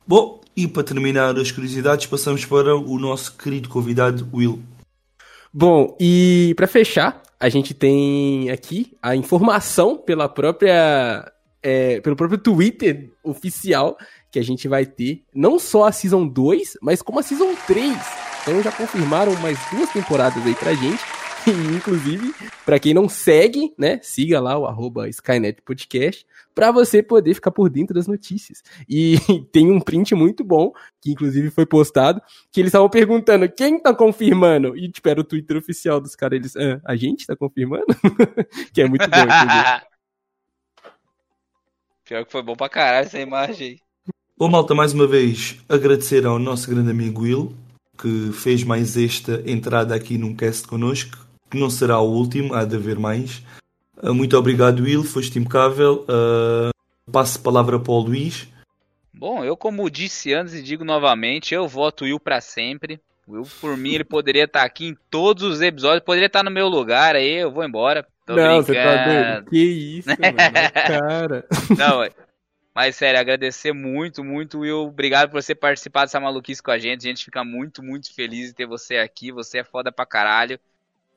Bom, 0.05 0.41
e 0.53 0.67
para 0.67 0.83
terminar 0.83 1.33
as 1.37 1.49
curiosidades, 1.49 2.05
passamos 2.05 2.43
para 2.43 2.75
o 2.75 2.99
nosso 2.99 3.37
querido 3.37 3.69
convidado 3.69 4.27
Will. 4.33 4.61
Bom, 5.53 5.95
e 5.97 6.53
para 6.57 6.67
fechar, 6.67 7.23
a 7.39 7.47
gente 7.47 7.73
tem 7.73 8.51
aqui 8.51 8.91
a 9.01 9.15
informação 9.15 9.95
pela 9.95 10.27
própria 10.27 11.31
é, 11.63 12.01
pelo 12.01 12.17
próprio 12.17 12.37
Twitter 12.37 13.09
oficial 13.23 13.97
que 14.29 14.37
a 14.37 14.43
gente 14.43 14.67
vai 14.67 14.85
ter 14.85 15.23
não 15.33 15.57
só 15.57 15.85
a 15.85 15.93
Season 15.93 16.27
2, 16.27 16.73
mas 16.81 17.01
como 17.01 17.19
a 17.19 17.23
Season 17.23 17.55
3. 17.67 17.97
Então 18.41 18.61
já 18.61 18.71
confirmaram 18.73 19.33
mais 19.37 19.57
duas 19.71 19.89
temporadas 19.93 20.45
aí 20.45 20.55
pra 20.55 20.73
gente. 20.73 21.22
Inclusive, 21.75 22.33
para 22.65 22.79
quem 22.79 22.93
não 22.93 23.09
segue, 23.09 23.73
né, 23.77 23.99
siga 24.01 24.39
lá 24.39 24.57
o 24.57 24.65
arroba 24.65 25.09
Skynet 25.09 25.61
Podcast 25.61 26.25
para 26.53 26.71
você 26.71 27.01
poder 27.01 27.33
ficar 27.33 27.51
por 27.51 27.69
dentro 27.69 27.93
das 27.93 28.07
notícias. 28.07 28.63
E 28.87 29.17
tem 29.51 29.71
um 29.71 29.79
print 29.79 30.15
muito 30.15 30.43
bom, 30.43 30.71
que 31.01 31.11
inclusive 31.11 31.49
foi 31.49 31.65
postado, 31.65 32.21
que 32.51 32.61
eles 32.61 32.69
estavam 32.69 32.89
perguntando 32.89 33.49
quem 33.49 33.79
tá 33.79 33.93
confirmando. 33.93 34.77
E 34.77 34.89
tipo, 34.89 35.09
era 35.09 35.19
o 35.19 35.23
Twitter 35.23 35.57
oficial 35.57 35.99
dos 35.99 36.15
caras, 36.15 36.37
eles, 36.37 36.55
ah, 36.55 36.79
a 36.85 36.95
gente 36.95 37.25
tá 37.27 37.35
confirmando? 37.35 37.87
que 38.73 38.81
é 38.81 38.87
muito 38.87 39.09
bom, 39.09 39.17
inclusive. 39.17 39.81
Pior 42.05 42.25
que 42.25 42.31
foi 42.31 42.43
bom 42.43 42.55
pra 42.55 42.69
caralho 42.69 43.07
essa 43.07 43.19
imagem 43.19 43.67
aí. 43.67 43.79
Bom, 44.37 44.49
malta, 44.49 44.75
mais 44.75 44.93
uma 44.93 45.07
vez 45.07 45.57
agradecer 45.69 46.25
ao 46.25 46.37
nosso 46.37 46.69
grande 46.69 46.91
amigo 46.91 47.21
Will, 47.21 47.55
que 47.97 48.31
fez 48.33 48.63
mais 48.63 48.97
esta 48.97 49.41
entrada 49.45 49.95
aqui 49.95 50.17
num 50.17 50.35
cast 50.35 50.67
connosco, 50.67 51.17
que 51.53 51.59
não 51.59 51.69
será 51.69 51.99
o 51.99 52.11
último, 52.11 52.55
há 52.55 52.65
de 52.65 52.75
haver 52.75 52.97
mais. 52.97 53.43
Uh, 54.01 54.11
muito 54.11 54.35
obrigado, 54.35 54.81
Will, 54.81 55.03
foste 55.03 55.37
impecável. 55.37 56.03
Uh, 56.09 57.11
passo 57.11 57.37
a 57.37 57.41
palavra 57.41 57.79
para 57.79 57.91
o 57.91 57.99
Luís. 57.99 58.47
Bom, 59.13 59.45
eu 59.45 59.55
como 59.55 59.87
disse 59.89 60.33
antes 60.33 60.55
e 60.55 60.63
digo 60.63 60.83
novamente, 60.83 61.53
eu 61.53 61.67
voto 61.67 62.05
Will 62.05 62.19
pra 62.19 62.41
sempre. 62.41 62.99
Will, 63.27 63.47
por 63.61 63.77
mim, 63.77 63.93
ele 63.93 64.03
poderia 64.03 64.45
estar 64.45 64.63
aqui 64.63 64.87
em 64.87 64.97
todos 65.11 65.43
os 65.43 65.61
episódios, 65.61 66.03
poderia 66.03 66.25
estar 66.25 66.43
no 66.43 66.49
meu 66.49 66.67
lugar 66.67 67.15
aí, 67.15 67.35
eu 67.35 67.51
vou 67.51 67.63
embora. 67.63 68.05
Tô 68.25 68.35
não, 68.35 68.63
você 68.63 68.73
tá 68.73 68.81
brincando. 68.81 69.33
doido? 69.33 69.49
Que 69.51 69.63
isso, 69.63 70.09
mano. 70.19 70.99
Cara. 70.99 71.45
Não, 71.77 71.99
ué. 71.99 72.11
mas 72.73 72.95
sério, 72.95 73.19
agradecer 73.19 73.73
muito, 73.73 74.23
muito, 74.23 74.59
Will. 74.61 74.87
Obrigado 74.87 75.29
por 75.29 75.41
você 75.41 75.53
participar 75.53 76.01
dessa 76.01 76.19
maluquice 76.19 76.63
com 76.63 76.71
a 76.71 76.79
gente. 76.79 77.05
A 77.05 77.09
gente 77.09 77.23
fica 77.23 77.43
muito, 77.43 77.83
muito 77.83 78.11
feliz 78.13 78.47
de 78.47 78.55
ter 78.55 78.65
você 78.65 78.97
aqui. 78.97 79.31
Você 79.31 79.59
é 79.59 79.63
foda 79.63 79.91
pra 79.91 80.05
caralho. 80.05 80.59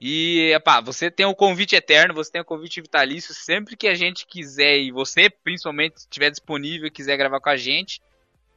E, 0.01 0.52
epá, 0.55 0.81
você 0.81 1.10
tem 1.10 1.24
o 1.24 1.35
convite 1.35 1.74
eterno, 1.74 2.14
você 2.14 2.31
tem 2.31 2.40
o 2.40 2.44
convite 2.44 2.81
vitalício. 2.81 3.35
Sempre 3.35 3.77
que 3.77 3.89
a 3.89 3.94
gente 3.94 4.27
quiser, 4.27 4.78
e 4.78 4.90
você 4.90 5.31
principalmente 5.31 5.97
estiver 5.97 6.31
disponível 6.31 6.86
e 6.86 6.90
quiser 6.90 7.16
gravar 7.16 7.40
com 7.40 7.48
a 7.48 7.56
gente, 7.56 8.01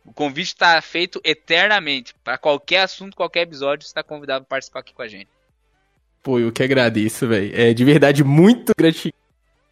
o 0.05 0.13
convite 0.13 0.47
está 0.47 0.81
feito 0.81 1.21
eternamente. 1.23 2.13
Para 2.23 2.37
qualquer 2.37 2.81
assunto, 2.81 3.15
qualquer 3.15 3.41
episódio, 3.41 3.85
você 3.85 3.91
está 3.91 4.03
convidado 4.03 4.45
para 4.45 4.55
participar 4.55 4.79
aqui 4.79 4.93
com 4.93 5.01
a 5.01 5.07
gente. 5.07 5.29
Pô, 6.21 6.39
eu 6.39 6.51
que 6.51 6.61
agradeço, 6.61 7.27
velho. 7.27 7.51
É 7.55 7.73
de 7.73 7.85
verdade 7.85 8.23
muito 8.23 8.73
gratificante 8.77 9.15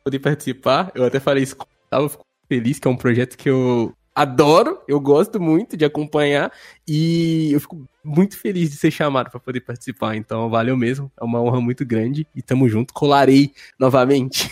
poder 0.03 0.19
participar. 0.19 0.91
Eu 0.95 1.06
até 1.06 1.19
falei 1.19 1.44
isso 1.44 1.56
eu 1.91 2.10
fico 2.10 2.26
feliz 2.48 2.80
que 2.80 2.88
é 2.88 2.91
um 2.91 2.98
projeto 2.98 3.38
que 3.38 3.49
eu 3.49 3.94
adoro, 4.18 4.81
eu 4.88 4.99
gosto 4.99 5.39
muito 5.39 5.77
de 5.77 5.85
acompanhar 5.85 6.52
e 6.88 7.52
eu 7.53 7.61
fico 7.61 7.88
muito 8.03 8.35
feliz 8.35 8.72
de 8.72 8.76
ser 8.76 8.89
chamado 8.89 9.30
para 9.30 9.39
poder 9.39 9.61
participar. 9.61 10.15
Então, 10.15 10.49
valeu 10.49 10.76
mesmo, 10.76 11.11
é 11.15 11.23
uma 11.23 11.39
honra 11.39 11.61
muito 11.61 11.85
grande 11.85 12.26
e 12.35 12.41
tamo 12.41 12.68
junto. 12.68 12.95
Colarei 12.95 13.52
novamente. 13.77 14.49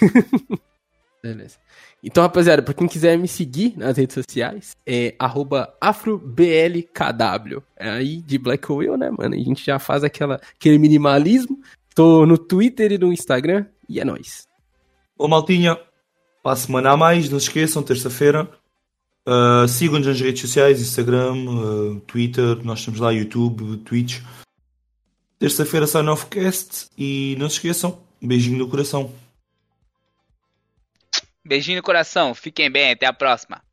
Beleza. 1.23 1.57
Então, 2.03 2.21
rapaziada, 2.21 2.61
pra 2.61 2.75
quem 2.75 2.87
quiser 2.87 3.17
me 3.17 3.27
seguir 3.27 3.75
nas 3.75 3.97
redes 3.97 4.13
sociais, 4.13 4.75
é 4.85 5.15
afroblkw. 5.19 6.85
É 7.75 7.89
aí 7.89 8.21
de 8.21 8.37
Black 8.37 8.71
Whale, 8.71 8.97
né, 8.97 9.09
mano? 9.09 9.33
A 9.33 9.39
gente 9.39 9.65
já 9.65 9.79
faz 9.79 10.03
aquela, 10.03 10.39
aquele 10.59 10.77
minimalismo. 10.77 11.59
Tô 11.95 12.27
no 12.27 12.37
Twitter 12.37 12.91
e 12.91 12.99
no 12.99 13.11
Instagram 13.11 13.65
e 13.89 13.99
é 13.99 14.05
nóis. 14.05 14.47
Ô, 15.17 15.27
maltinha, 15.27 15.75
para 16.43 16.55
semana 16.55 16.91
a 16.91 16.97
mais, 16.97 17.27
não 17.31 17.39
esqueçam, 17.39 17.81
terça-feira. 17.81 18.47
Uh, 19.27 19.67
Sigam-nos 19.67 20.05
nas 20.05 20.21
redes 20.21 20.41
sociais, 20.41 20.79
Instagram, 20.79 21.33
uh, 21.49 21.99
Twitter, 22.01 22.63
nós 22.63 22.79
estamos 22.79 22.99
lá, 22.99 23.11
YouTube, 23.11 23.77
Twitch. 23.77 24.21
Terça-feira 25.39 25.87
sai 25.87 26.03
novo 26.03 26.27
cast 26.27 26.87
e 26.95 27.35
não 27.39 27.49
se 27.49 27.55
esqueçam, 27.55 27.99
beijinho 28.21 28.59
no 28.59 28.69
coração. 28.69 29.11
Beijinho 31.43 31.77
no 31.77 31.83
coração, 31.83 32.35
fiquem 32.35 32.69
bem, 32.69 32.91
até 32.91 33.07
a 33.07 33.13
próxima. 33.13 33.64